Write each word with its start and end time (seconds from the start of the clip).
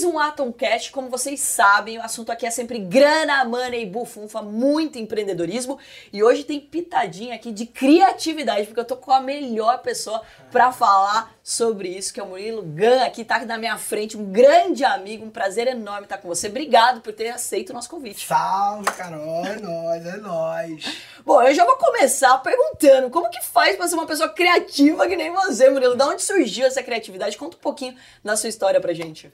Mais 0.00 0.14
um 0.14 0.18
Atomcast. 0.18 0.92
Como 0.92 1.10
vocês 1.10 1.40
sabem, 1.40 1.98
o 1.98 2.02
assunto 2.02 2.32
aqui 2.32 2.46
é 2.46 2.50
sempre 2.50 2.78
grana, 2.78 3.44
money, 3.44 3.84
bufunfa, 3.84 4.40
muito 4.40 4.98
empreendedorismo. 4.98 5.78
E 6.10 6.22
hoje 6.22 6.42
tem 6.42 6.58
pitadinha 6.58 7.34
aqui 7.34 7.52
de 7.52 7.66
criatividade, 7.66 8.66
porque 8.66 8.80
eu 8.80 8.84
tô 8.84 8.96
com 8.96 9.12
a 9.12 9.20
melhor 9.20 9.82
pessoa 9.82 10.22
para 10.50 10.72
falar 10.72 11.34
sobre 11.42 11.88
isso, 11.88 12.14
que 12.14 12.20
é 12.20 12.22
o 12.22 12.26
Murilo 12.26 12.62
Gan, 12.62 13.02
aqui 13.04 13.24
tá 13.24 13.44
na 13.44 13.58
minha 13.58 13.76
frente, 13.76 14.16
um 14.16 14.24
grande 14.24 14.84
amigo, 14.84 15.26
um 15.26 15.30
prazer 15.30 15.66
enorme 15.66 16.04
estar 16.04 16.16
com 16.16 16.28
você. 16.28 16.48
Obrigado 16.48 17.02
por 17.02 17.12
ter 17.12 17.28
aceito 17.28 17.68
o 17.68 17.74
nosso 17.74 17.90
convite. 17.90 18.26
Salve, 18.26 18.90
Carol, 18.92 19.44
é 19.44 19.56
nóis, 19.56 20.06
é 20.06 20.16
nóis. 20.16 20.96
Bom, 21.26 21.42
eu 21.42 21.52
já 21.52 21.66
vou 21.66 21.76
começar 21.76 22.38
perguntando, 22.38 23.10
como 23.10 23.28
que 23.28 23.44
faz 23.44 23.76
para 23.76 23.86
ser 23.86 23.96
uma 23.96 24.06
pessoa 24.06 24.30
criativa 24.30 25.06
que 25.06 25.16
nem 25.16 25.30
você, 25.30 25.68
Murilo? 25.68 25.94
Da 25.94 26.06
onde 26.06 26.22
surgiu 26.22 26.66
essa 26.66 26.82
criatividade? 26.82 27.36
Conta 27.36 27.58
um 27.58 27.60
pouquinho 27.60 27.94
da 28.24 28.34
sua 28.34 28.48
história 28.48 28.80
pra 28.80 28.94
gente. 28.94 29.30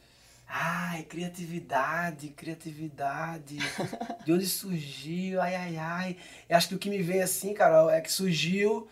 Ai, 0.48 1.02
criatividade, 1.02 2.28
criatividade. 2.28 3.59
De 4.24 4.32
onde 4.32 4.46
surgiu? 4.46 5.41
Ai, 5.41 5.55
ai, 5.55 5.77
ai. 5.77 6.16
Eu 6.48 6.56
acho 6.56 6.69
que 6.69 6.74
o 6.74 6.78
que 6.78 6.88
me 6.88 7.02
vem 7.02 7.20
assim, 7.20 7.52
Carol, 7.52 7.91
é 7.91 8.00
que 8.00 8.12
surgiu 8.12 8.88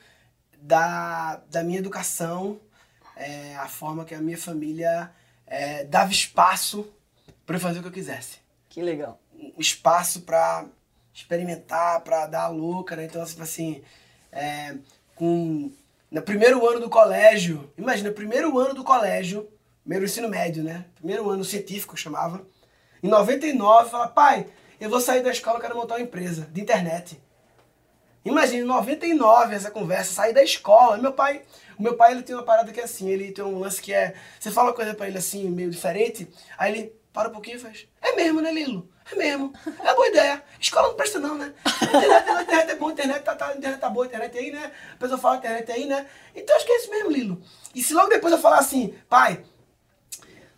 da, 0.60 1.40
da 1.50 1.62
minha 1.62 1.78
educação, 1.78 2.60
é, 3.16 3.54
a 3.56 3.68
forma 3.68 4.04
que 4.04 4.14
a 4.14 4.20
minha 4.20 4.38
família 4.38 5.10
é, 5.46 5.84
dava 5.84 6.10
espaço 6.10 6.90
para 7.46 7.56
eu 7.56 7.60
fazer 7.60 7.78
o 7.78 7.82
que 7.82 7.88
eu 7.88 7.92
quisesse. 7.92 8.38
Que 8.68 8.82
legal. 8.82 9.20
Um 9.32 9.60
espaço 9.60 10.22
para 10.22 10.66
experimentar, 11.12 12.00
para 12.00 12.26
dar 12.26 12.44
a 12.44 12.48
louca, 12.48 12.96
né? 12.96 13.04
Então, 13.04 13.22
assim, 13.22 13.40
assim 13.40 13.82
é, 14.32 14.74
com, 15.14 15.70
no 16.10 16.22
primeiro 16.22 16.66
ano 16.68 16.80
do 16.80 16.90
colégio, 16.90 17.72
imagina, 17.78 18.10
primeiro 18.10 18.58
ano 18.58 18.74
do 18.74 18.82
colégio, 18.82 19.48
primeiro 19.84 20.06
ensino 20.06 20.28
médio, 20.28 20.64
né? 20.64 20.86
Primeiro 20.96 21.28
ano 21.28 21.44
científico, 21.44 21.96
chamava. 21.96 22.44
Em 23.02 23.08
99, 23.08 23.90
fala, 23.90 24.08
pai, 24.08 24.46
eu 24.80 24.88
vou 24.88 24.98
sair 24.98 25.22
da 25.22 25.30
escola, 25.30 25.60
quero 25.60 25.76
montar 25.76 25.96
uma 25.96 26.00
empresa 26.00 26.48
de 26.50 26.60
internet. 26.60 27.22
Imagina, 28.24 28.62
em 28.62 28.66
99 28.66 29.54
essa 29.54 29.70
conversa, 29.70 30.14
sair 30.14 30.32
da 30.32 30.42
escola. 30.42 30.96
Meu 30.96 31.12
pai, 31.12 31.42
o 31.78 31.82
meu 31.82 31.94
pai 31.94 32.12
ele 32.12 32.22
tem 32.22 32.34
uma 32.34 32.42
parada 32.42 32.72
que 32.72 32.80
é 32.80 32.84
assim, 32.84 33.10
ele 33.10 33.30
tem 33.30 33.44
um 33.44 33.58
lance 33.58 33.82
que 33.82 33.92
é, 33.92 34.14
você 34.40 34.50
fala 34.50 34.68
uma 34.68 34.74
coisa 34.74 34.94
para 34.94 35.06
ele 35.06 35.18
assim, 35.18 35.50
meio 35.50 35.70
diferente, 35.70 36.26
aí 36.56 36.72
ele 36.72 36.92
para 37.12 37.28
um 37.28 37.32
pouquinho 37.32 37.58
e 37.58 37.60
faz, 37.60 37.86
é 38.02 38.16
mesmo, 38.16 38.40
né, 38.40 38.50
Lilo? 38.50 38.88
É 39.12 39.14
mesmo. 39.14 39.52
É 39.84 39.94
boa 39.94 40.08
ideia. 40.08 40.42
Escola 40.58 40.88
não 40.88 40.96
presta 40.96 41.20
não, 41.20 41.36
né? 41.36 41.52
Internet, 41.82 42.42
internet 42.42 42.70
é 42.70 42.74
bom, 42.74 42.90
internet 42.90 43.22
tá, 43.22 43.36
tá, 43.36 43.54
internet 43.54 43.78
tá 43.78 43.90
boa, 43.90 44.06
internet 44.06 44.38
aí, 44.38 44.50
né? 44.50 44.72
A 44.94 44.96
pessoa 44.96 45.20
fala 45.20 45.36
internet 45.36 45.70
aí, 45.70 45.84
né? 45.84 46.06
Então 46.34 46.56
acho 46.56 46.64
que 46.64 46.72
é 46.72 46.78
isso 46.78 46.90
mesmo, 46.90 47.10
Lilo. 47.10 47.42
E 47.74 47.82
se 47.82 47.92
logo 47.92 48.08
depois 48.08 48.32
eu 48.32 48.40
falar 48.40 48.58
assim, 48.58 48.94
pai, 49.08 49.44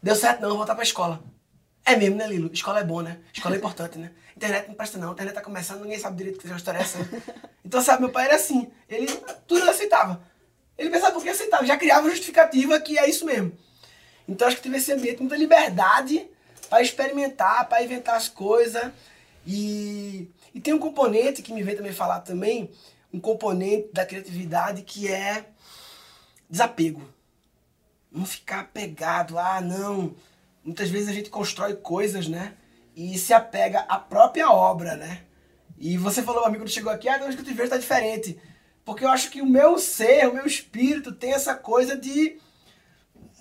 deu 0.06 0.14
certo 0.14 0.40
não, 0.40 0.50
vou 0.50 0.58
voltar 0.58 0.74
pra 0.74 0.84
escola. 0.84 1.22
É 1.84 1.96
mesmo, 1.96 2.16
né, 2.16 2.26
Lilo? 2.26 2.50
Escola 2.52 2.80
é 2.80 2.84
bom, 2.84 3.02
né? 3.02 3.18
Escola 3.32 3.54
é 3.54 3.58
importante, 3.58 3.98
né? 3.98 4.12
Internet 4.36 4.68
não 4.68 4.74
presta 4.74 4.98
não, 4.98 5.12
internet 5.12 5.34
tá 5.34 5.40
começando, 5.40 5.80
ninguém 5.82 5.98
sabe 5.98 6.16
direito 6.16 6.38
que 6.38 6.52
a 6.52 6.56
história 6.56 6.78
é 6.78 6.82
essa. 6.82 6.98
Então, 7.64 7.80
sabe, 7.80 8.02
meu 8.02 8.10
pai 8.12 8.26
era 8.26 8.36
assim, 8.36 8.70
ele 8.88 9.06
tudo 9.46 9.62
ele 9.62 9.70
aceitava. 9.70 10.22
Ele 10.76 10.90
pensava 10.90 11.12
porque 11.12 11.30
aceitava, 11.30 11.64
já 11.66 11.76
criava 11.76 12.08
justificativa 12.10 12.78
que 12.78 12.98
é 12.98 13.08
isso 13.08 13.24
mesmo. 13.24 13.52
Então 14.28 14.46
acho 14.46 14.58
que 14.58 14.62
teve 14.62 14.76
esse 14.76 14.92
ambiente, 14.92 15.20
muita 15.20 15.36
liberdade 15.36 16.28
para 16.68 16.82
experimentar, 16.82 17.68
para 17.68 17.82
inventar 17.82 18.16
as 18.16 18.28
coisas. 18.28 18.92
E, 19.46 20.28
e 20.54 20.60
tem 20.60 20.74
um 20.74 20.78
componente 20.78 21.42
que 21.42 21.52
me 21.52 21.62
vem 21.62 21.76
também 21.76 21.92
falar 21.92 22.20
também, 22.20 22.70
um 23.12 23.18
componente 23.18 23.88
da 23.92 24.04
criatividade 24.04 24.82
que 24.82 25.08
é 25.08 25.46
desapego. 26.48 27.15
Não 28.10 28.24
ficar 28.24 28.60
apegado, 28.60 29.38
ah, 29.38 29.60
não. 29.60 30.14
Muitas 30.64 30.88
vezes 30.90 31.08
a 31.08 31.12
gente 31.12 31.30
constrói 31.30 31.74
coisas, 31.74 32.28
né? 32.28 32.54
E 32.94 33.18
se 33.18 33.32
apega 33.32 33.80
à 33.80 33.98
própria 33.98 34.50
obra, 34.50 34.96
né? 34.96 35.22
E 35.78 35.96
você 35.98 36.22
falou, 36.22 36.44
amigo, 36.44 36.62
quando 36.62 36.70
chegou 36.70 36.92
aqui, 36.92 37.08
ah, 37.08 37.20
hoje 37.24 37.36
que 37.36 37.42
eu 37.42 37.46
te 37.46 37.52
vejo 37.52 37.70
tá 37.70 37.76
diferente. 37.76 38.40
Porque 38.84 39.04
eu 39.04 39.08
acho 39.08 39.30
que 39.30 39.42
o 39.42 39.46
meu 39.46 39.78
ser, 39.78 40.28
o 40.28 40.34
meu 40.34 40.46
espírito 40.46 41.12
tem 41.12 41.32
essa 41.32 41.54
coisa 41.54 41.96
de 41.96 42.38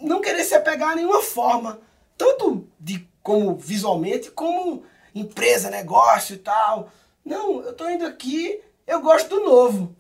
não 0.02 0.22
querer 0.22 0.44
se 0.44 0.56
apegar 0.56 0.92
a 0.92 0.96
nenhuma 0.96 1.22
forma. 1.22 1.80
Tanto 2.18 2.68
de 2.80 3.08
como 3.22 3.56
visualmente, 3.56 4.32
como 4.32 4.84
empresa, 5.14 5.70
negócio 5.70 6.36
e 6.36 6.40
tal. 6.40 6.92
Não, 7.24 7.62
eu 7.64 7.74
tô 7.74 7.90
indo 7.90 8.06
aqui, 8.06 8.62
eu 8.86 9.02
gosto 9.02 9.30
do 9.30 9.46
novo. 9.46 9.96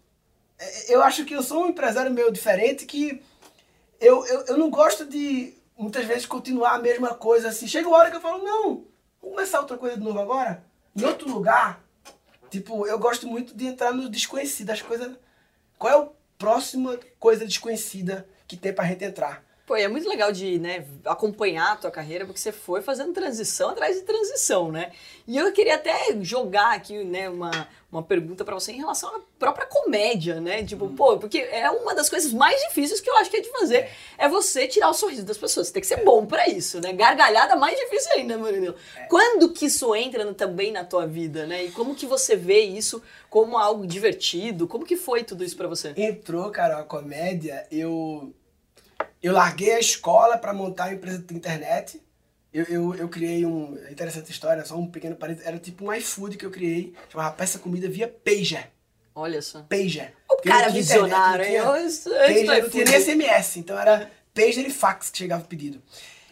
É, 0.59 0.94
eu 0.94 1.02
acho 1.02 1.25
que 1.25 1.34
eu 1.34 1.42
sou 1.42 1.64
um 1.64 1.70
empresário 1.70 2.12
meio 2.12 2.31
diferente 2.31 2.86
que 2.86 3.22
eu, 4.00 4.25
eu, 4.25 4.45
eu 4.45 4.57
não 4.57 4.69
gosto 4.69 5.06
de 5.06 5.53
muitas 5.78 6.06
vezes 6.06 6.25
continuar 6.25 6.75
a 6.75 6.79
mesma 6.79 7.13
coisa 7.13 7.50
assim. 7.50 7.67
Chega 7.67 7.88
uma 7.88 7.97
hora 7.97 8.09
que 8.09 8.17
eu 8.17 8.22
falo, 8.22 8.44
não, 8.44 8.63
vamos 9.22 9.35
começar 9.35 9.59
outra 9.59 9.78
coisa 9.78 9.97
de 9.97 10.03
novo 10.03 10.19
agora, 10.19 10.63
em 10.95 11.03
outro 11.03 11.29
lugar. 11.29 11.83
Tipo, 12.50 12.88
eu 12.88 12.97
gosto 12.97 13.28
muito 13.28 13.56
de 13.56 13.66
entrar 13.66 13.94
no 13.94 14.09
desconhecido, 14.09 14.69
as 14.69 14.81
coisas. 14.81 15.16
Qual 15.78 15.94
é 15.94 16.06
a 16.06 16.09
próxima 16.38 16.97
coisa 17.19 17.45
desconhecida 17.45 18.28
que 18.47 18.56
tem 18.56 18.73
pra 18.73 18.85
gente 18.85 19.03
entrar? 19.03 19.44
Pô, 19.66 19.76
é 19.76 19.88
muito 19.88 20.08
legal 20.08 20.31
de 20.31 20.59
né, 20.59 20.86
acompanhar 21.03 21.72
a 21.72 21.76
tua 21.76 21.90
carreira, 21.90 22.24
porque 22.24 22.40
você 22.40 22.52
foi 22.52 22.84
fazendo 22.84 23.14
transição 23.14 23.70
atrás 23.70 23.96
de 23.96 24.03
transição, 24.03 24.72
né? 24.72 24.92
E 25.28 25.36
eu 25.36 25.52
queria 25.52 25.74
até 25.74 26.16
jogar 26.22 26.76
aqui 26.76 27.03
né, 27.03 27.28
uma, 27.28 27.68
uma 27.92 28.04
pergunta 28.04 28.46
para 28.46 28.54
você 28.54 28.74
em 28.74 28.78
relação 28.78 29.09
à 29.16 29.22
própria 29.40 29.66
comédia, 29.66 30.40
né? 30.40 30.64
Tipo, 30.64 30.86
hum. 30.86 30.96
pô, 30.96 31.18
porque 31.18 31.40
é 31.40 31.68
uma 31.72 31.96
das 31.96 32.12
coisas 32.12 32.31
mais 32.31 32.62
difíceis 32.68 33.02
que 33.02 33.09
eu 33.09 33.18
acho 33.18 33.31
que 33.31 33.38
é 33.38 33.42
de 33.42 33.50
fazer, 33.50 33.78
é, 33.78 33.92
é 34.20 34.30
você 34.30 34.68
tirar 34.68 34.88
o 34.88 34.94
sorriso 34.94 35.25
das 35.25 35.38
pessoas. 35.38 35.66
Você 35.66 35.74
tem 35.74 35.81
que 35.81 35.88
ser 35.88 36.04
bom 36.04 36.28
para 36.28 36.48
isso, 36.48 36.80
né? 36.80 36.94
Gargalhada 36.94 37.56
mais 37.56 37.75
difícil 37.75 38.12
ainda, 38.12 38.38
Murilo. 38.38 38.75
É. 38.96 39.06
Quando 39.08 39.52
que 39.52 39.66
isso 39.66 39.96
entra 39.96 40.24
no, 40.24 40.36
também 40.36 40.72
na 40.72 40.84
tua 40.84 41.08
vida, 41.08 41.48
né? 41.48 41.66
E 41.66 41.72
como 41.72 41.96
que 41.96 42.06
você 42.06 42.36
vê 42.36 42.59
isso 42.59 43.02
como 43.31 43.58
algo 43.58 43.88
divertido? 43.88 44.68
Como 44.68 44.86
que 44.86 44.96
foi 44.96 45.24
tudo 45.24 45.44
isso 45.44 45.58
para 45.58 45.68
você? 45.68 45.92
Entrou, 45.98 46.52
cara, 46.52 46.78
a 46.78 46.84
comédia, 46.84 47.66
eu 47.72 48.31
eu 49.22 49.34
larguei 49.34 49.74
a 49.74 49.80
escola 49.80 50.38
para 50.38 50.53
montar 50.53 50.86
uma 50.86 50.94
empresa 50.94 51.20
de 51.20 51.34
internet. 51.34 52.02
Eu, 52.53 52.64
eu, 52.66 52.96
eu 52.96 53.09
criei 53.09 53.46
um. 53.46 53.78
É 53.86 53.92
interessante 53.92 54.31
história, 54.31 54.64
só 54.64 54.76
um 54.78 54.88
pequeno 54.88 55.16
parênteses. 55.16 55.48
Era 55.48 55.58
tipo 55.58 55.86
um 55.86 55.94
iFood 55.94 56.38
que 56.38 56.46
eu 56.46 56.52
criei, 56.52 56.94
chamava 57.09 57.36
Peça 57.36 57.59
Comida 57.59 57.90
via 57.90 58.08
Pager. 58.08 58.72
Olha 59.14 59.42
só. 59.42 59.62
Pager. 59.64 60.14
O 60.30 60.38
cara 60.38 60.70
visionário, 60.70 61.46
hein? 61.46 61.62
Pager 61.62 62.62
não 62.62 62.70
tinha 62.70 62.86
nem 62.86 63.00
SMS, 63.00 63.58
então 63.58 63.80
era 63.80 64.09
Pager 64.34 64.66
e 64.66 64.70
fax 64.70 65.09
que 65.09 65.18
chegava 65.18 65.44
o 65.44 65.48
pedido. 65.48 65.81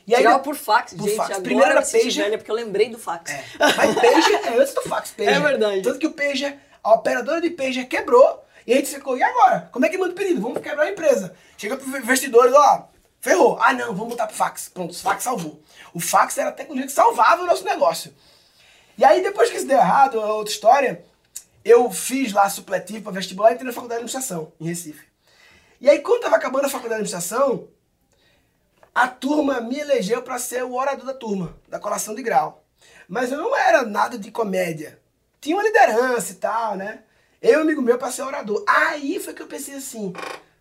E 0.05 0.13
aí, 0.13 0.21
chegava 0.21 0.39
por 0.39 0.55
fax, 0.55 0.93
por 0.93 1.07
gente. 1.07 1.15
Fax. 1.15 1.39
Primeiro 1.39 1.71
era 1.71 1.81
Pager. 1.81 2.23
Velha, 2.23 2.37
porque 2.37 2.51
eu 2.51 2.55
lembrei 2.55 2.89
do 2.89 2.99
fax. 2.99 3.31
É. 3.31 3.43
Mas 3.57 3.95
Pager 3.95 4.45
é 4.45 4.57
antes 4.57 4.73
do 4.73 4.81
fax, 4.81 5.11
Pager. 5.17 5.33
É 5.33 5.39
verdade. 5.39 5.81
Tanto 5.81 5.99
que 5.99 6.07
o 6.07 6.11
Pager, 6.11 6.57
a 6.83 6.93
operadora 6.93 7.39
de 7.39 7.49
Pager 7.49 7.87
quebrou 7.87 8.42
e 8.65 8.73
a 8.73 8.75
gente 8.77 8.89
ficou, 8.89 9.17
e 9.17 9.23
agora? 9.23 9.69
Como 9.71 9.85
é 9.85 9.89
que 9.89 9.97
manda 9.97 10.13
o 10.13 10.15
pedido? 10.15 10.41
Vamos 10.41 10.61
quebrar 10.61 10.85
a 10.85 10.91
empresa. 10.91 11.35
Chega 11.57 11.77
pro 11.77 11.97
investidores, 11.97 12.53
ó, 12.53 12.87
ferrou. 13.19 13.57
Ah, 13.61 13.73
não, 13.73 13.93
vamos 13.93 14.09
botar 14.09 14.27
pro 14.27 14.35
fax. 14.35 14.69
Pronto, 14.69 14.91
o 14.91 14.97
fax 14.97 15.23
salvou. 15.23 15.61
O 15.93 15.99
fax 15.99 16.37
era 16.37 16.49
a 16.49 16.53
tecnologia 16.53 16.87
que 16.87 16.93
salvava 16.93 17.43
o 17.43 17.45
nosso 17.45 17.63
negócio. 17.65 18.13
E 18.97 19.03
aí, 19.03 19.21
depois 19.21 19.49
que 19.49 19.57
isso 19.57 19.67
deu 19.67 19.77
errado, 19.77 20.19
a 20.19 20.33
outra 20.33 20.53
história, 20.53 21.03
eu 21.65 21.91
fiz 21.91 22.31
lá 22.31 22.49
supletivo 22.49 23.03
para 23.03 23.13
vestibular 23.13 23.51
e 23.51 23.53
entrei 23.55 23.67
na 23.67 23.73
faculdade 23.73 23.99
de 23.99 24.05
administração, 24.05 24.51
em 24.59 24.67
Recife. 24.67 25.07
E 25.81 25.89
aí, 25.89 25.99
quando 25.99 26.21
tava 26.21 26.35
acabando 26.35 26.65
a 26.65 26.69
faculdade 26.69 27.03
de 27.03 27.07
administração, 27.13 27.67
a 28.93 29.07
turma 29.07 29.59
me 29.59 29.79
elegeu 29.79 30.21
para 30.21 30.37
ser 30.37 30.63
o 30.63 30.75
orador 30.75 31.05
da 31.05 31.13
turma, 31.13 31.55
da 31.67 31.79
colação 31.79 32.13
de 32.13 32.21
grau. 32.21 32.63
Mas 33.07 33.31
eu 33.31 33.37
não 33.37 33.55
era 33.55 33.83
nada 33.83 34.17
de 34.17 34.31
comédia. 34.31 34.99
Tinha 35.41 35.55
uma 35.55 35.63
liderança 35.63 36.31
e 36.31 36.35
tal, 36.35 36.75
né? 36.75 37.02
Eu 37.43 37.55
e 37.55 37.57
um 37.57 37.61
amigo 37.63 37.81
meu 37.81 37.97
para 37.97 38.09
ser 38.09 38.21
orador. 38.21 38.63
Aí 38.65 39.19
foi 39.19 39.33
que 39.33 39.41
eu 39.41 39.47
pensei 39.47 39.75
assim, 39.75 40.13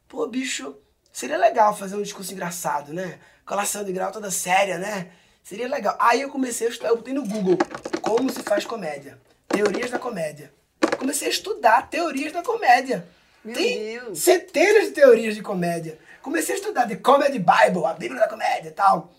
pô, 0.09 0.27
bicho, 0.27 0.75
seria 1.13 1.37
legal 1.37 1.77
fazer 1.77 1.95
um 1.95 2.03
discurso 2.03 2.33
engraçado, 2.33 2.93
né? 2.93 3.21
Colação 3.47 3.85
de 3.85 3.93
grau 3.93 4.11
toda 4.11 4.33
séria, 4.33 4.79
né? 4.79 5.13
Seria 5.45 5.69
legal. 5.69 5.97
Aí 6.01 6.23
eu 6.23 6.29
comecei 6.29 6.67
a 6.67 6.71
estudar, 6.71 6.89
eu 6.89 6.97
botei 6.97 7.15
no 7.15 7.25
Google 7.25 7.57
como 8.01 8.33
se 8.33 8.43
faz 8.43 8.65
comédia. 8.65 9.17
Teorias 9.47 9.93
da 9.93 9.99
comédia. 10.01 10.53
Comecei 10.99 11.29
a 11.29 11.31
estudar 11.31 11.89
teorias 11.89 12.33
da 12.33 12.43
comédia. 12.43 13.07
Meu 13.45 13.55
Tem 13.55 13.79
Deus. 13.79 14.19
centenas 14.19 14.87
de 14.87 14.91
teorias 14.91 15.37
de 15.37 15.43
comédia. 15.43 16.01
Comecei 16.21 16.57
a 16.57 16.59
estudar 16.59 16.89
The 16.89 16.97
Comedy 16.97 17.39
Bible, 17.39 17.87
a 17.87 17.95
Bíblia 17.95 18.21
da 18.21 18.29
Comédia 18.29 18.71
e 18.71 18.73
tal. 18.73 19.13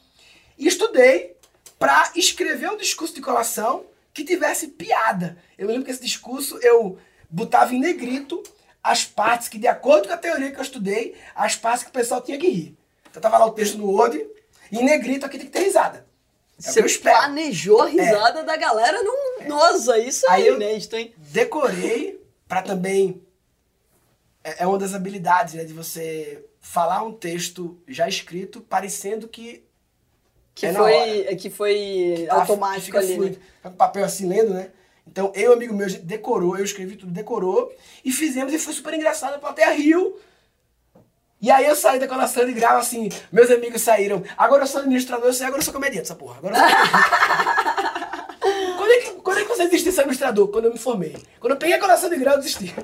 E 0.58 0.68
estudei 0.68 1.38
para 1.80 2.12
escrever 2.14 2.70
um 2.72 2.78
discurso 2.78 3.16
de 3.16 3.22
colação 3.22 3.86
que 4.14 4.26
tivesse 4.26 4.68
piada. 4.68 5.38
Eu 5.58 5.66
me 5.66 5.72
lembro 5.72 5.86
que 5.86 5.92
esse 5.92 6.02
discurso 6.02 6.58
eu 6.62 7.00
botava 7.34 7.74
em 7.74 7.80
negrito 7.80 8.42
as 8.84 9.04
partes 9.06 9.48
que, 9.48 9.58
de 9.58 9.68
acordo 9.68 10.08
com 10.08 10.14
a 10.14 10.18
teoria 10.18 10.52
que 10.52 10.58
eu 10.58 10.62
estudei, 10.62 11.16
as 11.34 11.56
partes 11.56 11.84
que 11.84 11.90
o 11.90 11.94
pessoal 11.94 12.22
tinha 12.22 12.38
que 12.38 12.48
rir. 12.50 12.78
Então 13.10 13.22
tava 13.22 13.38
lá 13.38 13.46
o 13.46 13.52
texto 13.52 13.78
no 13.78 13.90
Word, 13.90 14.18
e 14.72 14.78
em 14.78 14.84
negrito 14.84 15.26
aqui 15.26 15.38
tem 15.38 15.48
que 15.48 15.54
ter 15.54 15.64
risada. 15.64 16.06
É 16.60 16.62
Você 16.72 16.84
que 16.84 16.98
planejou 17.00 17.82
a 17.82 17.88
risada 17.88 18.44
da 18.44 18.56
galera 18.56 19.02
num. 19.02 19.48
Nossa, 19.48 19.98
isso 19.98 20.26
Aí 20.30 20.44
é 20.44 20.50
eu- 20.52 20.56
inédito, 20.56 20.96
hein? 20.96 21.14
Decorei 21.18 22.22
pra 22.48 22.62
também. 22.62 23.22
É 24.44 24.64
é 24.64 24.68
uma 24.68 24.78
das 24.78 24.94
habilidades, 24.94 25.54
né? 25.56 25.64
De 25.64 25.74
você 25.74 26.44
falar 26.60 27.04
um 27.04 27.14
texto 27.14 27.82
já 27.88 28.08
escrito, 28.08 28.62
parecendo 28.62 29.28
que. 29.28 29.64
Que 30.56 30.68
É 30.68 30.74
foi, 30.74 31.36
que 31.38 31.50
foi 31.50 32.26
tá- 32.30 32.36
automático 32.36 32.86
fica 32.86 33.00
ali. 33.00 33.08
né? 33.10 33.16
fluido. 33.16 33.40
Tá 33.64 33.70
com 33.72 33.76
papel 33.76 34.06
assim 34.06 34.28
lendo, 34.28 34.54
né? 34.54 34.70
Então 35.08 35.32
eu 35.36 35.54
amigo 35.54 35.74
meu, 35.74 35.86
a 35.86 35.90
gente 35.90 36.04
decorou, 36.04 36.58
eu 36.58 36.64
escrevi 36.64 36.96
tudo, 36.96 37.12
decorou, 37.12 37.74
e 38.04 38.12
fizemos, 38.12 38.54
e 38.54 38.60
foi 38.60 38.74
super 38.74 38.94
engraçado, 38.94 39.36
a 39.36 39.40
plateia 39.40 39.72
riu. 39.72 40.18
E 41.42 41.52
aí 41.52 41.66
eu 41.66 41.76
saí 41.76 42.00
da 42.00 42.08
colação 42.08 42.46
de 42.46 42.54
grau, 42.54 42.78
assim, 42.78 43.10
meus 43.32 43.52
amigos 43.52 43.82
saíram. 43.82 44.24
Agora 44.38 44.64
eu 44.64 44.68
sou 44.68 44.80
administrador, 44.80 45.28
eu 45.28 45.34
sei, 45.34 45.46
agora 45.46 45.60
eu 45.60 45.66
sou 45.66 45.74
comediante, 45.74 46.06
essa 46.06 46.16
porra. 46.16 46.38
Agora 46.38 46.56
eu 46.56 46.62
sou... 46.62 46.70
quando, 48.78 48.92
é 48.92 48.98
que, 48.98 49.12
quando 49.12 49.40
é 49.40 49.42
que 49.42 49.50
você 49.50 49.66
desistiu 49.66 49.92
de 49.92 49.96
ser 49.96 50.02
administrador? 50.02 50.48
Quando 50.48 50.66
eu 50.66 50.72
me 50.72 50.80
formei. 50.80 51.18
Quando 51.42 51.52
eu 51.52 51.58
peguei 51.58 51.76
a 51.76 51.80
colação 51.80 52.10
de 52.10 52.16
grau, 52.16 52.36
eu 52.36 52.40
desisti. 52.40 52.74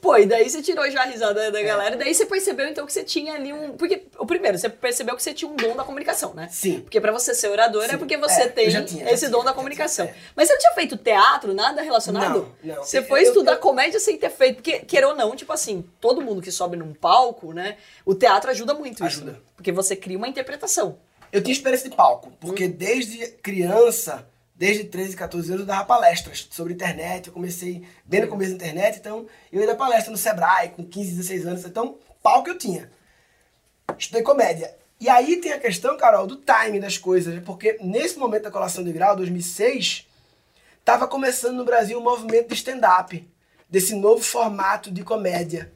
Pô, 0.00 0.16
e 0.16 0.26
daí 0.26 0.48
você 0.48 0.62
tirou 0.62 0.88
já 0.90 1.02
a 1.02 1.04
risada 1.06 1.42
É. 1.44 1.50
da 1.50 1.60
galera, 1.62 1.94
e 1.94 1.98
daí 1.98 2.14
você 2.14 2.24
percebeu 2.24 2.66
então 2.68 2.86
que 2.86 2.92
você 2.92 3.02
tinha 3.02 3.34
ali 3.34 3.52
um. 3.52 3.72
Porque, 3.72 4.02
o 4.18 4.24
primeiro, 4.24 4.56
você 4.58 4.68
percebeu 4.68 5.16
que 5.16 5.22
você 5.22 5.34
tinha 5.34 5.50
um 5.50 5.56
dom 5.56 5.74
da 5.74 5.82
comunicação, 5.84 6.32
né? 6.34 6.48
Sim. 6.50 6.80
Porque 6.80 7.00
pra 7.00 7.10
você 7.12 7.34
ser 7.34 7.48
orador 7.48 7.84
é 7.84 7.88
Sim. 7.90 7.98
porque 7.98 8.16
você 8.16 8.42
É, 8.42 8.48
tem 8.48 8.68
tinha, 8.68 9.10
esse 9.10 9.18
tinha, 9.26 9.30
dom 9.30 9.42
da 9.44 9.52
comunicação. 9.52 10.06
tinha, 10.06 10.16
é. 10.16 10.20
Mas 10.36 10.46
você 10.48 10.54
não 10.54 10.60
tinha 10.60 10.72
feito 10.72 10.96
teatro, 10.96 11.52
nada 11.52 11.82
relacionado? 11.82 12.54
Não, 12.62 12.76
não. 12.76 12.84
Você 12.84 13.02
foi 13.02 13.20
eu- 13.20 13.28
estudar 13.28 13.52
eu- 13.54 13.58
comédia 13.58 13.98
sem 13.98 14.16
ter 14.16 14.30
feito. 14.30 14.56
Porque, 14.56 14.78
queira 14.80 15.08
ou 15.08 15.16
não, 15.16 15.34
tipo 15.34 15.52
assim, 15.52 15.84
todo 16.00 16.20
mundo 16.20 16.40
que 16.40 16.50
sobe 16.52 16.76
num 16.76 16.94
palco, 16.94 17.52
né? 17.52 17.76
O 18.06 18.14
teatro 18.14 18.50
ajuda 18.50 18.74
muito 18.74 18.94
isso. 19.04 19.04
Ajuda. 19.04 19.32
né? 19.32 19.38
Porque 19.56 19.72
você 19.72 19.96
cria 19.96 20.16
uma 20.16 20.28
interpretação. 20.28 20.96
Eu 21.32 21.42
tinha 21.42 21.52
experiência 21.52 21.90
de 21.90 21.96
palco, 21.96 22.32
porque 22.40 22.64
Hum. 22.66 22.74
desde 22.74 23.26
criança, 23.42 24.24
desde 24.58 24.84
13, 24.84 25.16
14 25.16 25.48
anos, 25.50 25.60
eu 25.60 25.66
dava 25.66 25.84
palestras 25.84 26.48
sobre 26.50 26.74
internet. 26.74 27.28
Eu 27.28 27.32
comecei 27.32 27.86
bem 28.04 28.22
no 28.22 28.28
começo 28.28 28.50
da 28.50 28.56
internet, 28.56 28.98
então 28.98 29.26
eu 29.52 29.60
ia 29.60 29.66
dar 29.68 29.76
palestra 29.76 30.10
no 30.10 30.18
Sebrae 30.18 30.70
com 30.70 30.84
15, 30.84 31.12
16 31.12 31.46
anos. 31.46 31.64
Então, 31.64 31.96
palco 32.20 32.50
eu 32.50 32.58
tinha. 32.58 32.90
Estudei 33.96 34.22
comédia. 34.22 34.76
E 35.00 35.08
aí 35.08 35.36
tem 35.36 35.52
a 35.52 35.60
questão, 35.60 35.96
Carol, 35.96 36.26
do 36.26 36.36
timing 36.36 36.80
das 36.80 36.98
coisas, 36.98 37.32
né? 37.32 37.40
porque 37.46 37.78
nesse 37.80 38.18
momento 38.18 38.42
da 38.42 38.50
colação 38.50 38.82
de 38.82 38.92
grau, 38.92 39.14
2006, 39.14 40.08
estava 40.80 41.06
começando 41.06 41.56
no 41.56 41.64
Brasil 41.64 41.96
o 41.96 42.02
movimento 42.02 42.48
de 42.48 42.54
stand-up, 42.54 43.28
desse 43.70 43.94
novo 43.94 44.24
formato 44.24 44.90
de 44.90 45.04
comédia. 45.04 45.72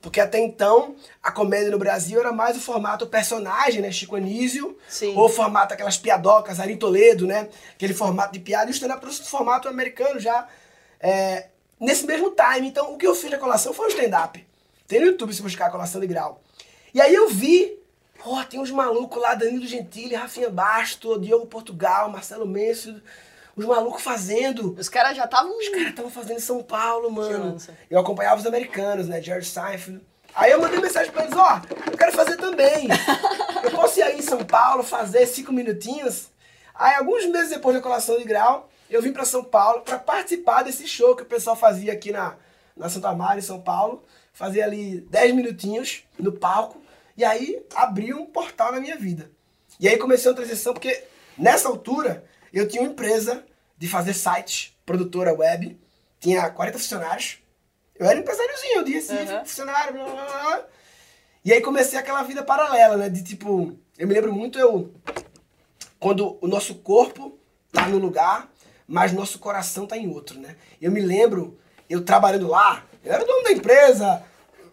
Porque 0.00 0.20
até 0.20 0.38
então, 0.38 0.96
a 1.22 1.30
comédia 1.30 1.70
no 1.70 1.78
Brasil 1.78 2.20
era 2.20 2.32
mais 2.32 2.56
o 2.56 2.60
formato 2.60 3.06
personagem, 3.06 3.80
né? 3.80 3.90
Chico 3.90 4.16
Anísio. 4.16 4.76
Sim. 4.88 5.14
Ou 5.16 5.26
o 5.26 5.28
formato 5.28 5.74
aquelas 5.74 5.96
piadocas, 5.96 6.60
Ari 6.60 6.76
Toledo, 6.76 7.26
né? 7.26 7.48
Aquele 7.74 7.94
formato 7.94 8.32
de 8.32 8.40
piada. 8.40 8.66
E 8.66 8.70
o 8.70 8.74
stand-up 8.74 9.00
trouxe 9.00 9.22
o 9.22 9.24
formato 9.24 9.68
americano 9.68 10.20
já 10.20 10.46
é, 11.00 11.48
nesse 11.78 12.06
mesmo 12.06 12.30
time. 12.30 12.68
Então, 12.68 12.92
o 12.92 12.98
que 12.98 13.06
eu 13.06 13.14
fiz 13.14 13.30
na 13.30 13.38
colação 13.38 13.72
foi 13.72 13.86
um 13.86 13.90
stand-up. 13.90 14.44
Tem 14.86 15.00
no 15.00 15.06
YouTube 15.06 15.32
se 15.32 15.42
buscar 15.42 15.66
a 15.66 15.70
colação 15.70 16.00
de 16.00 16.06
grau. 16.06 16.40
E 16.92 17.00
aí 17.00 17.14
eu 17.14 17.28
vi, 17.28 17.78
pô, 18.22 18.42
tem 18.44 18.60
uns 18.60 18.70
malucos 18.70 19.20
lá, 19.20 19.34
Danilo 19.34 19.66
Gentili, 19.66 20.14
Rafinha 20.14 20.50
Basto, 20.50 21.18
Diogo 21.18 21.46
Portugal, 21.46 22.08
Marcelo 22.10 22.46
Mencio, 22.46 23.02
os 23.56 23.64
malucos 23.64 24.02
fazendo. 24.02 24.74
Os 24.78 24.88
caras 24.88 25.16
já 25.16 25.24
estavam. 25.24 25.56
Os 25.56 25.68
caras 25.68 25.88
estavam 25.88 26.10
fazendo 26.10 26.36
em 26.38 26.40
São 26.40 26.62
Paulo, 26.62 27.10
mano. 27.10 27.52
lança. 27.52 27.76
Eu 27.90 27.98
acompanhava 28.00 28.40
os 28.40 28.46
americanos, 28.46 29.06
né? 29.08 29.20
Jerry 29.22 29.44
Seinfeld. 29.44 30.00
Aí 30.34 30.50
eu 30.50 30.60
mandei 30.60 30.80
mensagem 30.80 31.12
pra 31.12 31.22
eles, 31.24 31.36
ó, 31.36 31.62
eu 31.86 31.96
quero 31.96 32.10
fazer 32.10 32.36
também. 32.36 32.88
Eu 33.62 33.70
posso 33.70 34.00
ir 34.00 34.02
aí 34.02 34.18
em 34.18 34.22
São 34.22 34.44
Paulo, 34.44 34.82
fazer 34.82 35.26
cinco 35.26 35.52
minutinhos? 35.52 36.28
Aí, 36.74 36.96
alguns 36.96 37.24
meses 37.26 37.50
depois 37.50 37.76
da 37.76 37.80
colação 37.80 38.18
de 38.18 38.24
grau, 38.24 38.68
eu 38.90 39.00
vim 39.00 39.12
pra 39.12 39.24
São 39.24 39.44
Paulo 39.44 39.82
pra 39.82 39.96
participar 39.96 40.62
desse 40.62 40.88
show 40.88 41.14
que 41.14 41.22
o 41.22 41.26
pessoal 41.26 41.54
fazia 41.54 41.92
aqui 41.92 42.10
na, 42.10 42.34
na 42.76 42.88
Santa 42.88 43.14
Maria, 43.14 43.38
em 43.38 43.42
São 43.42 43.60
Paulo. 43.60 44.02
Fazia 44.32 44.64
ali 44.64 45.02
10 45.02 45.34
minutinhos 45.36 46.02
no 46.18 46.32
palco. 46.32 46.82
E 47.16 47.24
aí, 47.24 47.64
abriu 47.76 48.18
um 48.20 48.26
portal 48.26 48.72
na 48.72 48.80
minha 48.80 48.96
vida. 48.96 49.30
E 49.78 49.88
aí 49.88 49.96
comecei 49.96 50.28
uma 50.28 50.36
transição, 50.36 50.72
porque 50.72 51.04
nessa 51.38 51.68
altura 51.68 52.24
eu 52.58 52.68
tinha 52.68 52.82
uma 52.82 52.90
empresa 52.90 53.44
de 53.76 53.88
fazer 53.88 54.14
sites, 54.14 54.76
produtora 54.86 55.32
web, 55.34 55.78
tinha 56.20 56.48
40 56.50 56.78
funcionários. 56.78 57.38
Eu 57.96 58.06
era 58.06 58.18
empresáriozinho 58.18 58.84
de 58.84 58.92
Recife, 58.92 59.32
Uhum. 59.32 59.40
funcionário, 59.44 59.92
blá, 59.92 60.04
blá, 60.04 60.24
blá. 60.24 60.64
E 61.44 61.52
aí 61.52 61.60
comecei 61.60 61.98
aquela 61.98 62.22
vida 62.22 62.42
paralela, 62.42 62.96
né? 62.96 63.08
De 63.08 63.22
tipo, 63.22 63.76
eu 63.98 64.08
me 64.08 64.14
lembro 64.14 64.32
muito 64.32 64.58
eu 64.58 64.92
quando 66.00 66.38
o 66.40 66.46
nosso 66.48 66.76
corpo 66.76 67.38
tá 67.72 67.88
num 67.88 67.98
lugar, 67.98 68.48
mas 68.86 69.12
nosso 69.12 69.38
coração 69.38 69.86
tá 69.86 69.96
em 69.96 70.08
outro, 70.08 70.38
né? 70.38 70.56
Eu 70.80 70.90
me 70.90 71.00
lembro, 71.00 71.58
eu 71.88 72.04
trabalhando 72.04 72.48
lá, 72.48 72.84
eu 73.04 73.12
era 73.12 73.24
dono 73.24 73.42
da 73.44 73.52
empresa, 73.52 74.22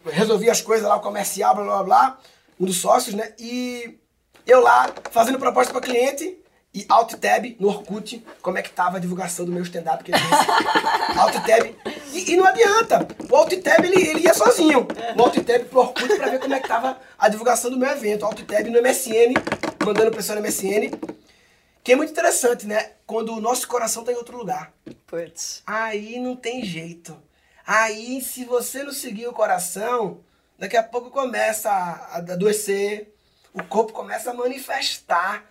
resolvia 0.06 0.52
as 0.52 0.62
coisas 0.62 0.88
lá, 0.88 0.96
o 0.96 1.02
comercial, 1.02 1.56
blá 1.56 1.64
blá 1.64 1.84
blá, 1.84 2.20
um 2.60 2.66
dos 2.66 2.78
sócios, 2.78 3.16
né? 3.16 3.34
E 3.40 3.98
eu 4.46 4.62
lá 4.62 4.94
fazendo 5.12 5.40
proposta 5.40 5.72
para 5.72 5.82
cliente 5.82 6.41
e 6.74 6.86
Alt 6.88 7.16
Tab 7.16 7.58
no 7.60 7.68
Orkut, 7.68 8.26
como 8.42 8.58
é 8.58 8.62
que 8.62 8.70
tava 8.70 8.96
a 8.96 9.00
divulgação 9.00 9.46
do 9.46 9.52
meu 9.52 9.62
stand-up 9.64 10.04
que 10.04 10.12
disse. 10.12 11.20
Alt 11.20 11.34
Tab. 11.46 11.76
E, 12.14 12.32
e 12.32 12.38
não 12.38 12.46
adianta. 12.46 13.06
O 13.30 13.36
Alt 13.36 13.54
Tab 13.62 13.84
ele, 13.84 14.10
ele 14.10 14.22
ia 14.22 14.34
sozinho. 14.34 14.88
O 15.18 15.22
Alt 15.22 15.36
Tab 15.40 15.66
pro 15.66 15.80
Orkut 15.80 16.16
pra 16.16 16.30
ver 16.30 16.40
como 16.40 16.54
é 16.54 16.60
que 16.62 16.68
tava 16.68 16.98
a 17.20 17.28
divulgação 17.28 17.70
do 17.70 17.78
meu 17.78 17.90
evento. 17.90 18.26
Alt 18.26 18.42
Tab 18.44 18.68
no 18.70 18.82
MSN, 18.82 19.34
mandando 19.86 20.12
pessoa 20.12 20.40
no 20.40 20.48
MSN. 20.48 20.98
Que 21.84 21.92
é 21.92 21.96
muito 21.96 22.12
interessante, 22.12 22.66
né? 22.66 22.92
Quando 23.06 23.34
o 23.34 23.42
nosso 23.42 23.68
coração 23.68 24.06
tá 24.06 24.14
em 24.14 24.16
outro 24.16 24.38
lugar. 24.38 24.72
Putz. 25.08 25.64
Aí 25.68 26.20
não 26.20 26.38
tem 26.38 26.64
jeito. 26.64 27.18
Aí, 27.68 28.22
se 28.22 28.46
você 28.46 28.84
não 28.84 28.94
seguir 28.94 29.28
o 29.28 29.34
coração, 29.34 30.22
daqui 30.58 30.78
a 30.78 30.84
pouco 30.84 31.10
começa 31.10 31.70
a 31.70 32.18
adoecer, 32.18 33.14
o 33.54 33.64
corpo 33.64 33.92
começa 33.92 34.32
a 34.32 34.34
manifestar 34.34 35.51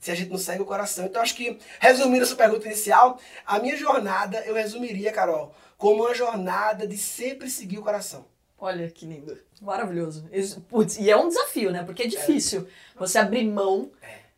se 0.00 0.10
a 0.10 0.14
gente 0.14 0.30
não 0.30 0.38
segue 0.38 0.62
o 0.62 0.66
coração. 0.66 1.04
Então, 1.04 1.20
acho 1.20 1.36
que, 1.36 1.58
resumindo 1.78 2.24
essa 2.24 2.34
pergunta 2.34 2.66
inicial, 2.66 3.20
a 3.46 3.58
minha 3.58 3.76
jornada 3.76 4.42
eu 4.46 4.54
resumiria, 4.54 5.12
Carol, 5.12 5.54
como 5.76 6.04
uma 6.04 6.14
jornada 6.14 6.86
de 6.86 6.96
sempre 6.96 7.50
seguir 7.50 7.78
o 7.78 7.82
coração. 7.82 8.24
Olha 8.58 8.90
que 8.90 9.06
lindo. 9.06 9.38
Maravilhoso. 9.60 10.28
Putz, 10.68 10.98
e 10.98 11.10
é 11.10 11.16
um 11.16 11.28
desafio, 11.28 11.70
né? 11.70 11.82
Porque 11.84 12.02
é 12.02 12.06
difícil 12.06 12.66
você 12.96 13.18
abrir 13.18 13.44
mão 13.44 13.90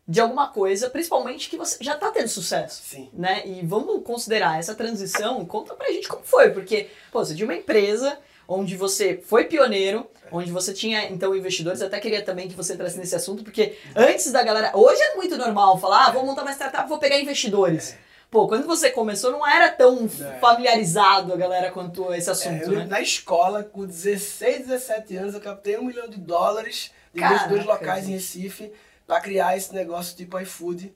de 0.05 0.19
alguma 0.19 0.49
coisa, 0.49 0.89
principalmente 0.89 1.49
que 1.49 1.57
você 1.57 1.81
já 1.81 1.95
tá 1.95 2.11
tendo 2.11 2.27
sucesso. 2.27 2.81
Sim. 2.83 3.09
Né? 3.13 3.45
E 3.45 3.65
vamos 3.65 4.03
considerar 4.03 4.59
essa 4.59 4.75
transição, 4.75 5.45
conta 5.45 5.73
pra 5.75 5.91
gente 5.91 6.07
como 6.07 6.23
foi, 6.23 6.51
porque, 6.51 6.89
pô, 7.11 7.23
você 7.23 7.33
tinha 7.33 7.47
uma 7.47 7.55
empresa 7.55 8.17
onde 8.47 8.75
você 8.75 9.21
foi 9.25 9.45
pioneiro, 9.45 10.07
onde 10.31 10.51
você 10.51 10.73
tinha, 10.73 11.09
então, 11.11 11.35
investidores, 11.35 11.79
eu 11.81 11.87
até 11.87 11.99
queria 11.99 12.21
também 12.23 12.47
que 12.47 12.55
você 12.55 12.73
entrasse 12.73 12.97
nesse 12.97 13.15
assunto, 13.15 13.43
porque 13.43 13.77
antes 13.95 14.31
da 14.31 14.41
galera, 14.43 14.71
hoje 14.75 15.01
é 15.01 15.15
muito 15.15 15.37
normal 15.37 15.79
falar, 15.79 16.07
ah, 16.07 16.11
vou 16.11 16.25
montar 16.25 16.41
uma 16.41 16.51
startup, 16.53 16.87
vou 16.89 16.97
pegar 16.97 17.19
investidores. 17.19 17.95
Pô, 18.31 18.47
quando 18.47 18.65
você 18.65 18.89
começou 18.89 19.31
não 19.31 19.47
era 19.47 19.69
tão 19.69 20.05
É. 20.05 20.39
familiarizado 20.39 21.31
a 21.31 21.37
galera 21.37 21.69
quanto 21.71 22.11
esse 22.13 22.29
É, 22.29 22.31
assunto, 22.31 22.63
eu, 22.63 22.71
né? 22.79 22.85
Na 22.89 22.99
escola, 22.99 23.63
com 23.63 23.85
16, 23.85 24.65
17 24.67 25.15
anos, 25.17 25.33
eu 25.35 25.39
captei 25.41 25.77
um 25.77 25.83
milhão 25.85 26.09
de 26.09 26.17
dólares 26.17 26.89
de 27.13 27.19
Caraca, 27.19 27.35
investidores 27.35 27.65
locais 27.67 28.07
em. 28.07 28.13
Recife 28.13 28.71
para 29.05 29.21
criar 29.21 29.55
esse 29.55 29.71
negócio 29.75 30.15
tipo 30.17 30.39
iFood. 30.39 30.91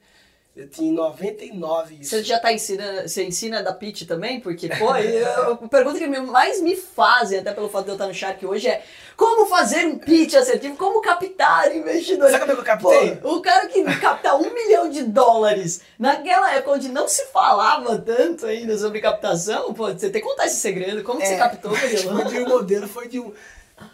Eu 0.58 0.68
tinha 0.68 0.90
em 0.90 0.94
99 0.96 1.98
isso. 2.02 2.10
Você 2.10 2.24
já 2.24 2.40
tá 2.40 2.52
ensinando, 2.52 3.08
você 3.08 3.24
ensina 3.24 3.62
da 3.62 3.72
Pitch 3.72 4.08
também? 4.08 4.40
Porque, 4.40 4.68
pô, 4.70 4.96
eu- 4.96 5.52
a 5.54 5.68
pergunta 5.68 6.00
que 6.00 6.08
mais 6.08 6.60
me 6.62 6.76
fazem, 6.76 7.38
até 7.40 7.54
pelo 7.54 7.70
fato 7.70 7.84
de 7.86 7.92
eu 7.92 7.94
estar 7.94 8.08
no 8.08 8.14
Shark 8.14 8.44
hoje, 8.44 8.68
é 8.68 8.84
como 9.16 9.46
fazer 9.46 9.86
um 9.86 10.00
pitch 10.00 10.34
assertivo, 10.34 10.76
como 10.76 11.00
captar 11.02 11.76
investidores. 11.76 12.32
Sabe 12.32 12.46
como 12.46 12.52
é 12.52 12.56
que 12.56 12.62
eu 12.62 12.66
captei? 12.66 13.16
Pô, 13.18 13.36
o 13.36 13.42
cara 13.42 13.68
que 13.68 13.84
capta 14.00 14.36
um 14.36 14.52
milhão 14.52 14.90
de 14.90 15.04
dólares 15.04 15.82
naquela 16.00 16.52
época 16.56 16.72
onde 16.72 16.90
não 16.90 17.08
se 17.08 17.26
falava 17.28 17.96
tanto 18.00 18.48
ainda 18.48 18.76
sobre 18.80 19.00
captação, 19.00 19.74
pô, 19.76 19.92
você 19.94 20.10
tem 20.10 20.22
que 20.22 20.28
contar 20.28 20.48
esse 20.48 20.60
segredo. 20.60 21.04
Como 21.04 21.20
que 21.20 21.28
você 21.28 21.34
É, 21.34 21.38
captou, 21.38 21.72
de 22.28 22.40
um 22.40 22.48
modelo, 22.50 22.88
foi 22.88 23.08
de 23.08 23.20
um... 23.20 23.32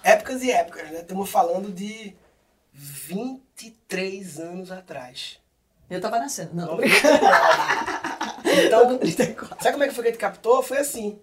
épocas 0.01 0.41
e 0.41 0.50
épocas, 0.50 0.89
né? 0.91 1.01
Estamos 1.01 1.29
falando 1.29 1.70
de 1.72 2.15
23 2.74 4.39
anos 4.39 4.72
atrás. 4.72 5.43
Eu 5.94 6.02
tava 6.02 6.18
nascendo. 6.18 6.56
Não, 6.56 6.66
tô 6.68 6.76
99. 6.78 6.90
brincando. 6.90 7.26
Então, 8.66 8.82
Tô 8.82 8.88
com 8.88 8.98
34. 8.98 9.64
Sabe 9.64 9.72
como 9.74 9.84
é 9.84 9.88
que 9.88 9.94
foi 9.94 10.04
que 10.04 10.10
a 10.10 10.12
gente 10.12 10.20
captou? 10.20 10.64
Foi 10.64 10.78
assim. 10.78 11.20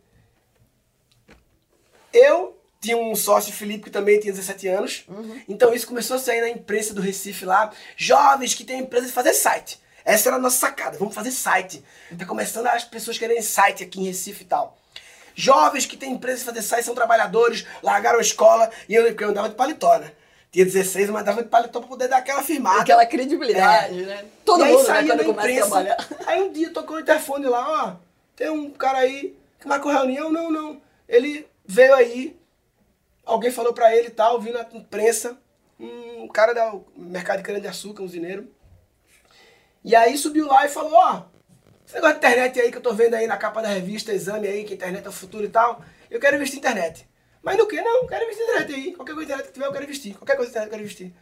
Eu 2.13 2.57
tinha 2.81 2.97
um 2.97 3.15
sócio, 3.15 3.53
Felipe, 3.53 3.85
que 3.85 3.91
também 3.91 4.19
tinha 4.19 4.33
17 4.33 4.69
anos. 4.69 5.05
Então 5.49 5.75
isso 5.75 5.87
começou 5.87 6.17
a 6.17 6.21
sair 6.21 6.41
na 6.41 6.49
imprensa 6.49 6.95
do 6.95 7.01
Recife 7.01 7.45
lá. 7.45 7.71
Jovens 7.97 8.55
que 8.55 8.65
têm 8.65 8.81
empresa 8.81 9.07
de 9.07 9.13
fazer 9.13 9.35
site. 9.35 9.81
Essa 10.05 10.29
era 10.29 10.37
a 10.37 10.41
nossa 10.41 10.59
sacada. 10.59 10.99
Vamos 10.99 11.15
fazer 11.15 11.31
site. 11.31 11.85
Tá 12.19 12.25
começando 12.25 12.67
as 12.67 12.85
pessoas 12.85 13.19
quererem 13.19 13.43
site 13.43 13.85
aqui 13.85 14.01
em 14.01 14.05
Recife 14.05 14.43
e 14.43 14.47
tal. 14.47 14.77
Jovens 15.35 15.87
que 15.87 15.97
têm 15.97 16.13
empresa 16.13 16.39
de 16.39 16.45
fazer 16.45 16.63
site 16.63 16.85
são 16.85 16.95
trabalhadores, 16.95 17.67
largaram 17.83 18.19
a 18.19 18.23
escola 18.23 18.71
e 18.89 18.95
eu, 18.95 19.07
eu 19.07 19.29
andava 19.29 19.49
de 19.49 19.55
paletó, 19.55 19.99
né? 19.99 20.13
Tinha 20.51 20.65
16, 20.65 21.11
mas 21.11 21.25
dava 21.25 21.43
de 21.43 21.49
paletó 21.49 21.79
pra 21.79 21.89
poder 21.89 22.09
dar 22.09 22.17
aquela 22.19 22.43
firmada. 22.43 22.81
Aquela 22.81 23.07
credibilidade, 23.07 24.03
né? 24.03 24.25
Todo 24.45 24.65
É. 24.65 24.67
e 24.67 24.69
aí 24.71 24.73
mundo, 24.77 24.89
né, 24.89 24.95
saía 24.95 25.09
quando 25.13 25.19
na 25.19 25.25
começa 25.25 25.49
a 25.49 25.51
imprensa. 25.53 25.69
trabalhar. 25.71 26.09
Aí 26.27 26.43
um 26.43 26.53
dia 26.53 26.73
tocou 26.73 26.97
o 26.97 27.01
interfone 27.01 27.47
lá, 27.47 27.85
ó, 27.87 27.97
tem 28.35 28.51
um 28.51 28.71
cara 28.71 28.99
aí 28.99 29.37
que 29.61 29.69
marcou 29.69 29.93
reunião, 29.93 30.33
não, 30.33 30.51
não. 30.51 30.81
Ele 31.09 31.47
veio 31.65 31.95
aí, 31.95 32.37
alguém 33.25 33.51
falou 33.53 33.73
pra 33.73 33.95
ele 33.95 34.09
e 34.09 34.11
tal, 34.11 34.41
viu 34.41 34.53
na 34.53 34.63
imprensa, 34.73 35.39
um 35.79 36.27
cara 36.29 36.53
do 36.53 36.85
mercado 36.97 37.39
de 37.39 37.45
cana-de-açúcar, 37.45 38.03
um 38.03 38.07
usineiro. 38.07 38.49
E 39.85 39.95
aí 39.95 40.19
subiu 40.19 40.47
lá 40.47 40.67
e 40.67 40.69
falou, 40.69 40.93
ó, 40.95 41.23
esse 41.87 41.95
negócio 41.95 42.15
de 42.21 42.27
internet 42.27 42.61
aí 42.61 42.71
que 42.71 42.77
eu 42.77 42.83
tô 42.83 42.93
vendo 42.93 43.15
aí 43.15 43.27
na 43.27 43.37
capa 43.37 43.63
da 43.63 43.69
revista, 43.69 44.13
exame 44.13 44.47
aí, 44.49 44.65
que 44.65 44.73
a 44.73 44.77
internet 44.77 45.07
é 45.07 45.09
o 45.09 45.13
futuro 45.13 45.45
e 45.45 45.49
tal, 45.49 45.81
eu 46.11 46.19
quero 46.21 46.37
investir 46.37 46.57
em 46.57 46.59
internet. 46.61 47.09
Mas 47.43 47.57
no 47.57 47.67
que? 47.67 47.81
Não, 47.81 48.07
quero 48.07 48.25
investir 48.25 48.45
em 48.45 48.49
internet 48.49 48.75
aí. 48.75 48.93
Qualquer 48.93 49.15
coisa 49.15 49.27
de 49.27 49.33
internet 49.33 49.47
que 49.47 49.53
tiver, 49.55 49.67
eu 49.67 49.73
quero 49.73 49.85
investir. 49.85 50.15
Qualquer 50.17 50.37
coisa 50.37 50.51
de 50.51 50.53
internet 50.53 50.67
eu 50.67 50.71
quero 50.71 50.83
investir. 50.83 51.13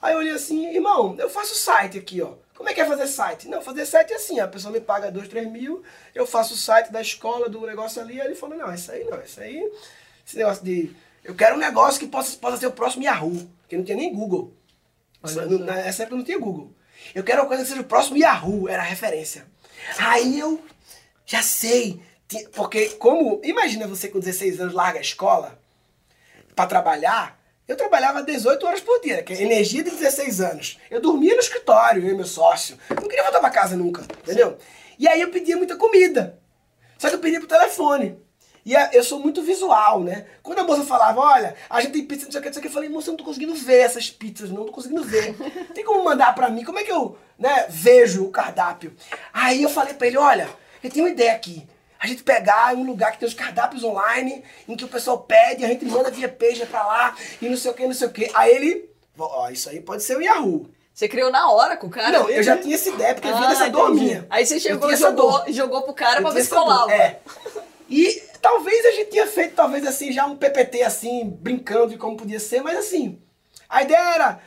Aí 0.00 0.12
eu 0.12 0.18
olhei 0.18 0.32
assim, 0.32 0.66
irmão, 0.68 1.16
eu 1.18 1.30
faço 1.30 1.54
site 1.54 1.98
aqui, 1.98 2.20
ó. 2.20 2.34
Como 2.54 2.68
é 2.68 2.74
que 2.74 2.80
é 2.80 2.84
fazer 2.84 3.06
site? 3.06 3.48
Não, 3.48 3.62
fazer 3.62 3.86
site 3.86 4.12
é 4.12 4.16
assim, 4.16 4.38
a 4.38 4.46
pessoa 4.46 4.72
me 4.72 4.80
paga 4.80 5.10
2, 5.10 5.28
3 5.28 5.50
mil, 5.50 5.82
eu 6.14 6.26
faço 6.26 6.54
o 6.54 6.56
site 6.56 6.92
da 6.92 7.00
escola, 7.00 7.48
do 7.48 7.66
negócio 7.66 8.00
ali, 8.00 8.20
aí 8.20 8.28
ele 8.28 8.34
falou, 8.34 8.56
não, 8.56 8.72
isso 8.72 8.92
aí 8.92 9.02
não, 9.04 9.20
isso 9.20 9.40
aí, 9.40 9.72
esse 10.26 10.36
negócio 10.36 10.62
de... 10.62 10.94
Eu 11.24 11.34
quero 11.34 11.56
um 11.56 11.58
negócio 11.58 11.98
que 11.98 12.06
possa, 12.06 12.36
possa 12.36 12.58
ser 12.58 12.66
o 12.66 12.72
próximo 12.72 13.02
Yahoo, 13.02 13.48
porque 13.62 13.76
não 13.76 13.84
tinha 13.84 13.96
nem 13.96 14.12
Google. 14.12 14.52
Olha 15.22 15.46
Não-. 15.46 15.58
Nessa 15.58 16.02
época 16.02 16.16
não 16.16 16.24
tinha 16.24 16.38
Google. 16.38 16.70
Eu 17.14 17.24
quero 17.24 17.40
uma 17.40 17.48
coisa 17.48 17.62
que 17.62 17.68
seja 17.70 17.80
o 17.80 17.84
próximo 17.84 18.18
Yahoo, 18.18 18.68
era 18.68 18.82
a 18.82 18.86
referência. 18.86 19.46
Aí 19.98 20.38
eu 20.38 20.62
já 21.24 21.42
sei, 21.42 22.00
porque 22.54 22.90
como, 22.90 23.40
imagina 23.44 23.86
você 23.86 24.08
com 24.08 24.18
16 24.18 24.60
anos 24.60 24.74
larga 24.74 24.98
a 24.98 25.02
escola 25.02 25.58
para 26.54 26.66
trabalhar, 26.66 27.38
eu 27.66 27.76
trabalhava 27.76 28.22
18 28.22 28.66
horas 28.66 28.80
por 28.80 29.00
dia, 29.00 29.22
que 29.22 29.32
é 29.32 29.42
energia 29.42 29.82
de 29.82 29.90
16 29.90 30.40
anos. 30.40 30.78
Eu 30.90 31.00
dormia 31.00 31.34
no 31.34 31.40
escritório, 31.40 32.04
eu 32.04 32.12
e 32.12 32.14
meu 32.14 32.26
sócio. 32.26 32.78
Não 32.90 33.08
queria 33.08 33.22
voltar 33.22 33.40
para 33.40 33.50
casa 33.50 33.76
nunca, 33.76 34.02
entendeu? 34.02 34.58
E 34.98 35.08
aí 35.08 35.20
eu 35.20 35.30
pedia 35.30 35.56
muita 35.56 35.76
comida. 35.76 36.38
Só 36.98 37.08
que 37.08 37.16
eu 37.16 37.20
pedia 37.20 37.38
pro 37.38 37.48
telefone. 37.48 38.18
E 38.66 38.72
eu 38.92 39.04
sou 39.04 39.18
muito 39.20 39.42
visual, 39.42 40.02
né? 40.02 40.24
Quando 40.42 40.60
a 40.60 40.64
moça 40.64 40.84
falava, 40.84 41.20
olha, 41.20 41.54
a 41.68 41.82
gente 41.82 41.92
tem 41.92 42.04
pizza, 42.06 42.24
não 42.24 42.32
sei 42.32 42.40
o 42.40 42.42
que, 42.42 42.48
não 42.48 42.54
sei 42.54 42.60
o 42.60 42.62
que, 42.62 42.68
eu 42.68 42.72
falei, 42.72 42.88
moça, 42.88 43.08
eu 43.08 43.12
não 43.12 43.18
tô 43.18 43.24
conseguindo 43.24 43.54
ver 43.54 43.80
essas 43.80 44.10
pizzas, 44.10 44.48
não, 44.48 44.58
não 44.58 44.66
tô 44.66 44.72
conseguindo 44.72 45.04
ver. 45.04 45.34
Tem 45.74 45.84
como 45.84 46.02
mandar 46.02 46.34
pra 46.34 46.48
mim? 46.48 46.64
Como 46.64 46.78
é 46.78 46.82
que 46.82 46.90
eu, 46.90 47.18
né, 47.38 47.66
vejo 47.68 48.24
o 48.24 48.30
cardápio? 48.30 48.94
Aí 49.34 49.62
eu 49.62 49.68
falei 49.68 49.92
pra 49.92 50.06
ele, 50.06 50.16
olha, 50.16 50.48
eu 50.82 50.90
tenho 50.90 51.04
uma 51.04 51.10
ideia 51.10 51.34
aqui. 51.34 51.66
A 52.04 52.06
gente 52.06 52.22
pegar 52.22 52.74
um 52.74 52.84
lugar 52.84 53.12
que 53.12 53.18
tem 53.18 53.26
os 53.26 53.32
cardápios 53.32 53.82
online, 53.82 54.44
em 54.68 54.76
que 54.76 54.84
o 54.84 54.88
pessoal 54.88 55.20
pede, 55.20 55.64
a 55.64 55.68
gente 55.68 55.86
manda 55.86 56.10
via 56.10 56.28
page 56.28 56.66
pra 56.66 56.84
lá, 56.86 57.16
e 57.40 57.48
não 57.48 57.56
sei 57.56 57.70
o 57.70 57.74
que, 57.74 57.86
não 57.86 57.94
sei 57.94 58.06
o 58.08 58.10
que. 58.10 58.30
Aí 58.34 58.54
ele, 58.54 58.90
ó, 59.18 59.48
isso 59.48 59.70
aí 59.70 59.80
pode 59.80 60.02
ser 60.02 60.14
o 60.18 60.20
Yahoo. 60.20 60.68
Você 60.92 61.08
criou 61.08 61.30
na 61.32 61.50
hora 61.50 61.78
com 61.78 61.86
o 61.86 61.90
cara? 61.90 62.10
não, 62.18 62.28
eu 62.28 62.42
já 62.42 62.58
tinha 62.58 62.74
essa 62.74 62.90
ideia, 62.90 63.14
porque 63.14 63.26
eu 63.26 63.34
Ah, 63.34 63.40
vi 63.40 63.48
dessa 63.48 63.70
dor 63.70 63.94
minha. 63.94 64.26
Aí 64.28 64.44
você 64.44 64.60
chegou 64.60 64.92
e 64.92 64.96
dor. 64.96 65.00
jogou, 65.00 65.44
jogou 65.48 65.82
pro 65.82 65.94
cara 65.94 66.20
pra 66.20 66.28
Eu 66.28 66.34
ver 66.34 66.44
se 66.44 66.50
colava. 66.50 66.92
É. 66.92 67.20
E 67.88 68.22
talvez 68.42 68.84
a 68.84 68.90
gente 68.90 69.10
tinha 69.10 69.26
feito, 69.26 69.54
talvez 69.54 69.86
assim, 69.86 70.12
já 70.12 70.26
um 70.26 70.36
PPT 70.36 70.82
assim, 70.82 71.24
brincando 71.40 71.88
de 71.88 71.96
como 71.96 72.18
podia 72.18 72.38
ser, 72.38 72.60
mas 72.60 72.76
assim, 72.76 73.18
a 73.66 73.82
ideia 73.82 74.14
era, 74.14 74.40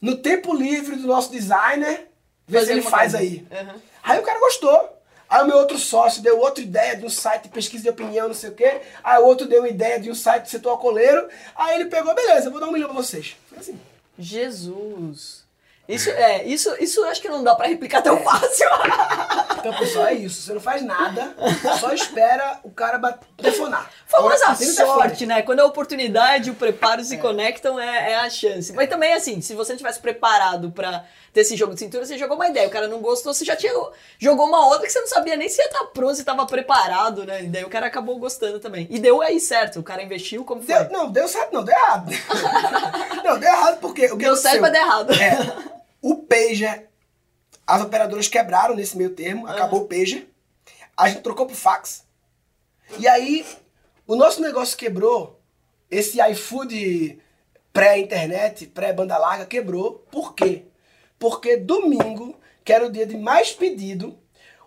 no 0.00 0.16
tempo 0.16 0.54
livre 0.54 0.96
do 0.96 1.06
nosso 1.06 1.30
designer, 1.30 2.08
ver 2.48 2.60
Fazer 2.60 2.66
se 2.72 2.72
ele 2.72 2.82
faz 2.82 3.12
coisa. 3.12 3.18
aí. 3.18 3.46
Uhum. 3.50 3.80
Aí 4.02 4.18
o 4.18 4.22
cara 4.22 4.40
gostou. 4.40 4.91
Aí 5.32 5.42
o 5.42 5.46
meu 5.46 5.56
outro 5.56 5.78
sócio 5.78 6.20
deu 6.20 6.38
outra 6.38 6.62
ideia 6.62 6.94
de 6.94 7.06
um 7.06 7.08
site 7.08 7.44
de 7.44 7.48
pesquisa 7.48 7.84
de 7.84 7.88
opinião, 7.88 8.28
não 8.28 8.34
sei 8.34 8.50
o 8.50 8.54
quê. 8.54 8.82
Aí 9.02 9.18
o 9.18 9.24
outro 9.24 9.46
deu 9.48 9.62
uma 9.62 9.68
ideia 9.68 9.98
de 9.98 10.10
um 10.10 10.14
site 10.14 10.42
do 10.42 10.50
setor 10.50 10.76
coleiro. 10.76 11.26
Aí 11.56 11.76
ele 11.76 11.86
pegou, 11.86 12.14
beleza, 12.14 12.50
vou 12.50 12.60
dar 12.60 12.66
um 12.66 12.72
milhão 12.72 12.90
pra 12.90 13.02
vocês. 13.02 13.34
Foi 13.48 13.56
assim. 13.56 13.80
Jesus. 14.18 15.42
Isso, 15.88 16.10
é, 16.10 16.44
isso, 16.44 16.76
isso 16.78 17.00
eu 17.00 17.06
acho 17.06 17.22
que 17.22 17.30
não 17.30 17.42
dá 17.42 17.54
pra 17.54 17.66
replicar 17.66 18.02
tão 18.02 18.18
fácil. 18.18 18.68
Então, 19.62 19.78
pessoal, 19.78 20.06
é 20.06 20.14
isso. 20.14 20.42
Você 20.42 20.52
não 20.52 20.60
faz 20.60 20.82
nada, 20.82 21.36
só 21.78 21.92
espera 21.92 22.58
o 22.64 22.70
cara 22.70 22.98
telefonar. 23.36 23.88
Famosa 24.06 24.52
o 24.52 24.56
telefone. 24.56 24.74
sorte, 24.74 25.24
né? 25.24 25.42
Quando 25.42 25.60
a 25.60 25.66
oportunidade 25.66 26.48
e 26.48 26.52
o 26.52 26.54
preparo 26.56 27.04
se 27.04 27.16
conectam, 27.16 27.78
é, 27.78 28.10
é 28.12 28.16
a 28.16 28.28
chance. 28.28 28.72
Mas 28.72 28.88
também, 28.88 29.14
assim, 29.14 29.40
se 29.40 29.54
você 29.54 29.72
não 29.72 29.78
tivesse 29.78 30.00
preparado 30.00 30.72
pra 30.72 31.04
ter 31.32 31.40
esse 31.42 31.56
jogo 31.56 31.74
de 31.74 31.80
cintura, 31.80 32.04
você 32.04 32.18
jogou 32.18 32.36
uma 32.36 32.48
ideia, 32.48 32.66
o 32.66 32.70
cara 32.70 32.88
não 32.88 32.98
gostou, 33.00 33.32
você 33.32 33.44
já 33.44 33.56
tinha 33.56 33.72
jogou 34.18 34.46
uma 34.46 34.66
outra 34.66 34.86
que 34.86 34.92
você 34.92 35.00
não 35.00 35.06
sabia 35.06 35.36
nem 35.36 35.48
se 35.48 35.62
ia 35.62 35.66
estar 35.66 35.84
pronto, 35.86 36.14
se 36.14 36.24
tava 36.24 36.44
preparado, 36.44 37.24
né? 37.24 37.44
E 37.44 37.46
daí 37.46 37.64
o 37.64 37.70
cara 37.70 37.86
acabou 37.86 38.18
gostando 38.18 38.58
também. 38.58 38.86
E 38.90 38.98
deu 38.98 39.22
aí 39.22 39.38
certo, 39.40 39.78
o 39.78 39.82
cara 39.82 40.02
investiu 40.02 40.44
como 40.44 40.60
foi? 40.62 40.74
Deu, 40.74 40.90
não, 40.90 41.10
deu 41.10 41.28
certo, 41.28 41.52
não, 41.52 41.64
deu 41.64 41.74
errado. 41.74 42.10
não, 43.24 43.38
deu 43.38 43.48
errado 43.48 43.78
porque. 43.80 44.06
O 44.06 44.18
que 44.18 44.24
Deu 44.24 44.36
certo, 44.36 44.62
aconteceu? 44.62 44.62
mas 44.62 44.72
deu 44.72 44.82
errado. 44.82 45.12
É, 45.14 45.72
o 46.02 46.16
pager, 46.16 46.88
as 47.66 47.82
operadoras 47.82 48.28
quebraram 48.28 48.74
nesse 48.74 48.96
meio 48.96 49.10
termo, 49.10 49.46
acabou 49.46 49.82
o 49.82 49.88
pager, 49.88 50.28
a 50.96 51.08
gente 51.08 51.22
trocou 51.22 51.46
pro 51.46 51.56
fax. 51.56 52.04
E 52.98 53.08
aí, 53.08 53.46
o 54.06 54.14
nosso 54.14 54.40
negócio 54.40 54.76
quebrou, 54.76 55.40
esse 55.90 56.20
iFood 56.30 57.20
pré-internet, 57.72 58.66
pré-banda 58.66 59.16
larga, 59.16 59.46
quebrou. 59.46 60.04
Por 60.10 60.34
quê? 60.34 60.64
Porque 61.18 61.56
domingo, 61.56 62.36
que 62.64 62.72
era 62.72 62.86
o 62.86 62.92
dia 62.92 63.06
de 63.06 63.16
mais 63.16 63.52
pedido, 63.52 64.18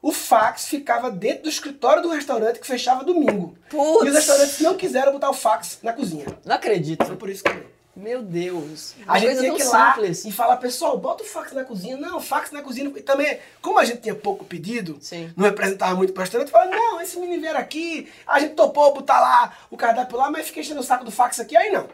o 0.02 0.12
fax 0.12 0.68
ficava 0.68 1.10
dentro 1.12 1.44
do 1.44 1.50
escritório 1.50 2.02
do 2.02 2.10
restaurante 2.10 2.60
que 2.60 2.68
fechava 2.68 3.04
domingo. 3.04 3.58
Putz. 3.70 4.06
E 4.06 4.10
os 4.10 4.16
restaurantes 4.16 4.60
não 4.60 4.76
quiseram 4.76 5.12
botar 5.12 5.30
o 5.30 5.34
fax 5.34 5.80
na 5.82 5.94
cozinha. 5.94 6.26
Não 6.46 6.56
acredito. 6.56 7.06
Foi 7.06 7.16
por 7.16 7.30
isso 7.30 7.44
que 7.44 7.50
quebrou. 7.50 7.75
Meu 7.96 8.22
Deus. 8.22 8.94
A 9.08 9.18
gente 9.18 9.40
tinha 9.40 9.56
que 9.56 9.62
ir 9.62 9.66
lá 9.66 9.94
simples. 9.94 10.26
e 10.26 10.32
falar, 10.32 10.58
pessoal, 10.58 10.98
bota 10.98 11.24
o 11.24 11.26
fax 11.26 11.54
na 11.54 11.64
cozinha. 11.64 11.96
Não, 11.96 12.20
fax 12.20 12.52
na 12.52 12.62
cozinha. 12.62 12.92
E 12.94 13.02
também, 13.02 13.40
como 13.62 13.80
a 13.80 13.86
gente 13.86 14.02
tinha 14.02 14.14
pouco 14.14 14.44
pedido, 14.44 14.98
Sim. 15.00 15.32
não 15.36 15.46
representava 15.46 15.96
muito 15.96 16.12
pro 16.12 16.22
restaurante, 16.22 16.52
falava, 16.52 16.72
não, 16.72 17.00
esse 17.00 17.18
menino 17.18 17.48
aqui, 17.58 18.12
a 18.28 18.40
gente 18.40 18.54
topou 18.54 18.94
botar 18.94 19.22
lá 19.22 19.54
o 19.72 19.78
cardápio 19.78 20.18
lá, 20.18 20.30
mas 20.30 20.48
fiquei 20.48 20.62
enchendo 20.62 20.82
o 20.82 20.84
saco 20.84 21.06
do 21.06 21.12
fax 21.12 21.40
aqui, 21.40 21.56
aí 21.56 21.72
não. 21.72 21.88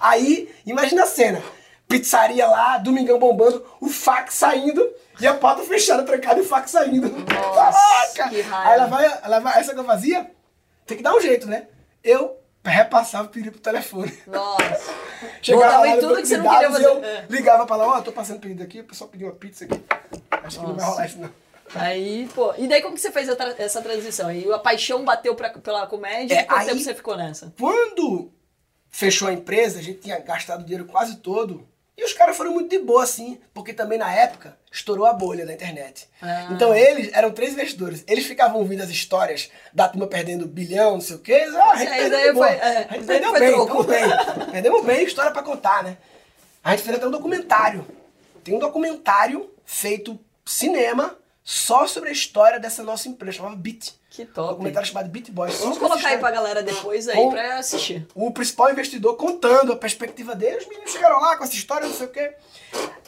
Aí, 0.00 0.52
imagina 0.66 1.04
a 1.04 1.06
cena. 1.06 1.40
Pizzaria 1.86 2.46
lá, 2.46 2.78
domingão 2.78 3.18
bombando, 3.18 3.64
o 3.80 3.88
fax 3.88 4.34
saindo 4.34 4.84
e 5.20 5.26
a 5.26 5.34
porta 5.34 5.62
fechada, 5.62 6.02
trancada 6.02 6.40
e 6.40 6.42
o 6.42 6.46
fax 6.46 6.72
saindo. 6.72 7.10
Caraca! 7.26 8.28
que 8.28 8.40
raiva. 8.40 8.68
Aí 8.68 8.74
ela 8.74 8.86
vai, 8.86 9.20
ela 9.22 9.38
vai, 9.38 9.60
essa 9.60 9.72
que 9.72 9.78
eu 9.78 9.84
fazia, 9.84 10.28
tem 10.84 10.96
que 10.96 11.02
dar 11.02 11.14
um 11.14 11.20
jeito, 11.20 11.46
né? 11.46 11.68
Eu 12.02 12.36
repassava 12.72 13.26
o 13.28 13.30
pedido 13.30 13.52
pro 13.52 13.60
telefone. 13.60 14.16
Nossa. 14.26 14.94
Chegava 15.42 15.64
Botava 15.66 15.86
lá 15.86 15.96
tudo 15.98 16.16
que 16.22 16.26
você 16.26 16.36
não 16.36 16.50
queria 16.50 16.70
fazer. 16.70 16.86
Eu 16.86 17.02
ligava 17.28 17.66
pra 17.66 17.76
lá, 17.76 17.86
ó, 17.86 18.00
tô 18.00 18.12
passando 18.12 18.40
pedido 18.40 18.62
aqui, 18.62 18.80
o 18.80 18.84
pessoal 18.84 19.08
pediu 19.10 19.26
uma 19.28 19.34
pizza 19.34 19.64
aqui. 19.64 19.80
Acho 20.30 20.60
que 20.60 20.66
não 20.66 20.74
vai 20.74 20.84
Nossa. 20.84 20.90
rolar 20.90 21.06
isso 21.06 21.18
não. 21.18 21.30
Aí, 21.76 22.28
pô. 22.34 22.54
E 22.58 22.68
daí 22.68 22.82
como 22.82 22.94
que 22.94 23.00
você 23.00 23.10
fez 23.10 23.26
tra- 23.34 23.54
essa 23.58 23.80
transição? 23.82 24.28
Aí 24.28 24.50
a 24.52 24.58
paixão 24.58 25.04
bateu 25.04 25.34
pra, 25.34 25.50
pela 25.50 25.86
comédia 25.86 26.34
É, 26.34 26.40
e 26.42 26.44
quanto 26.44 26.60
aí- 26.60 26.66
tempo 26.68 26.80
você 26.80 26.94
ficou 26.94 27.16
nessa? 27.16 27.52
Quando 27.58 28.30
fechou 28.90 29.28
a 29.28 29.32
empresa, 29.32 29.78
a 29.78 29.82
gente 29.82 30.00
tinha 30.00 30.18
gastado 30.20 30.60
o 30.60 30.64
dinheiro 30.64 30.84
quase 30.84 31.16
todo. 31.16 31.66
E 31.96 32.04
os 32.04 32.12
caras 32.12 32.36
foram 32.36 32.52
muito 32.52 32.70
de 32.70 32.78
boa, 32.80 33.04
assim, 33.04 33.38
porque 33.52 33.72
também 33.72 33.96
na 33.98 34.12
época 34.12 34.56
estourou 34.70 35.06
a 35.06 35.12
bolha 35.12 35.46
da 35.46 35.52
internet. 35.52 36.08
Ah. 36.20 36.48
Então 36.50 36.74
eles 36.74 37.12
eram 37.12 37.30
três 37.30 37.52
investidores. 37.52 38.02
Eles 38.08 38.26
ficavam 38.26 38.58
ouvindo 38.58 38.82
as 38.82 38.90
histórias 38.90 39.48
da 39.72 39.88
turma 39.88 40.08
perdendo 40.08 40.46
bilhão, 40.46 40.94
não 40.94 41.00
sei 41.00 41.16
o 41.16 41.20
quê. 41.20 41.46
Ah, 41.54 41.70
a 41.70 41.76
gente 41.76 41.92
É, 41.92 41.96
perdeu 42.08 42.34
foi- 42.34 42.48
é, 42.48 42.86
a 42.90 42.94
gente 42.94 43.06
perdeu 43.06 43.32
bem, 43.32 43.52
troco. 43.52 43.84
bem. 43.84 44.02
Perdemos 44.50 44.84
bem, 44.84 45.04
história 45.04 45.30
pra 45.30 45.42
contar, 45.42 45.84
né? 45.84 45.96
A 46.64 46.72
gente 46.72 46.82
fez 46.82 46.96
até 46.96 47.06
um 47.06 47.10
documentário. 47.12 47.86
Tem 48.42 48.54
um 48.54 48.58
documentário 48.58 49.48
feito 49.64 50.18
cinema 50.44 51.16
só 51.44 51.86
sobre 51.86 52.08
a 52.08 52.12
história 52.12 52.58
dessa 52.58 52.82
nossa 52.82 53.08
empresa, 53.08 53.36
chamava 53.38 53.54
Beat. 53.56 53.92
Que 54.14 54.22
Um 54.22 54.26
top. 54.26 54.48
documentário 54.50 54.86
chamado 54.88 55.08
Beat 55.08 55.30
Boys. 55.30 55.58
Vamos 55.58 55.76
colocar 55.78 56.08
aí 56.08 56.18
pra 56.18 56.30
galera 56.30 56.62
depois 56.62 57.08
aí 57.08 57.16
Com- 57.16 57.30
pra 57.30 57.58
assistir. 57.58 58.06
o 58.14 58.30
principal 58.30 58.70
investidor 58.70 59.16
contando 59.16 59.72
a 59.72 59.76
perspectiva 59.76 60.36
dele. 60.36 60.58
Os 60.58 60.68
meninos 60.68 60.92
chegaram 60.92 61.20
lá 61.20 61.36
com 61.36 61.42
essa 61.42 61.54
história, 61.54 61.88
não 61.88 61.94
sei 61.94 62.06
o 62.06 62.10
quê. 62.10 62.34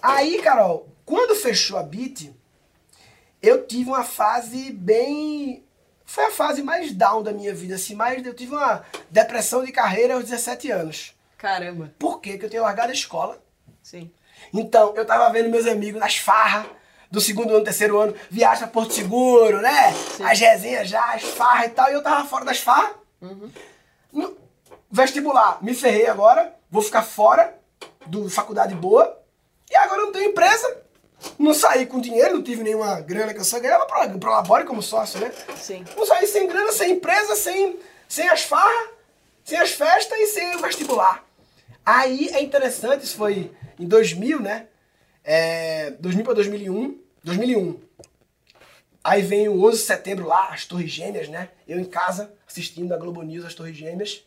Aí, 0.03 0.43
Carol, 0.43 0.89
quando 1.05 1.37
fechou 1.37 1.79
a 1.79 1.83
Beat, 1.85 2.33
eu 3.41 3.67
tive 3.67 3.89
uma 3.91 4.03
fase 4.03 4.73
bem. 4.73 5.63
Foi 6.05 6.25
a 6.25 6.31
fase 6.31 6.63
mais 6.63 6.93
down 6.93 7.23
da 7.23 7.33
minha 7.33 7.55
vida, 7.55 7.77
assim, 7.77 7.95
mais. 7.95 8.25
Eu 8.27 8.35
tive 8.35 8.55
uma 8.55 8.85
depressão 9.11 9.65
de 9.65 9.71
carreira 9.73 10.15
aos 10.15 10.25
17 10.25 10.71
anos. 10.73 11.15
Caramba. 11.39 11.93
Por 11.99 12.21
quê? 12.21 12.33
Porque 12.33 12.47
eu 12.47 12.51
tenho 12.51 12.63
largado 12.65 12.91
a 12.91 12.95
escola. 12.95 13.41
Sim. 13.83 14.11
Então, 14.53 14.93
eu 14.97 15.05
tava 15.05 15.33
vendo 15.33 15.51
meus 15.51 15.67
amigos 15.67 16.01
nas 16.01 16.17
farras 16.17 16.67
do 17.11 17.21
segundo 17.21 17.55
ano, 17.55 17.65
terceiro 17.65 17.99
ano, 17.99 18.15
viagem 18.31 18.59
pra 18.59 18.69
Porto 18.69 18.93
Seguro, 18.93 19.61
né? 19.61 19.95
As 20.25 20.39
resenhas 20.39 20.89
já, 20.89 21.15
as 21.15 21.23
farras 21.23 21.67
e 21.67 21.71
tal, 21.71 21.91
e 21.91 21.95
eu 21.95 22.03
tava 22.03 22.27
fora 22.29 22.45
das 22.45 22.59
farras. 22.59 22.95
No 24.13 24.37
vestibular, 24.91 25.59
me 25.63 25.75
ferrei 25.75 26.07
agora, 26.07 26.55
vou 26.71 26.83
ficar 26.83 27.03
fora 27.03 27.55
do 28.07 28.31
faculdade 28.31 28.75
boa, 28.75 29.21
e 29.71 29.77
agora 29.77 30.03
eu 30.03 30.07
não 30.07 30.13
tenho 30.13 30.31
empresa, 30.31 30.83
não 31.39 31.53
saí 31.55 31.87
com 31.87 32.01
dinheiro, 32.01 32.35
não 32.35 32.43
tive 32.43 32.63
nenhuma 32.63 33.01
grana 33.01 33.35
que 33.35 33.41
eu 33.41 33.45
só 33.45 33.59
ganhava 33.59 33.85
pra, 33.87 34.09
pra 34.09 34.31
labore 34.31 34.65
como 34.65 34.83
sócio, 34.83 35.19
né? 35.21 35.33
Sim. 35.57 35.85
Não 35.97 36.07
saí 36.07 36.27
sem 36.27 36.47
grana, 36.47 36.73
sem 36.73 36.93
empresa, 36.93 37.35
sem, 37.35 37.79
sem 38.09 38.29
as 38.29 38.43
farras, 38.43 38.91
sem 39.45 39.59
as 39.59 39.71
festas 39.71 40.19
e 40.19 40.27
sem 40.27 40.55
o 40.55 40.59
vestibular. 40.61 41.25
Aí 41.85 42.29
é 42.33 42.43
interessante, 42.43 43.05
isso 43.05 43.17
foi 43.17 43.51
em 43.79 43.87
2000, 43.87 44.41
né? 44.41 44.67
É, 45.29 45.91
2000 45.99 46.25
para 46.25 46.35
2001. 46.35 47.01
2001. 47.25 47.81
Aí 49.03 49.23
vem 49.23 49.49
o 49.49 49.61
11 49.65 49.79
de 49.79 49.85
setembro 49.85 50.27
lá, 50.27 50.51
as 50.51 50.65
Torres 50.65 50.89
Gêmeas, 50.89 51.29
né? 51.29 51.51
Eu 51.67 51.81
em 51.81 51.85
casa, 51.85 52.33
assistindo 52.47 52.93
a 52.93 52.97
Globo 52.97 53.23
News, 53.23 53.45
as 53.45 53.53
Torres 53.55 53.77
Gêmeas. 53.77 54.25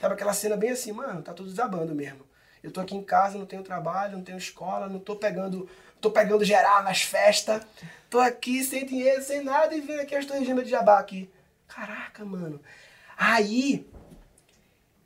Sabe 0.00 0.14
aquela 0.14 0.32
cena 0.32 0.56
bem 0.56 0.70
assim, 0.70 0.92
mano, 0.92 1.20
tá 1.20 1.34
tudo 1.34 1.50
desabando 1.50 1.94
mesmo. 1.94 2.20
Eu 2.62 2.70
tô 2.70 2.80
aqui 2.80 2.96
em 2.96 3.02
casa, 3.02 3.36
não 3.36 3.44
tenho 3.44 3.62
trabalho, 3.62 4.16
não 4.16 4.24
tenho 4.24 4.38
escola, 4.38 4.88
não 4.88 4.98
tô 4.98 5.14
pegando, 5.14 5.68
tô 6.00 6.10
pegando 6.10 6.42
geral 6.42 6.82
nas 6.82 7.02
festas. 7.02 7.62
Tô 8.08 8.18
aqui 8.18 8.64
sem 8.64 8.86
dinheiro, 8.86 9.22
sem 9.22 9.44
nada 9.44 9.74
e 9.74 9.80
vendo 9.82 10.00
aqui 10.00 10.14
as 10.14 10.24
Torres 10.24 10.46
Gêmeas 10.46 10.66
de 10.66 10.70
Jabá 10.70 10.98
aqui. 10.98 11.30
Caraca, 11.68 12.24
mano. 12.24 12.60
Aí 13.14 13.86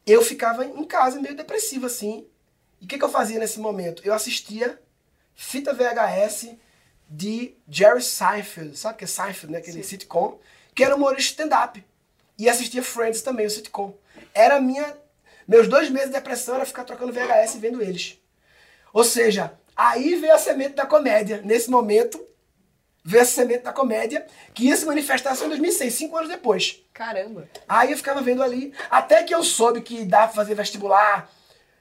eu 0.07 0.23
ficava 0.23 0.65
em 0.65 0.85
casa 0.85 1.21
meio 1.21 1.35
depressivo 1.35 1.87
assim. 1.87 2.25
E 2.81 2.85
o 2.85 2.89
que, 2.89 2.99
que 2.99 3.05
eu 3.05 3.09
fazia 3.09 3.41
nesse 3.41 3.59
momento? 3.59 4.01
Eu 4.05 4.15
assistia 4.15 4.81
fita 5.35 5.73
VHS 5.73 6.57
de 7.09 7.55
Jerry 7.69 8.03
Seinfeld, 8.03 8.77
sabe 8.79 8.95
o 8.95 8.99
que 8.99 9.05
é 9.05 9.07
Seinfeld, 9.07 9.53
né? 9.53 9.59
Aquele 9.59 9.83
Sim. 9.83 9.89
sitcom, 9.91 10.39
que 10.75 10.83
era 10.83 10.97
humorista 10.97 11.43
stand-up. 11.43 11.85
E 12.39 12.49
assistia 12.49 12.83
Friends 12.83 13.23
também, 13.23 13.47
o 13.47 13.51
sitcom. 13.51 13.95
Era 14.33 14.61
minha. 14.61 14.97
Meus 15.47 15.69
dois 15.69 15.91
meses 15.91 16.09
de 16.09 16.15
depressão 16.15 16.57
era 16.57 16.67
ficar 16.67 16.85
trocando 16.85 17.13
VHS 17.13 17.55
e 17.55 17.59
vendo 17.59 17.83
eles. 17.83 18.19
Ou 18.93 19.05
seja, 19.05 19.53
aí 19.77 20.17
veio 20.17 20.35
a 20.35 20.39
semente 20.39 20.75
da 20.75 20.87
comédia. 20.87 21.41
Nesse 21.45 21.71
momento, 21.71 22.25
veio 23.05 23.23
a 23.23 23.27
semente 23.27 23.65
da 23.65 23.73
comédia, 23.73 24.27
que 24.55 24.65
ia 24.65 24.77
se 24.77 24.87
manifestar 24.87 25.37
só 25.37 25.45
em 25.45 25.51
2006, 25.51 25.95
cinco 25.95 26.17
anos 26.17 26.31
depois. 26.31 26.83
Caramba! 26.93 27.49
Aí 27.69 27.93
eu 27.93 27.97
ficava 27.97 28.23
vendo 28.23 28.43
ali, 28.43 28.73
até 28.91 29.23
que 29.23 29.35
eu 29.35 29.45
soube 29.45 29.83
que 29.83 30.05
dá 30.05 30.27
pra 30.27 30.35
fazer 30.35 30.55
vestibular 30.55 31.31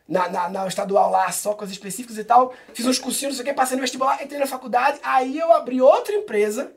na, 0.07 0.29
na, 0.29 0.49
na 0.49 0.67
estadual 0.67 1.09
lá, 1.09 1.31
só 1.31 1.53
coisas 1.53 1.75
específicas 1.75 2.17
e 2.17 2.23
tal. 2.23 2.53
Fiz 2.73 2.85
uns 2.85 2.99
cursinhos, 2.99 3.33
não 3.33 3.43
sei 3.43 3.43
o 3.43 3.53
que, 3.53 3.57
passei 3.57 3.75
no 3.75 3.81
vestibular, 3.81 4.21
entrei 4.23 4.39
na 4.39 4.47
faculdade. 4.47 4.99
Aí 5.03 5.37
eu 5.37 5.51
abri 5.51 5.81
outra 5.81 6.13
empresa, 6.13 6.73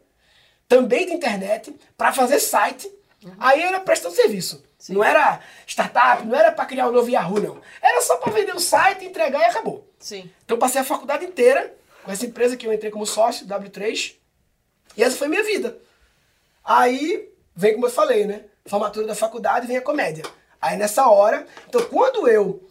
também 0.68 1.06
de 1.06 1.12
internet, 1.12 1.74
para 1.96 2.12
fazer 2.12 2.38
site. 2.40 2.90
Uhum. 3.24 3.32
Aí 3.38 3.62
era 3.62 3.80
prestando 3.80 4.14
serviço. 4.14 4.64
Sim. 4.78 4.94
Não 4.94 5.02
era 5.02 5.40
startup, 5.66 6.24
não 6.24 6.36
era 6.36 6.52
para 6.52 6.66
criar 6.66 6.88
um 6.88 6.92
novo 6.92 7.10
Yahoo, 7.10 7.40
não. 7.40 7.60
Era 7.82 8.00
só 8.02 8.16
para 8.16 8.32
vender 8.32 8.54
o 8.54 8.60
site, 8.60 9.04
entregar 9.04 9.40
e 9.40 9.44
acabou. 9.44 9.90
Sim. 9.98 10.30
Então 10.44 10.58
passei 10.58 10.80
a 10.80 10.84
faculdade 10.84 11.24
inteira 11.24 11.74
com 12.04 12.12
essa 12.12 12.24
empresa 12.24 12.56
que 12.56 12.66
eu 12.66 12.72
entrei 12.72 12.90
como 12.90 13.06
sócio, 13.06 13.46
W3. 13.46 14.14
E 14.96 15.02
essa 15.02 15.16
foi 15.16 15.28
minha 15.28 15.42
vida. 15.42 15.76
Aí 16.64 17.28
vem 17.54 17.74
como 17.74 17.86
eu 17.86 17.90
falei, 17.90 18.26
né? 18.26 18.44
Formatura 18.66 19.06
da 19.06 19.14
faculdade 19.14 19.66
vem 19.66 19.76
a 19.76 19.82
comédia. 19.82 20.24
Aí 20.60 20.76
nessa 20.76 21.08
hora, 21.08 21.46
então 21.68 21.82
quando 21.86 22.28
eu 22.28 22.62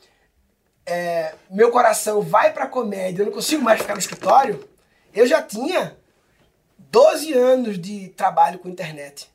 é, 0.85 1.33
meu 1.49 1.71
coração 1.71 2.21
vai 2.21 2.53
pra 2.53 2.67
comédia, 2.67 3.21
eu 3.21 3.25
não 3.25 3.33
consigo 3.33 3.63
mais 3.63 3.81
ficar 3.81 3.93
no 3.93 3.99
escritório, 3.99 4.67
eu 5.13 5.25
já 5.25 5.41
tinha 5.41 5.97
12 6.77 7.33
anos 7.33 7.79
de 7.79 8.09
trabalho 8.09 8.59
com 8.59 8.69
internet. 8.69 9.29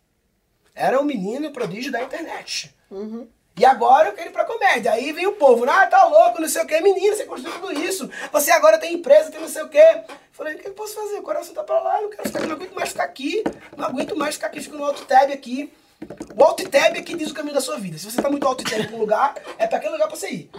Era 0.74 1.00
um 1.00 1.04
menino 1.04 1.50
prodígio 1.50 1.92
da 1.92 2.02
internet. 2.02 2.74
Uhum. 2.90 3.28
E 3.58 3.64
agora 3.64 4.08
eu 4.08 4.12
quero 4.14 4.30
ir 4.30 4.32
pra 4.32 4.44
comédia. 4.44 4.92
Aí 4.92 5.12
vem 5.12 5.26
o 5.26 5.34
povo, 5.34 5.68
ah, 5.68 5.86
tá 5.86 6.04
louco, 6.04 6.40
não 6.40 6.48
sei 6.48 6.62
o 6.62 6.66
que, 6.66 6.80
menino, 6.80 7.14
você 7.14 7.26
construiu 7.26 7.60
tudo 7.60 7.78
isso. 7.78 8.08
Você 8.32 8.50
agora 8.50 8.78
tem 8.78 8.94
empresa, 8.94 9.30
tem 9.30 9.40
não 9.40 9.48
sei 9.48 9.62
o 9.62 9.68
que. 9.68 10.02
Falei, 10.32 10.54
o 10.54 10.58
que 10.58 10.68
eu 10.68 10.72
posso 10.72 10.94
fazer? 10.94 11.18
O 11.18 11.22
coração 11.22 11.52
tá 11.52 11.62
pra 11.62 11.80
lá, 11.80 11.96
eu 11.96 12.02
não 12.04 12.10
quero 12.10 12.28
ficar, 12.28 12.46
não 12.46 12.54
aguento 12.54 12.74
mais 12.74 12.88
ficar 12.88 13.04
aqui, 13.04 13.44
não 13.76 13.84
aguento 13.84 14.16
mais 14.16 14.34
ficar 14.36 14.46
aqui, 14.46 14.62
fico 14.62 14.76
no 14.76 14.84
alto 14.84 15.04
tab 15.04 15.30
aqui. 15.30 15.70
O 16.34 16.42
alt 16.42 16.62
tab 16.62 16.96
é 16.96 17.02
que 17.02 17.14
diz 17.14 17.30
o 17.30 17.34
caminho 17.34 17.54
da 17.54 17.60
sua 17.60 17.78
vida. 17.78 17.98
Se 17.98 18.10
você 18.10 18.22
tá 18.22 18.30
muito 18.30 18.46
alto 18.46 18.64
tab 18.64 18.86
pra 18.86 18.96
um 18.96 19.00
lugar, 19.00 19.34
é 19.58 19.66
pra 19.66 19.76
aquele 19.76 19.92
lugar 19.92 20.08
pra 20.08 20.16
você 20.16 20.30
ir. 20.30 20.50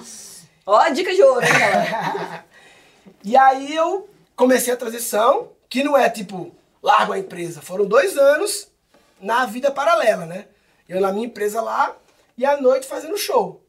Ó, 0.72 0.78
a 0.78 0.90
dica 0.90 1.14
de 1.14 1.22
ouro, 1.22 1.46
hein, 1.46 1.52
galera? 1.52 2.46
e 3.26 3.36
aí 3.36 3.76
eu 3.76 4.10
comecei 4.38 4.74
a 4.74 4.78
transição, 4.78 5.52
que 5.68 5.84
não 5.84 5.98
é 5.98 6.10
tipo, 6.10 6.56
largo 6.82 7.12
a 7.12 7.20
empresa. 7.20 7.62
Foram 7.62 7.86
dois 7.86 8.18
anos 8.18 8.70
na 9.20 9.46
vida 9.46 9.70
paralela, 9.70 10.26
né? 10.26 10.48
Eu 10.88 11.02
na 11.02 11.12
minha 11.12 11.26
empresa 11.26 11.62
lá 11.62 11.94
e 12.38 12.46
à 12.46 12.56
noite 12.62 12.88
fazendo 12.88 13.18
show. 13.18 13.62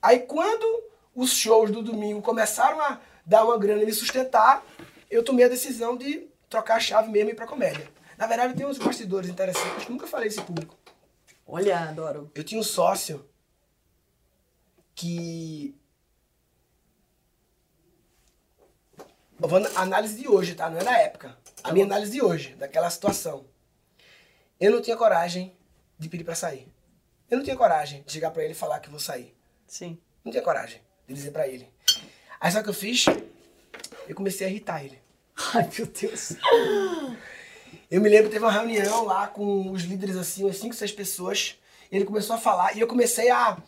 Aí 0.00 0.20
quando 0.20 0.84
os 1.16 1.32
shows 1.32 1.72
do 1.72 1.82
domingo 1.82 2.22
começaram 2.22 2.80
a 2.80 3.00
dar 3.26 3.44
uma 3.44 3.58
grana 3.58 3.82
e 3.82 3.86
me 3.86 3.92
sustentar, 3.92 4.64
eu 5.10 5.24
tomei 5.24 5.46
a 5.46 5.48
decisão 5.48 5.96
de 5.96 6.28
trocar 6.48 6.76
a 6.76 6.80
chave 6.80 7.10
mesmo 7.10 7.30
e 7.30 7.32
ir 7.32 7.34
pra 7.34 7.44
comédia. 7.44 7.90
Na 8.16 8.28
verdade, 8.28 8.54
tem 8.54 8.64
uns 8.64 8.78
bastidores 8.78 9.28
interessantes, 9.28 9.88
nunca 9.88 10.06
falei 10.06 10.28
isso 10.28 10.40
em 10.40 10.44
público. 10.44 10.78
Olha, 11.44 11.88
adoro. 11.88 12.30
Eu 12.36 12.44
tinha 12.44 12.60
um 12.60 12.64
sócio 12.64 13.28
que 14.94 15.74
Eu 19.42 19.48
vou 19.48 19.60
análise 19.74 20.20
de 20.20 20.28
hoje, 20.28 20.54
tá? 20.54 20.70
Não 20.70 20.78
é 20.78 20.84
da 20.84 20.96
época. 20.98 21.36
A 21.62 21.72
minha 21.72 21.84
análise 21.84 22.12
de 22.12 22.22
hoje, 22.22 22.54
daquela 22.54 22.88
situação. 22.88 23.44
Eu 24.60 24.70
não 24.70 24.80
tinha 24.80 24.96
coragem 24.96 25.56
de 25.98 26.08
pedir 26.08 26.24
para 26.24 26.36
sair. 26.36 26.72
Eu 27.28 27.38
não 27.38 27.44
tinha 27.44 27.56
coragem 27.56 28.02
de 28.06 28.12
chegar 28.12 28.30
para 28.30 28.44
ele 28.44 28.52
e 28.52 28.56
falar 28.56 28.78
que 28.78 28.88
vou 28.88 29.00
sair. 29.00 29.36
Sim. 29.66 29.98
Não 30.24 30.30
tinha 30.30 30.42
coragem 30.42 30.80
de 31.06 31.14
dizer 31.14 31.32
para 31.32 31.48
ele. 31.48 31.68
Aí 32.40 32.50
sabe 32.50 32.60
o 32.60 32.64
que 32.64 32.70
eu 32.70 32.74
fiz? 32.74 33.06
Eu 34.08 34.14
comecei 34.14 34.46
a 34.46 34.50
irritar 34.50 34.84
ele. 34.84 35.02
Ai, 35.52 35.68
meu 35.76 35.86
Deus. 35.86 36.34
Eu 37.90 38.00
me 38.00 38.08
lembro, 38.08 38.30
teve 38.30 38.44
uma 38.44 38.52
reunião 38.52 39.04
lá 39.04 39.26
com 39.26 39.70
os 39.70 39.82
líderes, 39.82 40.16
assim, 40.16 40.44
umas 40.44 40.58
5, 40.58 40.74
6 40.74 40.92
pessoas. 40.92 41.58
Ele 41.90 42.04
começou 42.04 42.36
a 42.36 42.38
falar 42.38 42.76
e 42.76 42.80
eu 42.80 42.86
comecei 42.86 43.30
a, 43.30 43.58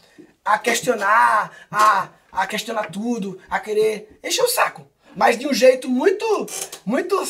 a 0.45 0.59
questionar, 0.59 1.67
a, 1.71 2.11
a 2.31 2.47
questionar 2.47 2.91
tudo, 2.91 3.41
a 3.51 3.59
querer 3.59 4.21
encher 4.23 4.45
o 4.45 4.49
saco 4.49 4.89
mas 5.17 5.39
de 5.39 5.49
um 5.49 5.55
jeito 5.55 5.89
muito, 5.89 6.47
muito 6.85 7.27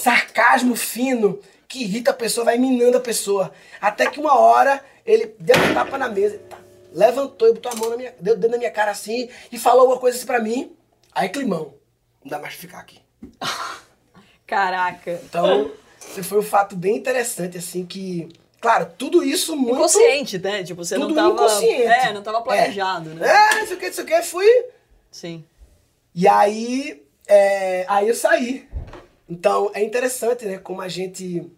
sarcasmo 0.00 0.76
fino, 0.76 1.40
que 1.68 1.82
irrita 1.82 2.12
a 2.12 2.14
pessoa, 2.14 2.44
vai 2.44 2.56
minando 2.56 2.96
a 2.96 3.00
pessoa. 3.00 3.52
Até 3.80 4.08
que 4.08 4.20
uma 4.20 4.38
hora 4.38 4.82
ele 5.04 5.34
deu 5.38 5.56
um 5.56 5.74
tapa 5.74 5.98
na 5.98 6.08
mesa, 6.08 6.38
tá, 6.48 6.58
levantou 6.92 7.48
e 7.48 7.52
botou 7.52 7.72
a 7.72 7.74
mão 7.74 7.90
na 7.90 7.96
minha, 7.96 8.14
deu 8.20 8.36
dedo 8.36 8.52
na 8.52 8.58
minha 8.58 8.70
cara 8.70 8.92
assim 8.92 9.28
e 9.50 9.58
falou 9.58 9.80
alguma 9.82 9.98
coisa 9.98 10.16
assim 10.16 10.26
pra 10.26 10.40
mim. 10.40 10.74
Aí, 11.12 11.28
climão, 11.28 11.74
não 12.24 12.30
dá 12.30 12.38
mais 12.38 12.54
pra 12.54 12.60
ficar 12.60 12.78
aqui. 12.78 13.00
Caraca. 14.46 15.20
Então, 15.24 15.72
esse 16.00 16.22
foi 16.22 16.38
um 16.38 16.42
fato 16.42 16.76
bem 16.76 16.96
interessante, 16.96 17.58
assim, 17.58 17.84
que. 17.84 18.28
Claro, 18.60 18.86
tudo 18.96 19.22
isso 19.22 19.56
muito. 19.56 19.74
Inconsciente, 19.74 20.38
né? 20.38 20.62
Tipo, 20.62 20.84
você 20.84 20.94
tudo 20.94 21.08
não 21.08 21.14
tava. 21.14 21.34
Inconsciente. 21.34 21.82
É, 21.82 22.12
não 22.12 22.22
tava 22.22 22.40
planejado, 22.42 23.10
é. 23.10 23.14
né? 23.14 23.28
É, 23.28 23.60
não 23.60 23.66
sei 23.66 23.76
o 23.76 23.80
que, 23.80 23.86
não 23.86 23.94
sei 23.94 24.04
o 24.04 24.06
que, 24.06 24.22
fui. 24.22 24.64
Sim. 25.10 25.44
E 26.14 26.26
aí, 26.28 27.05
é, 27.26 27.84
aí 27.88 28.08
eu 28.08 28.14
saí. 28.14 28.68
Então 29.28 29.70
é 29.74 29.82
interessante, 29.82 30.44
né? 30.44 30.58
Como 30.58 30.80
a 30.80 30.88
gente. 30.88 31.50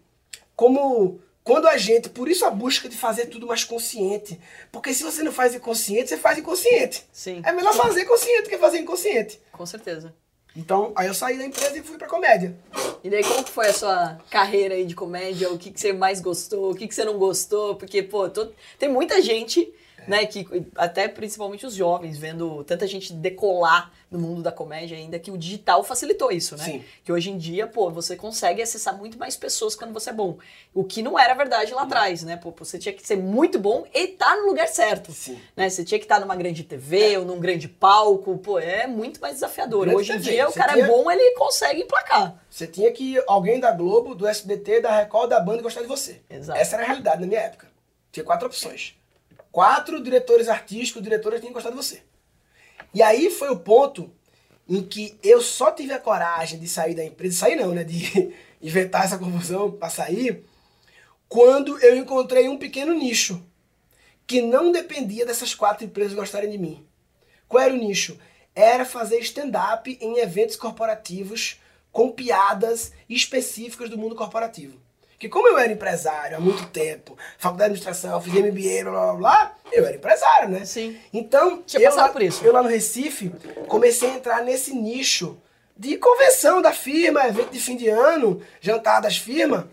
Como. 0.55 1.19
Quando 1.43 1.67
a 1.67 1.77
gente. 1.77 2.09
Por 2.09 2.27
isso 2.27 2.45
a 2.45 2.49
busca 2.49 2.89
de 2.89 2.97
fazer 2.97 3.27
tudo 3.27 3.47
mais 3.47 3.63
consciente. 3.63 4.39
Porque 4.71 4.93
se 4.93 5.03
você 5.03 5.23
não 5.23 5.31
faz 5.31 5.53
inconsciente, 5.55 6.09
você 6.09 6.17
faz 6.17 6.37
inconsciente. 6.37 7.05
Sim. 7.11 7.41
É 7.45 7.51
melhor 7.51 7.73
fazer 7.73 8.05
consciente 8.05 8.49
que 8.49 8.57
fazer 8.57 8.79
inconsciente. 8.79 9.39
Com 9.51 9.65
certeza. 9.65 10.13
Então, 10.55 10.91
aí 10.95 11.07
eu 11.07 11.13
saí 11.13 11.37
da 11.37 11.45
empresa 11.45 11.77
e 11.77 11.83
fui 11.83 11.97
pra 11.97 12.07
comédia. 12.07 12.55
E 13.03 13.09
daí, 13.09 13.23
como 13.23 13.43
que 13.43 13.51
foi 13.51 13.67
a 13.67 13.73
sua 13.73 14.17
carreira 14.29 14.73
aí 14.73 14.83
de 14.83 14.95
comédia? 14.95 15.49
O 15.51 15.57
que, 15.57 15.71
que 15.71 15.79
você 15.79 15.93
mais 15.93 16.19
gostou? 16.19 16.71
O 16.71 16.75
que, 16.75 16.87
que 16.87 16.93
você 16.93 17.05
não 17.05 17.17
gostou? 17.17 17.75
Porque, 17.75 18.01
pô, 18.01 18.27
tô... 18.29 18.51
tem 18.77 18.89
muita 18.89 19.21
gente 19.21 19.71
né? 20.07 20.25
Que 20.25 20.45
até 20.75 21.07
principalmente 21.07 21.65
os 21.65 21.73
jovens, 21.73 22.17
vendo 22.17 22.63
tanta 22.63 22.87
gente 22.87 23.13
decolar 23.13 23.91
no 24.09 24.17
mundo 24.17 24.41
da 24.41 24.51
comédia 24.51 24.97
ainda, 24.97 25.19
que 25.19 25.29
o 25.29 25.37
digital 25.37 25.83
facilitou 25.83 26.31
isso, 26.31 26.57
né? 26.57 26.63
Sim. 26.63 26.83
Que 27.03 27.11
hoje 27.11 27.29
em 27.29 27.37
dia, 27.37 27.67
pô, 27.67 27.91
você 27.91 28.15
consegue 28.15 28.61
acessar 28.61 28.97
muito 28.97 29.19
mais 29.19 29.35
pessoas 29.35 29.75
quando 29.75 29.93
você 29.93 30.09
é 30.09 30.13
bom. 30.13 30.37
O 30.73 30.83
que 30.83 31.01
não 31.01 31.17
era 31.17 31.33
verdade 31.35 31.73
lá 31.73 31.83
atrás, 31.83 32.23
né? 32.23 32.35
Pô, 32.35 32.51
você 32.57 32.79
tinha 32.79 32.93
que 32.93 33.05
ser 33.05 33.17
muito 33.17 33.59
bom 33.59 33.85
e 33.93 34.05
estar 34.05 34.29
tá 34.29 34.35
no 34.37 34.47
lugar 34.47 34.67
certo. 34.67 35.11
Sim. 35.11 35.39
Né? 35.55 35.69
Você 35.69 35.83
tinha 35.83 35.99
que 35.99 36.05
estar 36.05 36.15
tá 36.15 36.21
numa 36.21 36.35
grande 36.35 36.63
TV 36.63 37.17
ou 37.17 37.25
num 37.25 37.39
grande 37.39 37.67
palco, 37.67 38.37
pô, 38.39 38.57
é 38.57 38.87
muito 38.87 39.21
mais 39.21 39.35
desafiador. 39.35 39.81
Grande 39.81 39.97
hoje 39.97 40.11
em 40.11 40.15
TV. 40.15 40.31
dia, 40.31 40.49
o 40.49 40.53
cara 40.53 40.73
tinha... 40.73 40.85
é 40.85 40.87
bom, 40.87 41.09
ele 41.11 41.35
consegue 41.35 41.81
emplacar. 41.81 42.35
Você 42.49 42.65
tinha 42.65 42.91
que 42.91 43.21
alguém 43.27 43.59
da 43.59 43.71
Globo, 43.71 44.15
do 44.15 44.27
SBT, 44.27 44.81
da 44.81 44.97
Record, 44.97 45.29
da 45.29 45.39
banda 45.39 45.61
gostar 45.61 45.81
de 45.81 45.87
você. 45.87 46.19
Exato. 46.29 46.59
Essa 46.59 46.77
era 46.77 46.83
a 46.83 46.87
realidade 46.87 47.21
na 47.21 47.27
minha 47.27 47.41
época. 47.41 47.67
Tinha 48.11 48.23
quatro 48.23 48.47
opções 48.47 48.98
quatro 49.51 50.01
diretores 50.01 50.47
artísticos, 50.47 51.01
diretores 51.01 51.39
tinham 51.39 51.53
gostado 51.53 51.75
de 51.75 51.83
você. 51.83 52.01
E 52.93 53.01
aí 53.01 53.29
foi 53.29 53.49
o 53.49 53.59
ponto 53.59 54.11
em 54.67 54.83
que 54.83 55.17
eu 55.23 55.41
só 55.41 55.71
tive 55.71 55.93
a 55.93 55.99
coragem 55.99 56.59
de 56.59 56.67
sair 56.67 56.95
da 56.95 57.03
empresa, 57.03 57.37
sair 57.37 57.55
não, 57.55 57.73
né, 57.73 57.83
de 57.83 58.33
inventar 58.61 59.05
essa 59.05 59.17
confusão 59.17 59.71
para 59.71 59.89
sair, 59.89 60.43
quando 61.27 61.77
eu 61.79 61.95
encontrei 61.95 62.47
um 62.47 62.57
pequeno 62.57 62.93
nicho 62.93 63.43
que 64.25 64.41
não 64.41 64.71
dependia 64.71 65.25
dessas 65.25 65.55
quatro 65.55 65.85
empresas 65.85 66.13
gostarem 66.13 66.51
de 66.51 66.57
mim. 66.57 66.85
Qual 67.47 67.63
era 67.63 67.73
o 67.73 67.77
nicho? 67.77 68.19
Era 68.53 68.85
fazer 68.85 69.19
stand-up 69.21 69.97
em 69.99 70.19
eventos 70.19 70.55
corporativos 70.55 71.59
com 71.91 72.11
piadas 72.11 72.91
específicas 73.09 73.89
do 73.89 73.97
mundo 73.97 74.15
corporativo. 74.15 74.79
Que 75.19 75.27
como 75.27 75.49
eu 75.49 75.57
era 75.57 75.71
empresário 75.71 76.37
há 76.37 76.39
muito 76.39 76.65
tempo, 76.67 77.17
faculdade 77.37 77.73
de 77.73 77.79
administração, 77.81 78.21
fiz 78.21 78.33
MBA, 78.33 78.89
blá 78.89 79.01
blá 79.01 79.13
blá, 79.15 79.55
eu 79.69 79.85
era 79.85 79.97
empresário, 79.97 80.47
né? 80.47 80.63
Sim. 80.63 80.97
Então, 81.11 81.61
Tinha 81.63 81.89
eu 81.89 81.95
lá, 81.95 82.07
por 82.07 82.21
isso. 82.21 82.43
eu 82.45 82.53
lá 82.53 82.63
no 82.63 82.69
Recife 82.69 83.29
comecei 83.67 84.11
a 84.11 84.13
entrar 84.13 84.41
nesse 84.43 84.73
nicho 84.73 85.37
de 85.75 85.97
convenção 85.97 86.61
da 86.61 86.71
firma, 86.71 87.27
evento 87.27 87.51
de 87.51 87.59
fim 87.59 87.75
de 87.75 87.89
ano, 87.89 88.41
jantar 88.61 89.01
das 89.01 89.17
firmas, 89.17 89.65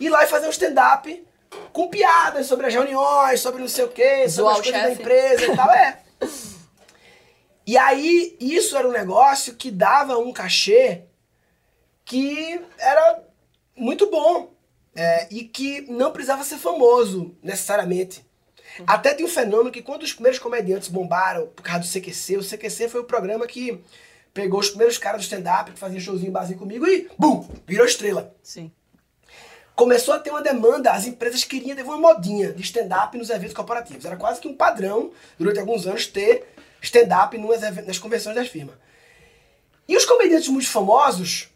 ir 0.00 0.08
lá 0.08 0.24
e 0.24 0.28
fazer 0.28 0.46
um 0.46 0.50
stand-up 0.50 1.26
com 1.70 1.88
piadas 1.88 2.46
sobre 2.46 2.66
as 2.66 2.72
reuniões, 2.72 3.40
sobre 3.40 3.60
não 3.60 3.68
sei 3.68 3.84
o 3.84 3.88
quê, 3.88 4.26
sobre 4.30 4.50
o 4.50 4.56
as 4.56 4.60
coisas 4.62 4.82
da 4.82 4.90
empresa 4.90 5.44
e 5.44 5.56
tal, 5.56 5.70
é. 5.70 5.98
E 7.66 7.78
aí, 7.78 8.36
isso 8.38 8.76
era 8.76 8.86
um 8.86 8.92
negócio 8.92 9.54
que 9.54 9.70
dava 9.70 10.18
um 10.18 10.34
cachê 10.34 11.04
que 12.04 12.60
era 12.78 13.22
muito 13.74 14.10
bom 14.10 14.53
é, 14.94 15.26
e 15.30 15.44
que 15.44 15.82
não 15.90 16.12
precisava 16.12 16.44
ser 16.44 16.58
famoso, 16.58 17.34
necessariamente. 17.42 18.24
Até 18.86 19.14
tem 19.14 19.24
um 19.24 19.28
fenômeno 19.28 19.70
que 19.70 19.82
quando 19.82 20.02
os 20.02 20.12
primeiros 20.12 20.38
comediantes 20.38 20.88
bombaram 20.88 21.46
por 21.48 21.62
causa 21.62 21.80
do 21.80 21.86
CQC, 21.88 22.36
o 22.38 22.42
CQC 22.44 22.88
foi 22.88 23.00
o 23.00 23.04
programa 23.04 23.46
que 23.46 23.80
pegou 24.32 24.58
os 24.58 24.68
primeiros 24.70 24.98
caras 24.98 25.20
do 25.20 25.24
stand-up 25.24 25.70
que 25.70 25.78
faziam 25.78 26.00
showzinho 26.00 26.32
base 26.32 26.56
comigo 26.56 26.86
e, 26.86 27.08
bum, 27.16 27.48
virou 27.66 27.86
estrela. 27.86 28.34
Sim. 28.42 28.72
Começou 29.76 30.14
a 30.14 30.18
ter 30.18 30.30
uma 30.30 30.42
demanda, 30.42 30.92
as 30.92 31.06
empresas 31.06 31.44
queriam 31.44 31.76
ter 31.76 31.82
uma 31.82 31.96
modinha 31.98 32.52
de 32.52 32.62
stand-up 32.62 33.16
nos 33.16 33.30
eventos 33.30 33.54
corporativos. 33.54 34.04
Era 34.04 34.16
quase 34.16 34.40
que 34.40 34.48
um 34.48 34.56
padrão, 34.56 35.12
durante 35.38 35.58
alguns 35.60 35.86
anos, 35.86 36.06
ter 36.06 36.44
stand-up 36.80 37.36
eventos- 37.36 37.86
nas 37.86 37.98
convenções 37.98 38.34
das 38.36 38.48
firmas. 38.48 38.74
E 39.86 39.96
os 39.96 40.04
comediantes 40.04 40.48
muito 40.48 40.68
famosos, 40.68 41.48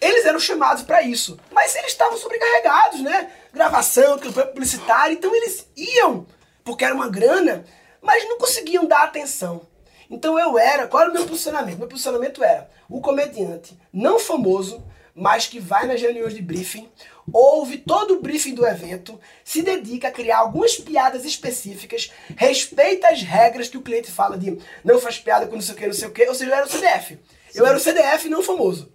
eles 0.00 0.24
eram 0.24 0.38
chamados 0.38 0.82
para 0.82 1.02
isso. 1.02 1.38
Mas 1.50 1.74
eles 1.74 1.92
estavam 1.92 2.18
sobrecarregados, 2.18 3.00
né? 3.00 3.30
Gravação, 3.52 4.18
campanha 4.18 4.46
publicitária, 4.48 5.14
então 5.14 5.34
eles 5.34 5.66
iam, 5.76 6.26
porque 6.64 6.84
era 6.84 6.94
uma 6.94 7.08
grana, 7.08 7.64
mas 8.02 8.28
não 8.28 8.38
conseguiam 8.38 8.86
dar 8.86 9.04
atenção. 9.04 9.66
Então 10.10 10.38
eu 10.38 10.58
era, 10.58 10.86
qual 10.86 11.02
era 11.02 11.10
o 11.10 11.14
meu 11.14 11.26
posicionamento? 11.26 11.78
Meu 11.78 11.88
posicionamento 11.88 12.44
era 12.44 12.68
o 12.88 13.00
comediante 13.00 13.78
não 13.92 14.18
famoso, 14.18 14.84
mas 15.14 15.46
que 15.46 15.60
vai 15.60 15.86
nas 15.86 16.00
reuniões 16.00 16.34
de 16.34 16.42
briefing, 16.42 16.90
ouve 17.32 17.78
todo 17.78 18.14
o 18.14 18.20
briefing 18.20 18.54
do 18.54 18.66
evento, 18.66 19.18
se 19.44 19.62
dedica 19.62 20.08
a 20.08 20.12
criar 20.12 20.38
algumas 20.38 20.76
piadas 20.76 21.24
específicas, 21.24 22.10
respeita 22.36 23.08
as 23.08 23.22
regras 23.22 23.68
que 23.68 23.78
o 23.78 23.82
cliente 23.82 24.10
fala 24.10 24.36
de 24.36 24.58
não 24.84 25.00
faz 25.00 25.18
piada 25.18 25.46
com 25.46 25.54
não 25.54 25.62
sei 25.62 25.74
o 25.74 25.78
que, 25.78 25.86
não 25.86 25.94
sei 25.94 26.08
o 26.08 26.12
que, 26.12 26.28
ou 26.28 26.34
seja, 26.34 26.50
eu 26.50 26.56
era 26.56 26.66
o 26.66 26.70
CDF. 26.70 27.18
Eu 27.54 27.66
era 27.66 27.76
o 27.76 27.80
CDF 27.80 28.28
não 28.28 28.42
famoso. 28.42 28.93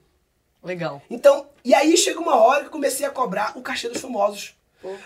Legal. 0.64 1.02
Então, 1.10 1.48
e 1.64 1.74
aí 1.74 1.96
chega 1.96 2.20
uma 2.20 2.36
hora 2.36 2.66
que 2.66 2.70
comecei 2.70 3.06
a 3.06 3.10
cobrar 3.10 3.58
o 3.58 3.62
cachê 3.62 3.88
dos 3.90 4.02
famosos. 4.02 4.56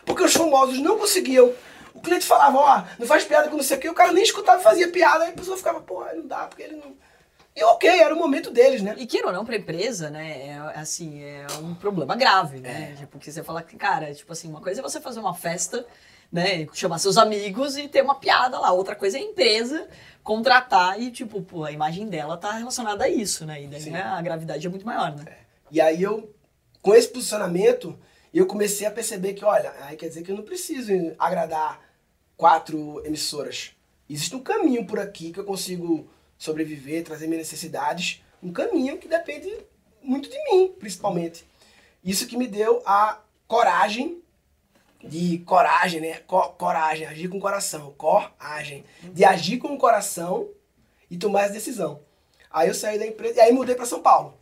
Porque 0.05 0.23
os 0.23 0.33
famosos 0.33 0.79
não 0.79 0.97
conseguiam. 0.97 1.53
O 1.93 2.01
cliente 2.01 2.25
falava, 2.25 2.57
ó, 2.57 2.83
não 2.97 3.07
faz 3.07 3.23
piada 3.23 3.49
com 3.49 3.57
não 3.57 3.63
sei 3.63 3.77
o 3.77 3.79
quê, 3.79 3.89
o 3.89 3.93
cara 3.93 4.11
nem 4.11 4.23
escutava 4.23 4.59
e 4.59 4.63
fazia 4.63 4.89
piada, 4.89 5.25
aí 5.25 5.31
a 5.31 5.35
pessoa 5.35 5.55
ficava, 5.55 5.79
porra, 5.79 6.13
não 6.13 6.25
dá, 6.25 6.47
porque 6.47 6.63
ele 6.63 6.75
não. 6.75 6.95
E 7.55 7.63
ok, 7.63 7.87
era 7.87 8.15
o 8.15 8.17
momento 8.17 8.49
deles, 8.49 8.81
né? 8.81 8.95
E 8.97 9.05
queira 9.05 9.27
ou 9.27 9.33
não, 9.33 9.45
pra 9.45 9.55
empresa, 9.55 10.09
né, 10.09 10.47
é 10.73 10.79
assim, 10.79 11.23
é 11.23 11.45
um 11.61 11.75
problema 11.75 12.15
grave, 12.15 12.59
né? 12.59 12.95
Tipo, 12.97 13.11
porque 13.11 13.31
você 13.31 13.43
fala 13.43 13.61
que, 13.61 13.75
cara, 13.77 14.11
tipo 14.13 14.31
assim, 14.31 14.49
uma 14.49 14.59
coisa 14.59 14.81
é 14.81 14.83
você 14.83 14.99
fazer 14.99 15.19
uma 15.19 15.35
festa, 15.35 15.85
né, 16.31 16.67
chamar 16.73 16.97
seus 16.97 17.15
amigos 17.15 17.77
e 17.77 17.87
ter 17.87 18.01
uma 18.01 18.15
piada 18.15 18.59
lá. 18.59 18.71
Outra 18.71 18.95
coisa 18.95 19.19
é 19.19 19.21
a 19.21 19.23
empresa 19.23 19.87
contratar 20.23 20.99
e, 20.99 21.11
tipo, 21.11 21.43
pô, 21.43 21.63
a 21.63 21.71
imagem 21.71 22.07
dela 22.07 22.37
tá 22.37 22.53
relacionada 22.53 23.03
a 23.03 23.09
isso, 23.09 23.45
né? 23.45 23.61
E 23.61 23.67
daí 23.67 23.87
né, 23.91 24.01
a 24.01 24.19
gravidade 24.19 24.65
é 24.65 24.69
muito 24.69 24.85
maior, 24.85 25.15
né? 25.15 25.23
E 25.73 25.81
aí 25.81 26.03
eu, 26.03 26.31
com 26.83 26.93
esse 26.93 27.07
posicionamento, 27.07 27.97
eu 28.31 28.45
comecei 28.45 28.85
a 28.85 28.91
perceber 28.91 29.33
que, 29.33 29.43
olha, 29.43 29.73
aí 29.81 29.97
quer 29.97 30.07
dizer 30.07 30.21
que 30.21 30.31
eu 30.31 30.35
não 30.35 30.43
preciso 30.43 30.91
agradar 31.17 31.81
quatro 32.37 33.03
emissoras. 33.03 33.71
Existe 34.07 34.35
um 34.35 34.39
caminho 34.39 34.85
por 34.85 34.99
aqui 34.99 35.31
que 35.31 35.39
eu 35.39 35.43
consigo 35.43 36.07
sobreviver, 36.37 37.03
trazer 37.03 37.25
minhas 37.25 37.49
necessidades. 37.49 38.21
Um 38.43 38.53
caminho 38.53 38.99
que 38.99 39.07
depende 39.07 39.51
muito 40.03 40.29
de 40.29 40.37
mim, 40.43 40.75
principalmente. 40.77 41.43
Isso 42.03 42.27
que 42.27 42.37
me 42.37 42.47
deu 42.47 42.83
a 42.85 43.19
coragem 43.47 44.21
de 45.03 45.39
coragem, 45.39 46.01
né? 46.01 46.19
Co- 46.27 46.49
coragem, 46.49 47.07
agir 47.07 47.29
com 47.29 47.39
o 47.39 47.41
coração, 47.41 47.91
coragem, 47.97 48.85
de 49.01 49.25
agir 49.25 49.57
com 49.57 49.73
o 49.73 49.77
coração 49.79 50.49
e 51.09 51.17
tomar 51.17 51.45
essa 51.45 51.53
decisão. 51.53 51.99
Aí 52.51 52.67
eu 52.67 52.75
saí 52.75 52.99
da 52.99 53.07
empresa 53.07 53.39
e 53.39 53.41
aí 53.41 53.51
mudei 53.51 53.73
para 53.73 53.87
São 53.87 54.03
Paulo. 54.03 54.37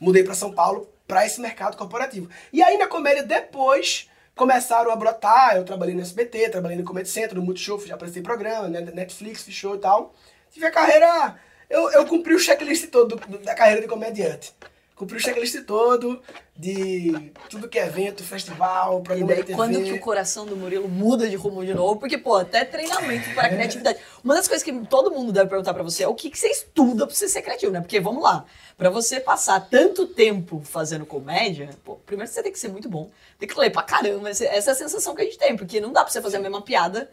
Mudei 0.00 0.22
para 0.24 0.34
São 0.34 0.52
Paulo 0.52 0.88
para 1.06 1.24
esse 1.24 1.40
mercado 1.40 1.76
corporativo. 1.76 2.28
E 2.52 2.62
aí 2.62 2.76
na 2.78 2.86
comédia 2.86 3.22
depois 3.22 4.08
começaram 4.34 4.90
a 4.90 4.96
brotar, 4.96 5.56
eu 5.56 5.64
trabalhei 5.64 5.94
no 5.94 6.02
SBT, 6.02 6.50
trabalhei 6.50 6.76
no 6.76 6.84
Comedy 6.84 7.08
Centro, 7.08 7.36
no 7.36 7.42
Multishow, 7.42 7.80
já 7.86 7.94
apresentei 7.94 8.22
programa, 8.22 8.68
né, 8.68 8.80
Netflix, 8.80 9.46
show 9.50 9.74
e 9.76 9.78
tal. 9.78 10.14
Tive 10.50 10.66
a 10.66 10.70
carreira, 10.70 11.36
eu, 11.70 11.90
eu 11.92 12.04
cumpri 12.06 12.34
o 12.34 12.38
checklist 12.38 12.88
todo 12.88 13.16
do- 13.16 13.38
da 13.38 13.54
carreira 13.54 13.80
de 13.80 13.88
comediante. 13.88 14.52
Cumpri 14.96 15.18
o 15.18 15.20
checklist 15.20 15.62
todo 15.66 16.22
de 16.56 17.30
tudo 17.50 17.68
que 17.68 17.78
é 17.78 17.84
evento, 17.84 18.24
festival, 18.24 19.00
E 19.00 19.02
programa 19.02 19.28
daí, 19.28 19.36
de 19.42 19.42
TV. 19.48 19.54
quando 19.54 19.82
que 19.84 19.92
o 19.92 20.00
coração 20.00 20.46
do 20.46 20.56
Murilo 20.56 20.88
muda 20.88 21.28
de 21.28 21.36
rumo 21.36 21.62
de 21.62 21.74
novo? 21.74 22.00
Porque, 22.00 22.16
pô, 22.16 22.36
até 22.36 22.64
treinamento 22.64 23.28
para 23.34 23.50
criatividade. 23.50 23.98
Uma 24.24 24.34
das 24.34 24.48
coisas 24.48 24.64
que 24.64 24.72
todo 24.86 25.10
mundo 25.10 25.32
deve 25.32 25.50
perguntar 25.50 25.74
pra 25.74 25.82
você 25.82 26.02
é 26.04 26.08
o 26.08 26.14
que, 26.14 26.30
que 26.30 26.38
você 26.38 26.48
estuda 26.48 27.06
pra 27.06 27.14
você 27.14 27.28
ser 27.28 27.42
criativo, 27.42 27.70
né? 27.72 27.82
Porque, 27.82 28.00
vamos 28.00 28.22
lá, 28.22 28.46
pra 28.78 28.88
você 28.88 29.20
passar 29.20 29.60
tanto 29.68 30.06
tempo 30.06 30.62
fazendo 30.64 31.04
comédia, 31.04 31.68
pô, 31.84 31.96
primeiro 31.96 32.32
você 32.32 32.42
tem 32.42 32.50
que 32.50 32.58
ser 32.58 32.68
muito 32.68 32.88
bom. 32.88 33.10
Tem 33.38 33.46
que 33.46 33.60
ler 33.60 33.68
pra 33.68 33.82
caramba. 33.82 34.30
Essa 34.30 34.46
é 34.46 34.56
a 34.56 34.74
sensação 34.74 35.14
que 35.14 35.20
a 35.20 35.24
gente 35.26 35.36
tem, 35.36 35.54
porque 35.58 35.78
não 35.78 35.92
dá 35.92 36.02
pra 36.02 36.10
você 36.10 36.22
fazer 36.22 36.38
a 36.38 36.40
mesma 36.40 36.62
piada, 36.62 37.10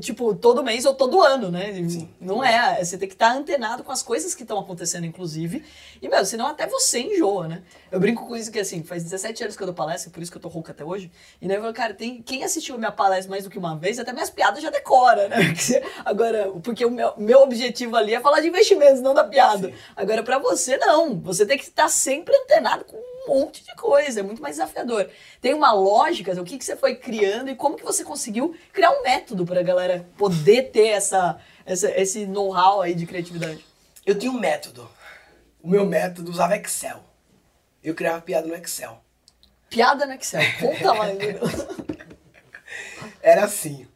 tipo, 0.00 0.34
todo 0.34 0.62
mês 0.62 0.84
ou 0.84 0.94
todo 0.94 1.20
ano, 1.20 1.50
né? 1.50 1.72
Não 2.20 2.42
é. 2.44 2.82
Você 2.84 2.96
tem 2.96 3.08
que 3.08 3.14
estar 3.14 3.32
antenado 3.34 3.82
com 3.82 3.90
as 3.90 4.02
coisas 4.02 4.34
que 4.34 4.42
estão 4.42 4.58
acontecendo, 4.58 5.04
inclusive. 5.04 5.64
E, 6.00 6.08
meu, 6.08 6.24
senão 6.24 6.46
até 6.46 6.66
você 6.66 7.00
enjoa, 7.00 7.48
né? 7.48 7.62
Eu 7.90 7.98
brinco 7.98 8.26
com 8.26 8.36
isso 8.36 8.52
que, 8.52 8.58
assim, 8.60 8.82
faz 8.84 9.02
17 9.02 9.42
anos 9.42 9.56
que 9.56 9.62
eu 9.62 9.66
dou 9.66 9.74
palestra, 9.74 10.10
por 10.12 10.22
isso 10.22 10.30
que 10.30 10.36
eu 10.38 10.42
tô 10.42 10.48
rouca 10.48 10.72
até 10.72 10.84
hoje. 10.84 11.10
E 11.42 11.48
daí 11.48 11.56
eu 11.56 11.62
falo, 11.62 11.74
cara, 11.74 11.92
tem, 11.94 12.22
quem 12.22 12.44
assistiu 12.44 12.76
a 12.76 12.78
minha 12.78 12.92
palestra 12.92 13.30
mais 13.30 13.44
do 13.44 13.50
que 13.50 13.58
uma 13.58 13.76
vez, 13.76 13.98
até 13.98 14.12
minhas 14.12 14.30
piadas 14.30 14.62
já 14.62 14.70
decora, 14.70 15.28
né? 15.28 15.36
Porque- 15.52 15.82
Agora, 16.04 16.52
porque 16.62 16.84
o 16.84 16.90
meu, 16.90 17.12
meu 17.16 17.40
objetivo 17.42 17.96
ali 17.96 18.14
é 18.14 18.20
falar 18.20 18.40
de 18.40 18.48
investimentos, 18.48 19.00
não 19.00 19.12
da 19.14 19.24
piada. 19.24 19.72
Agora, 19.96 20.22
pra 20.22 20.38
você, 20.38 20.76
não. 20.76 21.18
Você 21.20 21.44
tem 21.46 21.58
que 21.58 21.64
estar 21.64 21.88
sempre 21.88 22.34
antenado 22.36 22.84
com 22.84 22.96
um 23.28 23.40
monte 23.40 23.64
de 23.64 23.74
coisa. 23.74 24.20
É 24.20 24.22
muito 24.22 24.42
mais 24.42 24.56
desafiador. 24.56 25.08
Tem 25.40 25.54
uma 25.54 25.72
lógica, 25.72 26.32
o 26.40 26.44
que, 26.44 26.58
que 26.58 26.64
você 26.64 26.76
foi 26.76 26.94
criando 26.96 27.50
e 27.50 27.56
como 27.56 27.76
que 27.76 27.84
você 27.84 28.04
conseguiu 28.04 28.54
criar 28.72 28.90
um 28.90 29.02
método 29.02 29.44
pra 29.44 29.62
galera 29.62 30.06
poder 30.16 30.70
ter 30.70 30.88
essa, 30.88 31.38
essa- 31.64 31.90
esse 32.00 32.26
know-how 32.26 32.82
aí 32.82 32.94
de 32.94 33.06
criatividade. 33.06 33.64
Eu 34.04 34.18
tinha 34.18 34.30
um 34.30 34.38
método. 34.38 34.88
O 35.62 35.68
meu 35.68 35.86
método 35.86 36.30
usava 36.30 36.56
Excel. 36.56 37.02
Eu 37.82 37.94
criava 37.94 38.20
piada 38.20 38.46
no 38.46 38.54
Excel. 38.54 39.02
Piada 39.70 40.04
no 40.06 40.12
Excel. 40.12 40.42
Conta 40.60 40.92
lá. 40.92 41.06
Era 43.22 43.44
assim. 43.44 43.86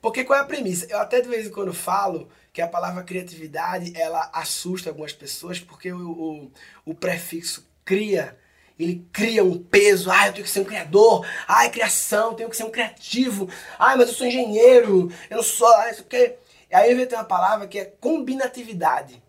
Porque 0.00 0.24
qual 0.24 0.38
é 0.38 0.42
a 0.42 0.46
premissa? 0.46 0.86
Eu 0.90 0.98
até 0.98 1.20
de 1.20 1.28
vez 1.28 1.46
em 1.46 1.50
quando 1.50 1.72
falo 1.72 2.28
que 2.52 2.60
a 2.60 2.68
palavra 2.68 3.02
criatividade, 3.02 3.92
ela 3.96 4.30
assusta 4.32 4.90
algumas 4.90 5.12
pessoas, 5.12 5.58
porque 5.58 5.92
o, 5.92 6.10
o, 6.10 6.52
o 6.84 6.94
prefixo 6.94 7.66
cria, 7.84 8.38
ele 8.78 9.06
cria 9.12 9.44
um 9.44 9.58
peso. 9.58 10.10
Ah, 10.10 10.26
eu 10.26 10.32
tenho 10.32 10.44
que 10.44 10.50
ser 10.50 10.60
um 10.60 10.64
criador. 10.64 11.26
Ah, 11.46 11.64
é 11.64 11.68
criação, 11.68 12.30
eu 12.30 12.34
tenho 12.34 12.50
que 12.50 12.56
ser 12.56 12.64
um 12.64 12.70
criativo. 12.70 13.48
Ah, 13.78 13.96
mas 13.96 14.08
eu 14.08 14.14
sou 14.14 14.26
engenheiro, 14.26 15.12
eu 15.30 15.36
não 15.36 15.44
sou... 15.44 15.68
Ah, 15.76 15.90
isso 15.90 16.02
porque... 16.02 16.36
Aí 16.72 16.90
eu 16.90 16.94
inventei 16.94 17.16
uma 17.16 17.24
palavra 17.24 17.68
que 17.68 17.78
é 17.78 17.84
combinatividade. 17.84 19.22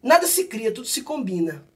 Nada 0.00 0.26
se 0.26 0.44
cria, 0.44 0.72
tudo 0.72 0.86
se 0.86 1.02
combina. 1.02 1.66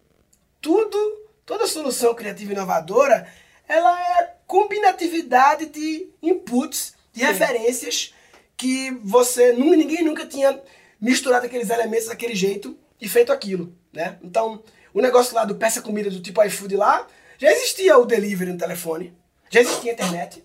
Tudo, 0.61 0.99
toda 1.45 1.67
solução 1.67 2.15
criativa 2.15 2.53
e 2.53 2.55
inovadora, 2.55 3.27
ela 3.67 4.01
é 4.21 4.37
combinatividade 4.47 5.67
de 5.67 6.09
inputs, 6.23 6.95
de 7.13 7.25
referências 7.25 8.15
que 8.57 8.91
você, 9.03 9.53
ninguém 9.53 10.05
nunca 10.05 10.27
tinha 10.27 10.61
misturado 11.01 11.47
aqueles 11.47 11.71
elementos 11.71 12.09
daquele 12.09 12.35
jeito 12.35 12.77
e 13.01 13.09
feito 13.09 13.33
aquilo, 13.33 13.73
né? 13.93 14.19
Então, 14.23 14.63
o 14.93 15.01
negócio 15.01 15.35
lá 15.35 15.45
do 15.45 15.57
peça 15.57 15.83
comida 15.83 16.11
do 16.11 16.21
tipo 16.21 16.43
iFood 16.43 16.77
lá, 16.77 17.07
já 17.39 17.51
existia 17.51 17.97
o 17.99 18.05
delivery 18.05 18.53
no 18.53 18.59
telefone, 18.59 19.17
já 19.51 19.61
existia 19.61 19.93
a 19.93 19.95
internet. 19.95 20.45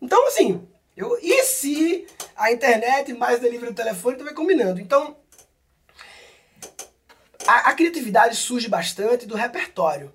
Então, 0.00 0.26
assim, 0.26 0.66
eu, 0.96 1.18
e 1.22 1.42
se 1.44 2.06
a 2.36 2.52
internet 2.52 3.12
mais 3.12 3.40
delivery 3.40 3.70
no 3.70 3.76
telefone 3.76 4.16
também 4.16 4.34
combinando? 4.34 4.80
Então, 4.80 5.16
a, 7.46 7.70
a 7.70 7.74
criatividade 7.74 8.36
surge 8.36 8.68
bastante 8.68 9.26
do 9.26 9.36
repertório. 9.36 10.12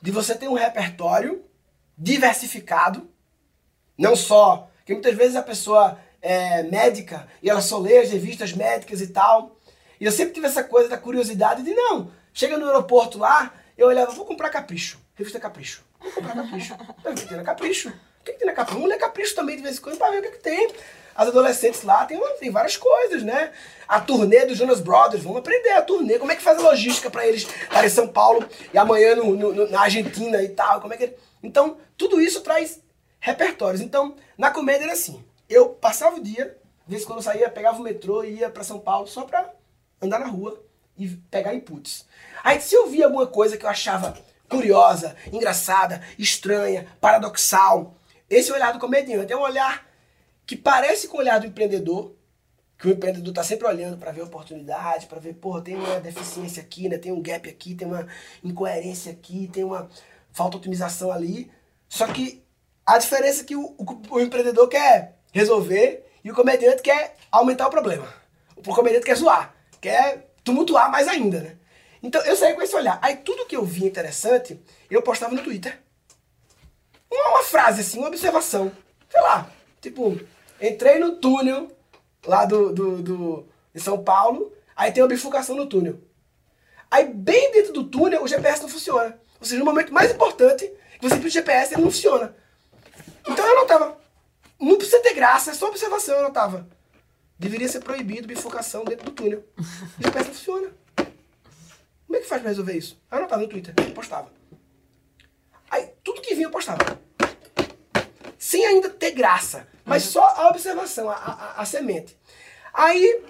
De 0.00 0.10
você 0.10 0.34
ter 0.34 0.48
um 0.48 0.54
repertório 0.54 1.44
diversificado, 1.96 3.08
não 3.96 4.14
só. 4.14 4.70
Porque 4.78 4.92
muitas 4.92 5.14
vezes 5.14 5.36
a 5.36 5.42
pessoa 5.42 5.98
é 6.20 6.62
médica 6.64 7.28
e 7.42 7.48
ela 7.48 7.60
só 7.60 7.78
lê 7.78 7.98
as 7.98 8.10
revistas 8.10 8.52
médicas 8.52 9.00
e 9.00 9.08
tal. 9.08 9.56
E 10.00 10.04
eu 10.04 10.12
sempre 10.12 10.34
tive 10.34 10.46
essa 10.46 10.62
coisa 10.62 10.88
da 10.88 10.98
curiosidade 10.98 11.62
de 11.62 11.72
não. 11.72 12.10
Chega 12.36 12.58
no 12.58 12.66
aeroporto 12.66 13.18
lá 13.18 13.50
eu 13.78 13.88
olhava, 13.88 14.10
vou 14.12 14.26
comprar 14.26 14.50
Capricho. 14.50 14.98
Revista 15.14 15.40
Capricho. 15.40 15.82
Vou 15.98 16.12
comprar 16.12 16.34
Capricho. 16.34 16.76
Ver 17.02 17.10
o 17.10 17.14
que 17.14 17.26
tem 17.26 17.36
na 17.36 17.42
Capricho. 17.42 17.88
O 17.88 18.24
que, 18.24 18.32
que 18.32 18.38
tem 18.38 18.46
na 18.46 18.52
Capricho? 18.52 18.78
Vamos 18.78 18.90
ler 18.90 18.98
Capricho 18.98 19.34
também 19.34 19.56
de 19.56 19.62
vez 19.62 19.78
em 19.78 19.80
quando 19.80 19.96
pra 19.96 20.10
ver 20.10 20.18
o 20.18 20.22
que, 20.22 20.30
que 20.32 20.38
tem. 20.38 20.70
As 21.14 21.28
adolescentes 21.28 21.82
lá 21.82 22.04
tem, 22.04 22.20
tem 22.38 22.50
várias 22.50 22.76
coisas, 22.76 23.22
né? 23.22 23.52
A 23.88 24.00
turnê 24.00 24.44
dos 24.44 24.58
Jonas 24.58 24.80
Brothers, 24.80 25.22
vamos 25.22 25.38
aprender 25.38 25.70
a 25.70 25.82
turnê. 25.82 26.18
Como 26.18 26.30
é 26.30 26.36
que 26.36 26.42
faz 26.42 26.58
a 26.58 26.62
logística 26.62 27.10
para 27.10 27.26
eles 27.26 27.42
estarem 27.42 27.86
em 27.86 27.90
São 27.90 28.08
Paulo 28.08 28.46
e 28.72 28.76
amanhã 28.76 29.14
no, 29.14 29.34
no, 29.34 29.70
na 29.70 29.80
Argentina 29.80 30.42
e 30.42 30.50
tal? 30.50 30.80
Como 30.80 30.92
é 30.92 30.96
que... 30.98 31.14
Então, 31.42 31.78
tudo 31.96 32.20
isso 32.20 32.42
traz 32.42 32.82
repertórios. 33.18 33.80
Então, 33.80 34.14
na 34.36 34.50
comédia 34.50 34.84
era 34.84 34.92
assim. 34.92 35.24
Eu 35.48 35.70
passava 35.70 36.16
o 36.16 36.22
dia, 36.22 36.58
às 36.84 36.90
vezes 36.90 37.06
quando 37.06 37.20
eu 37.20 37.22
saía, 37.22 37.48
pegava 37.48 37.78
o 37.78 37.82
metrô 37.82 38.24
e 38.24 38.40
ia 38.40 38.50
para 38.50 38.64
São 38.64 38.78
Paulo 38.78 39.06
só 39.06 39.22
pra 39.22 39.50
andar 40.02 40.18
na 40.18 40.26
rua 40.26 40.65
e 40.96 41.08
pegar 41.08 41.54
inputs. 41.54 42.06
Aí 42.42 42.60
se 42.60 42.74
eu 42.74 42.88
via 42.88 43.06
alguma 43.06 43.26
coisa 43.26 43.56
que 43.56 43.64
eu 43.64 43.70
achava 43.70 44.16
curiosa, 44.48 45.16
engraçada, 45.32 46.02
estranha, 46.18 46.86
paradoxal, 47.00 47.94
esse 48.28 48.52
olhar 48.52 48.72
do 48.72 48.78
comediante 48.78 49.32
é 49.32 49.36
um 49.36 49.42
olhar 49.42 49.86
que 50.44 50.56
parece 50.56 51.08
com 51.08 51.16
o 51.16 51.20
olhar 51.20 51.38
do 51.40 51.46
empreendedor, 51.46 52.14
que 52.78 52.88
o 52.88 52.90
empreendedor 52.90 53.30
está 53.30 53.42
sempre 53.42 53.66
olhando 53.66 53.96
para 53.96 54.12
ver 54.12 54.22
oportunidade, 54.22 55.06
para 55.06 55.18
ver, 55.18 55.34
pô, 55.34 55.60
tem 55.60 55.74
uma 55.74 55.98
deficiência 55.98 56.62
aqui, 56.62 56.88
né? 56.88 56.98
tem 56.98 57.10
um 57.10 57.22
gap 57.22 57.48
aqui, 57.48 57.74
tem 57.74 57.86
uma 57.86 58.06
incoerência 58.44 59.10
aqui, 59.12 59.48
tem 59.52 59.64
uma 59.64 59.88
falta 60.32 60.52
de 60.52 60.56
otimização 60.58 61.10
ali. 61.10 61.50
Só 61.88 62.06
que 62.06 62.44
a 62.84 62.98
diferença 62.98 63.42
é 63.42 63.44
que 63.44 63.56
o, 63.56 63.74
o, 63.78 64.14
o 64.16 64.20
empreendedor 64.20 64.68
quer 64.68 65.18
resolver 65.32 66.04
e 66.22 66.30
o 66.30 66.34
comediante 66.34 66.82
quer 66.82 67.16
aumentar 67.30 67.66
o 67.66 67.70
problema. 67.70 68.06
O 68.56 68.62
comediante 68.74 69.06
quer 69.06 69.16
zoar, 69.16 69.54
quer 69.80 70.35
tumultuar 70.46 70.90
mais 70.90 71.08
ainda, 71.08 71.40
né? 71.40 71.56
Então 72.00 72.24
eu 72.24 72.36
saí 72.36 72.54
com 72.54 72.62
esse 72.62 72.74
olhar. 72.74 72.98
Aí 73.02 73.16
tudo 73.16 73.46
que 73.46 73.56
eu 73.56 73.64
via 73.64 73.86
interessante, 73.86 74.58
eu 74.88 75.02
postava 75.02 75.34
no 75.34 75.42
Twitter. 75.42 75.78
Uma, 77.10 77.30
uma 77.30 77.42
frase 77.42 77.80
assim, 77.80 77.98
uma 77.98 78.08
observação. 78.08 78.70
Sei 79.10 79.20
lá, 79.20 79.50
tipo, 79.80 80.18
entrei 80.62 81.00
no 81.00 81.16
túnel 81.16 81.68
lá 82.24 82.44
do, 82.44 82.72
do, 82.72 83.02
do, 83.02 83.48
de 83.74 83.80
São 83.80 84.02
Paulo, 84.02 84.52
aí 84.74 84.92
tem 84.92 85.02
uma 85.02 85.08
bifurcação 85.08 85.56
no 85.56 85.66
túnel. 85.66 86.00
Aí 86.88 87.04
bem 87.04 87.50
dentro 87.50 87.72
do 87.72 87.84
túnel 87.84 88.22
o 88.22 88.28
GPS 88.28 88.62
não 88.62 88.68
funciona. 88.68 89.20
Ou 89.40 89.46
seja, 89.46 89.58
no 89.58 89.64
momento 89.64 89.92
mais 89.92 90.12
importante, 90.12 90.64
você 91.00 91.16
precisa 91.16 91.22
de 91.22 91.30
GPS, 91.30 91.74
ele 91.74 91.82
não 91.82 91.90
funciona. 91.90 92.36
Então 93.28 93.44
eu 93.44 93.58
anotava. 93.58 93.98
Não 94.60 94.76
precisa 94.76 95.00
ter 95.00 95.12
graça, 95.12 95.50
é 95.50 95.54
só 95.54 95.66
observação, 95.66 96.14
eu 96.14 96.20
anotava. 96.20 96.68
Deveria 97.38 97.68
ser 97.68 97.80
proibido 97.80 98.26
bifurcação 98.26 98.84
dentro 98.84 99.06
do 99.06 99.12
túnel. 99.12 99.44
O 99.58 100.02
GPS 100.02 100.28
não 100.28 100.34
funciona. 100.34 100.70
Como 102.06 102.16
é 102.16 102.20
que 102.20 102.28
faz 102.28 102.40
pra 102.40 102.50
resolver 102.50 102.72
isso? 102.72 103.00
Eu 103.10 103.18
anotava 103.18 103.42
no 103.42 103.48
Twitter, 103.48 103.74
postava. 103.94 104.32
Aí 105.70 105.90
tudo 106.02 106.22
que 106.22 106.34
vinha 106.34 106.46
eu 106.46 106.50
postava. 106.50 106.98
Sem 108.38 108.64
ainda 108.64 108.88
ter 108.88 109.10
graça. 109.10 109.66
Mas 109.84 110.04
só 110.04 110.24
a 110.24 110.48
observação, 110.48 111.10
a, 111.10 111.14
a, 111.14 111.60
a 111.60 111.64
semente. 111.64 112.16
Aí 112.72 113.22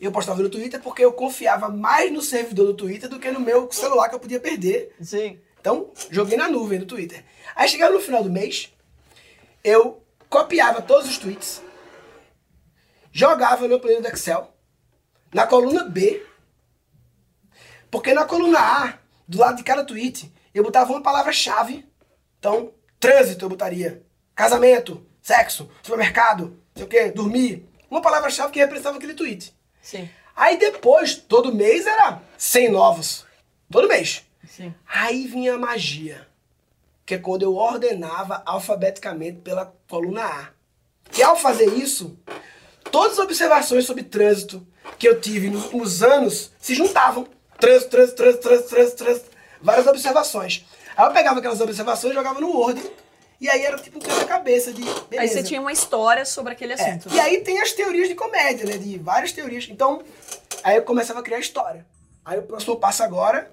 eu 0.00 0.12
postava 0.12 0.42
no 0.42 0.48
Twitter 0.48 0.80
porque 0.80 1.04
eu 1.04 1.12
confiava 1.12 1.68
mais 1.68 2.12
no 2.12 2.22
servidor 2.22 2.66
do 2.66 2.74
Twitter 2.74 3.08
do 3.08 3.18
que 3.18 3.30
no 3.30 3.40
meu 3.40 3.70
celular 3.72 4.08
que 4.08 4.14
eu 4.14 4.20
podia 4.20 4.38
perder. 4.38 4.94
Sim. 5.02 5.38
Então, 5.60 5.90
joguei 6.10 6.36
na 6.36 6.48
nuvem 6.48 6.78
do 6.78 6.86
Twitter. 6.86 7.24
Aí 7.54 7.68
chegava 7.68 7.92
no 7.92 8.00
final 8.00 8.22
do 8.22 8.30
mês, 8.30 8.72
eu 9.64 10.02
copiava 10.28 10.80
todos 10.80 11.08
os 11.08 11.18
tweets, 11.18 11.60
jogava 13.12 13.66
no 13.68 13.80
planilha 13.80 14.02
do 14.02 14.08
Excel, 14.08 14.52
na 15.32 15.46
coluna 15.46 15.84
B, 15.84 16.24
porque 17.90 18.12
na 18.12 18.24
coluna 18.24 18.58
A, 18.58 18.98
do 19.26 19.38
lado 19.38 19.56
de 19.56 19.62
cada 19.62 19.84
tweet, 19.84 20.32
eu 20.54 20.62
botava 20.62 20.92
uma 20.92 21.02
palavra-chave. 21.02 21.86
Então, 22.38 22.72
trânsito 22.98 23.44
eu 23.44 23.48
botaria, 23.48 24.02
casamento, 24.34 25.06
sexo, 25.20 25.70
supermercado, 25.82 26.58
sei 26.74 26.84
o 26.84 26.88
quê, 26.88 27.10
dormir. 27.10 27.68
Uma 27.90 28.02
palavra-chave 28.02 28.52
que 28.52 28.58
representava 28.58 28.98
aquele 28.98 29.14
tweet. 29.14 29.54
Sim. 29.80 30.08
Aí 30.36 30.56
depois, 30.56 31.14
todo 31.14 31.54
mês 31.54 31.86
era 31.86 32.22
100 32.36 32.70
novos. 32.70 33.26
Todo 33.70 33.88
mês. 33.88 34.24
Sim. 34.46 34.74
Aí 34.86 35.26
vinha 35.26 35.54
a 35.54 35.58
magia. 35.58 36.28
Que 37.04 37.14
é 37.14 37.18
quando 37.18 37.42
eu 37.42 37.56
ordenava 37.56 38.42
alfabeticamente 38.44 39.40
pela 39.40 39.74
coluna 39.88 40.24
A. 40.24 40.48
E 41.16 41.22
ao 41.22 41.36
fazer 41.36 41.72
isso, 41.74 42.18
todas 42.90 43.12
as 43.18 43.24
observações 43.24 43.84
sobre 43.84 44.02
trânsito 44.02 44.66
que 44.98 45.06
eu 45.08 45.20
tive 45.20 45.50
nos 45.50 45.64
últimos 45.64 46.02
anos 46.02 46.50
se 46.58 46.74
juntavam. 46.74 47.26
Trânsito, 47.58 47.90
trânsito, 47.90 48.16
trânsito, 48.16 48.42
trânsito, 48.42 48.68
trânsito, 48.68 49.04
trânsito. 49.04 49.30
Várias 49.60 49.86
observações. 49.86 50.64
Aí 50.96 51.06
eu 51.06 51.12
pegava 51.12 51.38
aquelas 51.38 51.60
observações 51.60 52.12
e 52.12 52.16
jogava 52.16 52.40
no 52.40 52.48
Word. 52.50 52.80
E 53.40 53.48
aí 53.48 53.64
era 53.64 53.76
tipo 53.78 53.98
um 53.98 54.00
quebra-cabeça 54.00 54.72
de. 54.72 54.82
Aí 54.82 55.00
beleza. 55.10 55.34
você 55.34 55.42
tinha 55.44 55.60
uma 55.60 55.72
história 55.72 56.24
sobre 56.24 56.52
aquele 56.52 56.72
É, 56.72 56.74
assunto. 56.74 57.12
E 57.14 57.20
aí 57.20 57.40
tem 57.42 57.60
as 57.60 57.72
teorias 57.72 58.08
de 58.08 58.14
comédia, 58.14 58.66
né? 58.66 58.76
De 58.78 58.98
várias 58.98 59.30
teorias. 59.32 59.68
Então, 59.70 60.02
aí 60.62 60.76
eu 60.76 60.82
começava 60.82 61.20
a 61.20 61.22
criar 61.22 61.38
história. 61.38 61.86
Aí 62.24 62.38
o 62.38 62.42
próximo 62.42 62.76
passo 62.76 63.02
agora 63.02 63.52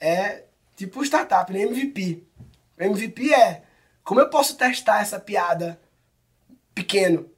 é 0.00 0.44
tipo 0.74 1.02
startup, 1.04 1.52
né? 1.52 1.62
MVP. 1.62 2.22
MVP 2.78 3.32
é 3.34 3.62
como 4.02 4.20
eu 4.20 4.30
posso 4.30 4.56
testar 4.56 5.00
essa 5.02 5.18
piada 5.20 5.78
pequeno. 6.74 7.30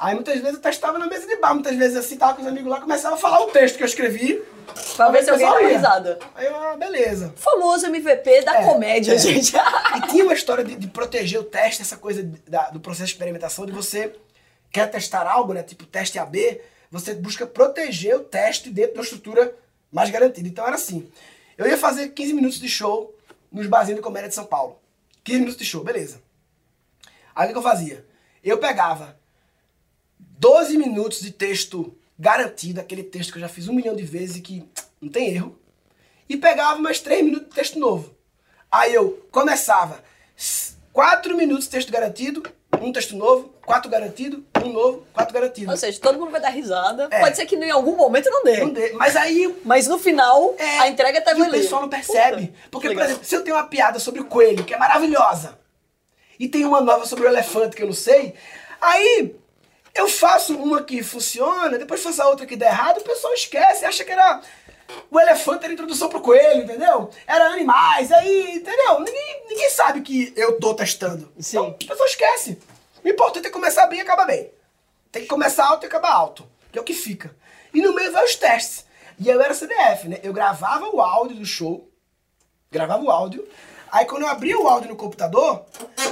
Aí 0.00 0.14
muitas 0.14 0.40
vezes 0.40 0.54
eu 0.54 0.60
testava 0.62 0.98
na 0.98 1.06
mesa 1.06 1.26
de 1.26 1.36
bar, 1.36 1.52
muitas 1.52 1.76
vezes 1.76 1.94
assim, 1.96 2.16
tava 2.16 2.32
com 2.34 2.40
os 2.40 2.48
amigos 2.48 2.70
lá, 2.70 2.80
começava 2.80 3.16
a 3.16 3.18
falar 3.18 3.40
o 3.42 3.48
texto 3.50 3.76
que 3.76 3.82
eu 3.82 3.86
escrevi. 3.86 4.42
Pra 4.96 5.10
ver 5.10 5.22
se 5.22 5.28
alguém 5.30 5.46
dá 5.46 5.58
risada. 5.68 6.18
Aí 6.34 6.46
eu, 6.46 6.56
ah, 6.56 6.76
beleza. 6.76 7.34
Famoso 7.36 7.84
MVP 7.86 8.42
da 8.42 8.60
É, 8.62 8.64
comédia, 8.64 9.12
é. 9.14 9.18
gente. 9.18 9.52
E 9.96 10.00
tinha 10.08 10.24
uma 10.24 10.32
história 10.32 10.64
de, 10.64 10.74
de 10.76 10.86
proteger 10.86 11.38
o 11.40 11.44
teste, 11.44 11.82
essa 11.82 11.96
coisa 11.98 12.22
da- 12.48 12.70
do 12.70 12.80
processo 12.80 13.06
de 13.08 13.12
experimentação, 13.12 13.66
de 13.66 13.72
você 13.72 14.14
quer 14.72 14.90
testar 14.90 15.26
algo, 15.26 15.52
né? 15.52 15.62
Tipo 15.62 15.84
teste 15.84 16.18
AB, 16.18 16.60
você 16.90 17.14
busca 17.14 17.46
proteger 17.46 18.16
o 18.16 18.20
teste 18.20 18.70
dentro 18.70 18.94
da 18.96 19.02
estrutura 19.02 19.54
mais 19.92 20.08
garantida. 20.08 20.48
Então 20.48 20.64
era 20.66 20.76
assim. 20.76 21.10
Eu 21.58 21.66
ia 21.68 21.76
fazer 21.76 22.08
15 22.10 22.32
minutos 22.32 22.58
de 22.58 22.68
show 22.68 23.14
nos 23.52 23.66
barzinhos 23.66 23.98
de 23.98 24.02
comédia 24.02 24.28
de 24.30 24.34
São 24.34 24.46
Paulo. 24.46 24.78
15 25.24 25.40
minutos 25.40 25.58
de 25.58 25.64
show, 25.66 25.84
beleza. 25.84 26.22
Aí 27.34 27.48
o 27.48 27.52
que 27.52 27.58
eu 27.58 27.62
fazia? 27.62 28.06
Eu 28.42 28.56
pegava 28.58 29.18
12 30.40 30.78
minutos 30.78 31.20
de 31.20 31.30
texto 31.30 31.94
garantido, 32.18 32.80
aquele 32.80 33.02
texto 33.02 33.30
que 33.30 33.38
eu 33.38 33.42
já 33.42 33.48
fiz 33.48 33.68
um 33.68 33.74
milhão 33.74 33.94
de 33.94 34.02
vezes 34.02 34.36
e 34.36 34.40
que 34.40 34.64
não 34.98 35.10
tem 35.10 35.28
erro, 35.28 35.58
e 36.26 36.36
pegava 36.36 36.80
mais 36.80 36.98
3 36.98 37.22
minutos 37.22 37.48
de 37.50 37.54
texto 37.54 37.78
novo. 37.78 38.14
Aí 38.72 38.94
eu 38.94 39.28
começava 39.30 40.02
4 40.94 41.36
minutos 41.36 41.64
de 41.64 41.70
texto 41.70 41.92
garantido, 41.92 42.42
um 42.80 42.90
texto 42.90 43.14
novo, 43.16 43.52
4 43.66 43.90
garantido, 43.90 44.42
um 44.64 44.72
novo, 44.72 45.04
4 45.12 45.34
garantido. 45.34 45.70
Ou 45.70 45.76
seja, 45.76 46.00
todo 46.00 46.18
mundo 46.18 46.30
vai 46.30 46.40
dar 46.40 46.48
risada. 46.48 47.08
É. 47.10 47.20
Pode 47.20 47.36
ser 47.36 47.44
que 47.44 47.56
em 47.56 47.70
algum 47.70 47.94
momento 47.94 48.30
não 48.30 48.42
dê. 48.42 48.60
Não 48.60 48.70
dê. 48.70 48.92
Mas 48.92 49.16
aí 49.16 49.54
Mas 49.62 49.86
no 49.86 49.98
final, 49.98 50.54
é, 50.56 50.78
a 50.78 50.88
entrega 50.88 51.20
tá 51.20 51.34
e 51.34 51.42
o 51.42 51.50
pessoal 51.50 51.82
não 51.82 51.88
percebe. 51.90 52.46
Puta, 52.46 52.58
Porque, 52.70 52.88
que 52.88 52.94
por 52.94 53.04
exemplo, 53.04 53.24
se 53.24 53.34
eu 53.34 53.44
tenho 53.44 53.56
uma 53.56 53.66
piada 53.66 53.98
sobre 53.98 54.22
o 54.22 54.24
coelho, 54.24 54.64
que 54.64 54.72
é 54.72 54.78
maravilhosa, 54.78 55.58
e 56.38 56.48
tem 56.48 56.64
uma 56.64 56.80
nova 56.80 57.04
sobre 57.04 57.26
o 57.26 57.28
elefante 57.28 57.76
que 57.76 57.82
eu 57.82 57.88
não 57.88 57.92
sei, 57.92 58.34
aí 58.80 59.36
eu 59.94 60.08
faço 60.08 60.56
uma 60.56 60.82
que 60.82 61.02
funciona, 61.02 61.78
depois 61.78 62.02
faço 62.02 62.22
a 62.22 62.28
outra 62.28 62.46
que 62.46 62.56
dá 62.56 62.66
errado, 62.66 62.98
o 62.98 63.04
pessoal 63.04 63.32
esquece, 63.34 63.84
acha 63.84 64.04
que 64.04 64.12
era. 64.12 64.40
O 65.08 65.20
elefante 65.20 65.64
era 65.64 65.72
introdução 65.72 66.08
pro 66.08 66.20
coelho, 66.20 66.64
entendeu? 66.64 67.10
Era 67.26 67.46
animais, 67.46 68.10
aí, 68.10 68.56
entendeu? 68.56 68.98
Ninguém, 69.00 69.46
ninguém 69.48 69.70
sabe 69.70 70.00
que 70.00 70.32
eu 70.36 70.58
tô 70.58 70.74
testando. 70.74 71.30
Sim. 71.38 71.58
Então, 71.58 71.68
o 71.68 71.74
pessoal 71.74 72.08
esquece. 72.08 72.58
O 73.04 73.08
importante 73.08 73.46
é 73.46 73.50
começar 73.50 73.86
bem 73.86 74.00
e 74.00 74.02
acabar 74.02 74.26
bem. 74.26 74.50
Tem 75.12 75.22
que 75.22 75.28
começar 75.28 75.66
alto 75.66 75.84
e 75.84 75.86
acabar 75.86 76.12
alto, 76.12 76.46
que 76.72 76.78
é 76.78 76.82
o 76.82 76.84
que 76.84 76.94
fica. 76.94 77.34
E 77.72 77.80
no 77.80 77.94
meio 77.94 78.10
vai 78.10 78.24
os 78.24 78.34
testes. 78.34 78.84
E 79.18 79.28
eu 79.28 79.40
era 79.40 79.54
CDF, 79.54 80.08
né? 80.08 80.18
Eu 80.22 80.32
gravava 80.32 80.88
o 80.88 81.00
áudio 81.00 81.36
do 81.36 81.44
show, 81.44 81.88
gravava 82.70 83.02
o 83.02 83.10
áudio. 83.10 83.46
Aí 83.92 84.04
quando 84.06 84.22
eu 84.22 84.28
abria 84.28 84.58
o 84.58 84.68
áudio 84.68 84.88
no 84.90 84.96
computador, 84.96 85.64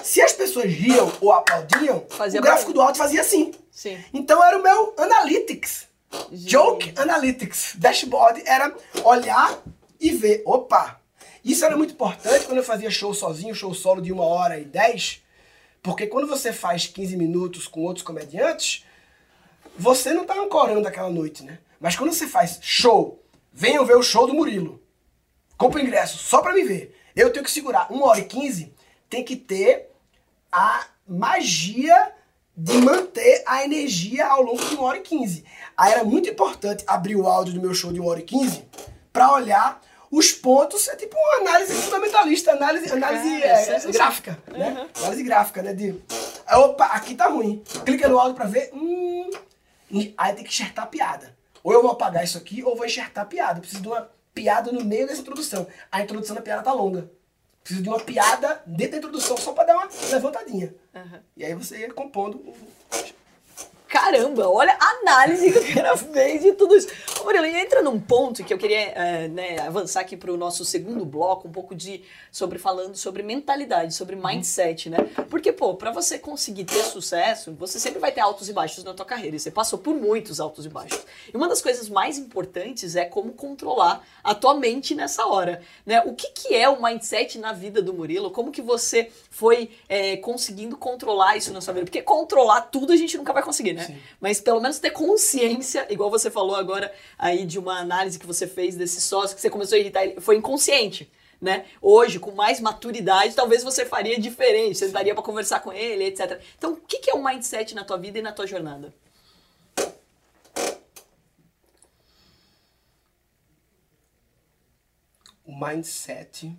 se 0.03 0.21
as 0.21 0.33
pessoas 0.33 0.67
riam 0.67 1.11
ou 1.21 1.33
aplaudiam, 1.33 2.05
Fazia 2.09 2.41
o 2.41 2.43
gráfico 2.43 2.67
barulho. 2.73 2.75
do 2.75 2.83
áudio 2.83 2.99
fazia 2.99 3.21
assim. 3.21 3.53
Sim. 3.71 4.03
Então 4.13 4.43
era 4.45 4.59
o 4.59 4.63
meu 4.63 4.95
analytics. 4.97 5.87
Joke 6.33 6.93
Analytics. 6.97 7.75
Dashboard 7.77 8.43
era 8.47 8.75
olhar 9.05 9.59
e 10.01 10.11
ver. 10.11 10.43
Opa! 10.47 11.01
Isso 11.45 11.65
era 11.65 11.77
muito 11.77 11.93
importante 11.93 12.47
quando 12.47 12.59
eu 12.59 12.65
fazia 12.65 12.91
show 12.91 13.15
sozinho, 13.15 13.55
show 13.55 13.73
solo 13.75 14.01
de 14.03 14.13
uma 14.13 14.25
hora 14.25 14.59
e 14.59 14.65
dez. 14.65 15.23
Porque 15.83 16.07
quando 16.07 16.27
você 16.27 16.53
faz 16.53 16.87
15 16.87 17.17
minutos 17.17 17.69
com 17.69 17.81
outros 17.83 18.05
comediantes, 18.05 18.85
você 19.79 20.13
não 20.13 20.25
tá 20.25 20.35
ancorando 20.35 20.89
aquela 20.89 21.11
noite, 21.11 21.45
né? 21.45 21.59
Mas 21.79 21.95
quando 21.95 22.13
você 22.13 22.27
faz 22.27 22.59
show, 22.61 23.23
venham 23.53 23.85
ver 23.87 23.97
o 23.97 24.03
show 24.03 24.27
do 24.27 24.35
Murilo. 24.35 24.83
Compra 25.57 25.81
o 25.81 25.83
ingresso 25.83 26.19
só 26.19 26.41
pra 26.43 26.53
me 26.53 26.65
ver. 26.65 26.98
Eu 27.19 27.33
tenho 27.33 27.45
que 27.45 27.51
segurar 27.51 27.91
uma 27.91 28.07
hora 28.07 28.21
e 28.21 28.25
quinze, 28.25 28.73
tem 29.11 29.25
que 29.25 29.35
ter 29.35 29.91
a 30.53 30.87
magia 31.05 32.13
de 32.57 32.79
manter 32.79 33.43
a 33.45 33.65
energia 33.65 34.25
ao 34.25 34.41
longo 34.41 34.65
de 34.65 34.77
uma 34.77 34.85
hora 34.85 34.99
e 34.99 35.01
quinze. 35.01 35.45
Aí 35.77 35.91
era 35.91 36.05
muito 36.05 36.29
importante 36.29 36.85
abrir 36.87 37.17
o 37.17 37.27
áudio 37.27 37.55
do 37.55 37.61
meu 37.61 37.75
show 37.75 37.93
de 37.93 37.99
uma 37.99 38.11
hora 38.11 38.21
e 38.21 38.23
quinze 38.23 38.65
pra 39.13 39.33
olhar 39.33 39.83
os 40.13 40.31
pontos 40.31 40.87
é 40.87 40.95
tipo 40.95 41.17
uma 41.17 41.51
análise 41.51 41.75
fundamentalista, 41.75 42.53
análise, 42.53 42.93
análise 42.93 43.43
É, 43.43 43.75
é, 43.75 43.93
gráfica, 43.93 44.39
né? 44.47 44.89
Análise 44.97 45.23
gráfica, 45.25 45.63
né? 45.63 45.75
De, 45.75 46.01
opa, 46.53 46.85
aqui 46.87 47.17
tá 47.17 47.27
ruim. 47.27 47.65
Clica 47.85 48.09
no 48.09 48.17
áudio 48.17 48.37
pra 48.37 48.47
ver, 48.47 48.71
hum, 48.73 49.29
aí 50.17 50.35
tem 50.35 50.45
que 50.45 50.51
enxertar 50.51 50.85
a 50.85 50.89
piada. 50.89 51.37
Ou 51.65 51.73
eu 51.73 51.83
vou 51.83 51.91
apagar 51.91 52.23
isso 52.23 52.39
aqui, 52.39 52.63
ou 52.63 52.77
vou 52.77 52.87
enxertar 52.87 53.25
a 53.25 53.27
piada. 53.27 53.59
Eu 53.59 53.63
preciso 53.63 53.83
de 53.83 53.89
uma 53.89 54.09
piada 54.39 54.71
no 54.71 54.85
meio 54.85 55.07
dessa 55.07 55.21
introdução. 55.21 55.67
A 55.91 56.01
introdução 56.01 56.37
da 56.37 56.43
piada 56.43 56.63
tá 56.63 56.73
longa. 56.73 57.11
Preciso 57.65 57.83
de 57.83 57.89
uma 57.89 57.99
piada 57.99 58.63
dentro 58.65 58.93
da 58.93 58.99
introdução, 58.99 59.37
só 59.37 59.53
pra 59.53 59.65
dar 59.65 59.77
uma 59.77 59.89
levantadinha. 60.11 60.73
Aham. 60.95 61.21
E 61.37 61.45
aí 61.45 61.55
você 61.55 61.79
ia 61.79 61.93
compondo 61.93 62.37
o 62.39 62.57
Caramba, 63.89 64.47
olha 64.49 64.77
a 64.79 64.87
análise 65.01 65.51
que 65.51 65.59
o 65.59 65.75
cara 65.75 65.97
fez 65.97 66.43
de 66.43 66.53
tudo 66.53 66.77
isso. 66.77 66.89
Ô, 67.21 67.25
Murilo, 67.25 67.47
e 67.47 67.57
entra 67.57 67.83
num 67.83 67.99
ponto 67.99 68.45
que 68.45 68.53
eu 68.53 68.59
queria 68.59 68.81
é, 68.81 69.29
né, 69.29 69.59
avançar 69.61 70.01
aqui 70.01 70.15
para 70.15 70.31
o 70.31 70.37
nosso 70.37 70.63
segundo 70.63 71.07
bloco, 71.07 71.49
um 71.49 71.51
pouco 71.51 71.75
de 71.75 72.03
sobre 72.31 72.59
falando 72.59 72.97
sobre 72.97 73.23
mentalidade, 73.23 73.95
sobre 73.95 74.15
mindset, 74.15 74.91
né? 74.91 74.99
Porque, 75.31 75.53
pô, 75.53 75.75
para 75.75 75.91
você 75.91 76.19
conseguir 76.19 76.65
ter 76.65 76.83
sucesso, 76.85 77.55
você 77.55 77.81
sempre 77.81 77.99
vai 77.99 78.13
ter 78.13 78.21
altos 78.21 78.51
e 78.51 78.53
baixos 78.53 78.85
na 78.85 78.93
tua 78.93 79.07
carreira. 79.07 79.37
E 79.37 79.41
você 79.41 79.51
passou 79.51 79.79
por 79.79 79.95
muitos 79.95 80.39
altos 80.39 80.67
e 80.67 80.69
baixos. 80.69 81.01
E 81.33 81.37
uma 81.37 81.49
das 81.49 81.63
coisas 81.63 81.89
mais 81.89 82.19
importantes 82.19 82.95
é 82.95 83.07
como 83.07 83.33
controlar 83.33 84.07
a 84.23 84.35
tua 84.35 84.53
mente 84.55 84.95
nessa 84.95 85.27
hora, 85.27 85.63
né? 85.87 86.03
O 86.05 86.13
que, 86.13 86.29
que 86.29 86.55
é 86.55 86.69
o 86.69 86.83
mindset 86.83 87.39
na 87.39 87.55
vida 87.55 87.81
do 87.81 87.95
Murilo? 87.95 88.31
Como 88.31 88.53
que 88.53 88.61
você 88.61 89.11
foi 89.31 89.71
é, 89.89 90.19
conseguindo 90.19 90.77
controlar 90.77 91.37
isso 91.39 91.53
na 91.55 91.63
sua 91.63 91.73
vida? 91.73 91.87
Porque 91.87 92.03
controlar 92.03 92.63
tudo 92.63 92.93
a 92.93 92.97
gente 92.97 93.17
nunca 93.17 93.33
vai 93.33 93.43
conseguir, 93.43 93.73
né? 93.73 93.78
Sim. 93.85 93.99
Mas 94.21 94.41
pelo 94.41 94.61
menos 94.61 94.79
ter 94.79 94.91
consciência, 94.91 95.87
igual 95.91 96.11
você 96.11 96.31
falou 96.31 96.57
agora 96.57 96.93
aí 97.19 97.45
de 97.45 97.59
uma 97.59 97.79
análise 97.79 98.19
que 98.19 98.27
você 98.27 98.47
fez 98.47 98.77
desse 98.77 99.01
sócio 99.01 99.35
que 99.35 99.41
você 99.41 99.51
começou 99.51 99.77
a 99.77 99.81
irritar, 99.81 100.05
ele 100.05 100.21
foi 100.21 100.37
inconsciente. 100.37 101.11
Né? 101.41 101.67
Hoje, 101.81 102.19
com 102.19 102.33
mais 102.33 102.61
maturidade, 102.61 103.35
talvez 103.35 103.63
você 103.63 103.87
faria 103.87 104.19
diferente, 104.19 104.77
você 104.77 104.89
daria 104.89 105.15
para 105.15 105.23
conversar 105.23 105.61
com 105.61 105.73
ele, 105.73 106.05
etc. 106.05 106.41
Então, 106.57 106.73
o 106.73 106.77
que 106.77 106.99
que 106.99 107.11
é 107.11 107.15
o 107.15 107.23
mindset 107.23 107.77
na 107.77 107.85
tua 107.85 107.97
vida 107.97 108.19
e 108.19 108.23
na 108.23 108.33
tua 108.33 108.45
jornada? 108.45 108.93
o 115.49 115.59
mindset, 115.59 116.55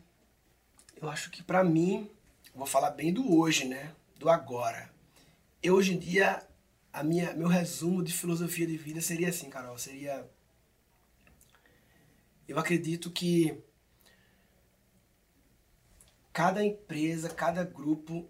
eu 1.00 1.08
acho 1.08 1.30
que 1.30 1.44
pra 1.44 1.64
mim, 1.64 2.10
vou 2.56 2.66
falar 2.66 2.90
bem 2.90 3.14
do 3.14 3.38
hoje, 3.38 3.66
né? 3.66 3.94
Do 4.18 4.28
agora. 4.28 4.92
Eu 5.62 5.76
hoje 5.76 5.94
em 5.94 6.00
dia, 6.00 6.42
a 6.92 7.04
minha, 7.04 7.34
meu 7.34 7.48
resumo 7.48 8.04
de 8.04 8.14
filosofia 8.14 8.66
de 8.66 8.78
vida 8.78 9.02
seria 9.02 9.30
assim, 9.30 9.50
Carol, 9.50 9.78
seria 9.78 10.28
eu 12.48 12.58
acredito 12.58 13.12
que 13.12 13.64
cada 16.34 16.66
empresa, 16.66 17.30
cada 17.30 17.64
grupo 17.64 18.28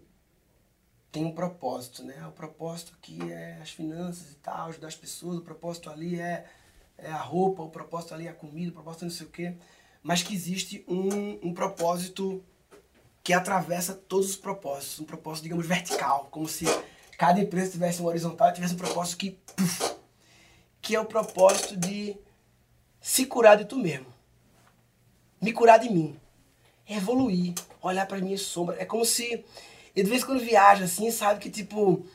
tem 1.10 1.24
um 1.24 1.32
propósito, 1.32 2.04
né? 2.04 2.26
O 2.26 2.32
propósito 2.32 2.92
aqui 2.98 3.18
é 3.32 3.58
as 3.62 3.70
finanças 3.70 4.32
e 4.32 4.36
tal, 4.36 4.68
ajudar 4.68 4.88
as 4.88 4.94
pessoas, 4.94 5.38
o 5.38 5.42
propósito 5.42 5.88
ali 5.88 6.20
é, 6.20 6.46
é 6.98 7.10
a 7.10 7.20
roupa, 7.20 7.62
o 7.62 7.70
propósito 7.70 8.12
ali 8.12 8.26
é 8.26 8.30
a 8.30 8.34
comida, 8.34 8.70
o 8.70 8.74
propósito 8.74 9.02
é 9.02 9.08
não 9.08 9.14
sei 9.14 9.26
o 9.26 9.30
quê. 9.30 9.56
Mas 10.02 10.22
que 10.22 10.34
existe 10.34 10.84
um, 10.86 11.48
um 11.48 11.54
propósito 11.54 12.44
que 13.22 13.32
atravessa 13.32 13.94
todos 13.94 14.30
os 14.30 14.36
propósitos, 14.36 15.00
um 15.00 15.04
propósito, 15.04 15.44
digamos, 15.44 15.66
vertical, 15.66 16.28
como 16.30 16.46
se 16.46 16.66
cada 17.20 17.38
empresa 17.38 17.72
tivesse 17.72 18.00
um 18.00 18.06
horizontal 18.06 18.48
e 18.48 18.54
tivesse 18.54 18.72
um 18.72 18.78
propósito 18.78 19.18
que, 19.18 19.32
puf, 19.54 19.94
que 20.80 20.96
é 20.96 21.00
o 21.00 21.04
propósito 21.04 21.76
de 21.76 22.16
se 22.98 23.26
curar 23.26 23.58
de 23.58 23.66
tu 23.66 23.76
mesmo, 23.76 24.06
me 25.38 25.52
curar 25.52 25.78
de 25.78 25.90
mim, 25.90 26.18
evoluir, 26.88 27.52
olhar 27.82 28.06
para 28.06 28.16
minhas 28.22 28.40
sombras. 28.40 28.80
É 28.80 28.86
como 28.86 29.04
se, 29.04 29.44
eu 29.94 30.02
de 30.02 30.08
vez 30.08 30.22
em 30.22 30.24
quando 30.24 30.40
viaja 30.40 30.86
assim, 30.86 31.10
sabe 31.10 31.40
que 31.40 31.50
tipo, 31.50 32.06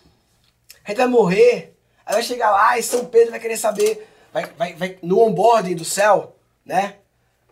a 0.84 0.90
gente 0.90 0.98
vai 0.98 1.08
morrer, 1.08 1.78
aí 2.04 2.16
vai 2.16 2.24
chegar 2.24 2.50
lá 2.50 2.80
e 2.80 2.82
São 2.82 3.06
Pedro 3.06 3.30
vai 3.30 3.40
querer 3.40 3.58
saber, 3.58 4.10
vai, 4.34 4.46
vai, 4.58 4.74
vai 4.74 4.98
no 5.04 5.20
onboarding 5.20 5.76
do 5.76 5.86
céu, 5.86 6.36
né? 6.66 6.98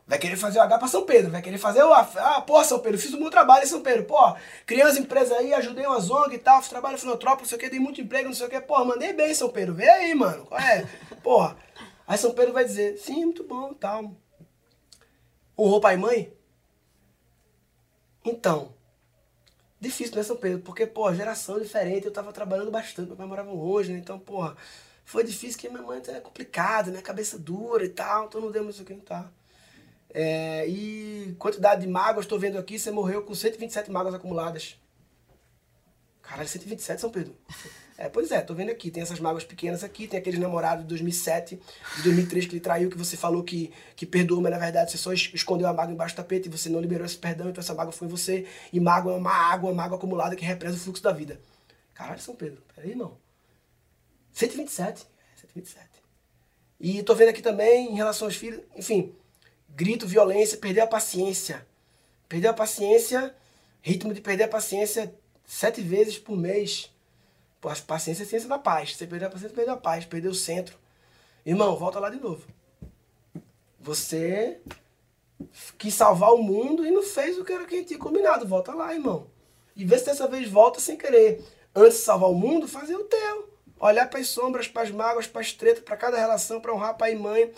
Vai 0.05 0.19
querer 0.19 0.35
fazer 0.35 0.59
o 0.59 0.61
H 0.61 0.77
pra 0.77 0.87
São 0.87 1.05
Pedro, 1.05 1.31
vai 1.31 1.41
querer 1.41 1.57
fazer 1.57 1.81
o. 1.81 1.93
Ah, 1.93 2.43
pô, 2.45 2.61
São 2.63 2.79
Pedro, 2.79 2.99
fiz 2.99 3.13
um 3.13 3.19
bom 3.19 3.29
trabalho 3.29 3.63
em 3.63 3.67
São 3.67 3.81
Pedro. 3.81 4.03
Pô, 4.03 4.35
criei 4.65 4.83
umas 4.83 4.97
empresas 4.97 5.37
aí, 5.37 5.53
ajudei 5.53 5.85
umas 5.85 6.09
ONG 6.09 6.35
e 6.35 6.39
tal, 6.39 6.59
fiz 6.59 6.69
trabalho 6.69 6.97
filantrópico, 6.97 7.43
não 7.43 7.49
sei 7.49 7.57
o 7.57 7.61
que, 7.61 7.69
dei 7.69 7.79
muito 7.79 8.01
emprego, 8.01 8.27
não 8.27 8.35
sei 8.35 8.47
o 8.47 8.49
que. 8.49 8.59
Pô, 8.59 8.83
mandei 8.83 9.13
bem, 9.13 9.33
São 9.33 9.49
Pedro, 9.49 9.73
vê 9.73 9.87
aí, 9.87 10.13
mano. 10.13 10.45
Qual 10.45 10.59
é? 10.59 10.85
Porra. 11.23 11.57
Aí 12.05 12.17
São 12.17 12.33
Pedro 12.33 12.51
vai 12.51 12.65
dizer, 12.65 12.97
sim, 12.97 13.23
muito 13.23 13.45
bom 13.45 13.71
e 13.71 13.75
tal. 13.75 14.13
Honrou 15.57 15.79
pai 15.79 15.93
e 15.95 15.97
mãe? 15.97 16.33
Então, 18.25 18.73
difícil, 19.79 20.15
né, 20.15 20.23
São 20.23 20.35
Pedro? 20.35 20.59
Porque, 20.59 20.85
pô, 20.85 21.13
geração 21.13 21.59
diferente, 21.59 22.05
eu 22.05 22.11
tava 22.11 22.33
trabalhando 22.33 22.71
bastante, 22.71 23.07
meu 23.07 23.17
pai 23.17 23.25
morava 23.25 23.51
né? 23.51 23.97
Então, 23.97 24.19
porra, 24.19 24.55
foi 25.05 25.23
difícil 25.23 25.59
que 25.59 25.69
minha 25.69 25.81
mãe 25.81 26.01
é 26.07 26.19
complicada, 26.19 26.91
né? 26.91 27.01
Cabeça 27.01 27.39
dura 27.39 27.85
e 27.85 27.89
tal, 27.89 28.25
então 28.25 28.41
não 28.41 28.51
deu 28.51 28.63
muito 28.63 28.75
isso 28.75 28.83
aqui, 28.83 28.95
tá? 28.95 29.31
É, 30.13 30.67
e 30.67 31.35
quantidade 31.39 31.81
de 31.81 31.87
mágoas, 31.87 32.25
estou 32.25 32.39
vendo 32.39 32.57
aqui, 32.57 32.77
você 32.77 32.91
morreu 32.91 33.23
com 33.23 33.33
127 33.33 33.89
mágoas 33.91 34.13
acumuladas. 34.13 34.77
Caralho, 36.21 36.47
127, 36.47 37.01
São 37.01 37.09
Pedro. 37.09 37.35
É, 37.97 38.09
pois 38.09 38.31
é, 38.31 38.41
tô 38.41 38.53
vendo 38.55 38.71
aqui, 38.71 38.89
tem 38.89 39.03
essas 39.03 39.19
mágoas 39.19 39.43
pequenas 39.43 39.83
aqui, 39.83 40.07
tem 40.07 40.19
aqueles 40.19 40.39
namorados 40.39 40.83
de 40.83 40.89
2007, 40.89 41.59
de 41.97 42.03
2003 42.03 42.45
que 42.45 42.53
ele 42.53 42.59
traiu, 42.59 42.89
que 42.89 42.97
você 42.97 43.15
falou 43.15 43.43
que, 43.43 43.71
que 43.95 44.05
perdoou, 44.05 44.41
mas 44.41 44.51
na 44.51 44.57
verdade 44.57 44.91
você 44.91 44.97
só 44.97 45.13
es- 45.13 45.29
escondeu 45.33 45.67
a 45.67 45.73
mágoa 45.73 45.93
embaixo 45.93 46.15
do 46.15 46.17
tapete 46.17 46.47
e 46.47 46.51
você 46.51 46.69
não 46.69 46.79
liberou 46.79 47.05
esse 47.05 47.17
perdão, 47.17 47.49
então 47.49 47.61
essa 47.61 47.73
mágoa 47.73 47.91
foi 47.91 48.07
em 48.07 48.11
você. 48.11 48.47
E 48.71 48.79
mágoa 48.79 49.13
é 49.13 49.17
uma 49.17 49.31
água, 49.31 49.69
uma 49.69 49.75
mágoa 49.83 49.97
acumulada 49.97 50.35
que 50.35 50.43
represa 50.43 50.75
o 50.75 50.79
fluxo 50.79 51.03
da 51.03 51.11
vida. 51.11 51.39
Caralho, 51.93 52.19
São 52.19 52.35
Pedro, 52.35 52.63
peraí, 52.75 52.91
irmão. 52.91 53.17
127, 54.31 55.03
é, 55.35 55.39
127. 55.41 55.87
E 56.79 57.03
tô 57.03 57.13
vendo 57.15 57.29
aqui 57.29 57.41
também, 57.41 57.91
em 57.91 57.95
relação 57.95 58.27
aos 58.27 58.35
filhos, 58.35 58.61
enfim, 58.75 59.13
grito, 59.75 60.07
violência, 60.07 60.57
perder 60.57 60.81
a 60.81 60.87
paciência. 60.87 61.65
Perder 62.29 62.49
a 62.49 62.53
paciência, 62.53 63.35
ritmo 63.81 64.13
de 64.13 64.21
perder 64.21 64.45
a 64.45 64.47
paciência 64.47 65.13
sete 65.45 65.81
vezes 65.81 66.17
por 66.17 66.37
mês. 66.37 66.91
Pô, 67.59 67.69
a 67.69 67.75
paciência 67.75 68.23
é 68.23 68.25
a 68.25 68.29
ciência 68.29 68.49
da 68.49 68.59
paz. 68.59 68.95
Você 68.95 69.07
perdeu 69.07 69.27
a 69.27 69.31
paciência, 69.31 69.55
perdeu 69.55 69.73
a 69.73 69.77
paz, 69.77 70.05
perdeu 70.05 70.31
o 70.31 70.35
centro. 70.35 70.77
Irmão, 71.45 71.75
volta 71.75 71.99
lá 71.99 72.09
de 72.09 72.19
novo. 72.19 72.45
Você 73.79 74.59
quis 75.77 75.93
salvar 75.93 76.33
o 76.33 76.41
mundo 76.41 76.85
e 76.85 76.91
não 76.91 77.03
fez 77.03 77.37
o 77.37 77.43
que 77.43 77.51
era 77.51 77.65
que 77.65 77.83
tinha 77.83 77.99
combinado. 77.99 78.47
Volta 78.47 78.73
lá, 78.73 78.93
irmão. 78.93 79.27
E 79.75 79.83
vê 79.85 79.97
se 79.97 80.05
dessa 80.05 80.27
vez 80.27 80.49
volta 80.49 80.79
sem 80.79 80.97
querer. 80.97 81.43
Antes 81.75 81.99
de 81.99 82.03
salvar 82.03 82.29
o 82.29 82.35
mundo, 82.35 82.67
fazer 82.67 82.95
o 82.95 83.03
teu. 83.03 83.49
Olhar 83.79 84.09
para 84.09 84.19
as 84.19 84.29
sombras, 84.29 84.67
para 84.67 84.83
as 84.83 84.91
mágoas, 84.91 85.27
para 85.27 85.41
as 85.41 85.51
tretas, 85.51 85.83
para 85.83 85.97
cada 85.97 86.17
relação, 86.17 86.61
para 86.61 86.73
honrar 86.73 86.97
pai 86.97 87.13
e 87.13 87.15
mãe. 87.15 87.51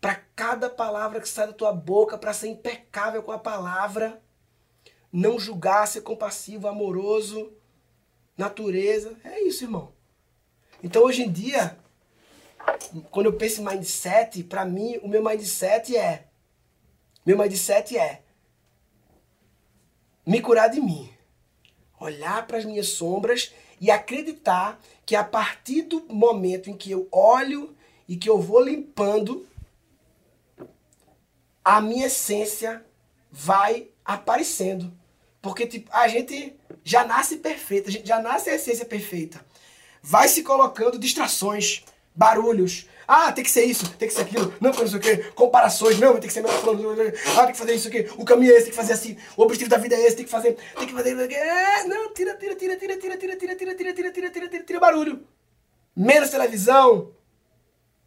Para 0.00 0.16
cada 0.34 0.70
palavra 0.70 1.20
que 1.20 1.28
sai 1.28 1.48
da 1.48 1.52
tua 1.52 1.72
boca, 1.72 2.16
para 2.16 2.32
ser 2.32 2.48
impecável 2.48 3.22
com 3.22 3.32
a 3.32 3.38
palavra. 3.38 4.22
Não 5.12 5.38
julgar, 5.38 5.86
ser 5.86 6.00
compassivo, 6.02 6.68
amoroso, 6.68 7.52
natureza. 8.36 9.16
É 9.24 9.42
isso, 9.42 9.64
irmão. 9.64 9.92
Então 10.82 11.02
hoje 11.02 11.22
em 11.22 11.30
dia, 11.30 11.76
quando 13.10 13.26
eu 13.26 13.34
penso 13.34 13.60
em 13.60 13.64
mindset, 13.64 14.42
para 14.44 14.64
mim, 14.64 14.98
o 15.02 15.08
meu 15.08 15.22
mindset 15.22 15.96
é. 15.96 16.26
Meu 17.26 17.36
mindset 17.36 17.98
é 17.98 18.22
me 20.26 20.40
curar 20.40 20.68
de 20.68 20.80
mim. 20.80 21.10
Olhar 21.98 22.46
para 22.46 22.58
as 22.58 22.64
minhas 22.64 22.88
sombras 22.88 23.52
e 23.80 23.90
acreditar 23.90 24.80
que 25.04 25.16
a 25.16 25.24
partir 25.24 25.82
do 25.82 26.06
momento 26.08 26.70
em 26.70 26.76
que 26.76 26.90
eu 26.90 27.08
olho 27.10 27.74
e 28.08 28.16
que 28.16 28.28
eu 28.28 28.40
vou 28.40 28.62
limpando, 28.62 29.46
a 31.64 31.80
minha 31.80 32.06
essência 32.06 32.84
vai 33.30 33.88
aparecendo. 34.04 34.92
Porque 35.40 35.66
tipo, 35.66 35.90
a 35.92 36.08
gente 36.08 36.56
já 36.84 37.04
nasce 37.04 37.36
perfeita, 37.36 37.88
a 37.88 37.92
gente 37.92 38.06
já 38.06 38.20
nasce 38.20 38.50
a 38.50 38.54
essência 38.54 38.84
perfeita. 38.84 39.44
Vai 40.02 40.28
se 40.28 40.42
colocando 40.42 40.98
distrações, 40.98 41.84
barulhos. 42.14 42.86
Ah, 43.06 43.32
tem 43.32 43.42
que 43.42 43.50
ser 43.50 43.64
isso, 43.64 43.90
tem 43.96 44.06
que 44.06 44.14
ser 44.14 44.20
aquilo, 44.20 44.54
não, 44.60 44.70
não 44.70 44.86
sei 44.86 44.98
o 44.98 45.00
quê, 45.00 45.16
comparações, 45.34 45.98
não, 45.98 46.12
tem 46.12 46.28
que 46.28 46.32
ser 46.32 46.42
melhor 46.42 47.12
ah, 47.36 47.42
tem 47.42 47.52
que 47.52 47.58
fazer 47.58 47.74
isso 47.74 47.88
aqui, 47.88 48.08
o 48.16 48.24
caminho 48.24 48.52
é 48.52 48.54
esse, 48.54 48.66
tem 48.66 48.70
que 48.70 48.76
fazer 48.76 48.92
assim, 48.92 49.16
o 49.36 49.42
objetivo 49.42 49.68
da 49.68 49.78
vida 49.78 49.96
é 49.96 50.06
esse, 50.06 50.14
tem 50.14 50.24
que 50.24 50.30
fazer, 50.30 50.56
tem 50.78 50.86
que 50.86 50.92
fazer, 50.92 51.32
é, 51.32 51.84
não, 51.88 52.14
tira, 52.14 52.36
tira, 52.36 52.54
tira, 52.54 52.76
tira, 52.76 52.96
tira, 52.96 53.16
tira, 53.16 53.36
tira, 53.36 53.56
tira, 53.56 53.74
tira, 53.74 53.94
tira, 53.94 54.12
tira, 54.12 54.30
tira, 54.30 54.48
tira, 54.48 54.62
tira 54.62 54.78
barulho. 54.78 55.26
Menos 55.96 56.30
televisão. 56.30 57.12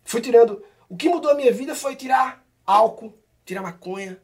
Fui 0.05 0.21
tirando. 0.21 0.63
O 0.89 0.95
que 0.95 1.09
mudou 1.09 1.31
a 1.31 1.35
minha 1.35 1.51
vida 1.51 1.75
foi 1.75 1.95
tirar 1.95 2.45
álcool, 2.65 3.13
tirar 3.45 3.61
maconha, 3.61 4.19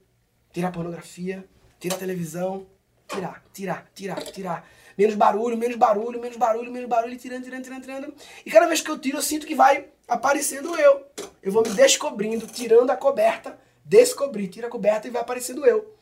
tirar 0.51 0.71
pornografia, 0.71 1.47
tirar 1.79 1.97
televisão, 1.97 2.67
tirar, 3.07 3.43
tirar, 3.53 3.91
tirar, 3.93 4.21
tirar. 4.23 4.69
Menos 4.97 5.15
barulho, 5.15 5.57
menos 5.57 5.77
barulho, 5.77 6.19
menos 6.19 6.37
barulho, 6.37 6.71
menos 6.71 6.89
barulho, 6.89 7.17
tirando, 7.17 7.43
tirando, 7.43 7.63
tirando, 7.63 7.81
tirando. 7.81 8.13
E 8.45 8.51
cada 8.51 8.67
vez 8.67 8.81
que 8.81 8.91
eu 8.91 8.99
tiro, 8.99 9.17
eu 9.17 9.21
sinto 9.21 9.47
que 9.47 9.55
vai 9.55 9.87
aparecendo 10.07 10.75
eu. 10.75 11.05
Eu 11.41 11.51
vou 11.51 11.63
me 11.63 11.69
descobrindo, 11.69 12.45
tirando 12.47 12.89
a 12.89 12.97
coberta 12.97 13.57
descobrir, 13.89 14.47
tira 14.47 14.67
a 14.67 14.69
coberta 14.69 15.07
e 15.07 15.11
vai 15.11 15.21
aparecendo 15.21 15.65
eu. 15.65 15.95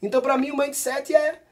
Então, 0.00 0.22
para 0.22 0.38
mim, 0.38 0.50
o 0.50 0.56
mindset 0.56 1.14
é 1.14 1.42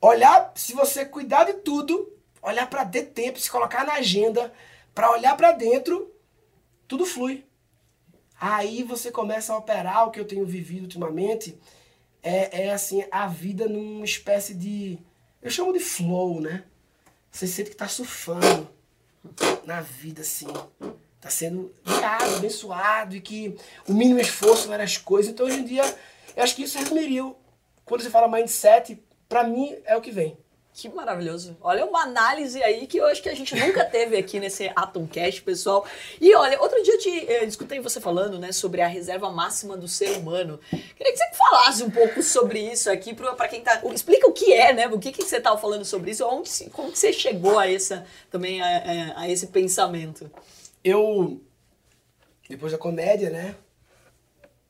olhar, 0.00 0.52
se 0.54 0.74
você 0.74 1.04
cuidar 1.06 1.44
de 1.44 1.54
tudo, 1.54 2.12
olhar 2.42 2.68
para 2.68 2.84
dentro 2.84 3.12
tempo, 3.12 3.40
se 3.40 3.50
colocar 3.50 3.86
na 3.86 3.94
agenda, 3.94 4.52
para 4.94 5.10
olhar 5.10 5.34
para 5.34 5.52
dentro, 5.52 6.14
tudo 6.86 7.06
flui. 7.06 7.46
Aí 8.40 8.82
você 8.82 9.10
começa 9.10 9.52
a 9.52 9.58
operar 9.58 10.08
o 10.08 10.10
que 10.10 10.18
eu 10.18 10.24
tenho 10.24 10.46
vivido 10.46 10.84
ultimamente, 10.84 11.60
é, 12.22 12.68
é 12.68 12.72
assim, 12.72 13.04
a 13.10 13.26
vida 13.26 13.68
numa 13.68 14.04
espécie 14.04 14.54
de, 14.54 14.98
eu 15.42 15.50
chamo 15.50 15.74
de 15.74 15.80
flow, 15.80 16.40
né? 16.40 16.64
Você 17.30 17.46
sente 17.46 17.68
que 17.68 17.76
tá 17.76 17.86
surfando 17.86 18.66
na 19.66 19.82
vida, 19.82 20.22
assim. 20.22 20.46
Tá 21.20 21.28
sendo 21.28 21.70
guiado, 21.84 22.36
abençoado, 22.36 23.14
e 23.14 23.20
que 23.20 23.54
o 23.86 23.92
mínimo 23.92 24.18
esforço 24.18 24.66
não 24.66 24.74
era 24.74 24.84
as 24.84 24.96
coisas. 24.96 25.30
Então, 25.30 25.44
hoje 25.44 25.60
em 25.60 25.64
dia, 25.64 25.82
eu 26.34 26.42
acho 26.42 26.56
que 26.56 26.62
isso 26.62 26.78
resumiria. 26.78 27.22
Quando 27.84 28.02
você 28.02 28.08
fala 28.08 28.26
mindset, 28.26 29.02
para 29.28 29.44
mim 29.44 29.76
é 29.84 29.94
o 29.96 30.00
que 30.00 30.10
vem. 30.10 30.36
Que 30.80 30.88
maravilhoso. 30.88 31.58
Olha, 31.60 31.84
uma 31.84 32.04
análise 32.04 32.62
aí 32.62 32.86
que 32.86 32.96
eu 32.96 33.04
acho 33.04 33.22
que 33.22 33.28
a 33.28 33.34
gente 33.34 33.54
nunca 33.54 33.84
teve 33.84 34.16
aqui 34.16 34.40
nesse 34.40 34.72
Atomcast, 34.74 35.42
pessoal. 35.42 35.86
E 36.18 36.34
olha, 36.34 36.58
outro 36.58 36.82
dia 36.82 36.94
eu 36.94 36.98
te 36.98 37.30
eh, 37.30 37.44
escutei 37.44 37.80
você 37.80 38.00
falando, 38.00 38.38
né, 38.38 38.50
sobre 38.50 38.80
a 38.80 38.86
reserva 38.86 39.30
máxima 39.30 39.76
do 39.76 39.86
ser 39.86 40.16
humano. 40.16 40.58
Queria 40.70 41.12
que 41.12 41.18
você 41.18 41.36
falasse 41.36 41.82
um 41.82 41.90
pouco 41.90 42.22
sobre 42.22 42.60
isso 42.60 42.90
aqui, 42.90 43.14
para 43.14 43.46
quem 43.46 43.60
tá. 43.60 43.82
Explica 43.92 44.26
o 44.26 44.32
que 44.32 44.54
é, 44.54 44.72
né? 44.72 44.88
O 44.88 44.98
que, 44.98 45.12
que 45.12 45.22
você 45.22 45.36
estava 45.36 45.58
falando 45.58 45.84
sobre 45.84 46.12
isso, 46.12 46.26
onde, 46.26 46.48
como 46.70 46.90
que 46.90 46.98
você 46.98 47.12
chegou 47.12 47.58
a 47.58 47.70
essa, 47.70 48.06
também 48.30 48.62
a, 48.62 49.20
a, 49.20 49.28
esse 49.28 49.48
pensamento. 49.48 50.30
Eu, 50.82 51.42
depois 52.48 52.72
da 52.72 52.78
comédia, 52.78 53.28
né, 53.28 53.54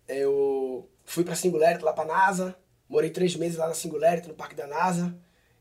eu 0.08 0.88
fui 1.04 1.22
pra 1.22 1.36
Singularity, 1.36 1.84
lá 1.84 1.92
pra 1.92 2.04
NASA, 2.04 2.56
morei 2.88 3.10
três 3.10 3.36
meses 3.36 3.56
lá 3.56 3.68
na 3.68 3.74
Singularity, 3.74 4.26
no 4.26 4.34
Parque 4.34 4.56
da 4.56 4.66
NASA. 4.66 5.14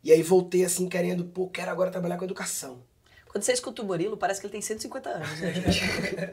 E 0.03 0.11
aí 0.11 0.21
voltei 0.23 0.63
assim, 0.63 0.87
querendo, 0.87 1.25
pô, 1.25 1.47
quero 1.47 1.71
agora 1.71 1.91
trabalhar 1.91 2.17
com 2.17 2.25
educação. 2.25 2.81
Quando 3.29 3.43
você 3.43 3.53
escuta 3.53 3.83
o 3.83 3.85
Murilo, 3.85 4.17
parece 4.17 4.41
que 4.41 4.47
ele 4.47 4.53
tem 4.53 4.61
150 4.61 5.07
anos, 5.07 5.39
né? 5.39 5.53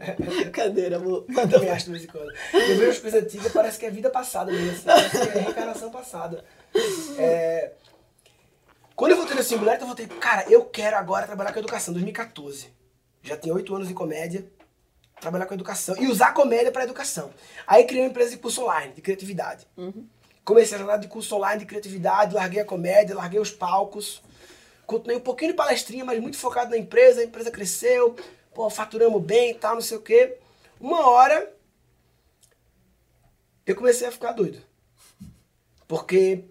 Cadeira, 0.51 0.97
amor. 0.97 1.27
Eu 1.29 1.49
também 1.49 1.69
acho 1.69 1.85
de 1.85 1.91
vez 1.91 2.05
em 2.05 2.07
quando. 2.07 2.33
Eu 2.55 2.79
vejo 2.79 2.91
as 2.91 2.99
coisas 2.99 3.23
antigas, 3.23 3.53
parece 3.53 3.79
que 3.79 3.85
é 3.85 3.91
vida 3.91 4.09
passada 4.09 4.51
mesmo, 4.51 4.71
assim, 4.71 4.85
parece 4.85 5.11
que 5.11 5.39
é 5.39 5.43
reencarnação 5.43 5.91
passada. 5.91 6.43
É... 7.19 7.73
Quando 8.95 9.11
eu 9.11 9.19
voltei 9.19 9.37
na 9.37 9.43
Singularity, 9.43 9.83
eu 9.83 9.87
voltei, 9.87 10.07
cara, 10.07 10.51
eu 10.51 10.65
quero 10.65 10.97
agora 10.97 11.27
trabalhar 11.27 11.53
com 11.53 11.59
educação, 11.59 11.93
2014. 11.93 12.73
Já 13.23 13.37
tenho 13.37 13.55
oito 13.55 13.75
anos 13.75 13.89
de 13.89 13.95
comédia, 13.95 14.51
trabalhar 15.21 15.45
com 15.45 15.53
educação 15.53 15.95
e 15.99 16.07
usar 16.07 16.29
a 16.29 16.33
comédia 16.33 16.73
para 16.73 16.85
educação. 16.85 17.31
Aí 17.67 17.85
criei 17.85 18.05
uma 18.05 18.09
empresa 18.09 18.31
de 18.31 18.39
curso 18.39 18.63
online, 18.63 18.95
de 18.95 19.03
criatividade. 19.03 19.67
Uhum. 19.77 20.07
Comecei 20.47 20.77
a 20.77 20.79
jornada 20.79 21.03
de 21.03 21.09
curso 21.09 21.35
online 21.35 21.59
de 21.59 21.67
criatividade, 21.67 22.33
larguei 22.33 22.61
a 22.61 22.65
comédia, 22.65 23.17
larguei 23.17 23.41
os 23.41 23.51
palcos. 23.51 24.23
Continuei 24.87 25.19
um 25.19 25.21
pouquinho 25.21 25.51
de 25.51 25.57
palestrinha, 25.57 26.05
mas 26.05 26.21
muito 26.21 26.39
focado 26.39 26.71
na 26.71 26.79
empresa. 26.79 27.21
A 27.21 27.25
empresa 27.25 27.51
cresceu, 27.51 28.15
pô, 28.55 28.71
faturamos 28.71 29.21
bem 29.21 29.51
e 29.51 29.55
tal, 29.55 29.75
não 29.75 29.83
sei 29.83 29.97
o 29.97 30.01
quê. 30.01 30.39
Uma 30.81 31.11
hora, 31.11 31.53
eu 33.67 33.75
comecei 33.75 34.07
a 34.07 34.13
ficar 34.13 34.31
doido. 34.31 34.63
Porque 35.89 36.45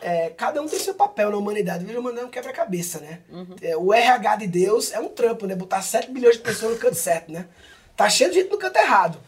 é, 0.00 0.30
cada 0.30 0.62
um 0.62 0.68
tem 0.68 0.78
seu 0.78 0.94
papel 0.94 1.32
na 1.32 1.36
humanidade. 1.36 1.84
Veja, 1.84 2.00
mandando 2.00 2.28
um 2.28 2.30
quebra-cabeça, 2.30 3.00
né? 3.00 3.22
Uhum. 3.28 3.56
É, 3.60 3.76
o 3.76 3.92
RH 3.92 4.36
de 4.36 4.46
Deus 4.46 4.92
é 4.92 5.00
um 5.00 5.08
trampo, 5.08 5.44
né? 5.44 5.56
Botar 5.56 5.82
7 5.82 6.12
milhões 6.12 6.36
de 6.36 6.42
pessoas 6.42 6.74
no 6.74 6.78
canto 6.78 6.94
certo, 6.94 7.32
né? 7.32 7.48
Tá 7.96 8.08
cheio 8.08 8.30
de 8.30 8.36
gente 8.36 8.52
no 8.52 8.58
canto 8.58 8.76
errado. 8.76 9.18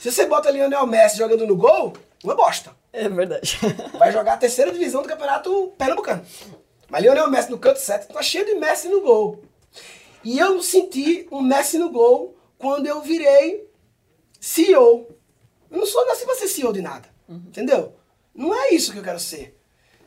Se 0.00 0.10
você 0.10 0.24
bota 0.24 0.50
Lionel 0.50 0.86
Messi 0.86 1.18
jogando 1.18 1.46
no 1.46 1.54
gol, 1.54 1.92
uma 2.24 2.34
bosta. 2.34 2.74
É 2.92 3.08
verdade. 3.08 3.58
Vai 3.98 4.10
jogar 4.10 4.34
a 4.34 4.38
terceira 4.38 4.72
divisão 4.72 5.02
do 5.02 5.08
campeonato 5.08 5.72
pernambucano. 5.78 6.24
Mas 6.88 7.02
Lionel 7.02 7.30
Messi 7.30 7.50
no 7.50 7.58
canto 7.58 7.78
certo, 7.78 8.12
tá 8.12 8.22
cheio 8.22 8.46
de 8.46 8.54
Messi 8.54 8.88
no 8.88 9.02
gol. 9.02 9.42
E 10.22 10.38
eu 10.38 10.62
senti 10.62 11.28
um 11.30 11.42
Messi 11.42 11.76
no 11.76 11.90
gol 11.90 12.36
quando 12.58 12.86
eu 12.86 13.02
virei 13.02 13.68
CEO. 14.40 15.08
Eu 15.70 15.78
não 15.78 15.86
sou 15.86 16.06
nasci 16.06 16.24
pra 16.24 16.34
ser 16.34 16.48
CEO 16.48 16.72
de 16.72 16.80
nada. 16.80 17.08
Uhum. 17.28 17.42
Entendeu? 17.48 17.94
Não 18.34 18.54
é 18.54 18.70
isso 18.70 18.92
que 18.92 18.98
eu 18.98 19.02
quero 19.02 19.20
ser. 19.20 19.58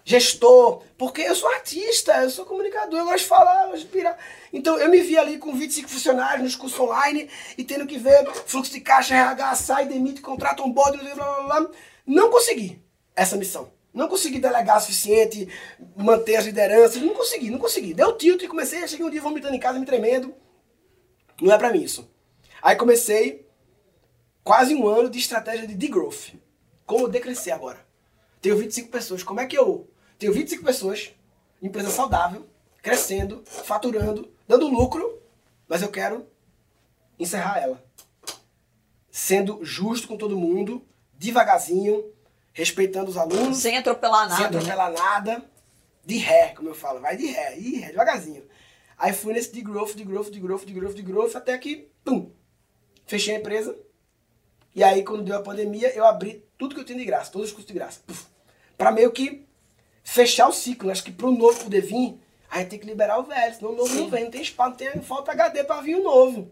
Gestor, 0.04 0.84
porque 0.98 1.22
eu 1.22 1.36
sou 1.36 1.50
artista, 1.50 2.24
eu 2.24 2.30
sou 2.30 2.46
comunicador, 2.46 2.98
eu 2.98 3.06
gosto 3.06 3.24
de 3.24 3.26
falar, 3.26 3.66
eu 3.66 3.72
gosto 3.72 3.84
de 3.84 3.90
pirar. 3.90 4.18
Então 4.54 4.78
eu 4.78 4.90
me 4.90 5.02
vi 5.02 5.18
ali 5.18 5.38
com 5.38 5.54
25 5.54 5.90
funcionários 5.90 6.44
nos 6.44 6.56
cursos 6.56 6.80
online 6.80 7.30
e 7.58 7.64
tendo 7.66 7.86
que 7.86 7.98
ver 7.98 8.26
fluxo 8.46 8.72
de 8.72 8.80
caixa, 8.80 9.14
RH, 9.14 9.56
sai, 9.56 9.86
demite, 9.86 10.22
contrata 10.22 10.64
um 10.64 10.72
bode, 10.72 10.98
blá 10.98 11.14
blá 11.14 11.60
blá. 11.60 11.70
Não 12.08 12.32
consegui 12.32 12.82
essa 13.14 13.36
missão. 13.36 13.70
Não 13.94 14.08
consegui 14.08 14.40
delegar 14.40 14.78
o 14.78 14.80
suficiente, 14.80 15.50
manter 15.96 16.38
as 16.38 16.46
lideranças. 16.46 17.02
Não 17.02 17.14
consegui, 17.14 17.50
não 17.50 17.60
consegui. 17.60 17.94
Deu 17.94 18.16
tilt 18.18 18.42
e 18.42 18.48
comecei, 18.48 18.88
cheguei 18.88 19.06
um 19.06 19.10
dia 19.10 19.22
vomitando 19.22 19.56
em 19.56 19.60
casa, 19.60 19.78
me 19.78 19.86
tremendo. 19.86 20.34
Não 21.42 21.54
é 21.54 21.58
pra 21.58 21.72
mim 21.72 21.82
isso. 21.82 22.10
Aí 22.62 22.76
comecei 22.76 23.46
quase 24.44 24.74
um 24.74 24.88
ano 24.88 25.10
de 25.10 25.20
estratégia 25.20 25.68
de 25.68 25.76
degrowth. 25.76 26.34
Como 26.86 27.10
decrescer 27.10 27.54
agora. 27.54 27.86
Tenho 28.42 28.58
25 28.58 28.90
pessoas. 28.90 29.24
Como 29.24 29.40
é 29.40 29.46
que 29.46 29.58
eu 29.58 29.90
tenho 30.18 30.32
25 30.32 30.64
pessoas, 30.64 31.12
empresa 31.62 31.90
saudável, 31.90 32.48
crescendo, 32.82 33.44
faturando, 33.46 34.32
dando 34.48 34.68
lucro, 34.68 35.22
mas 35.68 35.82
eu 35.82 35.90
quero 35.90 36.26
encerrar 37.20 37.60
ela. 37.60 37.84
Sendo 39.12 39.64
justo 39.66 40.08
com 40.08 40.18
todo 40.18 40.38
mundo, 40.38 40.86
devagarzinho, 41.18 42.06
respeitando 42.54 43.10
os 43.10 43.18
alunos. 43.18 43.58
Sem 43.58 43.78
atropelar 43.78 44.30
nada. 44.30 44.36
Sem 44.36 44.52
né? 44.52 44.58
atropelar 44.58 44.92
né? 44.92 44.98
nada. 44.98 45.44
De 46.06 46.18
ré, 46.18 46.54
como 46.56 46.70
eu 46.70 46.76
falo. 46.76 47.02
Vai 47.02 47.18
de 47.18 47.28
ré, 47.28 47.56
de 47.56 47.76
ré, 47.78 47.90
devagarzinho. 47.90 48.44
Aí 48.98 49.14
fui 49.14 49.34
nesse 49.34 49.52
de 49.52 49.62
growth, 49.62 49.94
de 49.96 50.04
growth, 50.04 50.30
de 50.30 50.40
growth, 50.40 50.66
de 50.66 50.74
growth, 50.74 50.96
de 50.96 51.02
growth, 51.02 51.36
até 51.36 51.58
que, 51.58 51.90
pum, 52.04 52.32
fechei 53.06 53.36
a 53.36 53.40
empresa. 53.40 53.78
E 54.74 54.84
aí, 54.84 55.04
quando 55.04 55.24
deu 55.24 55.36
a 55.36 55.42
pandemia, 55.42 55.90
eu 55.96 56.06
abri 56.06 56.44
tudo 56.58 56.74
que 56.74 56.82
eu 56.82 56.86
tinha 56.86 56.98
de 56.98 57.06
graça, 57.06 57.32
todos 57.32 57.50
os 57.50 57.54
cursos 57.54 57.68
de 57.68 57.74
graça. 57.74 58.02
Para 58.78 58.92
meio 58.92 59.12
que 59.12 59.46
fechar 60.04 60.48
o 60.48 60.54
ciclo. 60.54 60.90
Acho 60.90 61.04
que 61.04 61.12
pro 61.12 61.32
novo 61.32 61.64
poder 61.64 61.82
vir, 61.82 62.20
a 62.50 62.60
gente 62.60 62.70
tem 62.70 62.80
que 62.80 62.86
liberar 62.86 63.20
o 63.20 63.24
velho, 63.24 63.54
senão 63.54 63.72
o 63.72 63.76
novo 63.76 63.90
Sim. 63.90 64.02
não 64.02 64.10
vem, 64.10 64.24
não 64.24 64.32
tem 64.32 64.42
espaço, 64.42 64.70
não 64.70 64.78
tem 64.78 65.02
falta 65.02 65.34
HD 65.34 65.66
para 65.66 65.82
vir 65.82 65.96
o 65.96 66.04
novo. 66.04 66.50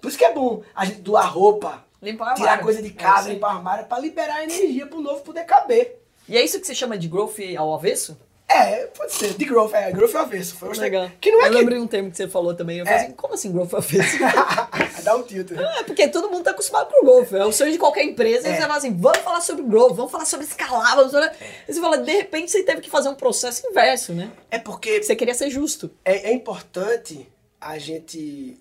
Por 0.00 0.08
isso 0.08 0.18
que 0.18 0.24
é 0.24 0.34
bom 0.34 0.62
a 0.74 0.84
gente 0.84 1.00
doar 1.00 1.32
roupa, 1.32 1.85
Limpar 2.00 2.34
Tirar 2.34 2.60
coisa 2.60 2.82
de 2.82 2.90
casa, 2.90 3.30
é 3.30 3.34
limpar 3.34 3.54
o 3.54 3.56
armário, 3.56 3.86
pra 3.86 3.98
liberar 3.98 4.42
energia 4.42 4.86
pro 4.86 5.00
novo 5.00 5.22
poder 5.22 5.44
caber. 5.44 6.02
E 6.28 6.36
é 6.36 6.44
isso 6.44 6.60
que 6.60 6.66
você 6.66 6.74
chama 6.74 6.98
de 6.98 7.08
growth 7.08 7.38
ao 7.56 7.72
avesso? 7.74 8.18
É, 8.48 8.86
pode 8.86 9.12
ser. 9.12 9.34
De 9.34 9.44
growth, 9.44 9.74
é. 9.74 9.90
Growth 9.90 10.14
ao 10.14 10.22
avesso. 10.22 10.54
Foi 10.56 10.72
Legal. 10.76 11.10
Que 11.20 11.32
não 11.32 11.42
é 11.42 11.48
eu 11.48 11.52
que... 11.52 11.58
lembrei 11.58 11.78
um 11.78 11.86
termo 11.86 12.10
que 12.10 12.16
você 12.16 12.28
falou 12.28 12.54
também. 12.54 12.78
Eu 12.78 12.86
falei 12.86 13.00
é. 13.00 13.04
assim, 13.04 13.14
como 13.14 13.34
assim 13.34 13.52
growth 13.52 13.74
ao 13.74 13.80
avesso? 13.80 14.18
Dá 15.02 15.16
um 15.16 15.22
tilt. 15.22 15.50
É, 15.52 15.82
porque 15.82 16.08
todo 16.08 16.30
mundo 16.30 16.44
tá 16.44 16.52
acostumado 16.52 16.88
com 16.88 17.04
growth. 17.04 17.32
É 17.32 17.44
o 17.44 17.52
sonho 17.52 17.72
de 17.72 17.78
qualquer 17.78 18.04
empresa. 18.04 18.48
É. 18.48 18.52
E 18.52 18.54
você 18.54 18.62
fala 18.62 18.76
assim, 18.76 18.96
vamos 18.96 19.18
falar 19.18 19.40
sobre 19.40 19.64
growth, 19.64 19.94
vamos 19.94 20.12
falar 20.12 20.24
sobre 20.24 20.46
escalar, 20.46 20.96
vamos 20.96 21.12
falar... 21.12 21.32
E 21.68 21.72
você 21.72 21.80
fala, 21.80 21.98
de 21.98 22.12
repente 22.12 22.50
você 22.50 22.62
teve 22.62 22.80
que 22.80 22.90
fazer 22.90 23.08
um 23.08 23.14
processo 23.14 23.66
inverso, 23.66 24.12
né? 24.12 24.30
É 24.50 24.58
porque... 24.58 25.02
Você 25.02 25.16
queria 25.16 25.34
ser 25.34 25.50
justo. 25.50 25.90
É, 26.04 26.30
é 26.30 26.32
importante 26.32 27.28
a 27.60 27.78
gente... 27.78 28.60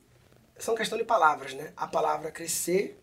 São 0.58 0.74
questão 0.74 0.98
de 0.98 1.04
palavras, 1.04 1.54
né? 1.54 1.72
A 1.76 1.86
palavra 1.86 2.32
crescer 2.32 2.98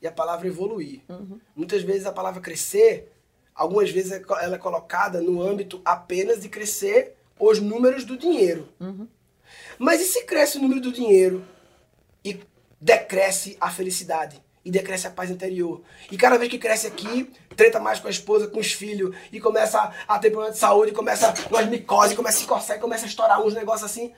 e 0.00 0.06
a 0.06 0.12
palavra 0.12 0.46
evoluir. 0.46 1.00
Uhum. 1.08 1.40
Muitas 1.54 1.82
vezes 1.82 2.06
a 2.06 2.12
palavra 2.12 2.40
crescer, 2.40 3.12
algumas 3.54 3.90
vezes 3.90 4.12
é 4.12 4.22
ela 4.42 4.56
é 4.56 4.58
colocada 4.58 5.20
no 5.20 5.42
âmbito 5.42 5.80
apenas 5.84 6.40
de 6.40 6.48
crescer 6.48 7.16
os 7.38 7.60
números 7.60 8.04
do 8.04 8.16
dinheiro. 8.16 8.68
Uhum. 8.80 9.06
Mas 9.78 10.00
e 10.00 10.04
se 10.04 10.24
cresce 10.24 10.58
o 10.58 10.62
número 10.62 10.80
do 10.80 10.92
dinheiro 10.92 11.44
e 12.24 12.40
decresce 12.80 13.56
a 13.60 13.70
felicidade? 13.70 14.42
E 14.64 14.70
decresce 14.70 15.06
a 15.06 15.10
paz 15.10 15.30
interior. 15.30 15.80
E 16.10 16.16
cada 16.16 16.36
vez 16.36 16.50
que 16.50 16.58
cresce 16.58 16.88
aqui, 16.88 17.30
treta 17.54 17.78
mais 17.78 18.00
com 18.00 18.08
a 18.08 18.10
esposa, 18.10 18.48
com 18.48 18.58
os 18.58 18.72
filhos, 18.72 19.14
e 19.30 19.40
começa 19.40 19.92
a 20.08 20.18
ter 20.18 20.30
problema 20.30 20.52
de 20.52 20.58
saúde, 20.58 20.90
começa 20.90 21.32
umas 21.48 21.68
micose, 21.68 22.16
começa 22.16 22.38
a 22.38 22.40
se 22.40 22.46
coçar, 22.46 22.80
começa 22.80 23.04
a 23.04 23.08
estourar 23.08 23.40
uns 23.40 23.54
negócios 23.54 23.88
assim. 23.88 24.12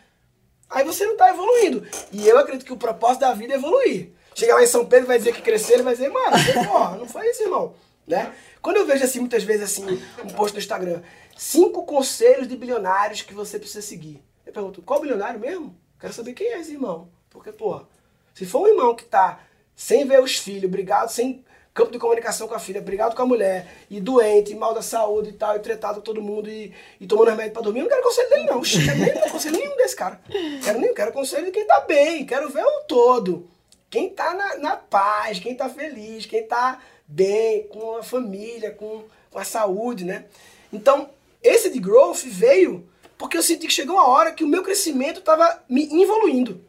Aí 0.71 0.85
você 0.85 1.05
não 1.05 1.13
está 1.13 1.29
evoluindo. 1.29 1.87
E 2.11 2.27
eu 2.27 2.39
acredito 2.39 2.65
que 2.65 2.73
o 2.73 2.79
propósito 2.79 3.21
da 3.21 3.35
vida 3.35 3.53
é 3.53 3.57
evoluir. 3.57 4.13
Chega 4.39 4.55
lá 4.55 4.63
em 4.63 4.69
São 4.69 4.87
Pedro, 4.87 5.09
vai 5.09 5.19
dizer 5.19 5.35
que 5.35 5.43
cresceu, 5.43 5.75
ele 5.75 5.83
vai 5.83 5.95
dizer, 5.95 6.11
mano, 6.11 6.37
porra, 6.65 6.97
não 6.97 7.09
foi 7.09 7.29
isso, 7.29 7.43
irmão. 7.43 7.75
Né? 8.07 8.33
Quando 8.63 8.77
eu 8.77 8.87
vejo 8.87 9.03
assim, 9.03 9.19
muitas 9.19 9.43
vezes 9.43 9.65
assim, 9.65 10.01
um 10.23 10.29
post 10.29 10.55
no 10.55 10.61
Instagram, 10.61 11.03
cinco 11.37 11.85
conselhos 11.85 12.47
de 12.47 12.57
bilionários 12.57 13.21
que 13.23 13.35
você 13.35 13.59
precisa 13.59 13.83
seguir. 13.83 14.23
Eu 14.47 14.53
pergunto, 14.53 14.81
qual 14.81 15.01
bilionário 15.01 15.41
mesmo? 15.41 15.77
Quero 15.99 16.13
saber 16.13 16.35
quem 16.35 16.53
é 16.53 16.61
esse 16.61 16.71
irmão. 16.71 17.09
Porque, 17.29 17.51
porra, 17.51 17.89
se 18.33 18.47
for 18.47 18.61
um 18.61 18.69
irmão 18.69 18.95
que 18.95 19.05
tá 19.05 19.41
sem 19.75 20.07
ver 20.07 20.23
os 20.23 20.37
filhos, 20.37 20.71
brigado, 20.71 21.11
sem 21.11 21.45
campo 21.75 21.91
de 21.91 21.99
comunicação 21.99 22.47
com 22.47 22.55
a 22.55 22.61
filha, 22.61 22.81
brigado 22.81 23.17
com 23.17 23.23
a 23.23 23.27
mulher, 23.27 23.67
e 23.91 24.01
doente, 24.01 24.53
e 24.53 24.55
mal 24.55 24.73
da 24.73 24.83
saúde 24.83 25.31
e 25.31 25.33
tal, 25.33 25.57
e 25.57 25.59
tretado 25.59 25.97
com 25.97 26.03
todo 26.03 26.23
mundo, 26.23 26.49
e, 26.49 26.73
e 27.01 27.09
tomando 27.09 27.31
remédio 27.31 27.55
pra 27.55 27.63
dormir, 27.63 27.81
eu 27.81 27.87
não 27.87 27.91
quero 27.91 28.05
conselho 28.05 28.29
dele, 28.29 28.45
não. 28.45 28.55
Não 28.55 28.63
quero 28.63 28.99
nem 28.99 29.31
conselho 29.33 29.57
nenhum 29.59 29.77
desse 29.77 29.97
cara. 29.97 30.21
Quero 30.63 30.79
nem, 30.79 30.95
quero 30.95 31.13
conselho 31.13 31.47
de 31.47 31.51
quem 31.51 31.67
tá 31.67 31.81
bem, 31.81 32.25
quero 32.25 32.49
ver 32.51 32.63
o 32.63 32.83
todo. 32.83 33.58
Quem 33.91 34.11
tá 34.11 34.35
na, 34.35 34.57
na 34.59 34.77
paz, 34.77 35.39
quem 35.39 35.55
tá 35.55 35.69
feliz, 35.69 36.27
quem 36.27 36.47
tá 36.47 36.81
bem, 37.07 37.67
com 37.69 37.97
a 37.97 38.03
família, 38.03 38.71
com, 38.71 39.05
com 39.31 39.39
a 39.39 39.45
saúde, 39.45 40.05
né? 40.05 40.27
Então, 40.73 41.09
esse 41.43 41.71
de 41.71 41.79
growth 41.79 42.25
veio 42.25 42.87
porque 43.19 43.37
eu 43.37 43.43
senti 43.43 43.67
que 43.67 43.73
chegou 43.73 43.97
uma 43.97 44.09
hora 44.09 44.31
que 44.31 44.45
o 44.45 44.49
meu 44.49 44.63
crescimento 44.63 45.19
estava 45.19 45.63
me 45.69 46.03
evoluindo. 46.03 46.65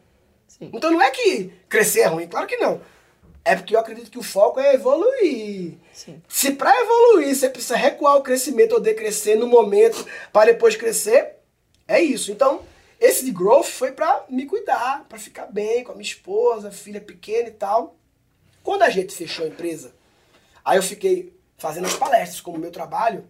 Sim. 0.48 0.70
Então 0.74 0.90
não 0.90 1.00
é 1.00 1.10
que 1.10 1.52
crescer 1.68 2.00
é 2.00 2.06
ruim, 2.06 2.26
claro 2.26 2.46
que 2.46 2.56
não. 2.56 2.80
É 3.44 3.54
porque 3.54 3.74
eu 3.74 3.80
acredito 3.80 4.10
que 4.10 4.18
o 4.18 4.22
foco 4.22 4.58
é 4.58 4.74
evoluir. 4.74 5.74
Sim. 5.92 6.20
Se 6.28 6.50
para 6.52 6.78
evoluir 6.82 7.34
você 7.34 7.48
precisa 7.48 7.76
recuar 7.76 8.16
o 8.16 8.22
crescimento 8.22 8.72
ou 8.72 8.80
decrescer 8.80 9.38
no 9.38 9.46
momento 9.46 10.04
para 10.32 10.52
depois 10.52 10.76
crescer, 10.76 11.36
é 11.86 12.00
isso. 12.00 12.32
Então, 12.32 12.62
esse 13.00 13.24
de 13.24 13.32
growth 13.32 13.64
foi 13.64 13.92
para 13.92 14.26
me 14.28 14.44
cuidar, 14.44 15.06
para 15.08 15.18
ficar 15.18 15.46
bem 15.46 15.82
com 15.82 15.92
a 15.92 15.94
minha 15.94 16.06
esposa, 16.06 16.70
filha 16.70 17.00
pequena 17.00 17.48
e 17.48 17.52
tal. 17.52 17.96
Quando 18.62 18.82
a 18.82 18.90
gente 18.90 19.16
fechou 19.16 19.46
a 19.46 19.48
empresa, 19.48 19.94
aí 20.62 20.76
eu 20.76 20.82
fiquei 20.82 21.34
fazendo 21.56 21.86
as 21.86 21.96
palestras 21.96 22.42
como 22.42 22.58
meu 22.58 22.70
trabalho. 22.70 23.26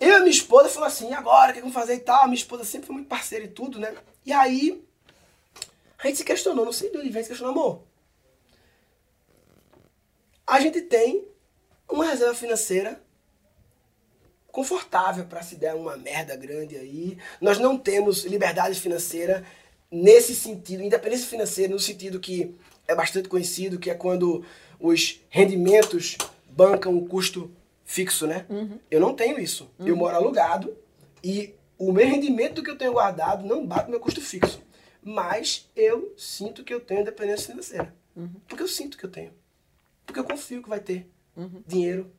Eu 0.00 0.08
e 0.08 0.14
a 0.14 0.18
minha 0.18 0.30
esposa 0.30 0.68
falou 0.68 0.88
assim, 0.88 1.14
agora 1.14 1.52
o 1.52 1.54
que 1.54 1.60
vamos 1.60 1.74
fazer 1.74 1.94
e 1.94 2.00
tal. 2.00 2.24
Minha 2.24 2.34
esposa 2.34 2.64
sempre 2.64 2.88
foi 2.88 2.94
muito 2.96 3.08
parceira 3.08 3.44
e 3.44 3.48
tudo, 3.48 3.78
né? 3.78 3.94
E 4.26 4.32
aí 4.32 4.84
a 5.96 6.08
gente 6.08 6.18
se 6.18 6.24
questionou, 6.24 6.64
não 6.64 6.72
sei 6.72 6.90
de 6.90 6.98
onde 6.98 7.08
vem, 7.08 7.22
se 7.22 7.28
questionou, 7.28 7.54
amor. 7.54 7.82
A 10.44 10.58
gente 10.58 10.80
tem 10.80 11.24
uma 11.88 12.04
reserva 12.04 12.34
financeira 12.34 13.00
confortável 14.52 15.24
para 15.24 15.42
se 15.42 15.56
der 15.56 15.74
uma 15.74 15.96
merda 15.96 16.36
grande 16.36 16.76
aí. 16.76 17.18
Nós 17.40 17.58
não 17.58 17.78
temos 17.78 18.24
liberdade 18.24 18.78
financeira 18.78 19.44
nesse 19.90 20.34
sentido, 20.34 20.82
independência 20.82 21.26
financeira 21.26 21.72
no 21.72 21.80
sentido 21.80 22.20
que 22.20 22.54
é 22.86 22.94
bastante 22.94 23.28
conhecido, 23.28 23.78
que 23.78 23.90
é 23.90 23.94
quando 23.94 24.44
os 24.78 25.20
rendimentos 25.28 26.16
bancam 26.48 26.96
o 26.96 27.06
custo 27.06 27.50
fixo, 27.84 28.26
né? 28.26 28.46
Uhum. 28.48 28.78
Eu 28.90 29.00
não 29.00 29.14
tenho 29.14 29.38
isso. 29.38 29.70
Uhum. 29.78 29.88
Eu 29.88 29.96
moro 29.96 30.16
alugado 30.16 30.76
e 31.22 31.54
o 31.78 31.92
meu 31.92 32.06
rendimento 32.06 32.62
que 32.62 32.70
eu 32.70 32.78
tenho 32.78 32.92
guardado 32.92 33.46
não 33.46 33.66
bate 33.66 33.84
no 33.84 33.90
meu 33.90 34.00
custo 34.00 34.20
fixo. 34.20 34.60
Mas 35.02 35.68
eu 35.74 36.12
sinto 36.16 36.62
que 36.62 36.74
eu 36.74 36.80
tenho 36.80 37.00
independência 37.00 37.46
financeira. 37.46 37.94
Uhum. 38.14 38.30
Porque 38.46 38.62
eu 38.62 38.68
sinto 38.68 38.98
que 38.98 39.04
eu 39.04 39.10
tenho. 39.10 39.32
Porque 40.04 40.20
eu 40.20 40.24
confio 40.24 40.62
que 40.62 40.68
vai 40.68 40.80
ter 40.80 41.08
uhum. 41.36 41.62
dinheiro 41.66 42.12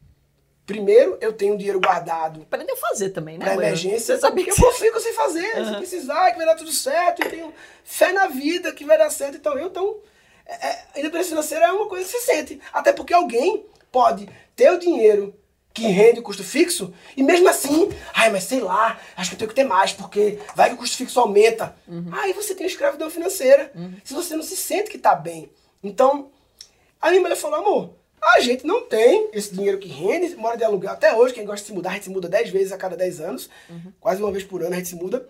Primeiro, 0.65 1.17
eu 1.19 1.33
tenho 1.33 1.57
dinheiro 1.57 1.79
guardado. 1.79 2.43
Aprendeu 2.43 2.75
a 2.75 2.79
fazer 2.79 3.09
também, 3.09 3.37
né? 3.37 3.45
Pra 3.45 3.55
emergência. 3.55 4.15
Você 4.15 4.21
sabia 4.21 4.45
que 4.45 4.51
eu 4.51 4.55
eu 4.55 4.99
sei 4.99 5.13
fazer. 5.13 5.57
Uhum. 5.57 5.65
Se 5.73 5.75
precisar, 5.77 6.31
que 6.31 6.37
vai 6.37 6.45
dar 6.45 6.55
tudo 6.55 6.71
certo. 6.71 7.23
E 7.23 7.29
tenho 7.29 7.53
fé 7.83 8.13
na 8.13 8.27
vida 8.27 8.71
que 8.71 8.85
vai 8.85 8.97
dar 8.97 9.09
certo. 9.09 9.37
Então, 9.37 9.57
eu, 9.57 9.67
então, 9.67 9.97
é, 10.45 10.67
é, 10.67 10.85
independência 10.97 11.29
financeira 11.29 11.65
é 11.65 11.71
uma 11.71 11.87
coisa 11.87 12.05
que 12.05 12.11
você 12.11 12.19
sente. 12.19 12.61
Até 12.71 12.93
porque 12.93 13.13
alguém 13.13 13.65
pode 13.91 14.29
ter 14.55 14.71
o 14.71 14.79
dinheiro 14.79 15.35
que 15.73 15.87
rende 15.87 16.19
o 16.19 16.23
custo 16.23 16.43
fixo 16.43 16.93
e 17.15 17.23
mesmo 17.23 17.47
assim, 17.47 17.89
ai, 18.13 18.29
mas 18.29 18.43
sei 18.43 18.59
lá, 18.59 18.99
acho 19.15 19.29
que 19.29 19.35
eu 19.35 19.39
tenho 19.39 19.49
que 19.49 19.55
ter 19.55 19.63
mais, 19.63 19.93
porque 19.93 20.37
vai 20.53 20.69
que 20.69 20.75
o 20.75 20.77
custo 20.77 20.97
fixo 20.97 21.19
aumenta. 21.19 21.75
Uhum. 21.87 22.09
Aí 22.11 22.33
você 22.33 22.53
tem 22.53 22.67
escravidão 22.67 23.09
financeira. 23.09 23.71
Uhum. 23.73 23.95
Se 24.03 24.13
você 24.13 24.35
não 24.35 24.43
se 24.43 24.57
sente 24.57 24.89
que 24.89 24.97
tá 24.97 25.15
bem. 25.15 25.49
Então, 25.83 26.29
a 27.01 27.09
minha 27.09 27.21
mulher 27.21 27.35
falou, 27.35 27.59
amor, 27.59 27.93
a 28.21 28.39
gente 28.39 28.65
não 28.65 28.81
tem 28.87 29.29
esse 29.33 29.53
dinheiro 29.53 29.79
que 29.79 29.87
rende, 29.87 30.35
mora 30.35 30.55
de 30.55 30.63
aluguel 30.63 30.91
até 30.91 31.15
hoje. 31.15 31.33
Quem 31.33 31.45
gosta 31.45 31.61
de 31.61 31.67
se 31.67 31.73
mudar, 31.73 31.91
a 31.91 31.93
gente 31.93 32.03
se 32.03 32.09
muda 32.09 32.29
10 32.29 32.49
vezes 32.51 32.71
a 32.71 32.77
cada 32.77 32.95
10 32.95 33.19
anos. 33.19 33.49
Uhum. 33.69 33.91
Quase 33.99 34.21
uma 34.21 34.31
vez 34.31 34.43
por 34.43 34.61
ano 34.61 34.73
a 34.73 34.77
gente 34.77 34.89
se 34.89 34.95
muda. 34.95 35.27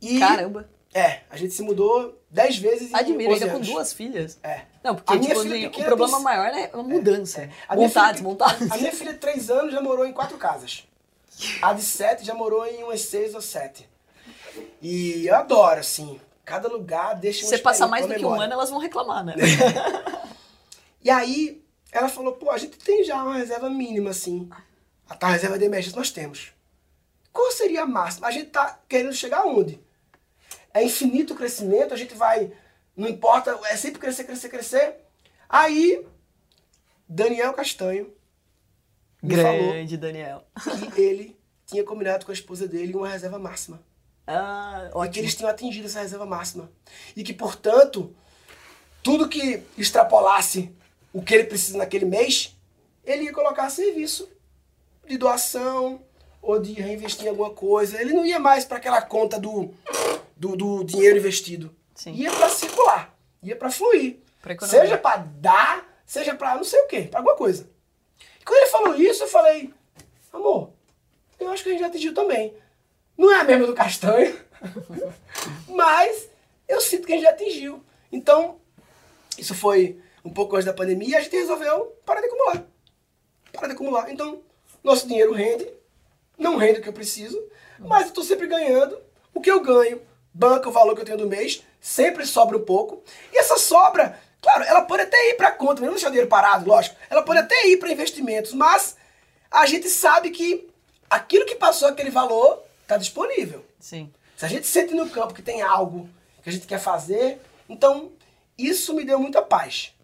E, 0.00 0.18
Caramba! 0.18 0.68
É, 0.92 1.20
a 1.30 1.36
gente 1.36 1.54
se 1.54 1.62
mudou 1.62 2.20
10 2.30 2.58
vezes 2.58 2.92
Admiro, 2.92 3.32
ainda 3.32 3.48
com 3.48 3.60
duas 3.60 3.92
filhas. 3.92 4.38
É. 4.42 4.62
Não, 4.82 4.96
porque 4.96 5.18
tipo, 5.18 5.40
assim, 5.40 5.66
o 5.66 5.70
problema 5.70 6.16
tem... 6.16 6.24
maior 6.24 6.46
é 6.46 6.70
a 6.72 6.76
mudança. 6.78 7.42
É. 7.42 7.50
A 7.68 7.76
montar, 7.76 8.12
desmontar. 8.12 8.56
A 8.70 8.76
minha 8.76 8.92
filha 8.92 9.12
de 9.12 9.18
3 9.18 9.50
anos 9.50 9.72
já 9.72 9.80
morou 9.80 10.04
em 10.04 10.12
quatro 10.12 10.36
casas. 10.36 10.84
A 11.62 11.72
de 11.72 11.82
7 11.82 12.24
já 12.24 12.34
morou 12.34 12.66
em 12.66 12.82
umas 12.82 13.02
6 13.02 13.34
ou 13.34 13.40
7. 13.40 13.88
E 14.82 15.26
eu 15.26 15.36
adoro, 15.36 15.80
assim. 15.80 16.20
Cada 16.44 16.68
lugar 16.68 17.14
deixa 17.14 17.44
uma 17.44 17.50
Você 17.50 17.58
passar 17.58 17.86
mais 17.86 18.06
do 18.06 18.14
que 18.14 18.24
um 18.24 18.40
ano, 18.40 18.52
elas 18.52 18.68
vão 18.68 18.80
reclamar, 18.80 19.24
né? 19.24 19.34
e 21.04 21.08
aí, 21.08 21.62
ela 21.92 22.08
falou, 22.08 22.34
pô, 22.34 22.50
a 22.50 22.58
gente 22.58 22.78
tem 22.78 23.04
já 23.04 23.22
uma 23.22 23.34
reserva 23.34 23.68
mínima, 23.68 24.10
assim. 24.10 24.48
A 25.08 25.14
tal 25.14 25.30
reserva 25.30 25.58
de 25.58 25.64
emergência 25.64 25.98
nós 25.98 26.10
temos. 26.10 26.52
Qual 27.32 27.50
seria 27.52 27.82
a 27.82 27.86
máxima? 27.86 28.26
A 28.26 28.30
gente 28.30 28.50
tá 28.50 28.80
querendo 28.88 29.12
chegar 29.12 29.38
aonde? 29.38 29.80
É 30.72 30.82
infinito 30.82 31.34
o 31.34 31.36
crescimento, 31.36 31.92
a 31.92 31.96
gente 31.96 32.14
vai. 32.14 32.52
Não 32.96 33.08
importa, 33.08 33.58
é 33.64 33.76
sempre 33.76 34.00
crescer, 34.00 34.24
crescer, 34.24 34.48
crescer. 34.48 34.96
Aí, 35.48 36.06
Daniel 37.08 37.52
Castanho. 37.52 38.12
Grande 39.22 39.96
Daniel. 39.96 40.44
Que 40.94 41.00
ele 41.00 41.40
tinha 41.66 41.84
combinado 41.84 42.24
com 42.24 42.30
a 42.30 42.34
esposa 42.34 42.66
dele 42.66 42.94
uma 42.94 43.08
reserva 43.08 43.38
máxima. 43.38 43.82
Ah, 44.26 44.90
ótimo. 44.92 45.04
E 45.04 45.10
que 45.10 45.18
eles 45.18 45.34
tinham 45.34 45.50
atingido 45.50 45.86
essa 45.86 46.00
reserva 46.00 46.24
máxima. 46.24 46.70
E 47.16 47.24
que, 47.24 47.32
portanto, 47.32 48.14
tudo 49.02 49.28
que 49.28 49.62
extrapolasse 49.76 50.74
o 51.12 51.22
que 51.22 51.34
ele 51.34 51.44
precisa 51.44 51.78
naquele 51.78 52.04
mês, 52.04 52.56
ele 53.04 53.24
ia 53.24 53.32
colocar 53.32 53.68
serviço 53.70 54.28
de 55.06 55.18
doação 55.18 56.02
ou 56.40 56.60
de 56.60 56.72
reinvestir 56.72 57.26
em 57.26 57.30
alguma 57.30 57.50
coisa. 57.50 58.00
Ele 58.00 58.12
não 58.12 58.24
ia 58.24 58.38
mais 58.38 58.64
para 58.64 58.78
aquela 58.78 59.02
conta 59.02 59.38
do, 59.38 59.74
do, 60.36 60.56
do, 60.56 60.84
dinheiro 60.84 61.18
investido. 61.18 61.74
Sim. 61.94 62.12
Ia 62.12 62.30
para 62.30 62.48
circular, 62.48 63.14
ia 63.42 63.56
para 63.56 63.70
fluir. 63.70 64.18
Pra 64.40 64.56
seja 64.66 64.96
para 64.96 65.18
dar, 65.18 66.02
seja 66.06 66.34
para 66.34 66.56
não 66.56 66.64
sei 66.64 66.80
o 66.80 66.86
quê, 66.86 67.02
para 67.02 67.20
alguma 67.20 67.36
coisa. 67.36 67.68
E 68.40 68.44
quando 68.44 68.58
ele 68.58 68.70
falou 68.70 68.94
isso, 68.94 69.24
eu 69.24 69.28
falei, 69.28 69.72
amor, 70.32 70.70
eu 71.38 71.50
acho 71.50 71.62
que 71.62 71.68
a 71.68 71.72
gente 71.72 71.80
já 71.80 71.88
atingiu 71.88 72.14
também. 72.14 72.54
Não 73.18 73.30
é 73.30 73.40
a 73.40 73.44
mesma 73.44 73.66
do 73.66 73.74
castanho, 73.74 74.38
mas 75.68 76.30
eu 76.66 76.80
sinto 76.80 77.06
que 77.06 77.12
a 77.12 77.16
gente 77.16 77.24
já 77.24 77.30
atingiu. 77.30 77.84
Então, 78.10 78.58
isso 79.36 79.54
foi 79.54 80.00
um 80.24 80.30
pouco 80.30 80.56
antes 80.56 80.66
da 80.66 80.72
pandemia, 80.72 81.18
a 81.18 81.20
gente 81.20 81.36
resolveu 81.36 81.96
parar 82.04 82.20
de 82.20 82.26
acumular. 82.26 82.64
Parar 83.52 83.66
de 83.68 83.74
acumular. 83.74 84.10
Então, 84.10 84.42
nosso 84.82 85.06
dinheiro 85.06 85.32
rende, 85.32 85.68
não 86.38 86.56
rende 86.56 86.80
o 86.80 86.82
que 86.82 86.88
eu 86.88 86.92
preciso, 86.92 87.40
mas 87.78 88.02
eu 88.02 88.08
estou 88.08 88.24
sempre 88.24 88.46
ganhando. 88.46 88.98
O 89.34 89.40
que 89.40 89.50
eu 89.50 89.60
ganho, 89.60 90.00
banca 90.32 90.68
o 90.68 90.72
valor 90.72 90.94
que 90.94 91.00
eu 91.02 91.04
tenho 91.04 91.18
do 91.18 91.28
mês, 91.28 91.62
sempre 91.80 92.26
sobra 92.26 92.56
um 92.56 92.64
pouco. 92.64 93.02
E 93.32 93.38
essa 93.38 93.56
sobra, 93.58 94.18
claro, 94.40 94.64
ela 94.64 94.82
pode 94.82 95.02
até 95.02 95.30
ir 95.30 95.34
para 95.34 95.52
conta, 95.52 95.80
não 95.80 95.90
deixar 95.90 96.08
o 96.08 96.10
dinheiro 96.10 96.28
parado, 96.28 96.68
lógico. 96.68 96.96
Ela 97.08 97.22
pode 97.22 97.38
até 97.38 97.68
ir 97.68 97.78
para 97.78 97.92
investimentos, 97.92 98.52
mas 98.52 98.96
a 99.50 99.66
gente 99.66 99.88
sabe 99.88 100.30
que 100.30 100.68
aquilo 101.08 101.46
que 101.46 101.54
passou 101.54 101.88
aquele 101.88 102.10
valor 102.10 102.62
está 102.82 102.96
disponível. 102.96 103.64
Sim. 103.78 104.12
Se 104.36 104.44
a 104.44 104.48
gente 104.48 104.66
sente 104.66 104.94
no 104.94 105.08
campo 105.10 105.34
que 105.34 105.42
tem 105.42 105.62
algo 105.62 106.08
que 106.42 106.48
a 106.48 106.52
gente 106.52 106.66
quer 106.66 106.80
fazer, 106.80 107.40
então 107.68 108.12
isso 108.56 108.94
me 108.94 109.04
deu 109.04 109.18
muita 109.18 109.42
paz. 109.42 109.94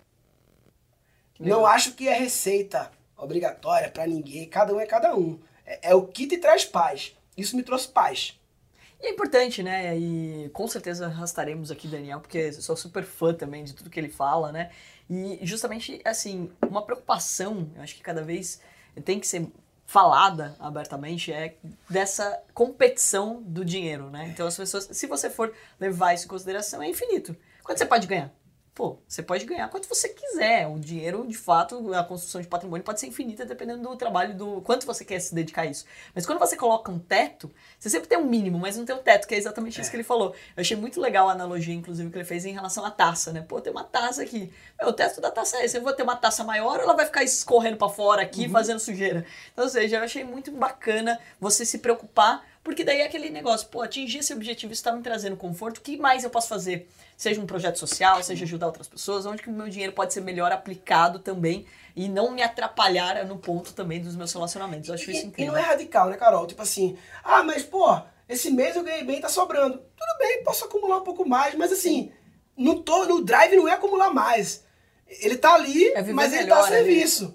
Não 1.39 1.66
acho 1.66 1.93
que 1.93 2.09
é 2.09 2.14
receita 2.14 2.91
obrigatória 3.16 3.91
para 3.91 4.07
ninguém, 4.07 4.47
cada 4.49 4.74
um 4.74 4.80
é 4.80 4.87
cada 4.87 5.14
um. 5.16 5.39
É, 5.64 5.91
é, 5.91 5.95
o 5.95 6.07
que 6.07 6.26
te 6.26 6.39
traz 6.39 6.64
paz. 6.64 7.16
Isso 7.37 7.57
me 7.57 7.62
trouxe 7.62 7.89
paz. 7.89 8.39
E 9.01 9.07
é 9.07 9.11
importante, 9.11 9.62
né? 9.62 9.97
E 9.97 10.49
com 10.53 10.66
certeza 10.66 11.07
arrastaremos 11.07 11.70
aqui 11.70 11.87
Daniel, 11.87 12.20
porque 12.20 12.53
sou 12.53 12.76
super 12.76 13.05
fã 13.05 13.34
também 13.34 13.64
de 13.64 13.74
tudo 13.74 13.91
que 13.91 14.01
ele 14.01 14.09
fala, 14.09 14.51
né? 14.51 14.70
E 15.09 15.39
justamente, 15.43 16.01
assim, 16.05 16.51
uma 16.66 16.82
preocupação, 16.82 17.70
eu 17.76 17.82
acho 17.82 17.95
que 17.95 18.03
cada 18.03 18.22
vez 18.22 18.61
tem 19.05 19.20
que 19.20 19.26
ser 19.26 19.47
falada 19.87 20.57
abertamente 20.59 21.32
é 21.32 21.55
dessa 21.89 22.43
competição 22.53 23.41
do 23.43 23.64
dinheiro, 23.64 24.11
né? 24.11 24.28
Então 24.32 24.47
as 24.47 24.57
pessoas, 24.57 24.89
se 24.91 25.07
você 25.07 25.30
for 25.30 25.55
levar 25.78 26.14
isso 26.14 26.24
em 26.24 26.28
consideração, 26.28 26.82
é 26.82 26.89
infinito. 26.89 27.37
Quanto 27.62 27.78
você 27.78 27.87
pode 27.87 28.07
ganhar? 28.07 28.32
Pô, 28.77 28.99
você 29.09 29.22
pode 29.22 29.47
ganhar 29.47 29.66
quanto 29.70 29.89
você 29.89 30.11
quiser. 30.11 30.68
O 30.68 30.79
dinheiro, 30.79 31.27
de 31.27 31.37
fato, 31.37 31.95
a 31.95 32.05
construção 32.05 32.43
de 32.43 32.47
patrimônio 32.47 32.85
pode 32.85 33.01
ser 33.01 33.07
infinita 33.07 33.47
dependendo 33.47 33.83
do 33.83 33.97
trabalho, 33.97 34.37
do 34.37 34.61
quanto 34.61 34.85
você 34.85 35.03
quer 35.03 35.18
se 35.18 35.35
dedicar 35.35 35.62
a 35.62 35.66
isso. 35.66 35.87
Mas 36.14 36.27
quando 36.27 36.39
você 36.39 36.59
coloca 36.59 36.93
um 36.93 36.99
teto, 36.99 37.51
você 37.79 37.89
sempre 37.89 38.07
tem 38.07 38.18
um 38.18 38.27
mínimo, 38.27 38.59
mas 38.59 38.77
não 38.77 38.85
tem 38.85 38.95
um 38.95 39.03
teto, 39.03 39.27
que 39.27 39.35
é 39.35 39.39
exatamente 39.39 39.79
é. 39.79 39.81
isso 39.81 39.91
que 39.91 39.97
ele 39.97 40.05
falou. 40.05 40.35
Eu 40.55 40.61
achei 40.61 40.77
muito 40.77 41.01
legal 41.01 41.27
a 41.27 41.33
analogia, 41.33 41.74
inclusive, 41.74 42.11
que 42.11 42.18
ele 42.18 42.24
fez 42.27 42.45
em 42.45 42.53
relação 42.53 42.85
à 42.85 42.91
taça, 42.91 43.33
né? 43.33 43.41
Pô, 43.41 43.62
tem 43.62 43.72
uma 43.72 43.83
taça 43.83 44.22
aqui. 44.22 44.53
Meu, 44.79 44.91
o 44.91 44.93
teto 44.93 45.22
da 45.22 45.31
taça 45.31 45.57
é 45.57 45.64
esse. 45.64 45.79
Eu 45.79 45.83
vou 45.83 45.95
ter 45.95 46.03
uma 46.03 46.16
taça 46.16 46.45
maior 46.45 46.77
ou 46.77 46.83
ela 46.83 46.95
vai 46.95 47.07
ficar 47.07 47.24
escorrendo 47.24 47.79
para 47.79 47.89
fora 47.89 48.20
aqui, 48.20 48.45
uhum. 48.45 48.51
fazendo 48.51 48.79
sujeira? 48.79 49.24
Então, 49.55 49.64
ou 49.64 49.70
seja, 49.70 49.97
eu 49.97 50.03
achei 50.03 50.22
muito 50.22 50.53
bacana 50.53 51.18
você 51.41 51.64
se 51.64 51.79
preocupar 51.79 52.45
porque 52.67 52.83
daí 52.83 53.01
é 53.01 53.07
aquele 53.07 53.31
negócio, 53.31 53.69
pô, 53.69 53.81
atingir 53.81 54.19
esse 54.19 54.35
objetivo 54.35 54.73
está 54.73 54.91
me 54.91 55.01
trazendo 55.01 55.37
conforto, 55.37 55.79
o 55.79 55.81
que 55.81 55.97
mais 55.97 56.25
eu 56.25 56.31
posso 56.31 56.49
fazer? 56.49 56.89
Seja 57.17 57.41
um 57.41 57.47
projeto 57.47 57.79
social, 57.79 58.21
seja 58.25 58.45
ajudar 58.45 58.67
outras 58.67 58.89
pessoas, 58.89 59.25
onde 59.25 59.41
que 59.41 59.49
o 59.49 59.53
meu 59.53 59.69
dinheiro 59.69 59.93
pode 59.93 60.12
ser 60.12 60.21
melhor 60.21 60.51
aplicado 60.51 61.21
também 61.21 61.64
e 61.95 62.09
não 62.09 62.33
me 62.33 62.43
atrapalhar 62.43 63.25
no 63.25 63.39
ponto 63.39 63.73
também 63.73 64.01
dos 64.01 64.17
meus 64.17 64.33
relacionamentos. 64.33 64.89
Eu 64.89 64.97
acho 64.97 65.09
e, 65.09 65.14
isso 65.14 65.27
incrível. 65.27 65.53
E 65.53 65.57
não 65.57 65.57
é 65.57 65.64
radical, 65.64 66.09
né, 66.11 66.17
Carol? 66.17 66.45
Tipo 66.45 66.61
assim, 66.62 66.99
ah, 67.23 67.45
mas 67.45 67.62
pô, 67.62 68.01
esse 68.29 68.51
mês 68.51 68.75
eu 68.75 68.83
ganhei 68.83 69.05
bem, 69.05 69.21
tá 69.21 69.29
sobrando. 69.29 69.79
Tudo 69.79 70.19
bem, 70.19 70.43
posso 70.43 70.64
acumular 70.64 70.97
um 70.97 71.05
pouco 71.05 71.25
mais, 71.25 71.55
mas 71.55 71.71
assim, 71.71 72.11
no, 72.57 72.83
to, 72.83 73.07
no 73.07 73.25
drive 73.25 73.55
não 73.55 73.69
é 73.69 73.75
acumular 73.75 74.12
mais. 74.12 74.64
Ele 75.07 75.39
tá 75.39 75.55
ali, 75.55 75.87
É 75.93 76.03
mas 76.03 76.33
ele 76.33 76.49
tá 76.49 76.57
a 76.57 76.62
melhor 76.62 76.64
ali. 76.64 76.75
serviço. 76.75 77.33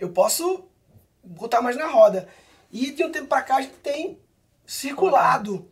Eu 0.00 0.10
posso 0.10 0.64
botar 1.22 1.62
mais 1.62 1.76
na 1.76 1.86
roda. 1.86 2.28
E 2.72 2.90
de 2.90 3.04
um 3.04 3.12
tempo 3.12 3.28
pra 3.28 3.42
cá 3.42 3.58
a 3.58 3.60
gente 3.62 3.74
tem 3.74 4.18
circulado 4.66 5.70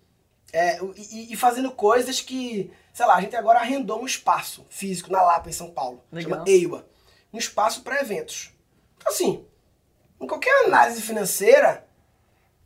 é, 0.52 0.78
e, 0.96 1.32
e 1.32 1.36
fazendo 1.36 1.72
coisas 1.72 2.20
que, 2.20 2.72
sei 2.92 3.06
lá, 3.06 3.16
a 3.16 3.20
gente 3.20 3.34
agora 3.34 3.58
arrendou 3.58 4.00
um 4.00 4.06
espaço 4.06 4.64
físico 4.70 5.10
na 5.10 5.20
Lapa, 5.20 5.50
em 5.50 5.52
São 5.52 5.70
Paulo. 5.70 6.02
Legal. 6.12 6.38
Chama 6.38 6.44
EIWA. 6.48 6.86
Um 7.32 7.38
espaço 7.38 7.82
para 7.82 8.00
eventos. 8.00 8.52
Então, 8.96 9.12
assim, 9.12 9.44
em 10.20 10.26
qualquer 10.26 10.66
análise 10.66 11.02
financeira, 11.02 11.86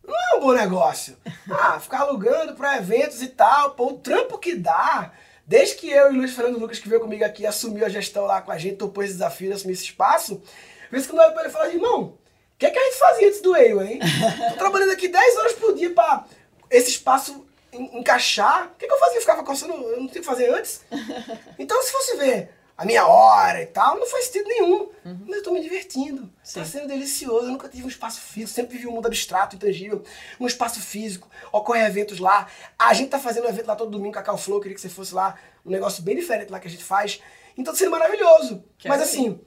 não 0.07 0.15
é 0.15 0.37
um 0.37 0.41
bom 0.41 0.53
negócio. 0.53 1.17
Ah, 1.51 1.81
ficar 1.81 2.01
alugando 2.01 2.55
para 2.55 2.77
eventos 2.77 3.23
e 3.23 3.29
tal, 3.29 3.71
pô, 3.71 3.87
o 3.87 3.99
trampo 3.99 4.37
que 4.37 4.55
dá. 4.55 5.13
Desde 5.47 5.77
que 5.77 5.89
eu 5.89 6.13
e 6.13 6.15
o 6.15 6.19
Luiz 6.19 6.35
Fernando 6.35 6.59
Lucas, 6.59 6.79
que 6.79 6.91
veio 6.91 7.01
comigo 7.01 7.25
aqui, 7.25 7.47
assumiu 7.47 7.87
a 7.87 7.89
gestão 7.89 8.27
lá 8.27 8.43
com 8.43 8.53
a 8.53 8.59
gente, 8.59 8.77
topou 8.77 9.03
esse 9.03 9.15
desafio 9.15 9.49
de 9.49 9.55
assumir 9.55 9.73
esse 9.73 9.85
espaço, 9.85 10.43
vez 10.91 11.07
que 11.07 11.13
eu 11.15 11.19
olho 11.19 11.33
pra 11.33 11.41
ele 11.41 11.49
e 11.49 11.53
falo, 11.53 11.71
irmão, 11.71 12.19
o 12.59 12.61
que, 12.61 12.67
é 12.67 12.71
que 12.71 12.79
a 12.79 12.85
gente 12.85 12.99
fazia 12.99 13.29
antes 13.29 13.41
do 13.41 13.57
EIWA, 13.57 13.85
hein? 13.85 14.01
Tô 14.51 14.57
trabalhando 14.57 14.91
aqui 14.93 15.07
10 15.07 15.37
horas 15.37 15.53
por 15.53 15.75
dia 15.75 15.91
pra 15.95 16.25
esse 16.69 16.91
espaço 16.91 17.47
en- 17.73 17.99
encaixar. 18.01 18.67
O 18.67 18.75
que, 18.77 18.87
que 18.87 18.93
eu 18.93 18.99
fazia? 18.99 19.19
Eu 19.19 19.21
ficava 19.21 19.45
coçando, 19.45 19.73
eu 19.75 20.01
não 20.01 20.09
tinha 20.09 20.21
que 20.21 20.27
fazer 20.27 20.53
antes? 20.53 20.81
Então, 21.57 21.81
se 21.83 21.93
fosse 21.93 22.17
ver 22.17 22.51
a 22.77 22.85
minha 22.85 23.07
hora 23.07 23.63
e 23.63 23.67
tal, 23.67 23.97
não 23.99 24.07
faz 24.07 24.25
sentido 24.27 24.49
nenhum. 24.49 24.89
Mas 25.27 25.37
eu 25.39 25.43
tô 25.45 25.51
me 25.53 25.61
divertindo. 25.63 26.29
Tá 26.53 26.65
sendo 26.65 26.87
delicioso. 26.89 27.47
Eu 27.47 27.51
nunca 27.53 27.69
tive 27.69 27.85
um 27.85 27.89
espaço 27.89 28.21
físico, 28.21 28.53
sempre 28.53 28.77
vivi 28.77 28.87
um 28.89 28.93
mundo 28.93 29.07
abstrato, 29.07 29.55
intangível. 29.57 30.03
Um 30.41 30.47
espaço 30.47 30.81
físico. 30.81 31.29
Ocorre 31.53 31.81
eventos 31.85 32.19
lá. 32.19 32.47
A 32.79 32.93
gente 32.95 33.09
tá 33.11 33.19
fazendo 33.19 33.47
um 33.47 33.49
evento 33.49 33.67
lá 33.67 33.75
todo 33.77 33.91
domingo 33.91 34.13
com 34.15 34.19
a 34.21 34.23
Cal 34.23 34.39
Flow, 34.39 34.61
queria 34.61 34.75
que 34.75 34.81
você 34.81 34.89
fosse 34.89 35.15
lá. 35.15 35.37
Um 35.65 35.71
negócio 35.71 36.03
bem 36.03 36.15
diferente 36.17 36.51
lá 36.51 36.59
que 36.61 36.67
a 36.69 36.71
gente 36.71 36.85
faz. 36.85 37.21
Então 37.57 37.73
tá 37.73 37.79
sendo 37.79 37.91
maravilhoso. 37.91 38.65
Quero 38.79 38.95
Mas 38.95 39.03
assim, 39.03 39.41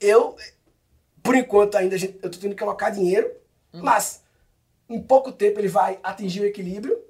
eu, 0.00 0.36
por 1.22 1.34
enquanto 1.34 1.76
ainda, 1.76 1.96
gente- 1.98 2.18
eu 2.22 2.30
tô 2.30 2.38
tendo 2.38 2.54
que 2.54 2.62
alocar 2.62 2.92
dinheiro, 2.92 3.30
mas 3.72 4.22
em 4.88 5.00
pouco 5.00 5.32
tempo 5.32 5.58
ele 5.60 5.68
vai 5.68 5.98
atingir 6.02 6.40
o 6.40 6.44
equilíbrio. 6.46 7.00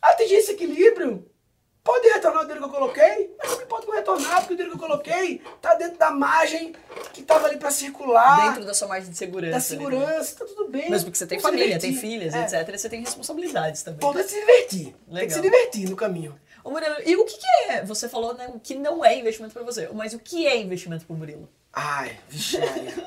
Atingir 0.00 0.34
esse 0.36 0.52
equilíbrio, 0.52 1.26
pode 1.82 2.06
retornar 2.08 2.42
o 2.42 2.46
dinheiro 2.46 2.60
que 2.62 2.68
eu 2.68 2.80
coloquei, 2.80 3.34
mas 3.38 3.50
também 3.52 3.66
pode 3.66 3.86
não 3.86 3.94
retornar, 3.94 4.40
porque 4.40 4.54
o 4.54 4.56
dinheiro 4.56 4.78
que 4.78 4.84
eu 4.84 4.88
coloquei 4.88 5.42
tá 5.60 5.74
dentro 5.74 5.98
da 5.98 6.10
margem 6.10 6.74
que 7.12 7.22
tava 7.22 7.46
ali 7.46 7.56
para 7.58 7.70
circular, 7.70 8.48
Dentro 8.48 8.64
da 8.64 8.74
sua 8.74 8.88
margem 8.88 9.10
de 9.10 9.16
segurança. 9.16 9.50
da 9.52 9.56
né? 9.56 9.60
segurança, 9.60 10.36
tá 10.38 10.44
tudo 10.44 10.68
bem. 10.68 10.90
Mesmo 10.90 11.06
porque 11.06 11.18
você 11.18 11.26
tem 11.26 11.38
família, 11.40 11.78
tem 11.78 11.94
filhas, 11.94 12.34
É. 12.34 12.42
etc. 12.44 12.76
Você 12.78 12.88
tem 12.88 13.00
responsabilidades 13.00 13.82
também. 13.82 14.00
Tem 14.00 14.22
que 14.22 14.28
se 14.28 14.40
divertir. 14.40 14.84
Tem 14.84 14.94
que 14.94 15.12
Legal. 15.14 15.30
se 15.36 15.40
divertir 15.42 15.88
no 15.90 15.96
caminho. 15.96 16.38
Ô 16.62 16.70
Murilo, 16.70 16.96
e 17.04 17.14
o 17.16 17.24
que, 17.26 17.36
que 17.36 17.46
é? 17.70 17.84
Você 17.84 18.08
falou 18.08 18.32
né, 18.34 18.50
o 18.54 18.58
que 18.58 18.74
não 18.74 19.04
é 19.04 19.18
investimento 19.18 19.52
pra 19.52 19.62
você, 19.62 19.86
mas 19.92 20.14
o 20.14 20.18
que 20.18 20.46
é 20.46 20.56
investimento 20.56 21.04
pro 21.04 21.14
Murilo? 21.14 21.46
Ai, 21.74 22.16
vixe. 22.28 22.58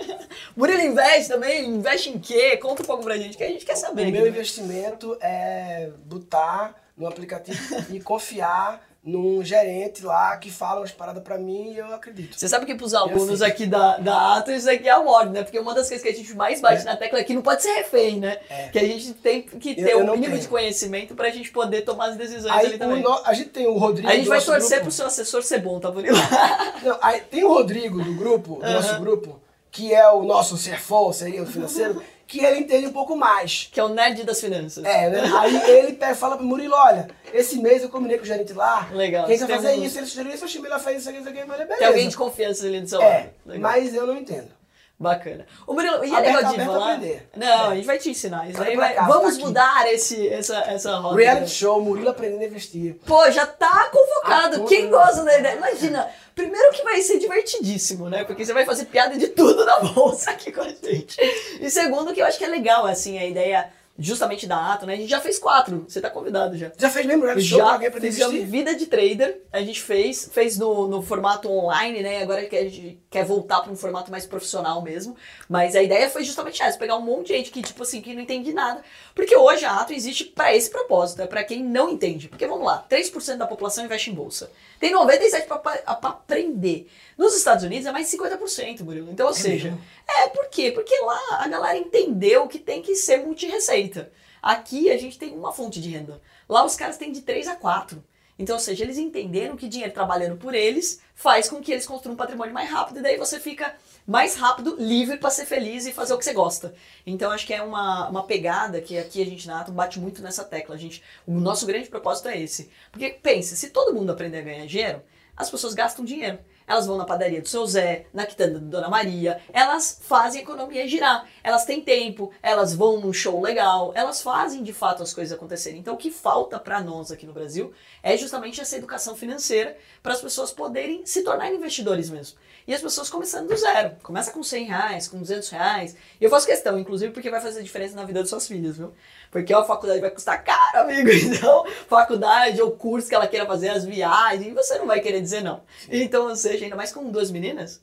Murilo 0.56 0.82
investe 0.82 1.30
também? 1.30 1.70
Investe 1.70 2.10
em 2.10 2.20
quê? 2.20 2.58
Conta 2.58 2.84
um 2.84 2.86
pouco 2.86 3.04
pra 3.04 3.18
gente, 3.18 3.38
que 3.38 3.44
a 3.44 3.48
gente 3.48 3.66
quer 3.66 3.76
saber. 3.76 4.08
O 4.08 4.12
meu 4.12 4.24
né? 4.24 4.30
investimento 4.30 5.18
é 5.22 5.90
botar 6.06 6.76
no 6.98 7.08
aplicativo 7.08 7.60
e 7.94 8.00
confiar 8.02 8.87
num 9.08 9.42
gerente 9.42 10.04
lá 10.06 10.36
que 10.36 10.52
fala 10.52 10.82
umas 10.82 10.92
paradas 10.92 11.24
pra 11.24 11.38
mim 11.38 11.72
e 11.72 11.78
eu 11.78 11.86
acredito. 11.94 12.38
Você 12.38 12.46
sabe 12.50 12.66
que 12.66 12.76
pros 12.76 12.94
alunos 12.94 13.42
aqui 13.42 13.66
da, 13.66 13.96
da 13.98 14.36
Atos, 14.36 14.54
isso 14.56 14.70
aqui 14.70 14.86
é 14.86 14.92
a 14.92 15.02
moda, 15.02 15.30
né? 15.30 15.44
Porque 15.44 15.58
uma 15.58 15.74
das 15.74 15.88
coisas 15.88 16.04
que 16.06 16.10
a 16.12 16.14
gente 16.14 16.36
mais 16.36 16.60
bate 16.60 16.82
É. 16.82 16.84
na 16.84 16.98
tecla 16.98 17.18
é 17.20 17.24
que 17.24 17.34
não 17.34 17.42
pode 17.42 17.64
ser 17.64 17.72
refém, 17.74 18.20
né? 18.20 18.38
É. 18.50 18.68
Que 18.68 18.80
a 18.80 18.84
gente 18.84 19.14
tem 19.14 19.44
que 19.44 19.76
ter 19.76 19.82
Eu- 19.82 20.00
eu 20.00 20.00
um 20.00 20.12
mínimo 20.12 20.32
tenho. 20.34 20.40
de 20.42 20.48
conhecimento 20.50 21.16
pra 21.16 21.30
gente 21.30 21.50
poder 21.52 21.84
tomar 21.84 22.08
as 22.10 22.18
decisões 22.18 22.52
Aí 22.54 22.66
ali 22.66 22.76
o 22.76 22.80
também. 22.80 23.02
no- 23.02 23.22
a 23.24 23.34
gente 23.34 23.50
tem 23.52 23.66
o 23.66 23.78
Rodrigo. 23.78 24.10
A 24.10 24.12
gente 24.12 24.26
do 24.26 24.30
vai 24.30 24.40
nosso 24.40 24.52
torcer 24.52 24.70
grupo. 24.72 24.84
pro 24.84 24.92
seu 24.92 25.06
assessor 25.06 25.42
ser 25.42 25.60
bom, 25.62 25.80
tá, 25.80 25.90
Murilo? 25.90 26.18
Não, 26.84 26.98
aí 27.02 27.22
tem 27.22 27.46
o 27.46 27.48
Rodrigo 27.54 28.04
do 28.04 28.14
grupo, 28.14 28.56
do 28.56 28.70
nosso 28.70 29.00
grupo, 29.00 29.40
que 29.72 29.94
é 29.94 30.06
o 30.12 30.24
nosso 30.24 30.58
CFO, 30.58 31.14
seria 31.14 31.42
o 31.44 31.46
financeiro, 31.46 32.02
que 32.28 32.44
ele 32.44 32.60
entende 32.60 32.86
um 32.88 32.92
pouco 32.92 33.16
mais. 33.16 33.70
que 33.72 33.80
é 33.80 33.84
o 33.84 33.90
nerd 33.90 34.24
das 34.24 34.40
finanças. 34.42 34.84
É, 34.84 35.10
né? 35.10 35.22
Aí 35.40 35.56
ele 35.72 35.94
pega, 35.94 36.14
fala 36.14 36.36
pro 36.38 36.46
Murilo, 36.46 36.76
olha, 36.76 37.08
esse 37.34 37.58
mês 37.60 37.82
eu 37.82 37.90
combinei 37.90 38.18
com 38.18 38.24
o 38.24 38.28
gerente 38.28 38.52
lá. 38.54 38.88
Legal, 38.92 39.26
Quem 39.26 39.38
tem 39.40 39.48
fazer 39.48 39.70
um- 39.80 39.84
isso? 39.84 39.98
Ele 39.98 40.06
sugeriu 40.06 40.34
isso, 40.34 40.46
o 40.46 40.48
Chimila 40.48 40.78
fez 40.78 41.00
isso 41.02 41.10
aqui, 41.10 41.20
isso 41.20 41.30
aqui, 41.30 41.40
eu 41.40 41.48
beleza. 41.48 41.76
Tem 41.78 41.88
alguém 41.88 42.10
de 42.10 42.18
confiança 42.18 42.66
ali 42.66 42.82
do 42.82 42.88
seu 42.90 43.02
É, 43.02 43.30
lado. 43.46 43.60
Mas 43.60 43.96
eu 43.96 44.06
não 44.06 44.18
entendo. 44.18 44.56
Bacana. 45.00 45.46
O 45.68 45.74
Murilo, 45.74 46.04
e 46.04 46.12
é 46.14 46.20
legal 46.20 46.52
de 46.52 46.66
falar? 46.66 46.94
aprender. 46.96 47.30
Não, 47.36 47.48
É. 47.48 47.72
a 47.72 47.76
gente 47.76 47.86
vai 47.86 48.00
te 48.00 48.10
ensinar. 48.10 48.50
Isso 48.50 48.60
aí 48.64 48.76
vai- 48.76 48.96
cá, 48.96 49.04
Vamos 49.06 49.38
tá 49.38 49.46
mudar 49.46 49.94
esse, 49.94 50.28
essa, 50.28 50.58
essa 50.62 50.96
roda. 50.98 51.16
Reality 51.16 51.52
show, 51.52 51.80
Murilo 51.80 52.10
aprendendo 52.10 52.42
a 52.42 52.46
investir. 52.46 52.96
Pô, 53.06 53.30
já 53.30 53.46
tá 53.46 53.92
convocado. 53.92 54.64
Ah, 54.64 54.68
Quem 54.68 54.90
gosta 54.90 55.24
da 55.24 55.38
ideia? 55.38 55.56
Imagina, 55.56 56.10
primeiro 56.38 56.72
que 56.72 56.84
vai 56.84 57.02
ser 57.02 57.18
divertidíssimo, 57.18 58.08
né? 58.08 58.24
Porque 58.24 58.46
você 58.46 58.54
vai 58.54 58.64
fazer 58.64 58.86
piada 58.86 59.18
de 59.18 59.30
tudo 59.30 59.66
na 59.66 59.80
bolsa 59.80 60.30
aqui 60.30 60.52
com 60.52 60.62
a 60.62 60.70
gente. 60.70 61.18
E 61.60 61.70
segundo 61.72 62.14
que 62.14 62.22
eu 62.22 62.26
acho 62.26 62.38
que 62.38 62.46
é 62.46 62.48
legal, 62.48 62.86
assim, 62.86 63.18
a 63.18 63.26
ideia 63.26 63.70
justamente 64.00 64.46
da 64.46 64.74
Ato, 64.74 64.86
né? 64.86 64.94
A 64.94 64.98
gente 64.98 65.10
já 65.10 65.20
fez 65.20 65.40
quatro. 65.40 65.86
Você 65.88 66.00
tá 66.00 66.12
convidado 66.12 66.56
já. 66.56 66.72
Já 66.78 66.90
fez 66.90 67.06
mesmo 67.08 67.24
reality 67.24 67.48
show 67.48 67.58
pra 67.58 67.68
Já 67.68 67.74
alguém 67.74 67.88
aprender 67.88 68.24
a? 68.24 68.28
Vida 68.28 68.76
de 68.76 68.86
Trader, 68.86 69.42
a 69.52 69.62
gente 69.62 69.82
fez, 69.82 70.30
fez 70.32 70.58
no, 70.58 70.88
no 70.88 71.02
formato 71.02 71.50
online, 71.50 72.04
né? 72.04 72.22
Agora 72.22 72.46
que 72.46 72.56
a 72.56 72.64
gente 72.64 73.02
quer 73.18 73.26
voltar 73.26 73.62
para 73.62 73.72
um 73.72 73.76
formato 73.76 74.12
mais 74.12 74.26
profissional 74.26 74.82
mesmo. 74.82 75.16
Mas 75.50 75.76
a 75.76 75.82
ideia 75.82 76.10
foi 76.10 76.24
justamente 76.24 76.62
essa, 76.62 76.78
pegar 76.78 76.96
um 76.96 77.02
monte 77.02 77.28
de 77.28 77.34
gente 77.34 77.52
que, 77.52 77.62
tipo 77.62 77.82
assim, 77.82 78.02
que 78.02 78.14
não 78.14 78.22
entende 78.22 78.54
nada. 78.54 78.84
Porque 79.16 79.36
hoje 79.36 79.66
a 79.66 79.80
Ato 79.80 79.94
existe 79.94 80.26
para 80.26 80.56
esse 80.56 80.70
propósito, 80.70 81.22
é 81.22 81.28
para 81.28 81.44
quem 81.44 81.64
não 81.64 81.90
entende. 81.90 82.28
Porque 82.28 82.46
vamos 82.46 82.66
lá, 82.66 82.86
3% 82.90 83.38
da 83.38 83.48
população 83.48 83.86
investe 83.86 84.12
em 84.12 84.14
bolsa. 84.14 84.52
Tem 84.80 84.94
97% 84.94 85.48
para 85.48 85.84
aprender. 86.04 86.90
Nos 87.18 87.36
Estados 87.36 87.64
Unidos 87.64 87.88
é 87.88 87.92
mais 87.92 88.10
de 88.10 88.18
50%, 88.18 88.84
Murilo. 88.84 89.12
Então, 89.12 89.28
ou 89.28 89.34
seja, 89.34 89.72
mesmo? 89.72 89.84
é 90.08 90.28
por 90.28 90.48
quê? 90.50 90.72
Porque 90.72 90.96
lá 91.02 91.40
a 91.40 91.48
galera 91.48 91.78
entendeu 91.78 92.48
que 92.48 92.60
tem 92.60 92.82
que 92.82 92.96
ser 92.96 93.18
multireceita. 93.18 94.12
Aqui 94.42 94.92
a 94.92 94.98
gente 94.98 95.18
tem 95.18 95.34
uma 95.34 95.52
fonte 95.52 95.82
de 95.82 95.90
renda. 95.90 96.22
Lá 96.48 96.64
os 96.64 96.76
caras 96.76 96.98
têm 96.98 97.12
de 97.12 97.22
3 97.22 97.48
a 97.48 97.56
4. 97.56 98.02
Então, 98.40 98.56
ou 98.56 98.60
seja, 98.60 98.84
eles 98.84 98.98
entenderam 98.98 99.56
que 99.56 99.68
dinheiro 99.68 99.94
trabalhando 99.94 100.38
por 100.38 100.54
eles 100.54 101.02
faz 101.16 101.50
com 101.50 101.60
que 101.60 101.72
eles 101.72 101.86
construam 101.88 102.14
um 102.14 102.18
patrimônio 102.18 102.54
mais 102.54 102.70
rápido 102.70 103.00
e 103.00 103.02
daí 103.02 103.18
você 103.18 103.40
fica 103.40 103.76
mais 104.06 104.36
rápido, 104.36 104.76
livre 104.80 105.18
para 105.18 105.30
ser 105.30 105.46
feliz 105.46 105.86
e 105.86 105.92
fazer 105.92 106.14
o 106.14 106.18
que 106.18 106.24
você 106.24 106.34
gosta. 106.34 106.74
Então, 107.06 107.32
acho 107.32 107.46
que 107.46 107.54
é 107.54 107.62
uma, 107.62 108.08
uma 108.10 108.24
pegada 108.24 108.80
que 108.80 108.98
aqui 108.98 109.22
a 109.22 109.26
gente 109.26 109.48
na 109.48 109.62
Atom 109.62 109.74
bate 109.74 110.00
muito 110.00 110.22
nessa 110.22 110.44
tecla. 110.44 110.76
A 110.76 110.78
gente, 110.78 111.04
o 111.26 111.34
nosso 111.34 111.66
grande 111.66 111.90
propósito 111.90 112.30
é 112.30 112.40
esse. 112.40 112.70
Porque, 112.92 113.10
pense, 113.10 113.58
se 113.58 113.72
todo 113.72 113.94
mundo 113.94 114.12
aprender 114.12 114.38
a 114.38 114.42
ganhar 114.42 114.66
dinheiro, 114.66 115.02
as 115.36 115.50
pessoas 115.50 115.74
gastam 115.74 116.06
dinheiro. 116.06 116.40
Elas 116.68 116.86
vão 116.86 116.98
na 116.98 117.06
padaria 117.06 117.42
do 117.42 117.48
seu 117.48 117.66
Zé, 117.66 118.08
na 118.14 118.26
quitanda 118.26 118.60
da 118.60 118.68
Dona 118.68 118.90
Maria, 118.90 119.40
elas 119.54 120.00
fazem 120.02 120.42
a 120.42 120.44
economia 120.44 120.88
girar. 120.88 121.26
Elas 121.42 121.64
têm 121.64 121.82
tempo, 121.82 122.32
elas 122.44 122.74
vão 122.74 123.00
num 123.00 123.14
show 123.14 123.42
legal, 123.42 123.94
elas 123.96 124.22
fazem 124.22 124.62
de 124.62 124.74
fato 124.74 125.02
as 125.02 125.14
coisas 125.14 125.36
acontecerem. 125.36 125.80
Então 125.80 125.94
o 125.94 125.98
que 125.98 126.12
falta 126.12 126.60
para 126.60 126.82
nós 126.82 127.12
aqui 127.12 127.26
no 127.26 127.32
Brasil 127.32 127.72
é 128.04 128.18
justamente 128.18 128.60
essa 128.60 128.76
educação 128.76 129.16
financeira 129.16 129.78
para 130.04 130.12
as 130.12 130.22
pessoas 130.22 130.52
poderem 130.52 131.06
se 131.06 131.24
tornar 131.24 131.52
investidores 131.54 132.10
mesmo. 132.10 132.38
E 132.68 132.74
as 132.74 132.82
pessoas 132.82 133.10
começando 133.10 133.48
do 133.48 133.56
zero. 133.56 133.96
Começa 134.04 134.30
com 134.30 134.44
100 134.44 134.66
reais, 134.66 135.08
com 135.08 135.18
200 135.20 135.48
reais. 135.52 135.96
E 136.20 136.24
eu 136.26 136.30
faço 136.30 136.46
questão, 136.46 136.78
inclusive, 136.78 137.14
porque 137.14 137.30
vai 137.30 137.40
fazer 137.40 137.64
diferença 137.64 137.96
na 137.96 138.04
vida 138.04 138.20
das 138.20 138.28
suas 138.28 138.46
filhas, 138.46 138.76
viu? 138.76 138.94
Porque 139.32 139.54
a 139.54 139.64
faculdade 139.64 140.02
vai 140.02 140.12
custar 140.12 140.44
caro, 140.44 140.80
amigo. 140.80 141.10
Então, 141.38 141.66
faculdade 141.88 142.62
ou 142.62 142.72
curso 142.72 143.08
que 143.08 143.16
ela 143.16 143.28
queira 143.28 143.46
fazer, 143.46 143.70
as 143.70 143.86
viagens, 143.86 144.54
você 144.54 144.78
não 144.78 144.86
vai 144.86 145.00
querer 145.00 145.22
dizer 145.22 145.42
não. 145.42 145.62
Então, 145.90 146.28
ou 146.28 146.36
seja, 146.36 146.57
ainda 146.66 146.76
mais 146.76 146.92
com 146.92 147.10
duas 147.12 147.32
meninas, 147.32 147.82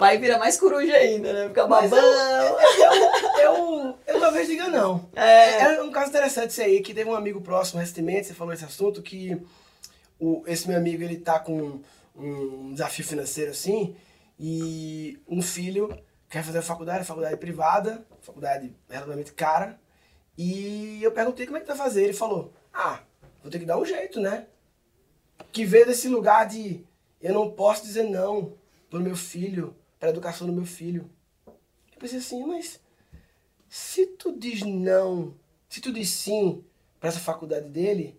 pai 0.00 0.16
vira 0.16 0.38
mais 0.38 0.58
coruja 0.58 0.94
ainda, 0.94 1.32
né? 1.32 1.48
Fica 1.48 1.66
babão. 1.66 1.98
eu, 1.98 3.40
eu, 3.42 3.98
eu 4.06 4.20
talvez 4.20 4.48
diga 4.48 4.68
não. 4.68 5.08
É. 5.14 5.62
É 5.62 5.82
um 5.82 5.90
caso 5.90 6.08
interessante 6.08 6.50
isso 6.50 6.62
aí, 6.62 6.80
que 6.80 6.94
teve 6.94 7.08
um 7.08 7.14
amigo 7.14 7.42
próximo 7.42 7.80
recentemente, 7.80 8.28
você 8.28 8.34
falou 8.34 8.54
esse 8.54 8.64
assunto, 8.64 9.02
que 9.02 9.40
o, 10.18 10.42
esse 10.46 10.66
meu 10.66 10.78
amigo, 10.78 11.02
ele 11.02 11.18
tá 11.18 11.38
com 11.38 11.80
um 12.16 12.72
desafio 12.72 13.04
financeiro 13.04 13.50
assim, 13.50 13.94
e 14.38 15.18
um 15.28 15.42
filho 15.42 15.94
quer 16.30 16.42
fazer 16.42 16.62
faculdade, 16.62 17.04
faculdade 17.04 17.36
privada, 17.36 18.06
faculdade 18.22 18.74
relativamente 18.88 19.32
cara, 19.32 19.78
e 20.38 20.98
eu 21.02 21.12
perguntei 21.12 21.44
como 21.44 21.58
é 21.58 21.60
que 21.60 21.66
tá 21.66 21.76
fazer, 21.76 22.04
ele 22.04 22.14
falou, 22.14 22.54
ah, 22.72 23.00
vou 23.42 23.50
ter 23.50 23.58
que 23.58 23.66
dar 23.66 23.78
um 23.78 23.84
jeito, 23.84 24.18
né? 24.18 24.46
Que 25.52 25.66
veio 25.66 25.86
desse 25.86 26.08
lugar 26.08 26.46
de 26.46 26.86
eu 27.20 27.34
não 27.34 27.50
posso 27.50 27.82
dizer 27.82 28.04
não 28.04 28.54
pro 28.88 29.00
meu 29.00 29.16
filho, 29.16 29.76
pra 29.98 30.10
educação 30.10 30.46
do 30.46 30.52
meu 30.52 30.64
filho. 30.64 31.10
Eu 31.46 31.98
pensei 31.98 32.18
assim, 32.18 32.44
mas 32.44 32.80
se 33.68 34.06
tu 34.06 34.36
diz 34.36 34.62
não, 34.62 35.34
se 35.68 35.80
tu 35.80 35.92
diz 35.92 36.10
sim 36.10 36.64
para 36.98 37.08
essa 37.08 37.20
faculdade 37.20 37.68
dele, 37.68 38.18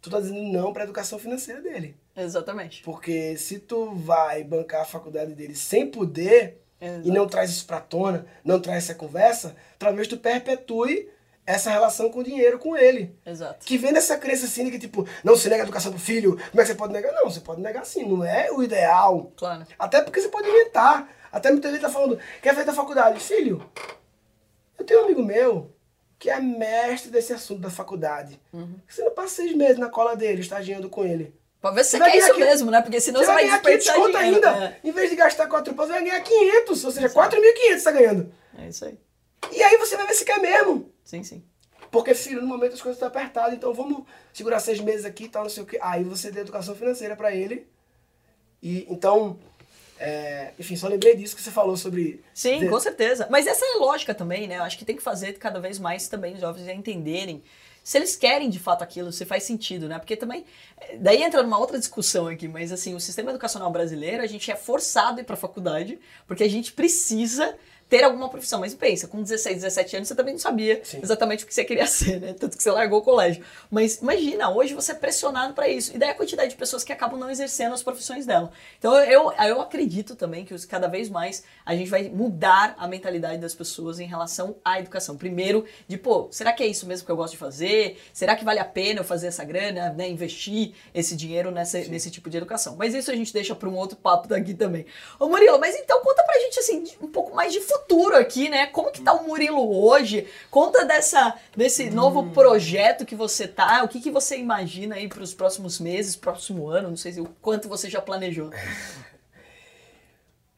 tu 0.00 0.10
tá 0.10 0.20
dizendo 0.20 0.42
não 0.42 0.72
para 0.72 0.82
a 0.82 0.84
educação 0.84 1.18
financeira 1.18 1.60
dele. 1.60 1.96
Exatamente. 2.16 2.82
Porque 2.82 3.36
se 3.36 3.58
tu 3.58 3.94
vai 3.94 4.44
bancar 4.44 4.82
a 4.82 4.86
faculdade 4.86 5.34
dele 5.34 5.54
sem 5.54 5.90
poder 5.90 6.60
e 7.04 7.10
não 7.10 7.26
traz 7.26 7.50
isso 7.50 7.66
pra 7.66 7.80
tona, 7.80 8.26
não 8.44 8.60
traz 8.60 8.84
essa 8.84 8.94
conversa, 8.94 9.56
talvez 9.78 10.06
tu 10.06 10.16
perpetue 10.16 11.10
essa 11.50 11.70
relação 11.70 12.10
com 12.10 12.20
o 12.20 12.24
dinheiro 12.24 12.58
com 12.58 12.76
ele. 12.76 13.16
Exato. 13.24 13.64
Que 13.64 13.78
vem 13.78 13.92
dessa 13.92 14.18
crença 14.18 14.44
assim 14.46 14.64
de 14.66 14.70
que, 14.70 14.78
tipo, 14.78 15.08
não 15.24 15.34
se 15.36 15.48
nega 15.48 15.62
a 15.62 15.64
educação 15.64 15.90
pro 15.90 16.00
filho, 16.00 16.32
como 16.50 16.60
é 16.60 16.64
que 16.64 16.66
você 16.68 16.74
pode 16.74 16.92
negar? 16.92 17.12
Não, 17.12 17.24
você 17.30 17.40
pode 17.40 17.60
negar 17.62 17.84
sim, 17.86 18.04
não 18.04 18.22
é 18.24 18.50
o 18.52 18.62
ideal. 18.62 19.32
Claro. 19.36 19.66
Até 19.78 20.02
porque 20.02 20.20
você 20.20 20.28
pode 20.28 20.48
inventar. 20.48 21.08
Até 21.32 21.50
muita 21.50 21.70
gente 21.70 21.80
tá 21.80 21.88
falando, 21.90 22.18
quer 22.42 22.54
fazer 22.54 22.70
a 22.70 22.74
faculdade? 22.74 23.20
Filho, 23.20 23.62
eu 24.78 24.84
tenho 24.84 25.00
um 25.00 25.04
amigo 25.04 25.22
meu 25.22 25.74
que 26.18 26.28
é 26.30 26.40
mestre 26.40 27.10
desse 27.10 27.32
assunto 27.32 27.60
da 27.60 27.70
faculdade. 27.70 28.40
Você 28.88 29.02
não 29.02 29.12
passa 29.12 29.36
seis 29.36 29.54
meses 29.54 29.78
na 29.78 29.88
cola 29.88 30.16
dele, 30.16 30.40
estagiando 30.40 30.88
com 30.90 31.04
ele. 31.04 31.34
Pra 31.60 31.70
ver 31.70 31.84
se 31.84 31.92
você 31.92 31.98
vai 31.98 32.10
quer 32.12 32.18
isso 32.18 32.30
aqui- 32.32 32.40
mesmo, 32.40 32.70
né? 32.70 32.80
Porque 32.82 33.00
senão 33.00 33.20
Você 33.20 33.26
você, 33.26 33.32
vai 33.32 33.46
vai 33.48 33.50
ganhar 33.50 33.60
500 33.62 33.84
desperdiçar 33.86 33.96
conto 33.96 34.16
ainda. 34.48 34.64
É. 34.66 34.78
Em 34.84 34.92
vez 34.92 35.10
de 35.10 35.16
gastar 35.16 35.46
4 35.48 35.74
pau, 35.74 35.86
você 35.86 35.92
vai 35.92 36.02
ganhar 36.04 36.20
500. 36.20 36.84
Ou 36.84 36.90
seja, 36.90 37.08
4.500 37.08 37.78
você 37.78 37.84
tá 37.84 37.90
ganhando. 37.92 38.32
É 38.58 38.68
isso 38.68 38.84
aí. 38.84 38.98
E 39.52 39.62
aí 39.62 39.76
você 39.78 39.96
vai 39.96 40.06
ver 40.06 40.14
se 40.14 40.24
quer 40.24 40.38
mesmo. 40.40 40.92
Sim, 41.04 41.22
sim. 41.22 41.42
Porque, 41.90 42.14
filho, 42.14 42.42
no 42.42 42.46
momento 42.46 42.74
as 42.74 42.82
coisas 42.82 42.96
estão 42.96 43.08
apertadas, 43.08 43.54
então 43.54 43.72
vamos 43.72 44.04
segurar 44.32 44.60
seis 44.60 44.78
meses 44.80 45.04
aqui 45.06 45.24
e 45.24 45.28
tal, 45.28 45.44
não 45.44 45.50
sei 45.50 45.62
o 45.62 45.66
quê. 45.66 45.78
Aí 45.80 46.04
você 46.04 46.30
dá 46.30 46.40
educação 46.40 46.74
financeira 46.74 47.16
pra 47.16 47.34
ele. 47.34 47.66
E 48.62 48.86
então, 48.90 49.38
é, 49.98 50.52
enfim, 50.58 50.76
só 50.76 50.86
lembrei 50.88 51.16
disso 51.16 51.34
que 51.34 51.42
você 51.42 51.50
falou 51.50 51.76
sobre. 51.76 52.22
Sim, 52.34 52.60
de- 52.60 52.68
com 52.68 52.78
certeza. 52.80 53.26
Mas 53.30 53.46
essa 53.46 53.64
é 53.64 53.74
a 53.74 53.78
lógica 53.78 54.14
também, 54.14 54.46
né? 54.46 54.58
Eu 54.58 54.62
acho 54.64 54.76
que 54.78 54.84
tem 54.84 54.96
que 54.96 55.02
fazer 55.02 55.32
cada 55.34 55.60
vez 55.60 55.78
mais 55.78 56.08
também 56.08 56.34
os 56.34 56.40
jovens 56.40 56.68
entenderem 56.68 57.42
se 57.82 57.96
eles 57.96 58.14
querem 58.16 58.50
de 58.50 58.58
fato 58.58 58.82
aquilo, 58.82 59.10
se 59.10 59.24
faz 59.24 59.44
sentido, 59.44 59.88
né? 59.88 59.98
Porque 59.98 60.14
também. 60.16 60.44
eh, 60.78 60.98
Daí 60.98 61.22
entra 61.22 61.42
numa 61.42 61.58
outra 61.58 61.78
discussão 61.78 62.26
aqui, 62.26 62.46
mas 62.46 62.70
assim, 62.70 62.94
o 62.94 63.00
sistema 63.00 63.30
educacional 63.30 63.70
brasileiro, 63.70 64.22
a 64.22 64.26
gente 64.26 64.50
é 64.50 64.56
forçado 64.56 65.18
a 65.18 65.22
ir 65.22 65.24
pra 65.24 65.36
faculdade, 65.36 65.98
porque 66.26 66.44
a 66.44 66.50
gente 66.50 66.72
precisa 66.72 67.56
ter 67.88 68.04
alguma 68.04 68.28
profissão. 68.28 68.60
Mas 68.60 68.74
pensa, 68.74 69.08
com 69.08 69.22
16, 69.22 69.56
17 69.62 69.96
anos, 69.96 70.08
você 70.08 70.14
também 70.14 70.34
não 70.34 70.38
sabia 70.38 70.80
Sim. 70.84 71.00
exatamente 71.02 71.44
o 71.44 71.46
que 71.46 71.54
você 71.54 71.64
queria 71.64 71.86
ser, 71.88 72.20
né? 72.20 72.34
Tanto 72.34 72.56
que 72.56 72.62
você 72.62 72.70
largou 72.70 73.00
o 73.00 73.02
colégio. 73.02 73.44
Mas 73.70 73.96
imagina, 73.96 74.50
hoje 74.50 74.74
você 74.74 74.92
é 74.92 74.94
pressionado 74.94 75.54
para 75.54 75.68
isso. 75.68 75.94
E 75.94 75.98
daí 75.98 76.10
a 76.10 76.14
quantidade 76.14 76.50
de 76.50 76.56
pessoas 76.56 76.84
que 76.84 76.92
acabam 76.92 77.18
não 77.18 77.30
exercendo 77.30 77.72
as 77.72 77.82
profissões 77.82 78.26
dela. 78.26 78.50
Então 78.78 78.98
eu, 79.00 79.32
eu 79.32 79.60
acredito 79.60 80.14
também 80.14 80.44
que 80.44 80.58
cada 80.66 80.88
vez 80.88 81.08
mais 81.08 81.44
a 81.64 81.74
gente 81.74 81.88
vai 81.88 82.08
mudar 82.08 82.74
a 82.78 82.86
mentalidade 82.86 83.38
das 83.38 83.54
pessoas 83.54 84.00
em 84.00 84.06
relação 84.06 84.56
à 84.64 84.78
educação. 84.78 85.16
Primeiro, 85.16 85.64
de 85.86 85.96
pô, 85.96 86.28
será 86.30 86.52
que 86.52 86.62
é 86.62 86.66
isso 86.66 86.86
mesmo 86.86 87.06
que 87.06 87.12
eu 87.12 87.16
gosto 87.16 87.32
de 87.32 87.38
fazer? 87.38 87.98
Será 88.12 88.36
que 88.36 88.44
vale 88.44 88.58
a 88.58 88.64
pena 88.64 89.00
eu 89.00 89.04
fazer 89.04 89.28
essa 89.28 89.44
grana, 89.44 89.90
né? 89.90 90.08
Investir 90.08 90.72
esse 90.94 91.16
dinheiro 91.16 91.50
nessa, 91.50 91.78
nesse 91.80 92.10
tipo 92.10 92.28
de 92.28 92.36
educação? 92.36 92.76
Mas 92.76 92.94
isso 92.94 93.10
a 93.10 93.16
gente 93.16 93.32
deixa 93.32 93.54
para 93.54 93.68
um 93.68 93.76
outro 93.76 93.96
papo 93.96 94.28
daqui 94.28 94.54
também. 94.54 94.84
Ô 95.18 95.28
Murilo, 95.28 95.58
mas 95.58 95.74
então 95.76 96.02
conta 96.02 96.22
pra 96.22 96.38
gente 96.40 96.58
assim, 96.58 96.84
um 97.00 97.08
pouco 97.08 97.34
mais 97.34 97.52
de 97.52 97.60
futuro 97.60 97.77
aqui, 98.18 98.48
né? 98.48 98.66
Como 98.66 98.92
que 98.92 99.00
tá 99.00 99.14
o 99.14 99.26
Murilo 99.26 99.74
hoje? 99.84 100.28
Conta 100.50 100.84
dessa, 100.84 101.34
desse 101.56 101.90
novo 101.90 102.30
projeto 102.30 103.06
que 103.06 103.14
você 103.14 103.48
tá, 103.48 103.82
o 103.82 103.88
que, 103.88 104.00
que 104.00 104.10
você 104.10 104.36
imagina 104.36 104.96
aí 104.96 105.08
para 105.08 105.22
os 105.22 105.32
próximos 105.32 105.80
meses, 105.80 106.16
próximo 106.16 106.68
ano, 106.68 106.90
não 106.90 106.96
sei 106.96 107.12
se 107.12 107.20
o 107.20 107.26
quanto 107.40 107.68
você 107.68 107.88
já 107.88 108.00
planejou. 108.00 108.50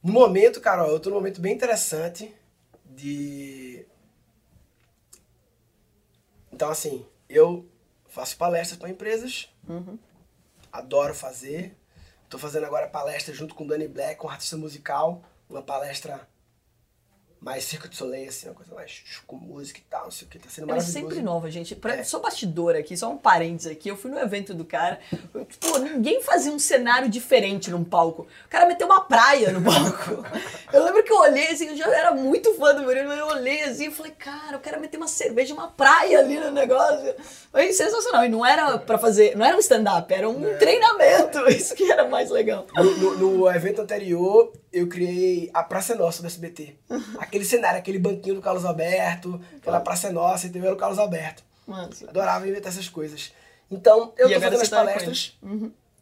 No 0.03 0.13
momento, 0.13 0.61
Carol, 0.61 0.91
eu 0.91 0.99
tô 0.99 1.11
num 1.11 1.17
momento 1.17 1.41
bem 1.41 1.53
interessante 1.55 2.35
de. 2.85 3.87
Então, 6.51 6.71
assim, 6.71 7.07
eu 7.29 7.69
faço 8.09 8.37
palestras 8.37 8.79
para 8.79 8.89
empresas, 8.89 9.49
adoro 10.73 11.15
fazer. 11.15 11.77
Tô 12.31 12.39
fazendo 12.39 12.65
agora 12.65 12.89
palestra 12.89 13.35
junto 13.35 13.55
com 13.55 13.65
o 13.65 13.67
Danny 13.67 13.89
Black, 13.89 14.25
um 14.25 14.29
artista 14.29 14.57
musical, 14.57 15.23
uma 15.49 15.63
palestra 15.63 16.30
mais 17.41 17.65
Circo 17.65 17.89
de 17.89 17.97
Soleil, 17.97 18.29
assim, 18.29 18.49
uma 18.49 18.55
coisa 18.55 18.75
mais 18.75 19.03
com 19.27 19.37
música 19.37 19.79
e 19.79 19.83
tal, 19.89 20.05
não 20.05 20.11
sei 20.11 20.27
o 20.29 20.31
que, 20.31 20.39
tá 20.39 20.49
sendo 20.51 20.65
Ela 20.65 20.73
é 20.73 20.75
maravilhoso. 20.77 21.07
sempre 21.09 21.23
nova, 21.23 21.51
gente. 21.51 21.75
Pra, 21.75 21.95
É. 21.97 22.05
Só 22.05 22.19
bastidor 22.19 22.77
aqui, 22.77 22.97
só 22.97 23.11
um 23.11 23.17
parênteses 23.17 23.73
aqui. 23.73 23.89
Eu 23.89 23.97
fui 23.97 24.11
no 24.11 24.19
evento 24.19 24.53
do 24.53 24.65
cara. 24.65 25.01
eu, 25.35 25.47
Pô, 25.59 25.79
ninguém 25.79 26.23
fazia 26.23 26.53
um 26.53 26.59
cenário 26.59 27.09
diferente 27.09 27.71
num 27.71 27.83
palco. 27.83 28.27
O 28.47 28.49
cara 28.51 28.67
meteu 28.67 28.87
uma 28.87 29.01
praia 29.01 29.53
no 29.53 29.63
palco. 29.63 30.23
Eu 30.73 30.85
lembro 30.85 31.03
que 31.03 31.13
eu 31.13 31.19
olhei 31.19 31.49
assim, 31.49 31.67
eu 31.71 31.77
já 31.77 31.89
era 31.93 32.13
muito 32.13 32.55
fã 32.55 32.73
do 32.73 32.83
Murilo, 32.83 33.09
mas 33.09 33.19
eu 33.19 33.27
olhei 33.27 33.65
assim 33.65 33.89
e 33.89 33.91
falei, 33.91 34.13
cara, 34.13 34.57
o 34.57 34.61
cara 34.61 34.79
meteu 34.79 35.01
uma 35.01 35.09
cerveja, 35.09 35.53
uma 35.53 35.67
praia 35.67 36.21
ali 36.21 36.39
no 36.39 36.53
negócio. 36.53 37.13
Foi 37.51 37.73
sensacional. 37.73 38.25
E 38.25 38.29
não 38.29 38.47
era 38.47 38.79
pra 38.79 38.97
fazer, 38.97 39.37
não 39.37 39.45
era 39.45 39.57
um 39.57 39.59
stand-up, 39.59 40.15
era 40.15 40.29
um 40.29 40.57
treinamento. 40.59 41.41
Isso 41.51 41.75
que 41.75 41.91
era 41.91 42.07
mais 42.07 42.31
legal. 42.31 42.67
No, 42.77 42.85
no- 43.17 43.17
no 43.41 43.51
evento 43.51 43.81
anterior, 43.83 44.53
eu 44.73 44.89
criei 44.89 45.51
a 45.53 45.63
Praça 45.63 45.95
Nossa 45.95 46.23
do 46.23 46.27
SBT. 46.27 46.77
Aquele 47.19 47.45
cenário, 47.45 47.79
aquele 47.79 47.99
banquinho 47.99 48.37
do 48.37 48.43
Carlos 48.43 48.65
Alberto, 48.65 49.41
aquela 49.57 49.81
Praça 49.81 50.13
Nossa, 50.13 50.47
entendeu? 50.47 50.69
Era 50.69 50.77
o 50.77 50.79
Carlos 50.79 50.99
Alberto. 50.99 51.43
Mano, 51.67 51.91
Adorava 52.09 52.49
inventar 52.49 52.73
essas 52.73 52.89
coisas. 52.89 53.33
Então, 53.71 54.13
eu 54.17 54.29
E 54.29 54.35
tô 54.35 54.41
fazendo 54.41 54.63
as 54.63 54.69
tá 54.69 54.77
palestras 54.79 55.39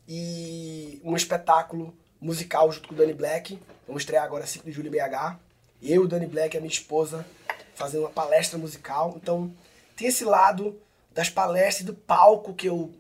e 0.09 1.01
um 1.05 1.15
espetáculo 1.15 1.95
musical 2.21 2.71
junto 2.73 2.89
com 2.89 2.95
o 2.95 2.97
Dani 2.97 3.13
Black. 3.13 3.59
Vamos 3.87 4.03
estrear 4.03 4.25
agora 4.25 4.47
5 4.47 4.65
de 4.65 4.73
julho 4.73 4.89
em 4.89 4.91
BH. 4.91 5.37
Eu, 5.83 6.03
o 6.03 6.09
Dani 6.09 6.27
Black 6.27 6.57
e 6.57 6.59
a 6.59 6.61
minha 6.61 6.73
esposa 6.73 7.27
fazendo 7.75 8.01
uma 8.01 8.11
palestra 8.11 8.59
musical. 8.59 9.15
Então, 9.17 9.53
tem 9.97 10.09
esse 10.09 10.25
lado 10.25 10.81
das 11.13 11.29
palestras 11.29 11.81
e 11.81 11.85
do 11.85 11.95
palco 11.95 12.55
que 12.55 12.69
eu 12.69 12.93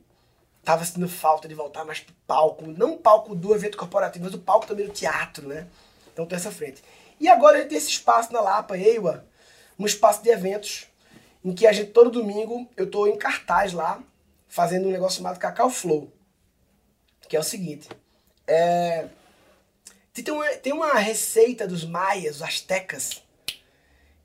tava 0.69 0.85
sentindo 0.85 1.09
falta 1.09 1.49
de 1.49 1.55
voltar 1.55 1.83
mais 1.83 2.01
pro 2.01 2.14
palco. 2.27 2.66
Não 2.66 2.93
o 2.93 2.99
palco 2.99 3.35
do 3.35 3.55
evento 3.55 3.79
corporativo, 3.79 4.27
mas 4.27 4.35
o 4.35 4.39
palco 4.39 4.66
também 4.66 4.85
do 4.85 4.93
teatro, 4.93 5.49
né? 5.49 5.66
Então 6.12 6.27
tem 6.27 6.37
essa 6.37 6.51
frente. 6.51 6.83
E 7.19 7.27
agora 7.27 7.57
a 7.57 7.61
gente 7.62 7.71
tem 7.71 7.79
esse 7.79 7.89
espaço 7.89 8.31
na 8.35 8.43
Lapa, 8.43 8.77
EIWA, 8.77 9.25
um 9.79 9.87
espaço 9.87 10.23
de 10.23 10.29
eventos, 10.29 10.87
em 11.43 11.55
que 11.55 11.66
a 11.66 11.73
gente, 11.73 11.91
todo 11.93 12.11
domingo, 12.11 12.69
eu 12.77 12.91
tô 12.91 13.07
em 13.07 13.16
cartaz 13.16 13.73
lá, 13.73 13.99
fazendo 14.47 14.89
um 14.89 14.93
negócio 14.93 15.16
chamado 15.16 15.39
Cacau 15.39 15.71
Flow. 15.71 16.12
Que 17.27 17.35
é 17.35 17.41
o 17.41 17.43
seguinte, 17.43 17.89
é... 18.47 19.09
Tem 20.12 20.35
uma, 20.35 20.49
tem 20.49 20.73
uma 20.75 20.95
receita 20.99 21.66
dos 21.66 21.83
maias, 21.83 22.37
os 22.37 22.43
astecas, 22.43 23.23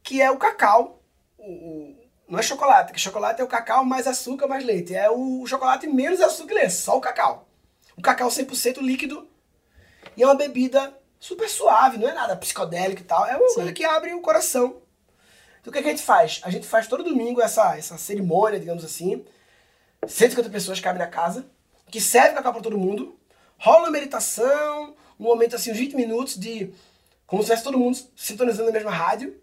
que 0.04 0.22
é 0.22 0.30
o 0.30 0.38
cacau, 0.38 1.00
o- 1.38 1.96
não 2.28 2.40
é 2.40 2.42
chocolate, 2.42 2.88
porque 2.88 3.00
chocolate 3.00 3.42
é 3.42 3.44
o 3.44 3.48
cacau 3.48 3.84
mais 3.84 4.08
açúcar 4.08 4.48
mais 4.48 4.64
leite. 4.64 4.96
É 4.96 5.10
o 5.10 5.46
chocolate 5.46 5.88
menos 5.88 6.22
açúcar 6.22 6.54
e 6.54 6.56
leite, 6.56 6.74
só 6.74 6.98
o 6.98 7.02
cacau. 7.02 7.48
O 7.96 8.02
cacau 8.02 8.30
100% 8.30 8.80
líquido 8.80 9.28
e 10.16 10.24
é 10.24 10.26
uma 10.26 10.36
bebida 10.36 10.94
super 11.20 11.50
suave, 11.50 11.98
não 11.98 12.08
é 12.08 12.14
nada 12.14 12.36
psicodélico 12.36 13.02
e 13.02 13.06
tal. 13.06 13.26
É 13.26 13.36
uma 13.36 13.50
Sim. 13.50 13.56
coisa 13.56 13.74
que 13.74 13.84
abre 13.84 14.14
o 14.14 14.22
coração. 14.22 14.82
Então 15.62 15.72
o 15.72 15.74
que, 15.74 15.82
que 15.82 15.88
a 15.88 15.92
gente 15.92 16.04
faz? 16.04 16.42
A 16.44 16.50
gente 16.50 16.68
faz 16.68 16.88
todo 16.88 17.04
domingo 17.04 17.42
essa, 17.42 17.78
essa 17.78 17.98
cerimônia, 17.98 18.60
digamos 18.60 18.84
assim. 18.84 19.24
150 20.06 20.50
pessoas 20.50 20.80
cabem 20.80 21.00
na 21.00 21.08
casa, 21.08 21.46
que 21.90 22.02
serve 22.02 22.36
cacau 22.36 22.52
para 22.52 22.62
todo 22.62 22.78
mundo. 22.78 23.18
Rola 23.58 23.86
uma 23.86 23.92
meditação, 23.92 24.96
um 25.20 25.24
momento 25.24 25.56
assim, 25.56 25.72
uns 25.72 25.78
20 25.78 25.96
minutos 25.96 26.38
de. 26.38 26.74
como 27.26 27.42
se 27.42 27.46
estivesse 27.46 27.64
todo 27.64 27.80
mundo 27.80 27.98
sintonizando 28.16 28.66
na 28.66 28.74
mesma 28.74 28.92
rádio. 28.92 29.40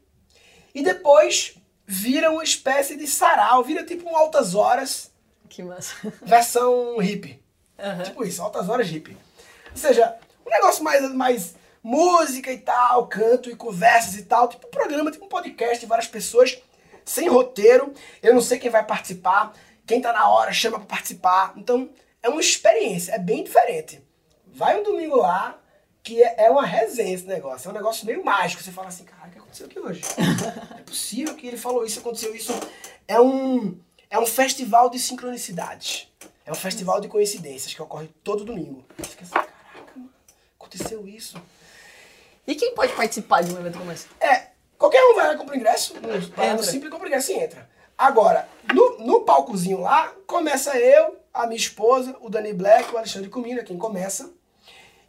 E 0.74 0.82
depois 0.82 1.54
vira 1.92 2.30
uma 2.30 2.44
espécie 2.44 2.96
de 2.96 3.04
sarau, 3.04 3.64
vira 3.64 3.84
tipo 3.84 4.08
um 4.08 4.16
altas 4.16 4.54
horas, 4.54 5.10
que 5.48 5.60
massa. 5.60 5.96
versão 6.22 6.96
hippie. 6.98 7.42
Aham. 7.76 8.04
Tipo 8.04 8.24
isso, 8.24 8.40
altas 8.40 8.68
horas 8.68 8.86
hippie. 8.88 9.16
Ou 9.72 9.76
seja, 9.76 10.16
um 10.46 10.50
negócio 10.50 10.84
mais, 10.84 11.12
mais 11.12 11.54
música 11.82 12.52
e 12.52 12.58
tal, 12.58 13.08
canto 13.08 13.50
e 13.50 13.56
conversas 13.56 14.14
e 14.14 14.22
tal, 14.22 14.46
tipo 14.46 14.68
um 14.68 14.70
programa, 14.70 15.10
tipo 15.10 15.24
um 15.24 15.28
podcast 15.28 15.80
de 15.80 15.86
várias 15.86 16.06
pessoas, 16.06 16.62
sem 17.04 17.28
roteiro. 17.28 17.92
Eu 18.22 18.34
não 18.34 18.40
sei 18.40 18.60
quem 18.60 18.70
vai 18.70 18.86
participar, 18.86 19.52
quem 19.84 20.00
tá 20.00 20.12
na 20.12 20.28
hora 20.28 20.52
chama 20.52 20.78
pra 20.78 20.86
participar. 20.86 21.54
Então, 21.56 21.90
é 22.22 22.28
uma 22.28 22.40
experiência, 22.40 23.12
é 23.12 23.18
bem 23.18 23.42
diferente. 23.42 24.00
Vai 24.46 24.78
um 24.78 24.84
domingo 24.84 25.16
lá, 25.16 25.58
que 26.04 26.22
é, 26.22 26.44
é 26.44 26.50
uma 26.50 26.64
resenha 26.64 27.16
esse 27.16 27.26
negócio, 27.26 27.66
é 27.66 27.72
um 27.72 27.74
negócio 27.74 28.06
meio 28.06 28.24
mágico. 28.24 28.62
Você 28.62 28.70
fala 28.70 28.86
assim, 28.86 29.02
cara, 29.02 29.28
aconteceu 29.50 29.66
aqui 29.66 29.78
hoje? 29.80 30.02
é 30.78 30.82
possível 30.82 31.34
que 31.34 31.46
ele 31.46 31.56
falou 31.56 31.84
isso, 31.84 31.98
aconteceu 31.98 32.34
isso. 32.34 32.52
É 33.06 33.20
um, 33.20 33.78
é 34.08 34.18
um 34.18 34.26
festival 34.26 34.88
de 34.88 34.98
sincronicidades. 34.98 36.08
É 36.46 36.52
um 36.52 36.54
festival 36.54 37.00
de 37.00 37.08
coincidências 37.08 37.74
que 37.74 37.82
ocorre 37.82 38.08
todo 38.24 38.44
domingo. 38.44 38.84
Você 38.96 39.10
fica 39.10 39.22
assim, 39.24 39.32
caraca, 39.32 39.92
mano, 39.96 40.10
aconteceu 40.58 41.06
isso. 41.06 41.40
E 42.46 42.54
quem 42.54 42.74
pode 42.74 42.92
participar 42.94 43.42
de 43.42 43.52
um 43.52 43.58
evento 43.58 43.78
como 43.78 43.92
esse? 43.92 44.06
É, 44.20 44.50
qualquer 44.78 45.02
um 45.04 45.14
vai 45.14 45.28
lá 45.28 45.34
e 45.34 45.36
compra 45.36 45.56
ingresso, 45.56 45.94
no 45.94 46.14
Entra. 46.14 46.62
Simples 46.62 46.90
compra 46.90 47.08
ingresso 47.08 47.32
e 47.32 47.34
entra. 47.34 47.68
Agora, 47.96 48.48
no, 48.72 48.98
no 48.98 49.20
palcozinho 49.20 49.80
lá, 49.80 50.12
começa 50.26 50.76
eu, 50.78 51.18
a 51.34 51.46
minha 51.46 51.58
esposa, 51.58 52.16
o 52.20 52.30
Dani 52.30 52.52
Black, 52.52 52.92
o 52.92 52.96
Alexandre 52.96 53.28
Comina, 53.28 53.62
quem 53.62 53.76
começa. 53.76 54.32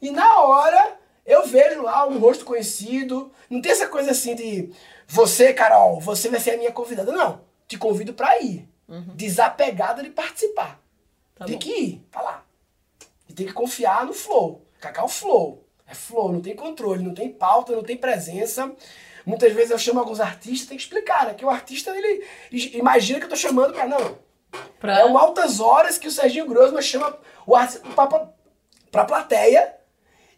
E 0.01 0.11
na 0.11 0.41
hora, 0.41 0.99
eu 1.25 1.45
vejo 1.45 1.81
lá 1.81 2.07
um 2.07 2.17
rosto 2.19 2.45
conhecido. 2.45 3.31
Não 3.49 3.61
tem 3.61 3.71
essa 3.71 3.87
coisa 3.87 4.11
assim 4.11 4.35
de 4.35 4.71
você, 5.07 5.53
Carol, 5.53 5.99
você 5.99 6.29
vai 6.29 6.39
ser 6.39 6.51
a 6.51 6.57
minha 6.57 6.71
convidada. 6.71 7.11
Não, 7.11 7.41
te 7.67 7.77
convido 7.77 8.13
pra 8.13 8.39
ir. 8.41 8.67
Desapegada 9.15 10.03
de 10.03 10.09
participar. 10.09 10.81
Tá 11.35 11.45
tem 11.45 11.55
bom. 11.55 11.59
que 11.59 11.71
ir, 11.71 12.07
tá 12.11 12.21
lá. 12.21 12.45
E 13.27 13.33
tem 13.33 13.45
que 13.45 13.53
confiar 13.53 14.05
no 14.05 14.13
flow. 14.13 14.65
Cacau 14.79 15.07
flow. 15.07 15.65
É 15.87 15.93
flow, 15.93 16.31
não 16.31 16.41
tem 16.41 16.55
controle, 16.55 17.03
não 17.03 17.13
tem 17.13 17.31
pauta, 17.31 17.73
não 17.73 17.83
tem 17.83 17.97
presença. 17.97 18.73
Muitas 19.25 19.53
vezes 19.53 19.71
eu 19.71 19.77
chamo 19.77 19.99
alguns 19.99 20.19
artistas, 20.19 20.67
tem 20.67 20.77
que 20.77 20.83
explicar, 20.83 21.25
né? 21.25 21.33
Que 21.33 21.45
o 21.45 21.49
artista, 21.49 21.95
ele 21.95 22.25
imagina 22.51 23.19
que 23.19 23.25
eu 23.25 23.29
tô 23.29 23.35
chamando 23.35 23.73
pra. 23.73 23.87
Não. 23.87 24.17
Pra... 24.79 24.99
É 24.99 25.05
um 25.05 25.17
altas 25.17 25.59
horas 25.59 25.97
que 25.97 26.07
o 26.07 26.11
Serginho 26.11 26.47
Grossman 26.47 26.81
chama 26.81 27.17
o 27.45 27.55
artista 27.55 27.87
pra, 27.89 28.07
pra, 28.07 28.29
pra 28.91 29.05
plateia. 29.05 29.77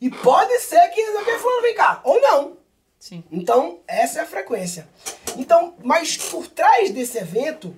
E 0.03 0.09
pode 0.09 0.59
ser 0.59 0.85
que 0.89 1.01
alguém 1.01 1.39
falando, 1.39 1.61
vem 1.61 1.75
cá, 1.75 2.01
ou 2.03 2.19
não. 2.19 2.57
Sim. 2.99 3.23
Então, 3.31 3.79
essa 3.87 4.19
é 4.19 4.23
a 4.23 4.25
frequência. 4.25 4.85
Então, 5.37 5.77
mas 5.81 6.17
por 6.17 6.45
trás 6.45 6.91
desse 6.91 7.17
evento, 7.17 7.73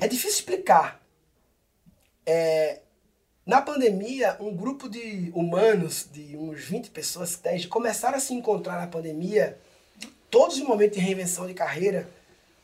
é 0.00 0.08
difícil 0.08 0.40
explicar. 0.40 1.00
É, 2.26 2.80
na 3.46 3.62
pandemia, 3.62 4.36
um 4.40 4.56
grupo 4.56 4.88
de 4.88 5.30
humanos, 5.36 6.08
de 6.12 6.36
uns 6.36 6.64
20 6.64 6.90
pessoas, 6.90 7.36
10, 7.36 7.66
começaram 7.66 8.16
a 8.16 8.20
se 8.20 8.34
encontrar 8.34 8.80
na 8.80 8.88
pandemia, 8.88 9.56
todos 10.28 10.58
em 10.58 10.64
momento 10.64 10.94
de 10.94 10.98
reinvenção 10.98 11.46
de 11.46 11.54
carreira. 11.54 12.08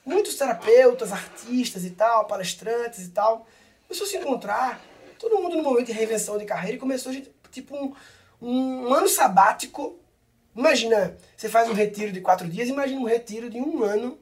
Muitos 0.04 0.34
terapeutas, 0.34 1.12
artistas 1.12 1.84
e 1.84 1.90
tal, 1.90 2.26
palestrantes 2.26 3.06
e 3.06 3.10
tal, 3.10 3.46
começou 3.86 4.08
a 4.08 4.10
se 4.10 4.16
encontrar, 4.16 4.84
todo 5.20 5.40
mundo 5.40 5.56
no 5.56 5.62
momento 5.62 5.86
de 5.86 5.92
reinvenção 5.92 6.36
de 6.36 6.44
carreira 6.44 6.76
e 6.76 6.80
começou, 6.80 7.12
tipo, 7.50 7.76
um, 7.76 7.94
um 8.40 8.94
ano 8.94 9.08
sabático. 9.08 9.98
Imagina, 10.54 11.16
você 11.36 11.48
faz 11.48 11.68
um 11.68 11.74
retiro 11.74 12.12
de 12.12 12.20
quatro 12.20 12.48
dias, 12.48 12.68
imagina 12.68 13.00
um 13.00 13.04
retiro 13.04 13.48
de 13.48 13.58
um 13.58 13.82
ano, 13.84 14.18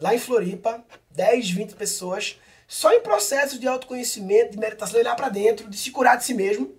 lá 0.00 0.14
em 0.14 0.18
Floripa, 0.18 0.84
10, 1.10 1.50
20 1.50 1.74
pessoas, 1.74 2.38
só 2.68 2.92
em 2.92 3.00
processos 3.00 3.58
de 3.58 3.66
autoconhecimento, 3.66 4.52
de 4.52 4.58
meditação, 4.58 5.00
olhar 5.00 5.16
para 5.16 5.28
dentro, 5.28 5.68
de 5.68 5.76
se 5.76 5.90
curar 5.90 6.16
de 6.16 6.24
si 6.24 6.34
mesmo. 6.34 6.74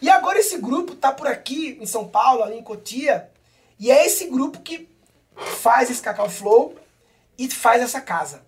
E 0.00 0.08
agora 0.08 0.38
esse 0.38 0.58
grupo 0.58 0.92
está 0.92 1.12
por 1.12 1.26
aqui, 1.26 1.76
em 1.80 1.86
São 1.86 2.06
Paulo, 2.06 2.42
ali 2.42 2.56
em 2.56 2.62
Cotia, 2.62 3.30
e 3.78 3.90
é 3.90 4.06
esse 4.06 4.26
grupo 4.26 4.60
que 4.60 4.88
faz 5.34 5.90
esse 5.90 6.02
Cacau 6.02 6.28
Flow 6.28 6.76
e 7.36 7.48
faz 7.48 7.82
essa 7.82 8.00
casa, 8.00 8.44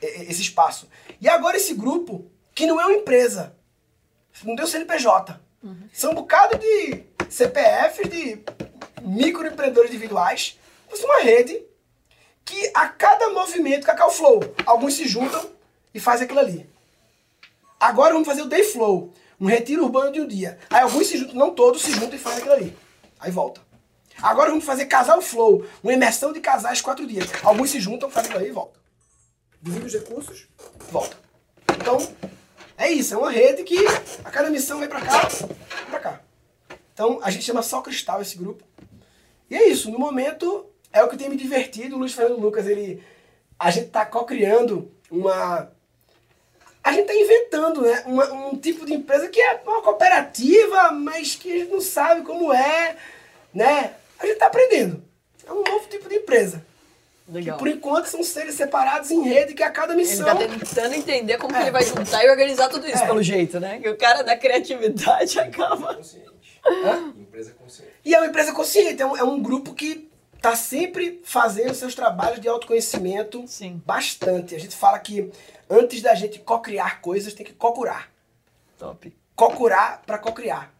esse 0.00 0.42
espaço. 0.42 0.88
E 1.20 1.28
agora 1.28 1.56
esse 1.56 1.74
grupo, 1.74 2.30
que 2.54 2.66
não 2.66 2.80
é 2.80 2.86
uma 2.86 2.96
empresa, 2.96 3.56
não 4.44 4.54
deu 4.54 4.66
CNPJ, 4.66 5.38
uhum. 5.62 5.88
são 5.92 6.12
um 6.12 6.14
bocado 6.14 6.58
de 6.58 7.04
CPFs, 7.28 8.08
de 8.08 8.42
microempreendedores 9.02 9.90
individuais, 9.90 10.58
mas 10.90 11.02
uma 11.02 11.20
rede 11.20 11.62
que 12.44 12.70
a 12.74 12.88
cada 12.88 13.30
movimento, 13.30 13.86
Cacau 13.86 14.10
Flow, 14.10 14.40
alguns 14.66 14.94
se 14.94 15.06
juntam 15.06 15.50
e 15.94 16.00
fazem 16.00 16.24
aquilo 16.24 16.40
ali. 16.40 16.68
Agora 17.78 18.12
vamos 18.12 18.26
fazer 18.28 18.42
o 18.42 18.48
Day 18.48 18.64
Flow, 18.64 19.12
um 19.40 19.46
retiro 19.46 19.84
urbano 19.84 20.12
de 20.12 20.20
um 20.20 20.26
dia. 20.26 20.58
Aí 20.68 20.82
alguns 20.82 21.06
se 21.06 21.16
juntam, 21.16 21.34
não 21.36 21.54
todos 21.54 21.82
se 21.82 21.92
juntam 21.92 22.14
e 22.14 22.18
fazem 22.18 22.40
aquilo 22.40 22.54
ali. 22.54 22.76
Aí 23.18 23.30
volta. 23.30 23.60
Agora 24.20 24.50
vamos 24.50 24.64
fazer 24.64 24.86
Casal 24.86 25.22
Flow, 25.22 25.64
uma 25.82 25.92
imersão 25.92 26.32
de 26.32 26.40
casais 26.40 26.80
quatro 26.80 27.06
dias. 27.06 27.26
Alguns 27.42 27.70
se 27.70 27.80
juntam, 27.80 28.10
fazem 28.10 28.30
aquilo 28.30 28.42
ali 28.42 28.50
e 28.50 28.54
volta. 28.54 28.78
Divide 29.62 29.86
os 29.86 29.92
recursos, 29.92 30.46
volta. 30.90 31.16
Então, 31.74 31.98
é 32.80 32.90
isso, 32.90 33.14
é 33.14 33.18
uma 33.18 33.30
rede 33.30 33.62
que 33.62 33.76
a 34.24 34.30
cada 34.30 34.50
missão 34.50 34.78
vai 34.78 34.88
pra 34.88 35.00
cá, 35.00 35.28
pra 35.90 36.00
cá. 36.00 36.20
Então, 36.94 37.20
a 37.22 37.30
gente 37.30 37.44
chama 37.44 37.62
só 37.62 37.82
Cristal 37.82 38.22
esse 38.22 38.36
grupo. 38.36 38.64
E 39.50 39.54
é 39.54 39.68
isso, 39.68 39.90
no 39.90 39.98
momento 39.98 40.66
é 40.92 41.02
o 41.02 41.08
que 41.08 41.16
tem 41.16 41.28
me 41.28 41.36
divertido. 41.36 41.94
O 41.94 41.98
Luiz 41.98 42.14
Fernando 42.14 42.40
Lucas, 42.40 42.66
ele. 42.66 43.02
A 43.58 43.70
gente 43.70 43.90
tá 43.90 44.06
co-criando 44.06 44.90
uma. 45.10 45.70
A 46.82 46.92
gente 46.92 47.06
tá 47.06 47.14
inventando, 47.14 47.82
né? 47.82 48.02
Uma, 48.06 48.32
um 48.32 48.56
tipo 48.56 48.86
de 48.86 48.94
empresa 48.94 49.28
que 49.28 49.40
é 49.40 49.60
uma 49.66 49.82
cooperativa, 49.82 50.90
mas 50.92 51.34
que 51.34 51.52
a 51.52 51.58
gente 51.58 51.70
não 51.72 51.80
sabe 51.80 52.22
como 52.22 52.52
é, 52.52 52.96
né? 53.52 53.94
A 54.18 54.26
gente 54.26 54.38
tá 54.38 54.46
aprendendo. 54.46 55.04
É 55.46 55.52
um 55.52 55.62
novo 55.62 55.86
tipo 55.88 56.08
de 56.08 56.16
empresa. 56.16 56.64
Legal. 57.30 57.56
Que, 57.56 57.58
por 57.58 57.68
enquanto 57.68 58.06
são 58.06 58.24
seres 58.24 58.56
separados 58.56 59.10
em 59.10 59.22
rede 59.22 59.54
que 59.54 59.62
a 59.62 59.70
cada 59.70 59.94
missão. 59.94 60.28
Ele 60.28 60.48
tá 60.48 60.66
tentando 60.66 60.94
entender 60.94 61.38
como 61.38 61.54
é. 61.54 61.58
que 61.58 61.62
ele 61.64 61.70
vai 61.70 61.84
juntar 61.84 62.24
e 62.24 62.30
organizar 62.30 62.68
tudo 62.68 62.86
isso, 62.88 63.02
é. 63.02 63.06
pelo 63.06 63.22
jeito, 63.22 63.60
né? 63.60 63.78
Que 63.78 63.88
o 63.88 63.96
cara 63.96 64.22
da 64.22 64.36
criatividade 64.36 65.38
acaba. 65.38 65.94
Consciente. 65.94 66.30
Empresa 67.16 67.52
consciente. 67.52 67.92
E 68.04 68.14
é 68.14 68.18
uma 68.18 68.26
empresa 68.26 68.52
consciente, 68.52 69.00
é 69.00 69.06
um, 69.06 69.16
é 69.16 69.22
um 69.22 69.40
grupo 69.40 69.74
que 69.74 70.10
tá 70.42 70.56
sempre 70.56 71.20
fazendo 71.22 71.74
seus 71.74 71.94
trabalhos 71.94 72.40
de 72.40 72.48
autoconhecimento 72.48 73.44
Sim. 73.46 73.80
bastante. 73.86 74.54
A 74.54 74.58
gente 74.58 74.74
fala 74.74 74.98
que 74.98 75.30
antes 75.68 76.02
da 76.02 76.14
gente 76.14 76.40
co-criar 76.40 77.00
coisas, 77.00 77.32
tem 77.32 77.46
que 77.46 77.52
co-curar. 77.52 78.10
Top. 78.78 79.14
Co-curar 79.36 80.02
para 80.04 80.18
co-criar. 80.18 80.72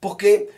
Porque 0.00 0.48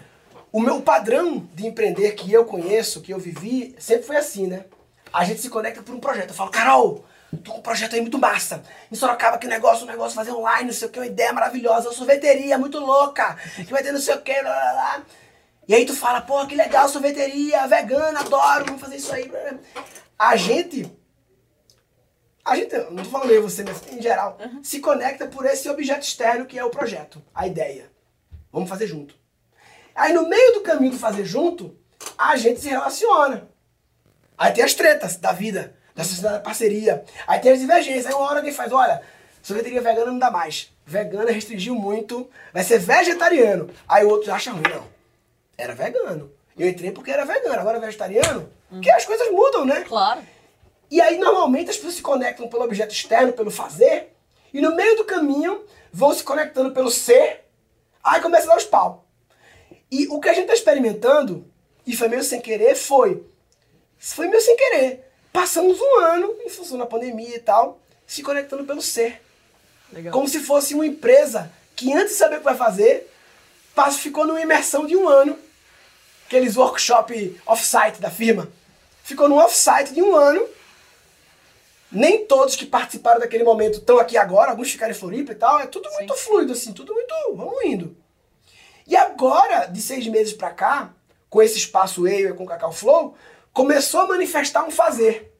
o 0.51 0.61
meu 0.61 0.81
padrão 0.81 1.47
de 1.53 1.67
empreender 1.67 2.13
que 2.13 2.33
eu 2.33 2.45
conheço, 2.45 3.03
que 3.03 3.13
eu 3.13 3.19
vivi, 3.19 3.75
sempre 3.79 4.05
foi 4.05 4.17
assim, 4.17 4.47
né? 4.47 4.65
A 5.13 5.25
gente 5.25 5.41
se 5.41 5.49
conecta 5.49 5.83
por 5.83 5.95
um 5.95 6.01
projeto. 6.01 6.31
Eu 6.31 6.35
falo, 6.35 6.51
Carol, 6.51 7.05
tô 7.45 7.53
com 7.53 7.59
um 7.59 7.63
projeto 7.63 7.95
aí 7.95 8.01
muito 8.01 8.19
massa. 8.19 8.63
Em 8.91 8.95
Sorocaba, 8.95 9.39
que 9.39 9.47
negócio, 9.47 9.85
um 9.85 9.89
negócio, 9.89 10.15
fazer 10.15 10.33
online, 10.33 10.67
não 10.67 10.73
sei 10.73 10.89
o 10.89 10.91
que, 10.91 10.99
uma 10.99 11.07
ideia 11.07 11.33
maravilhosa, 11.33 11.89
uma 11.89 11.95
sorveteria 11.95 12.59
muito 12.59 12.79
louca, 12.79 13.37
que 13.57 13.73
vai 13.73 13.83
ter 13.83 13.93
não 13.93 14.01
sei 14.01 14.15
o 14.15 14.23
que, 14.23 14.41
lá, 14.41 14.51
lá, 14.51 14.73
lá. 14.73 15.03
E 15.67 15.75
aí 15.75 15.85
tu 15.85 15.95
fala, 15.95 16.23
pô, 16.23 16.47
que 16.47 16.55
legal, 16.55 16.89
sorveteria, 16.89 17.67
vegana, 17.67 18.21
adoro, 18.21 18.65
vamos 18.65 18.81
fazer 18.81 18.97
isso 18.97 19.13
aí. 19.13 19.31
A 20.19 20.35
gente, 20.35 20.91
a 22.45 22.57
gente, 22.57 22.75
não 22.91 23.05
tô 23.05 23.11
falando 23.11 23.31
eu 23.31 23.43
você, 23.43 23.63
mas 23.63 23.83
em 23.93 24.01
geral, 24.01 24.39
uhum. 24.41 24.65
se 24.65 24.81
conecta 24.81 25.27
por 25.27 25.45
esse 25.45 25.69
objeto 25.69 26.07
externo 26.07 26.47
que 26.47 26.59
é 26.59 26.65
o 26.65 26.71
projeto, 26.71 27.23
a 27.35 27.47
ideia. 27.47 27.91
Vamos 28.51 28.69
fazer 28.69 28.87
junto. 28.87 29.15
Aí 29.95 30.13
no 30.13 30.27
meio 30.27 30.55
do 30.55 30.63
caminho 30.63 30.93
do 30.93 30.99
fazer 30.99 31.27
junto, 31.27 31.77
a 32.17 32.37
gente 32.37 32.61
se 32.61 32.69
relaciona. 32.69 33.49
Aí 34.39 34.53
tem 34.53 34.65
as 34.65 34.75
tretas 34.75 35.17
da 35.17 35.33
vida, 35.33 35.75
da 35.95 36.05
sociedade 36.05 36.37
da 36.37 36.41
parceria. 36.41 37.05
Aí 37.27 37.41
tem 37.41 37.53
as 37.53 37.59
divergências. 37.59 38.07
Aí 38.07 38.15
uma 38.15 38.27
hora 38.29 38.37
alguém 38.39 38.53
faz, 38.53 38.73
olha, 38.73 39.03
sorveteria 39.43 39.83
vegana 39.83 40.13
não 40.13 40.19
dá 40.19 40.31
mais. 40.31 40.73
Vegana 40.87 41.31
restringiu 41.31 41.75
muito, 41.75 42.31
vai 42.53 42.63
ser 42.63 42.79
vegetariano. 42.79 43.69
Aí 43.89 44.05
o 44.05 44.09
outro 44.09 44.33
acha 44.33 44.53
ruim, 44.53 44.63
não 44.63 44.99
era 45.59 45.75
vegano. 45.75 46.31
Eu 46.57 46.69
entrei 46.69 46.93
porque 46.93 47.11
era 47.11 47.25
vegano, 47.25 47.61
agora 47.61 47.79
é 47.79 47.81
vegetariano. 47.81 48.49
Porque 48.71 48.91
as 48.91 49.05
coisas 49.05 49.31
mudam, 49.33 49.65
né? 49.65 49.81
Claro. 49.83 50.21
E 50.91 51.01
aí, 51.01 51.19
normalmente, 51.19 51.71
as 51.71 51.77
pessoas 51.77 51.95
se 51.95 52.03
conectam 52.03 52.49
pelo 52.49 52.65
objeto 52.65 52.95
externo, 52.95 53.33
pelo 53.33 53.51
fazer, 53.51 54.15
e 54.55 54.61
no 54.61 54.75
meio 54.75 54.97
do 54.97 55.05
caminho 55.05 55.65
vão 55.93 56.15
se 56.15 56.23
conectando 56.23 56.73
pelo 56.73 56.91
ser, 56.91 57.45
aí 58.03 58.21
começa 58.21 58.47
a 58.47 58.51
dar 58.51 58.57
os 58.57 58.65
pau. 58.65 59.05
E 59.91 60.07
o 60.09 60.21
que 60.21 60.29
a 60.29 60.33
gente 60.33 60.45
está 60.45 60.55
experimentando, 60.55 61.51
e 61.87 61.95
foi 61.95 62.09
meio 62.09 62.23
sem 62.23 62.41
querer, 62.41 62.75
foi. 62.75 63.27
Foi 63.99 64.29
meio 64.29 64.41
sem 64.41 64.57
querer. 64.57 65.11
Passamos 65.33 65.79
um 65.81 66.01
ano, 66.01 66.37
em 66.45 66.49
função 66.49 66.79
da 66.79 66.87
pandemia 66.87 67.37
e 67.37 67.41
tal, 67.41 67.81
se 68.07 68.23
conectando 68.23 68.65
pelo 68.65 68.83
ser. 68.83 69.23
Legal. 69.93 70.13
Como 70.13 70.29
se 70.29 70.41
fosse 70.41 70.75
uma 70.75 70.87
empresa 70.87 71.53
que 71.75 71.93
antes 71.93 72.13
de 72.13 72.19
saber 72.19 72.37
o 72.37 72.39
que 72.39 72.45
vai 72.45 72.57
fazer, 72.57 73.11
ficou 73.99 74.27
numa 74.27 74.41
imersão 74.41 74.87
de 74.87 74.97
um 74.97 75.09
ano 75.09 75.39
aqueles 76.29 76.57
workshop 76.57 77.41
off-site 77.47 78.01
da 78.01 78.11
firma. 78.11 78.49
Ficou 79.03 79.29
num 79.29 79.39
off-site 79.39 79.95
de 79.95 80.03
um 80.03 80.15
ano. 80.15 80.47
Nem 81.91 82.27
todos 82.27 82.55
que 82.55 82.67
participaram 82.67 83.19
daquele 83.19 83.45
momento 83.45 83.79
estão 83.79 83.99
aqui 83.99 84.19
agora, 84.19 84.51
alguns 84.51 84.71
ficaram 84.71 84.93
em 84.93 84.95
Floripa 84.95 85.33
e 85.33 85.35
tal. 85.35 85.59
É 85.59 85.67
tudo 85.67 85.91
muito 85.93 86.15
fluido, 86.15 86.53
assim, 86.53 86.75
tudo 86.75 86.93
muito. 86.93 87.15
Vamos 87.35 87.65
indo. 87.65 87.97
E 88.87 88.95
agora, 88.95 89.65
de 89.65 89.81
seis 89.81 90.07
meses 90.07 90.35
pra 90.35 90.51
cá, 90.51 90.91
com 91.31 91.41
esse 91.41 91.57
espaço 91.57 92.07
eu 92.07 92.31
e 92.31 92.35
com 92.35 92.45
o 92.45 92.47
Cacau 92.47 92.73
Flow, 92.73 93.17
começou 93.53 94.01
a 94.01 94.07
manifestar 94.07 94.65
um 94.65 94.71
fazer. 94.71 95.33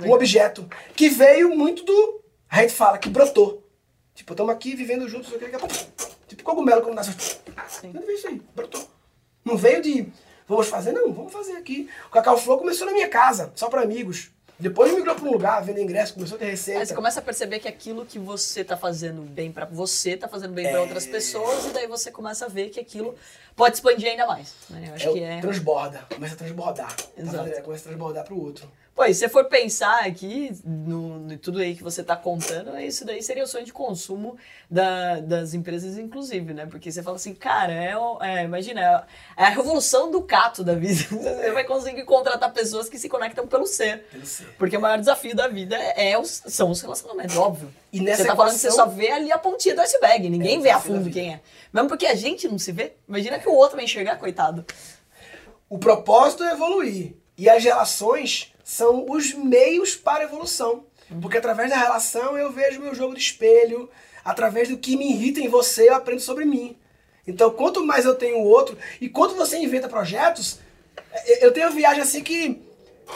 Um 0.00 0.12
objeto. 0.12 0.68
Que 0.94 1.08
veio 1.08 1.54
muito 1.54 1.84
do. 1.84 2.22
A 2.48 2.62
gente 2.62 2.72
fala 2.72 2.98
que 2.98 3.08
brotou. 3.08 3.66
Tipo, 4.14 4.32
estamos 4.32 4.52
aqui 4.52 4.74
vivendo 4.74 5.08
juntos, 5.08 5.32
tipo 6.28 6.42
cogumelo 6.42 6.82
quando 6.82 6.94
nasce. 6.94 7.12
Sim. 7.68 7.92
Isso 8.08 8.28
aí, 8.28 8.42
brotou. 8.54 8.86
Não 9.44 9.56
veio 9.56 9.80
de 9.80 10.12
vamos 10.46 10.68
fazer, 10.68 10.92
não, 10.92 11.12
vamos 11.12 11.32
fazer 11.32 11.52
aqui. 11.52 11.88
O 12.08 12.10
Cacau 12.10 12.36
Flow 12.36 12.58
começou 12.58 12.86
na 12.86 12.92
minha 12.92 13.08
casa, 13.08 13.52
só 13.54 13.68
para 13.68 13.82
amigos. 13.82 14.30
Depois 14.60 14.94
migrou 14.94 15.14
para 15.14 15.24
um 15.24 15.32
lugar, 15.32 15.64
vendo 15.64 15.80
ingresso, 15.80 16.14
começou 16.14 16.36
a 16.36 16.38
ter 16.38 16.50
receita. 16.50 16.80
Aí 16.80 16.86
você 16.86 16.94
começa 16.94 17.20
a 17.20 17.22
perceber 17.22 17.58
que 17.60 17.68
aquilo 17.68 18.04
que 18.04 18.18
você 18.18 18.62
tá 18.62 18.76
fazendo 18.76 19.22
bem 19.22 19.50
para 19.50 19.64
você, 19.64 20.16
tá 20.16 20.28
fazendo 20.28 20.52
bem 20.52 20.66
é... 20.66 20.70
para 20.70 20.82
outras 20.82 21.06
pessoas, 21.06 21.66
e 21.66 21.70
daí 21.70 21.86
você 21.86 22.10
começa 22.10 22.44
a 22.44 22.48
ver 22.48 22.68
que 22.68 22.78
aquilo 22.78 23.14
pode 23.56 23.76
expandir 23.76 24.10
ainda 24.10 24.26
mais. 24.26 24.54
Né? 24.68 24.84
Eu 24.88 24.94
acho 24.94 25.08
é, 25.08 25.12
que 25.12 25.22
é... 25.22 25.40
Transborda, 25.40 26.06
começa 26.14 26.34
a 26.34 26.36
transbordar. 26.36 26.96
Exato. 27.16 27.50
Tá 27.50 27.62
começa 27.62 27.84
a 27.84 27.88
transbordar 27.88 28.24
para 28.24 28.34
o 28.34 28.44
outro. 28.44 28.70
Pô, 29.00 29.06
e 29.06 29.14
se 29.14 29.20
você 29.20 29.30
for 29.30 29.46
pensar 29.46 30.04
aqui 30.04 30.52
no, 30.62 31.20
no, 31.20 31.38
tudo 31.38 31.58
aí 31.60 31.74
que 31.74 31.82
você 31.82 32.02
está 32.02 32.14
contando, 32.14 32.78
isso 32.78 33.02
daí 33.02 33.22
seria 33.22 33.44
o 33.44 33.46
sonho 33.46 33.64
de 33.64 33.72
consumo 33.72 34.36
da, 34.70 35.20
das 35.20 35.54
empresas, 35.54 35.96
inclusive, 35.96 36.52
né? 36.52 36.66
Porque 36.66 36.92
você 36.92 37.02
fala 37.02 37.16
assim, 37.16 37.34
cara, 37.34 37.72
é, 37.72 37.94
é, 38.20 38.44
imagina, 38.44 39.06
é 39.34 39.44
a 39.44 39.48
revolução 39.48 40.10
do 40.10 40.20
cato 40.20 40.62
da 40.62 40.74
vida. 40.74 41.02
Você 41.16 41.50
vai 41.50 41.64
conseguir 41.64 42.04
contratar 42.04 42.52
pessoas 42.52 42.90
que 42.90 42.98
se 42.98 43.08
conectam 43.08 43.46
pelo 43.46 43.64
ser. 43.64 44.02
Pelo 44.12 44.26
ser. 44.26 44.54
Porque 44.58 44.76
o 44.76 44.80
maior 44.82 44.98
desafio 44.98 45.34
da 45.34 45.48
vida 45.48 45.76
é 45.76 46.18
os, 46.18 46.42
são 46.48 46.70
os 46.70 46.82
relacionamentos, 46.82 47.38
óbvio. 47.38 47.72
E 47.90 48.00
nessa 48.00 48.18
você 48.18 48.28
tá 48.28 48.34
equação... 48.34 48.36
falando 48.36 48.52
que 48.52 48.60
você 48.60 48.70
só 48.70 48.84
vê 48.84 49.12
ali 49.12 49.32
a 49.32 49.38
pontinha 49.38 49.74
do 49.74 49.80
iceberg, 49.80 50.28
ninguém 50.28 50.58
é, 50.58 50.60
vê 50.60 50.68
a 50.68 50.78
fundo 50.78 51.08
quem 51.08 51.32
é. 51.32 51.40
Mesmo 51.72 51.88
porque 51.88 52.04
a 52.04 52.14
gente 52.14 52.46
não 52.46 52.58
se 52.58 52.70
vê, 52.70 52.92
imagina 53.08 53.38
que 53.38 53.48
o 53.48 53.54
outro 53.54 53.76
vai 53.76 53.86
enxergar, 53.86 54.16
coitado. 54.16 54.62
o 55.70 55.78
propósito 55.78 56.44
é 56.44 56.52
evoluir. 56.52 57.14
E 57.38 57.48
as 57.48 57.64
relações 57.64 58.52
são 58.70 59.04
os 59.10 59.34
meios 59.34 59.96
para 59.96 60.22
evolução. 60.22 60.84
Porque 61.20 61.38
através 61.38 61.68
da 61.68 61.76
relação 61.76 62.38
eu 62.38 62.52
vejo 62.52 62.80
meu 62.80 62.94
jogo 62.94 63.14
de 63.14 63.20
espelho, 63.20 63.90
através 64.24 64.68
do 64.68 64.78
que 64.78 64.96
me 64.96 65.10
irrita 65.10 65.40
em 65.40 65.48
você 65.48 65.88
eu 65.88 65.96
aprendo 65.96 66.20
sobre 66.20 66.44
mim. 66.44 66.78
Então, 67.26 67.50
quanto 67.50 67.84
mais 67.84 68.04
eu 68.04 68.14
tenho 68.14 68.38
o 68.38 68.44
outro, 68.44 68.78
e 69.00 69.08
quanto 69.08 69.34
você 69.34 69.58
inventa 69.58 69.88
projetos, 69.88 70.60
eu 71.40 71.50
tenho 71.52 71.72
viagem 71.72 72.00
assim 72.00 72.22
que 72.22 72.62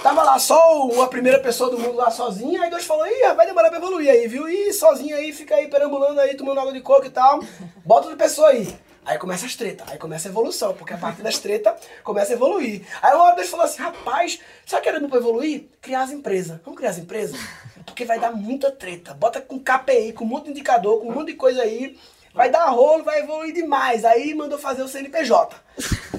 tava 0.03 0.25
lá 0.25 0.41
só 0.41 0.91
a 1.01 1.07
primeira 1.07 1.39
pessoa 1.39 1.71
do 1.71 1.79
mundo 1.79 1.99
lá 1.99 2.11
sozinha, 2.11 2.63
aí 2.63 2.69
Deus 2.69 2.85
falou, 2.85 3.07
ih, 3.07 3.33
vai 3.37 3.47
demorar 3.47 3.69
pra 3.69 3.79
evoluir 3.79 4.11
aí, 4.11 4.27
viu? 4.27 4.49
Ih, 4.49 4.73
sozinho 4.73 5.17
aí, 5.17 5.33
fica 5.33 5.55
aí 5.55 5.69
perambulando 5.69 6.19
aí, 6.19 6.37
tomando 6.37 6.59
água 6.59 6.73
de 6.73 6.81
coco 6.81 7.07
e 7.07 7.11
tal. 7.11 7.39
Bota 7.85 8.09
outra 8.09 8.17
pessoa 8.17 8.49
aí. 8.49 8.77
Aí 9.07 9.19
começa 9.19 9.45
as 9.45 9.55
tretas, 9.55 9.87
aí 9.91 9.99
começa 9.99 10.29
a 10.29 10.31
evolução, 10.31 10.73
porque 10.73 10.95
a 10.95 10.97
partir 10.97 11.23
das 11.23 11.39
tretas 11.39 11.75
começa 12.03 12.33
a 12.33 12.37
evoluir. 12.37 12.83
Aí 13.03 13.15
uma 13.15 13.25
hora 13.25 13.45
falou 13.45 13.67
assim, 13.67 13.83
rapaz, 13.83 14.41
sabe 14.65 14.83
que 14.83 14.89
era 14.89 15.01
pra 15.09 15.19
evoluir? 15.19 15.67
Criar 15.83 16.03
as 16.03 16.11
empresas. 16.11 16.59
Vamos 16.65 16.79
criar 16.79 16.91
as 16.91 16.99
empresas? 16.99 17.39
Porque 17.85 18.07
vai 18.07 18.19
dar 18.19 18.33
muita 18.33 18.71
treta. 18.71 19.13
Bota 19.13 19.43
com 19.43 19.61
KPI, 19.61 20.15
com 20.15 20.27
de 20.41 20.51
indicador, 20.51 21.01
com 21.01 21.09
um 21.09 21.13
monte 21.13 21.33
de 21.33 21.35
coisa 21.35 21.61
aí. 21.63 21.99
Vai 22.33 22.51
dar 22.51 22.69
rolo, 22.71 23.05
vai 23.05 23.21
evoluir 23.21 23.53
demais. 23.53 24.05
Aí 24.05 24.35
mandou 24.35 24.59
fazer 24.59 24.83
o 24.83 24.89
CNPJ. 24.89 25.55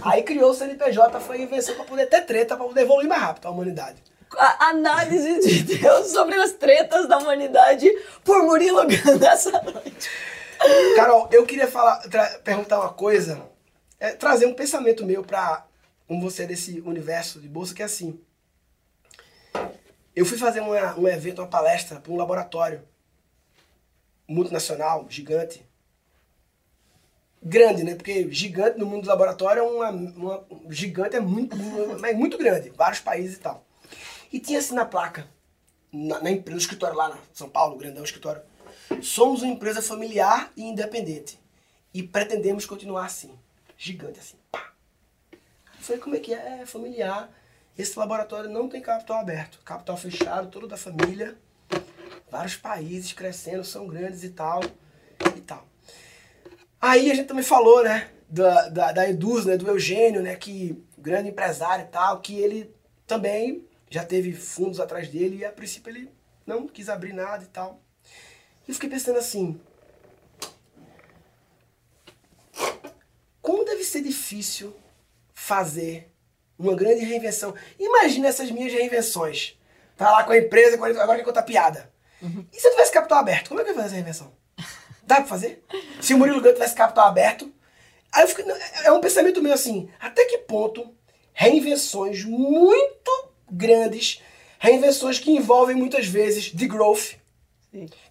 Aí 0.03 0.21
criou 0.21 0.51
o 0.51 0.53
CNPJ, 0.53 1.19
foi 1.19 1.41
invenção 1.41 1.75
para 1.75 1.85
poder 1.85 2.05
ter 2.05 2.21
treta, 2.21 2.55
para 2.55 2.67
poder 2.67 2.81
evoluir 2.81 3.09
mais 3.09 3.21
rápido 3.21 3.47
a 3.47 3.51
humanidade. 3.51 3.97
A 4.37 4.69
análise 4.69 5.39
de 5.39 5.77
Deus 5.77 6.07
sobre 6.07 6.35
as 6.35 6.51
tretas 6.51 7.07
da 7.07 7.17
humanidade 7.17 7.89
por 8.23 8.43
Murilo 8.43 8.83
nessa 9.19 9.51
noite. 9.61 10.09
Carol, 10.95 11.29
eu 11.31 11.45
queria 11.45 11.67
falar, 11.67 12.01
perguntar 12.43 12.79
uma 12.79 12.93
coisa, 12.93 13.41
é, 13.99 14.11
trazer 14.11 14.45
um 14.45 14.53
pensamento 14.53 15.05
meu 15.05 15.23
para 15.23 15.65
com 16.07 16.21
você 16.21 16.45
desse 16.45 16.81
universo 16.81 17.39
de 17.39 17.47
bolsa 17.47 17.73
que 17.73 17.81
é 17.81 17.85
assim. 17.85 18.19
Eu 20.15 20.25
fui 20.25 20.37
fazer 20.37 20.61
uma, 20.61 20.97
um 20.97 21.07
evento, 21.07 21.41
uma 21.41 21.47
palestra 21.47 21.99
para 21.99 22.11
um 22.11 22.17
laboratório 22.17 22.83
multinacional, 24.27 25.05
gigante. 25.09 25.65
Grande, 27.43 27.83
né? 27.83 27.95
Porque 27.95 28.31
gigante 28.31 28.79
no 28.79 28.85
mundo 28.85 29.03
do 29.03 29.09
laboratório 29.09 29.59
é 29.59 29.63
uma, 29.63 29.89
uma 29.89 30.45
gigante 30.69 31.15
é 31.15 31.19
muito, 31.19 31.55
é 32.03 32.13
muito 32.13 32.37
grande, 32.37 32.69
vários 32.69 32.99
países 32.99 33.37
e 33.37 33.39
tal. 33.39 33.65
E 34.31 34.39
tinha 34.39 34.59
assim 34.59 34.73
na 34.73 34.85
placa, 34.85 35.27
na, 35.91 36.19
na, 36.21 36.29
no 36.31 36.57
escritório 36.57 36.95
lá 36.95 37.09
na 37.09 37.17
São 37.33 37.49
Paulo, 37.49 37.77
grandão 37.77 38.03
escritório 38.03 38.41
Somos 39.01 39.41
uma 39.41 39.51
empresa 39.51 39.81
familiar 39.81 40.51
e 40.55 40.63
independente. 40.63 41.39
E 41.93 42.03
pretendemos 42.03 42.65
continuar 42.65 43.05
assim. 43.05 43.31
Gigante 43.77 44.19
assim. 44.19 44.37
Pá. 44.51 44.73
Falei, 45.79 46.01
como 46.01 46.15
é 46.15 46.19
que 46.19 46.33
é? 46.33 46.61
É 46.61 46.65
familiar. 46.65 47.31
Esse 47.77 47.97
laboratório 47.99 48.49
não 48.49 48.67
tem 48.67 48.81
capital 48.81 49.19
aberto. 49.19 49.59
Capital 49.63 49.95
fechado, 49.97 50.49
todo 50.49 50.67
da 50.67 50.77
família. 50.77 51.37
Vários 52.29 52.55
países 52.55 53.13
crescendo, 53.13 53.63
são 53.63 53.87
grandes 53.87 54.23
e 54.23 54.29
tal. 54.29 54.61
E 55.35 55.41
tal. 55.41 55.65
Aí 56.81 57.11
a 57.11 57.15
gente 57.15 57.27
também 57.27 57.43
falou, 57.43 57.83
né? 57.83 58.09
Da, 58.27 58.69
da, 58.69 58.91
da 58.91 59.09
Eduz, 59.09 59.45
né? 59.45 59.57
Do 59.57 59.67
Eugênio, 59.67 60.21
né? 60.21 60.35
Que 60.35 60.83
grande 60.97 61.29
empresário 61.29 61.85
e 61.85 61.89
tal. 61.89 62.19
Que 62.19 62.35
ele 62.39 62.73
também 63.05 63.65
já 63.89 64.03
teve 64.03 64.33
fundos 64.33 64.79
atrás 64.79 65.07
dele. 65.07 65.37
E 65.37 65.45
a 65.45 65.51
princípio 65.51 65.91
ele 65.91 66.09
não 66.45 66.67
quis 66.67 66.89
abrir 66.89 67.13
nada 67.13 67.43
e 67.43 67.47
tal. 67.47 67.79
E 68.67 68.71
eu 68.71 68.73
fiquei 68.75 68.89
pensando 68.89 69.17
assim. 69.17 69.59
Como 73.41 73.63
deve 73.63 73.83
ser 73.83 74.01
difícil 74.01 74.75
fazer 75.33 76.11
uma 76.57 76.75
grande 76.75 77.03
reinvenção. 77.03 77.53
Imagina 77.77 78.27
essas 78.27 78.49
minhas 78.49 78.73
reinvenções. 78.73 79.57
Tá 79.97 80.11
lá 80.11 80.23
com 80.23 80.31
a 80.31 80.37
empresa, 80.37 80.75
agora 80.75 81.17
que 81.17 81.23
contar 81.23 81.43
piada. 81.43 81.91
Uhum. 82.21 82.45
E 82.51 82.59
se 82.59 82.67
eu 82.67 82.71
tivesse 82.71 82.91
capital 82.91 83.19
aberto, 83.19 83.49
como 83.49 83.59
é 83.59 83.63
que 83.63 83.69
eu 83.69 83.73
ia 83.73 83.75
fazer 83.75 83.87
essa 83.87 83.95
reinvenção? 83.95 84.33
Dá 85.03 85.17
pra 85.17 85.25
fazer? 85.25 85.63
Se 86.01 86.13
o 86.13 86.17
Murilo 86.17 86.41
Gant 86.41 86.53
tivesse 86.53 86.75
capital 86.75 87.07
aberto. 87.07 87.53
Aí 88.11 88.23
eu 88.23 88.27
fiquei, 88.27 88.45
é 88.83 88.91
um 88.91 89.01
pensamento 89.01 89.41
meu 89.41 89.53
assim, 89.53 89.89
até 89.99 90.23
que 90.25 90.37
ponto 90.39 90.95
reinvenções 91.33 92.23
muito 92.23 93.29
grandes, 93.51 94.21
reinvenções 94.57 95.19
que 95.19 95.31
envolvem 95.31 95.75
muitas 95.75 96.07
vezes 96.07 96.45
de 96.45 96.65
growth, 96.65 97.15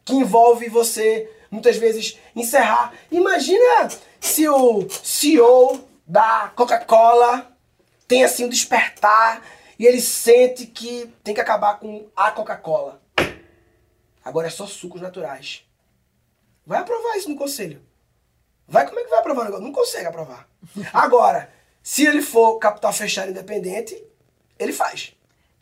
que 0.04 0.14
envolve 0.14 0.68
você, 0.68 1.30
muitas 1.50 1.76
vezes, 1.76 2.18
encerrar. 2.34 2.92
Imagina 3.10 3.88
se 4.20 4.48
o 4.48 4.88
CEO 4.90 5.88
da 6.06 6.52
Coca-Cola 6.54 7.56
tem 8.06 8.24
assim 8.24 8.44
um 8.44 8.48
despertar 8.48 9.42
e 9.78 9.86
ele 9.86 10.00
sente 10.00 10.66
que 10.66 11.12
tem 11.22 11.34
que 11.34 11.40
acabar 11.40 11.78
com 11.78 12.06
a 12.14 12.30
Coca-Cola. 12.30 13.02
Agora 14.24 14.46
é 14.46 14.50
só 14.50 14.66
sucos 14.66 15.00
naturais. 15.00 15.64
Vai 16.66 16.80
aprovar 16.80 17.16
isso 17.16 17.28
no 17.28 17.36
conselho. 17.36 17.82
Vai, 18.66 18.86
como 18.86 18.98
é 18.98 19.04
que 19.04 19.10
vai 19.10 19.18
aprovar 19.18 19.42
o 19.42 19.44
negócio? 19.44 19.64
Não 19.64 19.72
consegue 19.72 20.06
aprovar. 20.06 20.48
Agora, 20.92 21.52
se 21.82 22.06
ele 22.06 22.22
for 22.22 22.58
capital 22.58 22.92
fechado 22.92 23.30
independente, 23.30 24.02
ele 24.58 24.72
faz. 24.72 25.14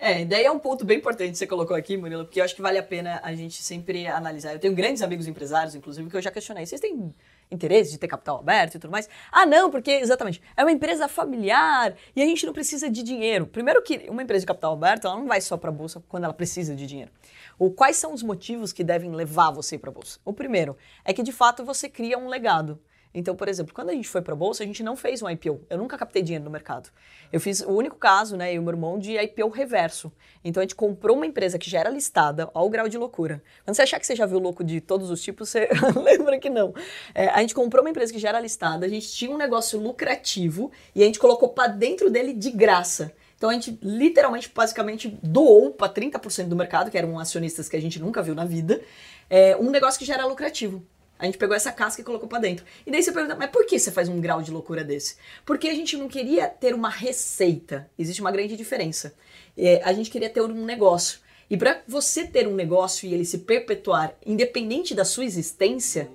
É, 0.04 0.24
daí 0.24 0.44
é 0.44 0.50
um 0.50 0.58
ponto 0.58 0.84
bem 0.84 0.98
importante 0.98 1.30
que 1.30 1.38
você 1.38 1.46
colocou 1.46 1.76
aqui, 1.76 1.96
Murilo, 1.96 2.24
porque 2.24 2.40
eu 2.40 2.44
acho 2.44 2.56
que 2.56 2.60
vale 2.60 2.76
a 2.76 2.82
pena 2.82 3.20
a 3.22 3.32
gente 3.36 3.62
sempre 3.62 4.04
analisar. 4.08 4.52
Eu 4.52 4.58
tenho 4.58 4.74
grandes 4.74 5.00
amigos 5.00 5.28
empresários, 5.28 5.76
inclusive, 5.76 6.10
que 6.10 6.16
eu 6.16 6.20
já 6.20 6.32
questionei. 6.32 6.66
Vocês 6.66 6.80
têm 6.80 7.14
interesse 7.48 7.92
de 7.92 7.98
ter 7.98 8.08
capital 8.08 8.40
aberto 8.40 8.74
e 8.74 8.78
tudo 8.80 8.90
mais? 8.90 9.08
Ah, 9.30 9.46
não, 9.46 9.70
porque, 9.70 9.92
exatamente, 9.92 10.42
é 10.56 10.64
uma 10.64 10.72
empresa 10.72 11.06
familiar 11.06 11.94
e 12.16 12.20
a 12.20 12.26
gente 12.26 12.44
não 12.44 12.52
precisa 12.52 12.90
de 12.90 13.00
dinheiro. 13.00 13.46
Primeiro 13.46 13.80
que 13.80 14.08
uma 14.08 14.24
empresa 14.24 14.40
de 14.40 14.46
capital 14.46 14.72
aberto, 14.72 15.06
ela 15.06 15.14
não 15.14 15.28
vai 15.28 15.40
só 15.40 15.56
para 15.56 15.70
a 15.70 15.72
bolsa 15.72 16.02
quando 16.08 16.24
ela 16.24 16.34
precisa 16.34 16.74
de 16.74 16.84
dinheiro. 16.84 17.12
Ou 17.56 17.70
quais 17.70 17.94
são 17.94 18.12
os 18.12 18.24
motivos 18.24 18.72
que 18.72 18.82
devem 18.82 19.12
levar 19.12 19.52
você 19.52 19.78
para 19.78 19.90
a 19.90 19.92
bolsa? 19.92 20.18
O 20.24 20.32
primeiro 20.32 20.76
é 21.04 21.12
que, 21.12 21.22
de 21.22 21.30
fato, 21.30 21.64
você 21.64 21.88
cria 21.88 22.18
um 22.18 22.26
legado. 22.26 22.80
Então, 23.14 23.36
por 23.36 23.48
exemplo, 23.48 23.74
quando 23.74 23.90
a 23.90 23.92
gente 23.92 24.08
foi 24.08 24.22
para 24.22 24.32
a 24.32 24.36
bolsa, 24.36 24.62
a 24.62 24.66
gente 24.66 24.82
não 24.82 24.96
fez 24.96 25.22
um 25.22 25.28
IPO. 25.28 25.60
Eu 25.68 25.78
nunca 25.78 25.98
captei 25.98 26.22
dinheiro 26.22 26.44
no 26.44 26.50
mercado. 26.50 26.90
Eu 27.32 27.40
fiz 27.40 27.60
o 27.60 27.70
único 27.70 27.96
caso, 27.96 28.36
né, 28.36 28.54
e 28.54 28.58
o 28.58 28.62
meu 28.62 28.72
irmão, 28.72 28.98
de 28.98 29.16
IPO 29.16 29.48
reverso. 29.48 30.10
Então, 30.42 30.60
a 30.60 30.64
gente 30.64 30.74
comprou 30.74 31.16
uma 31.16 31.26
empresa 31.26 31.58
que 31.58 31.68
já 31.68 31.80
era 31.80 31.90
listada, 31.90 32.50
ao 32.54 32.68
grau 32.70 32.88
de 32.88 32.96
loucura. 32.96 33.42
Quando 33.64 33.74
você 33.74 33.82
achar 33.82 34.00
que 34.00 34.06
você 34.06 34.16
já 34.16 34.24
viu 34.24 34.38
louco 34.38 34.64
de 34.64 34.80
todos 34.80 35.10
os 35.10 35.22
tipos, 35.22 35.48
você 35.48 35.68
lembra 36.02 36.38
que 36.38 36.48
não. 36.48 36.74
É, 37.14 37.28
a 37.28 37.40
gente 37.40 37.54
comprou 37.54 37.82
uma 37.84 37.90
empresa 37.90 38.12
que 38.12 38.18
já 38.18 38.30
era 38.30 38.40
listada, 38.40 38.86
a 38.86 38.88
gente 38.88 39.10
tinha 39.10 39.30
um 39.30 39.36
negócio 39.36 39.78
lucrativo 39.78 40.70
e 40.94 41.02
a 41.02 41.06
gente 41.06 41.18
colocou 41.18 41.50
para 41.50 41.68
dentro 41.68 42.10
dele 42.10 42.32
de 42.32 42.50
graça. 42.50 43.12
Então 43.42 43.50
a 43.50 43.54
gente 43.54 43.76
literalmente, 43.82 44.48
basicamente, 44.54 45.18
doou 45.20 45.72
para 45.72 45.92
30% 45.92 46.46
do 46.46 46.54
mercado, 46.54 46.92
que 46.92 46.96
eram 46.96 47.18
acionistas 47.18 47.68
que 47.68 47.76
a 47.76 47.80
gente 47.80 47.98
nunca 47.98 48.22
viu 48.22 48.36
na 48.36 48.44
vida, 48.44 48.80
é, 49.28 49.56
um 49.56 49.68
negócio 49.68 49.98
que 49.98 50.04
já 50.04 50.14
era 50.14 50.24
lucrativo. 50.26 50.86
A 51.22 51.26
gente 51.26 51.38
pegou 51.38 51.54
essa 51.54 51.70
casca 51.70 52.00
e 52.00 52.04
colocou 52.04 52.28
para 52.28 52.40
dentro. 52.40 52.66
E 52.84 52.90
daí 52.90 53.00
você 53.00 53.12
pergunta, 53.12 53.36
mas 53.36 53.48
por 53.48 53.64
que 53.64 53.78
você 53.78 53.92
faz 53.92 54.08
um 54.08 54.20
grau 54.20 54.42
de 54.42 54.50
loucura 54.50 54.82
desse? 54.82 55.14
Porque 55.46 55.68
a 55.68 55.74
gente 55.74 55.96
não 55.96 56.08
queria 56.08 56.48
ter 56.48 56.74
uma 56.74 56.88
receita. 56.90 57.88
Existe 57.96 58.20
uma 58.20 58.32
grande 58.32 58.56
diferença. 58.56 59.14
É, 59.56 59.80
a 59.84 59.92
gente 59.92 60.10
queria 60.10 60.28
ter 60.28 60.40
um 60.40 60.64
negócio. 60.64 61.20
E 61.48 61.56
para 61.56 61.80
você 61.86 62.26
ter 62.26 62.48
um 62.48 62.56
negócio 62.56 63.08
e 63.08 63.14
ele 63.14 63.24
se 63.24 63.38
perpetuar, 63.38 64.16
independente 64.26 64.96
da 64.96 65.04
sua 65.04 65.24
existência, 65.24 66.10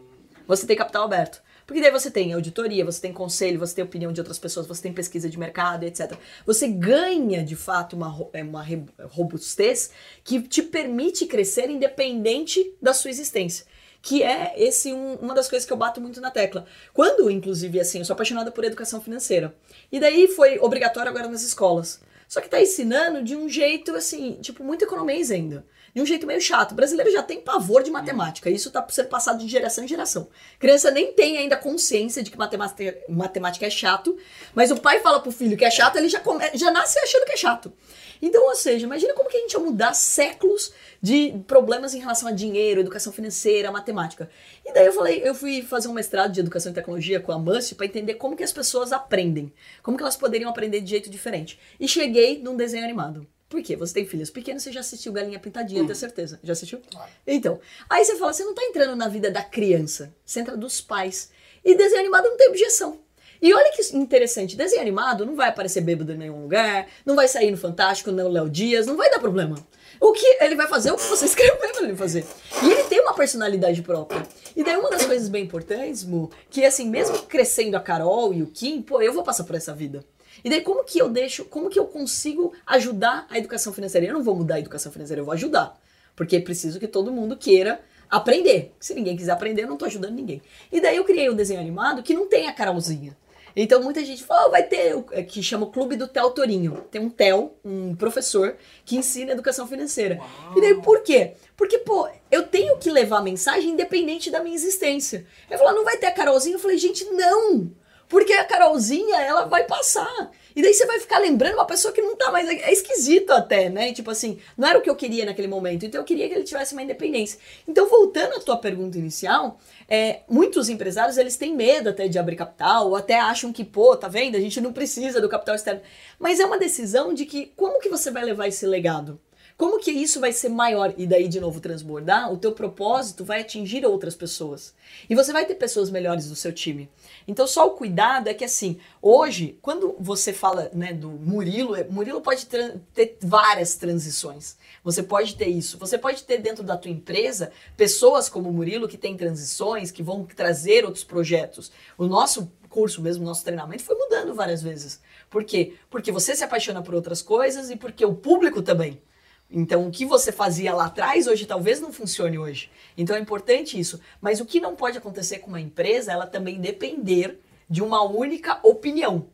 você 0.46 0.68
tem 0.68 0.76
capital 0.76 1.06
aberto. 1.06 1.42
Porque 1.66 1.82
daí 1.82 1.92
você 1.92 2.12
tem 2.12 2.34
auditoria, 2.34 2.84
você 2.84 3.00
tem 3.00 3.14
conselho, 3.14 3.60
você 3.60 3.76
tem 3.76 3.86
opinião 3.86 4.12
de 4.12 4.20
outras 4.20 4.38
pessoas, 4.38 4.68
você 4.68 4.82
tem 4.82 4.92
pesquisa 4.92 5.30
de 5.30 5.40
mercado, 5.40 5.86
etc. 5.86 6.18
Você 6.46 6.68
ganha, 6.68 7.46
de 7.46 7.56
fato, 7.56 7.96
uma, 7.96 8.28
é, 8.34 8.44
uma 8.44 8.66
robustez 9.04 9.90
que 10.22 10.42
te 10.42 10.62
permite 10.62 11.26
crescer 11.28 11.70
independente 11.70 12.74
da 12.82 12.94
sua 12.94 13.10
existência 13.10 13.66
que 14.02 14.24
é 14.24 14.54
esse 14.58 14.94
um, 14.94 15.16
uma 15.16 15.34
das 15.34 15.50
coisas 15.50 15.66
que 15.66 15.74
eu 15.74 15.78
bato 15.78 16.00
muito 16.00 16.22
na 16.22 16.32
tecla. 16.32 16.66
Quando, 16.94 17.30
inclusive, 17.30 17.80
assim, 17.80 18.00
eu 18.00 18.06
sou 18.06 18.14
apaixonada 18.14 18.52
por 18.52 18.64
educação 18.64 19.02
financeira. 19.02 19.56
E 19.92 20.00
daí 20.00 20.28
foi 20.28 20.60
obrigatório 20.60 21.10
agora 21.10 21.28
nas 21.28 21.42
escolas. 21.44 22.00
Só 22.28 22.42
que 22.42 22.50
tá 22.50 22.62
ensinando 22.62 23.24
de 23.24 23.36
um 23.36 23.48
jeito, 23.48 23.96
assim, 23.96 24.34
tipo, 24.42 24.64
muito 24.64 24.84
economês 24.84 25.32
ainda. 25.32 25.66
De 25.96 26.02
um 26.02 26.06
jeito 26.06 26.28
meio 26.28 26.42
chato. 26.42 26.74
O 26.74 26.76
brasileiro 26.76 27.12
já 27.12 27.24
tem 27.24 27.40
pavor 27.40 27.82
de 27.82 27.90
matemática. 27.90 28.50
Isso 28.50 28.70
tá 28.70 28.86
sendo 28.90 29.08
passado 29.08 29.40
de 29.40 29.48
geração 29.48 29.84
em 29.84 29.88
geração. 29.88 30.28
criança 30.60 30.92
nem 30.92 31.14
tem 31.14 31.38
ainda 31.38 31.56
consciência 31.56 32.22
de 32.22 32.30
que 32.30 32.38
matemática, 32.38 32.96
matemática 33.10 33.66
é 33.66 33.70
chato. 33.70 34.16
Mas 34.54 34.70
o 34.70 34.78
pai 34.78 35.00
fala 35.00 35.22
pro 35.22 35.32
filho 35.32 35.58
que 35.58 35.66
é 35.66 35.72
chato, 35.72 35.96
ele 35.96 36.10
já, 36.10 36.20
come, 36.20 36.44
já 36.54 36.70
nasce 36.70 37.00
achando 37.00 37.26
que 37.26 37.32
é 37.32 37.38
chato. 37.38 37.74
Então, 38.22 38.44
ou 38.46 38.56
seja, 38.56 38.86
imagina 38.86 39.14
como 39.14 39.30
que 39.30 39.38
a 39.38 39.40
gente 39.42 39.54
ia 39.54 39.60
mudar 39.60 39.94
séculos 39.94 40.74
de 41.02 41.34
problemas 41.48 41.94
em 41.94 42.00
relação 42.00 42.28
a 42.28 42.32
dinheiro, 42.32 42.82
educação 42.82 43.14
financeira, 43.14 43.72
matemática. 43.72 44.30
E 44.66 44.74
daí 44.74 44.86
eu 44.86 44.94
falei, 44.94 45.22
eu 45.24 45.36
fui 45.36 45.62
fazer 45.62 45.88
um 45.88 45.94
mestrado 45.94 46.32
de 46.32 46.40
educação 46.40 46.72
e 46.72 46.76
tecnologia 46.76 47.20
com 47.20 47.32
a 47.32 47.40
MUST 47.40 47.76
para 47.76 47.86
entender 47.86 48.16
como 48.16 48.36
que 48.36 48.44
as 48.44 48.52
pessoas 48.52 48.92
aprendem, 48.92 49.54
como 49.84 49.98
que 49.98 50.04
elas 50.04 50.18
poderiam 50.18 50.50
aprender 50.50 50.82
de 50.82 50.90
jeito 50.90 51.10
diferente. 51.10 51.60
E 51.80 51.88
cheguei 51.88 52.40
num 52.40 52.56
desenho 52.56 52.84
animado. 52.84 53.28
Por 53.50 53.62
quê? 53.62 53.78
Você 53.78 53.94
tem 53.94 54.06
filhos 54.06 54.30
pequenos, 54.30 54.64
você 54.64 54.74
já 54.74 54.82
assistiu 54.82 55.14
Galinha 55.14 55.40
Pintadinha, 55.40 55.84
tenho 55.84 55.96
certeza. 55.96 56.38
Já 56.44 56.52
assistiu? 56.52 56.82
Então, 57.26 57.60
aí 57.90 58.04
você 58.04 58.18
fala, 58.18 58.34
você 58.34 58.44
não 58.44 58.52
está 58.52 58.64
entrando 58.64 58.96
na 58.96 59.08
vida 59.08 59.32
da 59.32 59.42
criança, 59.42 60.14
você 60.26 60.42
entra 60.42 60.58
dos 60.58 60.82
pais. 60.82 61.32
E 61.64 61.76
desenho 61.76 62.02
animado 62.02 62.28
não 62.28 62.36
tem 62.36 62.50
objeção. 62.50 63.00
E 63.42 63.54
olha 63.54 63.72
que 63.72 63.96
interessante, 63.96 64.56
desenho 64.56 64.82
animado 64.82 65.26
não 65.26 65.36
vai 65.36 65.50
aparecer 65.50 65.82
bêbado 65.82 66.12
em 66.12 66.18
nenhum 66.18 66.42
lugar, 66.42 66.88
não 67.06 67.16
vai 67.16 67.28
sair 67.28 67.52
no 67.52 67.58
Fantástico, 67.58 68.12
no 68.12 68.28
Léo 68.28 68.50
Dias, 68.50 68.88
não 68.88 68.98
vai 68.98 69.10
dar 69.10 69.20
problema. 69.20 69.56
O 70.00 70.12
que 70.12 70.26
ele 70.42 70.56
vai 70.56 70.68
fazer, 70.68 70.92
o 70.92 70.96
que 70.96 71.04
você 71.04 71.26
escreveu 71.26 71.56
pra 71.58 71.84
ele 71.84 71.96
fazer. 71.96 72.26
E 72.64 72.72
ele 72.72 72.84
tem 72.84 73.02
uma 73.02 73.14
personalidade 73.14 73.82
própria. 73.82 74.24
E 74.56 74.64
daí 74.64 74.76
uma 74.78 74.90
das 74.90 75.06
coisas 75.06 75.30
bem 75.30 75.44
importantes, 75.44 76.04
Mu, 76.04 76.32
que 76.50 76.66
assim, 76.66 76.90
mesmo 76.90 77.20
crescendo 77.24 77.76
a 77.76 77.80
Carol 77.80 78.34
e 78.34 78.42
o 78.42 78.48
Kim, 78.48 78.82
pô, 78.82 79.02
eu 79.02 79.14
vou 79.14 79.24
passar 79.24 79.44
por 79.44 79.56
essa 79.56 79.74
vida. 79.74 80.04
E 80.44 80.50
daí 80.50 80.62
como 80.62 80.84
que 80.84 81.00
eu 81.00 81.10
deixo, 81.10 81.46
como 81.46 81.70
que 81.70 81.80
eu 81.80 81.86
consigo 81.86 82.54
ajudar 82.66 83.26
a 83.30 83.38
educação 83.38 83.74
financeira? 83.74 84.08
Eu 84.08 84.14
não 84.14 84.24
vou 84.24 84.36
mudar 84.36 84.56
a 84.56 84.60
educação 84.60 84.92
financeira, 84.92 85.22
eu 85.22 85.26
vou 85.26 85.34
ajudar. 85.34 85.80
Porque 86.16 86.36
é 86.36 86.40
preciso 86.40 86.80
que 86.80 86.88
todo 86.88 87.12
mundo 87.12 87.38
queira 87.38 87.80
aprender. 88.10 88.74
Se 88.80 88.94
ninguém 88.94 89.18
quiser 89.18 89.32
aprender, 89.32 89.64
eu 89.64 89.68
não 89.68 89.78
tô 89.78 89.86
ajudando 89.86 90.14
ninguém. 90.14 90.42
E 90.72 90.80
daí 90.80 90.98
eu 90.98 91.04
criei 91.04 91.30
um 91.30 91.36
desenho 91.36 91.60
animado 91.60 92.04
que 92.04 92.14
não 92.14 92.28
tem 92.28 92.48
a 92.48 92.54
Carolzinha. 92.54 93.16
Então 93.60 93.82
muita 93.82 94.06
gente 94.06 94.24
fala, 94.24 94.48
oh, 94.48 94.52
vai 94.52 94.62
ter, 94.62 94.96
é, 95.12 95.24
que 95.24 95.42
chama 95.42 95.66
o 95.66 95.72
Clube 95.72 95.96
do 95.96 96.08
Tel 96.08 96.30
Torinho. 96.30 96.86
Tem 96.92 97.02
um 97.02 97.10
Tel, 97.10 97.56
um 97.66 97.96
professor, 97.96 98.56
que 98.86 98.96
ensina 98.96 99.32
educação 99.32 99.68
financeira. 99.68 100.20
Uau. 100.20 100.58
E 100.58 100.62
daí 100.62 100.80
por 100.80 101.02
quê? 101.02 101.34
Porque, 101.56 101.80
pô, 101.80 102.08
eu 102.30 102.46
tenho 102.46 102.78
que 102.78 102.92
levar 102.92 103.18
a 103.18 103.24
mensagem 103.24 103.72
independente 103.72 104.30
da 104.30 104.44
minha 104.44 104.56
existência. 104.56 105.26
Eu 105.50 105.58
falei, 105.58 105.74
não 105.74 105.84
vai 105.84 105.98
ter 105.98 106.06
a 106.06 106.12
Carolzinha? 106.12 106.56
Eu 106.56 106.60
falei, 106.60 106.78
gente, 106.78 107.04
não! 107.06 107.72
Porque 108.08 108.34
a 108.34 108.46
Carolzinha, 108.46 109.22
ela 109.22 109.46
vai 109.46 109.66
passar. 109.66 110.32
E 110.56 110.62
daí 110.62 110.74
você 110.74 110.88
vai 110.88 111.00
ficar 111.00 111.20
lembrando 111.20 111.54
uma 111.54 111.68
pessoa 111.68 111.94
que 111.94 112.02
não 112.02 112.16
tá 112.16 112.32
mais. 112.32 112.50
É 112.50 112.72
esquisito 112.72 113.32
até, 113.32 113.70
né? 113.70 113.94
Tipo 113.94 114.10
assim, 114.10 114.40
não 114.58 114.68
era 114.68 114.80
o 114.80 114.82
que 114.82 114.90
eu 114.90 114.96
queria 114.96 115.26
naquele 115.26 115.48
momento. 115.48 115.86
Então 115.86 116.02
eu 116.02 116.06
queria 116.06 116.28
que 116.28 116.34
ele 116.34 116.44
tivesse 116.44 116.74
uma 116.74 116.82
independência. 116.82 117.38
Então, 117.68 117.88
voltando 117.88 118.36
à 118.36 118.40
tua 118.40 118.58
pergunta 118.58 118.98
inicial, 118.98 119.60
é, 119.88 120.22
muitos 120.28 120.68
empresários 120.68 121.18
eles 121.18 121.38
têm 121.38 121.56
medo 121.56 121.90
até 121.90 122.08
de 122.08 122.18
abrir 122.18 122.36
capital, 122.36 122.88
ou 122.88 122.96
até 122.96 123.20
acham 123.20 123.54
que, 123.54 123.64
pô, 123.64 123.96
tá 123.96 124.08
vendo? 124.08 124.36
A 124.36 124.40
gente 124.40 124.60
não 124.60 124.74
precisa 124.74 125.22
do 125.22 125.30
capital 125.30 125.54
externo. 125.54 125.82
Mas 126.18 126.40
é 126.40 126.46
uma 126.46 126.58
decisão 126.58 127.14
de 127.14 127.26
que 127.26 127.54
como 127.56 127.80
que 127.80 127.90
você 127.90 128.10
vai 128.10 128.24
levar 128.24 128.48
esse 128.48 128.66
legado? 128.66 129.20
Como 129.58 129.80
que 129.80 129.90
isso 129.90 130.20
vai 130.20 130.32
ser 130.32 130.50
maior 130.50 130.94
e 130.98 131.08
daí 131.08 131.28
de 131.28 131.40
novo 131.40 131.60
transbordar? 131.60 132.32
O 132.32 132.38
teu 132.38 132.52
propósito 132.52 133.26
vai 133.26 133.42
atingir 133.42 133.84
outras 133.88 134.16
pessoas. 134.16 134.76
E 135.10 135.16
você 135.16 135.34
vai 135.34 135.48
ter 135.48 135.56
pessoas 135.56 135.90
melhores 135.90 136.30
do 136.30 136.36
seu 136.36 136.54
time. 136.54 136.88
Então 137.28 137.48
só 137.48 137.66
o 137.66 137.72
cuidado 137.72 138.28
é 138.28 138.36
que 138.36 138.46
assim, 138.46 138.78
hoje, 139.02 139.58
quando 139.60 139.96
você 140.00 140.32
fala, 140.32 140.70
né, 140.72 140.94
do 140.94 141.10
Murilo, 141.10 141.76
é, 141.76 141.84
Murilo 141.86 142.22
pode 142.22 142.46
ter 142.46 143.18
várias 143.20 143.76
transições. 143.76 144.58
Você 144.84 145.02
pode 145.02 145.36
ter 145.36 145.48
isso. 145.48 145.80
Você 145.80 145.98
pode 145.98 146.22
ter 146.24 146.38
dentro 146.38 146.64
da 146.64 146.78
tua 146.78 146.92
empresa 146.92 147.52
pessoas 147.76 148.30
como 148.30 148.50
o 148.50 148.54
Murilo 148.54 148.88
que 148.88 148.98
tem 148.98 149.18
transições, 149.18 149.90
que 149.90 150.04
vão 150.04 150.24
trazer 150.24 150.86
outros 150.86 151.04
projetos. 151.04 151.72
O 151.98 152.06
nosso 152.06 152.52
curso 152.70 153.02
mesmo, 153.02 153.26
nosso 153.26 153.44
treinamento 153.44 153.82
foi 153.82 153.96
mudando 153.96 154.36
várias 154.36 154.62
vezes. 154.62 155.02
Por 155.32 155.44
quê? 155.44 155.74
Porque 155.90 156.12
você 156.12 156.36
se 156.36 156.44
apaixona 156.44 156.84
por 156.84 156.94
outras 156.94 157.24
coisas 157.24 157.72
e 157.72 157.76
porque 157.76 158.06
o 158.06 158.14
público 158.14 158.62
também. 158.62 159.02
Então, 159.50 159.88
o 159.88 159.92
que 159.92 160.06
você 160.06 160.32
fazia 160.32 160.74
lá 160.74 160.86
atrás, 160.86 161.26
hoje 161.26 161.46
talvez 161.46 161.80
não 161.80 161.92
funcione 161.92 162.38
hoje. 162.38 162.70
Então, 162.98 163.16
é 163.16 163.20
importante 163.20 163.80
isso. 163.80 164.00
Mas 164.20 164.42
o 164.42 164.46
que 164.46 164.60
não 164.60 164.76
pode 164.76 164.98
acontecer 164.98 165.40
com 165.40 165.48
uma 165.48 165.62
empresa, 165.62 166.12
ela 166.12 166.28
também 166.28 166.60
depender 166.60 167.40
de 167.70 167.82
uma 167.82 168.04
única 168.04 168.60
opinião. 168.64 169.28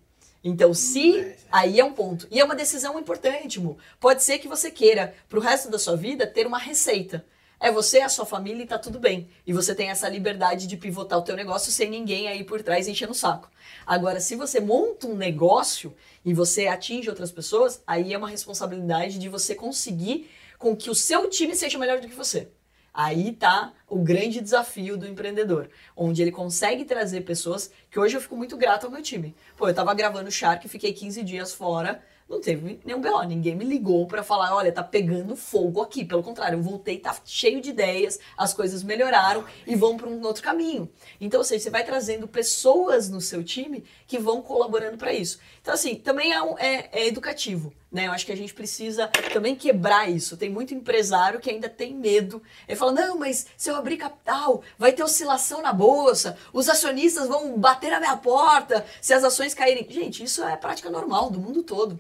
Então, 0.44 0.74
se. 0.74 1.14
Hum, 1.14 1.20
é, 1.20 1.22
é. 1.22 1.36
Aí 1.52 1.80
é 1.80 1.86
um 1.86 1.94
ponto. 1.94 2.28
E 2.30 2.40
é 2.40 2.44
uma 2.44 2.56
decisão 2.56 3.00
importante, 3.00 3.60
Mu. 3.60 3.78
Pode 4.00 4.24
ser 4.24 4.38
que 4.40 4.48
você 4.48 4.70
queira, 4.70 5.16
para 5.30 5.40
o 5.40 5.42
resto 5.42 5.70
da 5.70 5.80
sua 5.80 5.96
vida, 5.96 6.28
ter 6.28 6.46
uma 6.46 6.60
receita. 6.60 7.26
É 7.60 7.72
você, 7.72 8.02
a 8.02 8.10
sua 8.10 8.26
família 8.26 8.64
e 8.64 8.68
tá 8.68 8.78
tudo 8.78 9.00
bem. 9.00 9.30
E 9.48 9.54
você 9.54 9.74
tem 9.74 9.90
essa 9.90 10.10
liberdade 10.10 10.68
de 10.68 10.76
pivotar 10.76 11.18
o 11.18 11.22
teu 11.22 11.36
negócio 11.36 11.72
sem 11.72 11.90
ninguém 11.90 12.28
aí 12.28 12.44
por 12.44 12.62
trás 12.62 12.88
enchendo 12.88 13.14
o 13.14 13.16
saco. 13.16 13.50
Agora, 13.86 14.20
se 14.20 14.36
você 14.36 14.60
monta 14.60 15.08
um 15.08 15.16
negócio 15.16 15.94
e 16.26 16.34
você 16.34 16.68
atinge 16.68 17.10
outras 17.10 17.32
pessoas, 17.32 17.82
aí 17.88 18.14
é 18.14 18.18
uma 18.18 18.30
responsabilidade 18.30 19.18
de 19.18 19.30
você 19.30 19.56
conseguir 19.56 20.30
com 20.58 20.76
que 20.76 20.90
o 20.90 20.96
seu 20.96 21.30
time 21.30 21.56
seja 21.56 21.78
melhor 21.78 22.00
do 22.00 22.08
que 22.08 22.16
você. 22.16 22.50
Aí 22.94 23.32
tá 23.32 23.74
o 23.90 23.98
grande 23.98 24.40
desafio 24.40 24.96
do 24.96 25.08
empreendedor, 25.08 25.70
onde 25.96 26.22
ele 26.22 26.32
consegue 26.32 26.86
trazer 26.86 27.22
pessoas 27.22 27.72
que 27.90 28.00
hoje 28.00 28.16
eu 28.16 28.22
fico 28.22 28.38
muito 28.38 28.56
grato 28.56 28.86
ao 28.86 28.92
meu 28.92 29.02
time. 29.02 29.36
Pô, 29.58 29.68
eu 29.68 29.74
tava 29.74 29.94
gravando 29.96 30.30
Shark, 30.30 30.70
fiquei 30.70 30.94
15 30.94 31.24
dias 31.24 31.54
fora, 31.54 32.04
não 32.34 32.42
teve 32.42 32.80
nenhum 32.84 33.00
BO, 33.00 33.24
ninguém 33.24 33.56
me 33.56 33.64
ligou 33.64 34.08
para 34.08 34.24
falar, 34.24 34.56
olha, 34.56 34.72
tá 34.72 34.84
pegando 34.84 35.36
fogo 35.36 35.82
aqui. 35.82 36.04
Pelo 36.04 36.24
contrário, 36.24 36.58
eu 36.58 36.62
voltei, 36.62 36.98
tá 36.98 37.16
cheio 37.24 37.62
de 37.62 37.70
ideias, 37.70 38.20
as 38.38 38.54
coisas 38.54 38.84
melhoraram 38.84 39.46
e 39.68 39.76
vão 39.76 39.96
para 39.96 40.10
um 40.10 40.22
outro 40.24 40.44
caminho. 40.44 40.90
Então, 41.22 41.40
ou 41.40 41.44
seja, 41.44 41.64
você 41.64 41.70
vai 41.70 41.84
trazendo 41.84 42.28
pessoas 42.28 43.10
no 43.10 43.22
seu 43.22 43.44
time 43.44 43.84
que 44.08 44.18
vão 44.18 44.42
colaborando 44.42 44.98
para 44.98 45.14
isso. 45.14 45.40
Então, 45.62 45.74
assim, 45.74 45.96
também 45.96 46.34
é, 46.34 46.40
é, 46.58 46.90
é, 46.92 47.08
educativo, 47.08 47.74
né? 47.92 48.08
Eu 48.08 48.12
acho 48.12 48.26
que 48.26 48.32
a 48.32 48.38
gente 48.38 48.54
precisa 48.54 49.08
também 49.32 49.56
quebrar 49.56 50.10
isso. 50.10 50.36
Tem 50.36 50.50
muito 50.50 50.74
empresário 50.74 51.40
que 51.40 51.50
ainda 51.50 51.70
tem 51.70 51.94
medo. 51.94 52.42
Ele 52.68 52.78
fala, 52.78 52.92
não, 52.92 53.20
mas 53.20 53.46
se 53.56 53.70
eu 53.70 53.76
abrir 53.76 53.98
capital, 53.98 54.64
vai 54.78 54.92
ter 54.92 55.04
oscilação 55.04 55.62
na 55.62 55.72
bolsa, 55.72 56.38
os 56.52 56.68
acionistas 56.68 57.28
vão 57.28 57.58
bater 57.58 57.92
na 57.92 58.00
minha 58.00 58.18
porta 58.18 58.86
se 59.00 59.14
as 59.14 59.24
ações 59.24 59.54
caírem. 59.54 59.88
Gente, 59.90 60.24
isso 60.24 60.44
é 60.44 60.58
prática 60.58 60.90
normal 60.90 61.30
do 61.30 61.40
mundo 61.40 61.64
todo. 61.64 62.00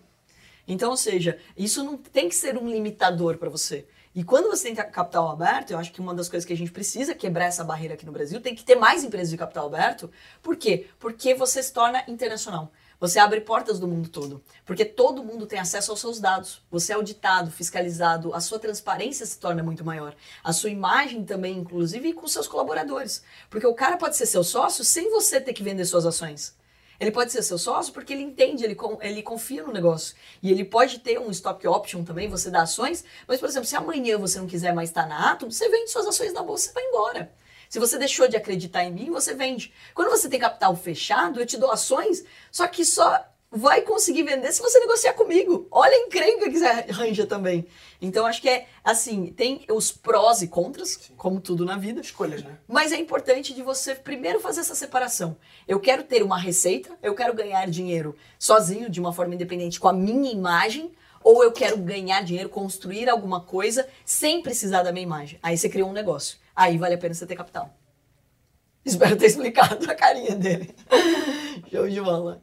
Então, 0.67 0.91
ou 0.91 0.97
seja, 0.97 1.37
isso 1.57 1.83
não 1.83 1.97
tem 1.97 2.29
que 2.29 2.35
ser 2.35 2.57
um 2.57 2.69
limitador 2.69 3.37
para 3.37 3.49
você. 3.49 3.85
E 4.15 4.23
quando 4.23 4.47
você 4.47 4.65
tem 4.65 4.75
capital 4.75 5.31
aberto, 5.31 5.71
eu 5.71 5.79
acho 5.79 5.91
que 5.91 5.99
uma 5.99 6.13
das 6.13 6.29
coisas 6.29 6.45
que 6.45 6.53
a 6.53 6.57
gente 6.57 6.71
precisa 6.71 7.15
quebrar 7.15 7.45
essa 7.45 7.63
barreira 7.63 7.95
aqui 7.95 8.05
no 8.05 8.11
Brasil, 8.11 8.39
tem 8.39 8.53
que 8.53 8.63
ter 8.63 8.75
mais 8.75 9.03
empresas 9.03 9.31
de 9.31 9.37
capital 9.37 9.65
aberto. 9.65 10.09
Por 10.41 10.55
quê? 10.55 10.87
Porque 10.99 11.33
você 11.33 11.63
se 11.63 11.73
torna 11.73 12.03
internacional. 12.07 12.71
Você 12.99 13.17
abre 13.17 13.41
portas 13.41 13.79
do 13.79 13.87
mundo 13.87 14.07
todo. 14.09 14.43
Porque 14.65 14.85
todo 14.85 15.23
mundo 15.23 15.47
tem 15.47 15.57
acesso 15.57 15.89
aos 15.89 15.99
seus 15.99 16.19
dados. 16.19 16.61
Você 16.69 16.93
é 16.93 16.95
auditado, 16.95 17.49
fiscalizado, 17.49 18.33
a 18.35 18.39
sua 18.39 18.59
transparência 18.59 19.25
se 19.25 19.39
torna 19.39 19.63
muito 19.63 19.83
maior. 19.83 20.15
A 20.43 20.53
sua 20.53 20.69
imagem 20.69 21.25
também, 21.25 21.57
inclusive, 21.57 22.13
com 22.13 22.27
seus 22.27 22.47
colaboradores. 22.47 23.23
Porque 23.49 23.65
o 23.65 23.73
cara 23.73 23.97
pode 23.97 24.15
ser 24.15 24.27
seu 24.27 24.43
sócio 24.43 24.85
sem 24.85 25.09
você 25.09 25.41
ter 25.41 25.53
que 25.53 25.63
vender 25.63 25.85
suas 25.85 26.05
ações. 26.05 26.55
Ele 27.03 27.11
pode 27.11 27.33
ser 27.33 27.43
seu 27.43 27.57
sócio 27.57 27.91
porque 27.91 28.13
ele 28.13 28.21
entende, 28.21 28.63
ele, 28.63 28.77
ele 29.01 29.21
confia 29.21 29.61
no 29.61 29.73
negócio. 29.73 30.15
E 30.41 30.49
ele 30.49 30.63
pode 30.63 30.99
ter 30.99 31.19
um 31.19 31.29
stock 31.31 31.67
option 31.67 32.01
também, 32.01 32.29
você 32.29 32.49
dá 32.49 32.61
ações. 32.61 33.03
Mas, 33.27 33.41
por 33.41 33.49
exemplo, 33.49 33.67
se 33.67 33.75
amanhã 33.75 34.17
você 34.17 34.39
não 34.39 34.47
quiser 34.47 34.73
mais 34.73 34.89
estar 34.89 35.05
na 35.05 35.31
Atom, 35.31 35.51
você 35.51 35.67
vende 35.67 35.91
suas 35.91 36.07
ações 36.07 36.31
na 36.31 36.41
bolsa 36.41 36.69
e 36.69 36.73
vai 36.73 36.83
embora. 36.85 37.33
Se 37.67 37.77
você 37.77 37.97
deixou 37.97 38.25
de 38.29 38.37
acreditar 38.37 38.85
em 38.85 38.93
mim, 38.93 39.11
você 39.11 39.33
vende. 39.33 39.73
Quando 39.93 40.11
você 40.11 40.29
tem 40.29 40.39
capital 40.39 40.73
fechado, 40.77 41.41
eu 41.41 41.45
te 41.45 41.57
dou 41.57 41.71
ações, 41.71 42.23
só 42.49 42.67
que 42.67 42.85
só 42.85 43.21
vai 43.55 43.81
conseguir 43.81 44.23
vender 44.23 44.51
se 44.51 44.61
você 44.61 44.79
negociar 44.79 45.13
comigo. 45.13 45.67
Olha 45.69 45.95
a 45.95 45.99
encrenca 45.99 46.49
que 46.49 46.57
você 46.57 46.65
arranja 46.65 47.27
também. 47.27 47.67
Então, 48.01 48.25
acho 48.25 48.41
que 48.41 48.49
é 48.49 48.65
assim, 48.83 49.27
tem 49.27 49.63
os 49.69 49.91
prós 49.91 50.41
e 50.41 50.47
contras, 50.47 50.97
Sim. 50.99 51.13
como 51.15 51.39
tudo 51.39 51.63
na 51.63 51.77
vida. 51.77 52.01
Escolhas, 52.01 52.43
né? 52.43 52.57
Mas 52.67 52.91
é 52.91 52.97
importante 52.97 53.53
de 53.53 53.61
você 53.61 53.93
primeiro 53.93 54.39
fazer 54.39 54.61
essa 54.61 54.73
separação. 54.73 55.37
Eu 55.67 55.79
quero 55.79 56.03
ter 56.03 56.23
uma 56.23 56.37
receita, 56.37 56.97
eu 57.03 57.13
quero 57.13 57.33
ganhar 57.35 57.69
dinheiro 57.69 58.15
sozinho, 58.39 58.89
de 58.89 58.99
uma 58.99 59.13
forma 59.13 59.35
independente, 59.35 59.79
com 59.79 59.87
a 59.87 59.93
minha 59.93 60.31
imagem, 60.31 60.91
ou 61.23 61.43
eu 61.43 61.51
quero 61.51 61.77
ganhar 61.77 62.23
dinheiro, 62.23 62.49
construir 62.49 63.07
alguma 63.07 63.39
coisa 63.39 63.87
sem 64.03 64.41
precisar 64.41 64.81
da 64.81 64.91
minha 64.91 65.03
imagem. 65.03 65.39
Aí 65.43 65.55
você 65.55 65.69
criou 65.69 65.89
um 65.89 65.93
negócio. 65.93 66.37
Aí 66.55 66.77
vale 66.77 66.95
a 66.95 66.97
pena 66.97 67.13
você 67.13 67.25
ter 67.25 67.35
capital. 67.35 67.71
Espero 68.83 69.15
ter 69.15 69.27
explicado 69.27 69.89
a 69.89 69.95
carinha 69.95 70.35
dele. 70.35 70.75
Show 71.71 71.87
de 71.87 72.01
bola. 72.01 72.41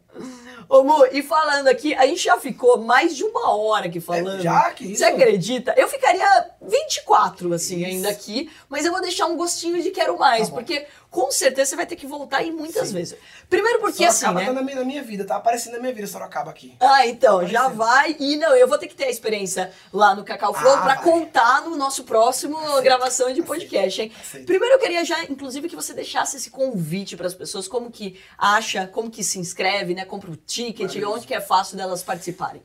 Ô, 0.71 0.85
Mu, 0.85 1.05
e 1.11 1.21
falando 1.21 1.67
aqui, 1.67 1.93
a 1.95 2.07
gente 2.07 2.23
já 2.23 2.39
ficou 2.39 2.79
mais 2.79 3.17
de 3.17 3.25
uma 3.25 3.57
hora 3.57 3.89
aqui 3.89 3.99
falando. 3.99 4.39
É, 4.39 4.43
já? 4.43 4.71
Que 4.71 4.85
isso? 4.85 4.99
Você 4.99 5.05
acredita? 5.05 5.75
Eu 5.77 5.89
ficaria 5.89 6.25
24, 6.63 7.53
assim, 7.53 7.79
isso. 7.79 7.87
ainda 7.87 8.09
aqui, 8.09 8.49
mas 8.69 8.87
eu 8.87 8.93
vou 8.93 9.01
deixar 9.01 9.27
um 9.27 9.37
gostinho 9.37 9.83
de 9.83 9.91
quero 9.91 10.17
mais, 10.17 10.49
tá 10.49 10.55
porque 10.55 10.87
com 11.11 11.31
certeza 11.33 11.71
você 11.71 11.77
vai 11.77 11.87
ter 11.87 11.97
que 11.97 12.07
voltar 12.07 12.39
aí 12.39 12.53
muitas 12.53 12.89
Sim. 12.89 12.95
vezes. 12.95 13.19
Primeiro 13.49 13.81
porque 13.81 14.09
Sorocaba 14.11 14.39
assim, 14.39 14.47
né? 14.47 14.47
tá 14.47 14.53
na 14.53 14.63
minha, 14.63 14.77
na 14.77 14.85
minha 14.85 15.03
vida, 15.03 15.25
tá 15.25 15.37
aparecendo 15.37 15.73
na 15.73 15.81
minha 15.81 15.93
vida 15.93 16.07
Sorocaba 16.07 16.51
aqui. 16.51 16.77
Ah, 16.79 17.07
então, 17.07 17.47
já 17.47 17.69
vai. 17.69 18.17
E 18.19 18.37
não, 18.37 18.55
eu 18.55 18.69
vou 18.69 18.79
ter 18.79 18.87
que 18.87 18.95
ter 18.95 19.05
a 19.05 19.11
experiência 19.11 19.73
lá 19.93 20.15
no 20.15 20.25
Cacau 20.25 20.55
Flow 20.55 20.73
ah, 20.73 20.83
pra 20.83 20.95
vai. 20.95 21.05
contar 21.05 21.63
no 21.63 21.77
nosso 21.77 22.05
próximo 22.05 22.57
Aceito. 22.59 22.83
gravação 22.83 23.33
de 23.33 23.43
podcast, 23.43 24.03
hein? 24.03 24.13
Aceito. 24.21 24.47
Primeiro 24.47 24.77
eu 24.77 24.79
queria 24.79 25.05
já, 25.05 25.25
inclusive, 25.25 25.69
que 25.69 25.75
você 25.75 25.93
deixasse 25.93 26.37
esse 26.37 26.51
convite 26.51 27.17
para 27.17 27.27
as 27.27 27.35
pessoas, 27.35 27.67
como 27.67 27.91
que 27.91 28.21
acha, 28.39 28.87
como 28.87 29.11
que 29.11 29.25
se 29.25 29.39
inscreve, 29.41 29.95
né? 29.95 30.05
Compra 30.05 30.31
o 30.31 30.37
ticket, 30.37 30.95
onde 31.05 31.27
que 31.27 31.35
é 31.35 31.41
fácil 31.41 31.77
delas 31.77 32.05
participarem. 32.05 32.63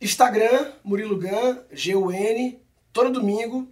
Instagram, 0.00 0.72
Murilo 0.84 1.18
Gun, 1.18 1.58
G-U-N, 1.72 2.60
todo 2.92 3.10
domingo, 3.10 3.68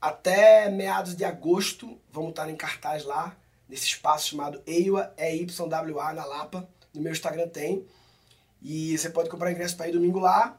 até 0.00 0.70
meados 0.70 1.14
de 1.14 1.24
agosto, 1.24 2.00
vamos 2.10 2.30
estar 2.30 2.48
em 2.48 2.56
cartaz 2.56 3.04
lá, 3.04 3.36
nesse 3.68 3.84
espaço 3.84 4.28
chamado 4.28 4.62
E-Y-W-A, 4.66 6.12
na 6.12 6.24
Lapa. 6.24 6.68
No 6.92 7.00
meu 7.00 7.12
Instagram 7.12 7.48
tem. 7.48 7.86
E 8.62 8.96
você 8.96 9.10
pode 9.10 9.30
comprar 9.30 9.52
ingresso 9.52 9.76
para 9.76 9.88
ir 9.88 9.92
domingo 9.92 10.18
lá. 10.18 10.58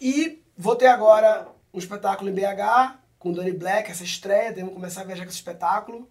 E 0.00 0.42
vou 0.56 0.74
ter 0.74 0.86
agora 0.86 1.48
um 1.72 1.78
espetáculo 1.78 2.28
em 2.28 2.34
BH 2.34 2.98
com 3.18 3.32
Dani 3.32 3.52
Black, 3.52 3.90
essa 3.90 4.02
estreia. 4.02 4.52
Temos 4.52 4.70
que 4.70 4.76
começar 4.76 5.02
a 5.02 5.04
viajar 5.04 5.24
com 5.24 5.28
esse 5.28 5.38
espetáculo. 5.38 6.08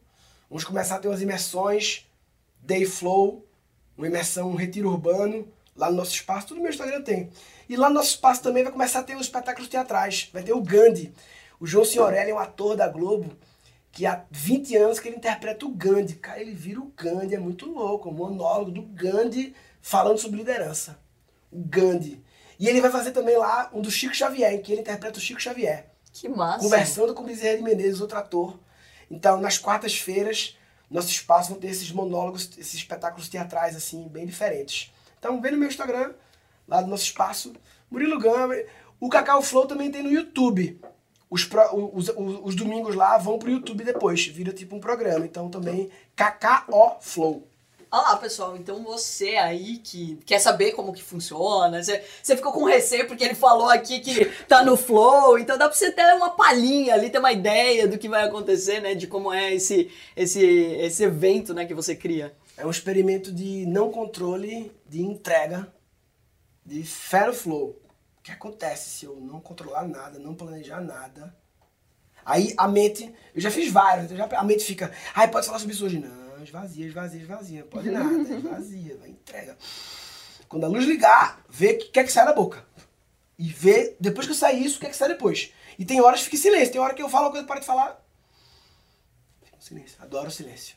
Vamos 0.50 0.64
começar 0.64 0.96
a 0.96 1.00
ter 1.00 1.08
umas 1.08 1.22
imersões, 1.22 2.08
Day 2.62 2.86
Flow, 2.86 3.46
uma 3.98 4.08
imersão, 4.08 4.50
um 4.50 4.56
retiro 4.56 4.90
urbano, 4.90 5.48
lá 5.76 5.92
no 5.92 5.98
nosso 5.98 6.12
espaço, 6.12 6.48
tudo 6.48 6.58
no 6.58 6.64
meu 6.64 6.72
Instagram 6.72 7.02
tem. 7.02 7.30
E 7.68 7.76
lá 7.76 7.90
no 7.90 7.96
nosso 7.96 8.12
espaço 8.12 8.42
também 8.42 8.64
vai 8.64 8.72
começar 8.72 9.00
a 9.00 9.04
ter 9.04 9.16
os 9.16 9.22
espetáculos 9.22 9.70
teatrais. 9.70 10.30
Vai 10.34 10.42
ter 10.42 10.54
o 10.54 10.62
Gandhi. 10.62 11.14
O 11.60 11.66
João 11.66 11.84
Signorelli 11.84 12.32
é 12.32 12.34
um 12.34 12.40
ator 12.40 12.76
da 12.76 12.88
Globo 12.88 13.36
que 13.92 14.06
há 14.06 14.24
20 14.32 14.76
anos 14.78 15.00
que 15.00 15.08
ele 15.08 15.18
interpreta 15.18 15.66
o 15.66 15.70
Gandhi. 15.70 16.16
Cara, 16.16 16.40
ele 16.42 16.54
vira 16.54 16.80
o 16.80 16.92
Gandhi, 16.96 17.36
é 17.36 17.40
muito 17.40 17.66
louco. 17.70 18.10
O 18.10 18.14
monólogo 18.14 18.72
do 18.72 18.82
Gandhi 18.82 19.54
falando 19.82 20.18
sobre 20.18 20.38
liderança. 20.38 21.00
O 21.52 21.60
Gandhi. 21.60 22.24
E 22.60 22.68
ele 22.68 22.82
vai 22.82 22.92
fazer 22.92 23.12
também 23.12 23.38
lá 23.38 23.70
um 23.74 23.82
do 23.82 23.90
Chico 23.90 24.16
Xavier, 24.16 24.54
em 24.54 24.62
que 24.62 24.72
ele 24.72 24.82
interpreta 24.82 25.18
o 25.18 25.22
Chico 25.22 25.42
Xavier. 25.42 25.90
Que 26.12 26.28
massa. 26.28 26.64
Conversando 26.64 27.14
com 27.14 27.24
o 27.24 27.26
Bezerra 27.26 27.58
de 27.58 27.64
Menezes, 27.64 28.02
outro 28.02 28.18
ator. 28.18 28.60
Então, 29.10 29.40
nas 29.40 29.58
quartas-feiras, 29.58 30.58
nosso 30.90 31.10
espaço 31.10 31.50
vão 31.50 31.60
ter 31.60 31.68
esses 31.68 31.92
monólogos, 31.92 32.50
esses 32.58 32.76
espetáculos 32.76 33.30
teatrais, 33.30 33.76
assim, 33.76 34.08
bem 34.08 34.26
diferentes. 34.26 34.92
Então, 35.18 35.42
vem 35.42 35.52
no 35.52 35.58
meu 35.58 35.68
Instagram, 35.68 36.14
lá 36.68 36.82
do 36.82 36.88
nosso 36.88 37.04
espaço, 37.04 37.54
Murilo 37.90 38.20
Gama. 38.20 38.56
O 39.00 39.10
Cacau 39.10 39.42
Flow 39.42 39.66
também 39.66 39.90
tem 39.90 40.04
no 40.04 40.12
YouTube. 40.12 40.80
Os, 41.30 41.46
pro, 41.46 41.62
os, 41.94 42.10
os, 42.10 42.40
os, 42.44 42.56
domingos 42.56 42.96
lá 42.96 43.18
vão 43.18 43.38
pro 43.38 43.52
YouTube 43.52 43.84
depois, 43.84 44.26
vira 44.26 44.52
tipo 44.52 44.76
um 44.76 44.80
programa. 44.80 45.26
Então 45.26 45.50
também 45.50 45.90
KKO 46.16 46.98
Flow. 47.02 47.48
Olha 47.92 48.10
lá, 48.10 48.18
pessoal, 48.18 48.56
então 48.56 48.84
você 48.84 49.30
aí 49.30 49.78
que 49.78 50.20
quer 50.24 50.38
saber 50.38 50.74
como 50.74 50.94
que 50.94 51.02
funciona, 51.02 51.82
você, 51.82 52.04
você 52.22 52.36
ficou 52.36 52.52
com 52.52 52.64
receio 52.64 53.08
porque 53.08 53.24
ele 53.24 53.34
falou 53.34 53.68
aqui 53.68 54.00
que 54.00 54.26
tá 54.48 54.64
no 54.64 54.78
flow, 54.78 55.40
então 55.40 55.58
dá 55.58 55.68
pra 55.68 55.76
você 55.76 55.92
ter 55.92 56.14
uma 56.14 56.30
palhinha 56.30 56.94
ali, 56.94 57.10
ter 57.10 57.18
uma 57.18 57.32
ideia 57.32 57.88
do 57.88 57.98
que 57.98 58.08
vai 58.08 58.26
acontecer, 58.26 58.80
né, 58.80 58.94
de 58.94 59.08
como 59.08 59.34
é 59.34 59.56
esse, 59.56 59.90
esse, 60.16 60.40
esse 60.40 61.04
evento, 61.04 61.52
né, 61.52 61.66
que 61.66 61.74
você 61.74 61.96
cria. 61.96 62.32
É 62.56 62.64
um 62.64 62.70
experimento 62.70 63.32
de 63.32 63.66
não 63.66 63.90
controle, 63.90 64.72
de 64.88 65.02
entrega, 65.02 65.74
de 66.64 66.84
fé 66.84 67.26
no 67.26 67.34
flow. 67.34 67.76
O 68.20 68.24
que 68.24 68.32
acontece 68.32 68.90
se 68.90 69.06
eu 69.06 69.16
não 69.16 69.40
controlar 69.40 69.88
nada, 69.88 70.20
não 70.20 70.36
planejar 70.36 70.82
nada? 70.82 71.36
Aí 72.26 72.54
a 72.58 72.68
mente, 72.68 73.14
eu 73.34 73.42
já 73.42 73.50
fiz 73.50 73.72
vários, 73.72 74.12
já, 74.12 74.26
a 74.26 74.44
mente 74.44 74.64
fica, 74.64 74.92
ai, 75.16 75.30
pode 75.30 75.46
falar 75.46 75.60
sobre 75.60 75.74
isso 75.74 75.86
hoje? 75.86 76.00
Não, 76.00 76.44
esvazia, 76.44 76.86
esvazia, 76.86 77.22
esvazia, 77.22 77.64
pode 77.64 77.90
nada, 77.90 78.22
esvazia, 78.36 78.98
vai 78.98 79.10
entrega. 79.10 79.58
Quando 80.48 80.66
a 80.66 80.68
luz 80.68 80.86
ligar, 80.86 81.44
vê 81.50 81.74
o 81.74 81.78
que 81.78 81.90
quer 81.90 82.04
que 82.04 82.12
sai 82.12 82.26
da 82.26 82.34
boca. 82.34 82.66
E 83.38 83.50
vê, 83.50 83.96
depois 84.00 84.28
que 84.28 84.34
eu 84.34 84.38
sair 84.38 84.66
isso, 84.66 84.78
o 84.78 84.80
que 84.82 84.88
é 84.88 84.90
que 84.90 84.98
sai 84.98 85.08
depois. 85.08 85.54
E 85.78 85.86
tem 85.86 86.02
horas 86.02 86.20
que 86.20 86.26
fica 86.26 86.36
em 86.36 86.40
silêncio, 86.40 86.74
tem 86.74 86.82
hora 86.82 86.94
que 86.94 87.02
eu 87.02 87.08
falo 87.08 87.26
uma 87.26 87.32
coisa, 87.32 87.48
para 87.48 87.62
de 87.62 87.66
falar. 87.66 88.04
Fica 89.44 89.58
silêncio, 89.62 89.98
adoro 90.02 90.28
o 90.28 90.32
silêncio. 90.32 90.76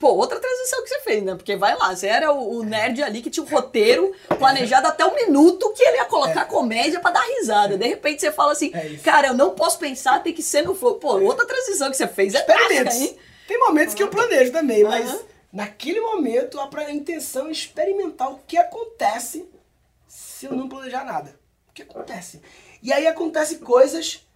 Pô, 0.00 0.14
outra 0.14 0.40
transição 0.40 0.82
que 0.82 0.88
você 0.88 1.00
fez, 1.00 1.22
né? 1.22 1.34
Porque 1.34 1.54
vai 1.56 1.76
lá, 1.76 1.94
você 1.94 2.06
era 2.06 2.32
o, 2.32 2.56
o 2.56 2.62
nerd 2.62 3.02
ali 3.02 3.20
que 3.20 3.28
tinha 3.28 3.44
um 3.44 3.48
roteiro 3.48 4.14
planejado 4.38 4.86
até 4.86 5.04
o 5.04 5.14
minuto 5.14 5.74
que 5.74 5.82
ele 5.82 5.98
ia 5.98 6.06
colocar 6.06 6.40
é. 6.40 6.44
comédia 6.46 7.00
para 7.00 7.10
dar 7.10 7.20
risada. 7.20 7.76
De 7.76 7.86
repente 7.86 8.22
você 8.22 8.32
fala 8.32 8.52
assim, 8.52 8.70
é 8.72 8.96
cara, 9.04 9.28
eu 9.28 9.34
não 9.34 9.50
posso 9.50 9.78
pensar, 9.78 10.22
tem 10.22 10.32
que 10.32 10.42
ser 10.42 10.62
no 10.62 10.74
flow. 10.74 10.94
Pô, 10.94 11.20
outra 11.20 11.46
transição 11.46 11.90
que 11.90 11.98
você 11.98 12.08
fez 12.08 12.34
é 12.34 12.38
Experimentos. 12.38 12.96
hein? 12.96 13.18
Tem 13.46 13.58
momentos 13.58 13.94
que 13.94 14.02
eu 14.02 14.08
planejo 14.08 14.50
também, 14.50 14.82
mas 14.84 15.12
uhum. 15.12 15.20
naquele 15.52 16.00
momento 16.00 16.58
a 16.58 16.90
intenção 16.90 17.48
é 17.48 17.50
experimentar 17.50 18.32
o 18.32 18.40
que 18.46 18.56
acontece 18.56 19.46
se 20.08 20.46
eu 20.46 20.52
não 20.52 20.66
planejar 20.66 21.04
nada. 21.04 21.38
O 21.68 21.74
que 21.74 21.82
acontece? 21.82 22.40
E 22.82 22.90
aí 22.90 23.06
acontecem 23.06 23.58
coisas 23.58 24.26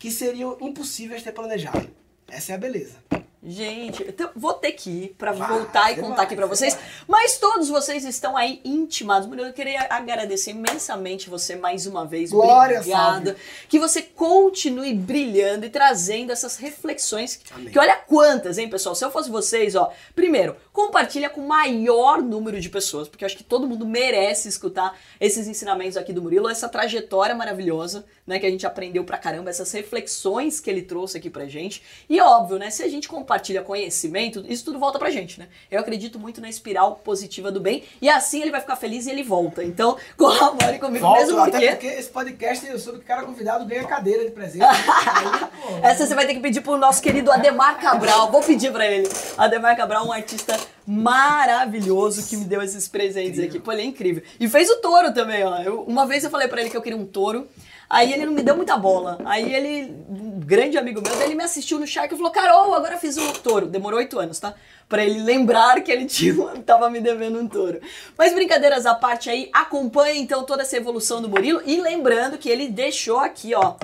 que 0.00 0.10
seriam 0.10 0.56
impossíveis 0.60 1.20
de 1.20 1.26
ter 1.26 1.32
planejado. 1.32 1.88
Essa 2.28 2.50
é 2.50 2.54
a 2.56 2.58
beleza. 2.58 2.96
Gente, 3.44 4.04
então 4.04 4.30
vou 4.36 4.54
ter 4.54 4.70
que 4.70 4.88
ir 4.88 5.16
pra 5.18 5.32
vai, 5.32 5.48
voltar 5.48 5.90
e 5.90 5.96
contar 5.96 6.14
vai, 6.14 6.24
aqui 6.26 6.36
pra 6.36 6.46
vocês. 6.46 6.74
Vai. 6.74 6.84
Mas 7.08 7.38
todos 7.38 7.68
vocês 7.68 8.04
estão 8.04 8.36
aí 8.36 8.60
intimados. 8.64 9.26
Murilo, 9.26 9.48
eu 9.48 9.52
queria 9.52 9.84
agradecer 9.90 10.52
imensamente 10.52 11.28
você 11.28 11.56
mais 11.56 11.84
uma 11.84 12.06
vez. 12.06 12.30
Glória, 12.30 12.78
Obrigada. 12.78 13.36
Que 13.68 13.80
você 13.80 14.00
continue 14.00 14.94
brilhando 14.94 15.66
e 15.66 15.70
trazendo 15.70 16.30
essas 16.30 16.56
reflexões. 16.56 17.40
Amém. 17.52 17.72
Que 17.72 17.78
olha 17.80 17.96
quantas, 17.96 18.58
hein, 18.58 18.70
pessoal? 18.70 18.94
Se 18.94 19.04
eu 19.04 19.10
fosse 19.10 19.28
vocês, 19.28 19.74
ó. 19.74 19.92
Primeiro, 20.14 20.54
compartilha 20.72 21.28
com 21.28 21.40
o 21.40 21.48
maior 21.48 22.22
número 22.22 22.60
de 22.60 22.68
pessoas, 22.68 23.08
porque 23.08 23.24
eu 23.24 23.26
acho 23.26 23.36
que 23.36 23.42
todo 23.42 23.66
mundo 23.66 23.84
merece 23.84 24.48
escutar 24.48 24.96
esses 25.20 25.48
ensinamentos 25.48 25.96
aqui 25.96 26.12
do 26.12 26.22
Murilo, 26.22 26.48
essa 26.48 26.68
trajetória 26.68 27.34
maravilhosa, 27.34 28.04
né, 28.24 28.38
que 28.38 28.46
a 28.46 28.50
gente 28.50 28.64
aprendeu 28.64 29.02
pra 29.02 29.18
caramba, 29.18 29.50
essas 29.50 29.72
reflexões 29.72 30.60
que 30.60 30.70
ele 30.70 30.82
trouxe 30.82 31.18
aqui 31.18 31.28
pra 31.28 31.46
gente. 31.46 31.82
E 32.08 32.20
óbvio, 32.20 32.56
né, 32.56 32.70
se 32.70 32.84
a 32.84 32.88
gente 32.88 33.08
compartilha 33.08 33.31
compartilha 33.32 33.62
conhecimento, 33.62 34.44
isso 34.46 34.66
tudo 34.66 34.78
volta 34.78 34.98
pra 34.98 35.10
gente, 35.10 35.40
né? 35.40 35.48
Eu 35.70 35.80
acredito 35.80 36.18
muito 36.18 36.40
na 36.40 36.50
espiral 36.50 36.96
positiva 36.96 37.50
do 37.50 37.60
bem 37.60 37.82
e 38.00 38.08
assim 38.10 38.42
ele 38.42 38.50
vai 38.50 38.60
ficar 38.60 38.76
feliz 38.76 39.06
e 39.06 39.10
ele 39.10 39.22
volta. 39.22 39.64
Então, 39.64 39.96
colabore 40.18 40.78
comigo 40.78 41.04
Volto, 41.04 41.20
mesmo 41.20 41.38
porque... 41.38 41.56
Até 41.56 41.70
porque 41.70 41.86
esse 41.86 42.10
podcast 42.10 42.66
eu 42.66 42.78
soube 42.78 42.98
que 42.98 43.04
o 43.04 43.08
cara 43.08 43.22
convidado 43.22 43.64
ganha 43.64 43.84
cadeira 43.84 44.24
de 44.24 44.32
presente. 44.32 44.64
Aí, 44.68 45.80
Essa 45.82 46.06
você 46.06 46.14
vai 46.14 46.26
ter 46.26 46.34
que 46.34 46.40
pedir 46.40 46.60
pro 46.60 46.76
nosso 46.76 47.00
querido 47.00 47.32
Ademar 47.32 47.80
Cabral. 47.80 48.30
Vou 48.30 48.42
pedir 48.42 48.70
pra 48.70 48.86
ele. 48.86 49.08
Ademar 49.38 49.76
Cabral, 49.76 50.06
um 50.06 50.12
artista 50.12 50.58
maravilhoso 50.86 52.28
que 52.28 52.36
me 52.36 52.44
deu 52.44 52.60
esses 52.60 52.86
presentes 52.86 53.38
incrível. 53.38 53.48
aqui. 53.48 53.60
Pô, 53.60 53.72
ele 53.72 53.82
é 53.82 53.86
incrível. 53.86 54.22
E 54.38 54.46
fez 54.46 54.68
o 54.68 54.76
touro 54.76 55.14
também, 55.14 55.42
ó. 55.44 55.56
Eu, 55.62 55.82
uma 55.84 56.06
vez 56.06 56.22
eu 56.22 56.30
falei 56.30 56.48
para 56.48 56.60
ele 56.60 56.68
que 56.68 56.76
eu 56.76 56.82
queria 56.82 56.98
um 56.98 57.06
touro. 57.06 57.48
Aí 57.92 58.10
ele 58.10 58.24
não 58.24 58.32
me 58.32 58.42
deu 58.42 58.56
muita 58.56 58.74
bola. 58.74 59.18
Aí 59.22 59.54
ele, 59.54 59.94
um 60.08 60.40
grande 60.40 60.78
amigo 60.78 61.02
meu, 61.02 61.20
ele 61.20 61.34
me 61.34 61.44
assistiu 61.44 61.78
no 61.78 61.86
Shark 61.86 62.14
e 62.14 62.16
falou: 62.16 62.32
Carol, 62.32 62.72
agora 62.72 62.96
fiz 62.96 63.18
um 63.18 63.30
touro. 63.34 63.66
Demorou 63.66 63.98
oito 63.98 64.18
anos, 64.18 64.40
tá? 64.40 64.54
Pra 64.88 65.04
ele 65.04 65.20
lembrar 65.22 65.78
que 65.82 65.92
ele 65.92 66.06
tinha, 66.08 66.34
tava 66.64 66.88
me 66.88 67.02
devendo 67.02 67.38
um 67.38 67.46
touro. 67.46 67.82
Mas 68.16 68.32
brincadeiras 68.32 68.86
à 68.86 68.94
parte 68.94 69.28
aí, 69.28 69.50
acompanhe 69.52 70.18
então 70.18 70.42
toda 70.44 70.62
essa 70.62 70.74
evolução 70.74 71.20
do 71.20 71.28
Murilo. 71.28 71.60
E 71.66 71.82
lembrando 71.82 72.38
que 72.38 72.48
ele 72.48 72.68
deixou 72.68 73.18
aqui, 73.18 73.54
ó 73.54 73.74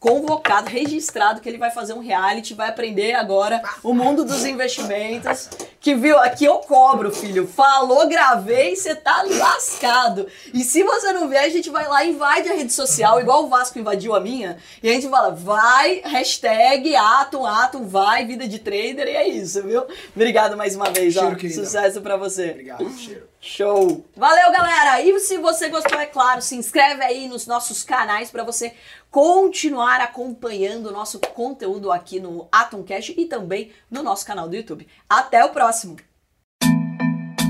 convocado, 0.00 0.68
registrado 0.68 1.40
que 1.40 1.48
ele 1.48 1.58
vai 1.58 1.70
fazer 1.70 1.92
um 1.92 2.00
reality, 2.00 2.54
vai 2.54 2.68
aprender 2.68 3.14
agora 3.14 3.60
o 3.82 3.92
mundo 3.92 4.24
dos 4.24 4.44
investimentos. 4.44 5.48
Que 5.80 5.94
viu, 5.94 6.18
aqui 6.18 6.44
eu 6.44 6.58
cobro, 6.58 7.10
filho. 7.10 7.46
Falou, 7.46 8.08
gravei, 8.08 8.74
você 8.74 8.94
tá 8.94 9.22
lascado. 9.22 10.26
E 10.52 10.62
se 10.64 10.82
você 10.82 11.12
não 11.12 11.28
ver, 11.28 11.38
a 11.38 11.48
gente 11.48 11.70
vai 11.70 11.86
lá, 11.86 12.04
invade 12.04 12.48
a 12.48 12.54
rede 12.54 12.72
social, 12.72 13.20
igual 13.20 13.44
o 13.44 13.48
Vasco 13.48 13.78
invadiu 13.78 14.14
a 14.14 14.20
minha, 14.20 14.58
e 14.82 14.90
a 14.90 14.92
gente 14.92 15.08
fala, 15.08 15.30
vai, 15.30 16.02
hashtag, 16.04 16.94
atum, 16.96 17.46
atum, 17.46 17.86
vai, 17.86 18.26
vida 18.26 18.46
de 18.48 18.58
trader, 18.58 19.06
e 19.06 19.16
é 19.16 19.28
isso, 19.28 19.62
viu? 19.62 19.84
Obrigado 20.14 20.56
mais 20.56 20.74
uma 20.74 20.90
vez, 20.90 21.14
cheiro, 21.14 21.36
ó. 21.36 21.48
Sucesso 21.48 22.00
pra 22.00 22.16
você. 22.16 22.50
Obrigado, 22.50 22.90
cheiro. 22.98 23.28
Show! 23.40 24.04
Valeu, 24.16 24.50
galera! 24.50 25.00
E 25.00 25.16
se 25.20 25.38
você 25.38 25.68
gostou, 25.68 25.98
é 25.98 26.06
claro, 26.06 26.42
se 26.42 26.56
inscreve 26.56 27.04
aí 27.04 27.28
nos 27.28 27.46
nossos 27.46 27.84
canais 27.84 28.32
para 28.32 28.42
você 28.42 28.74
continuar 29.10 30.00
acompanhando 30.00 30.86
o 30.86 30.92
nosso 30.92 31.18
conteúdo 31.34 31.90
aqui 31.90 32.20
no 32.20 32.46
Atomcast 32.52 33.14
e 33.16 33.26
também 33.26 33.70
no 33.90 34.02
nosso 34.02 34.26
canal 34.26 34.48
do 34.48 34.56
YouTube. 34.56 34.86
Até 35.08 35.44
o 35.44 35.50
próximo! 35.50 35.96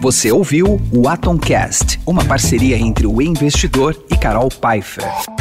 Você 0.01 0.31
ouviu 0.31 0.79
o 0.95 1.09
Atomcast, 1.09 2.01
uma 2.07 2.25
parceria 2.25 2.77
entre 2.77 3.05
o 3.05 3.21
investidor 3.21 4.01
e 4.09 4.17
Carol 4.17 4.49
Pfeiffer. 4.49 5.38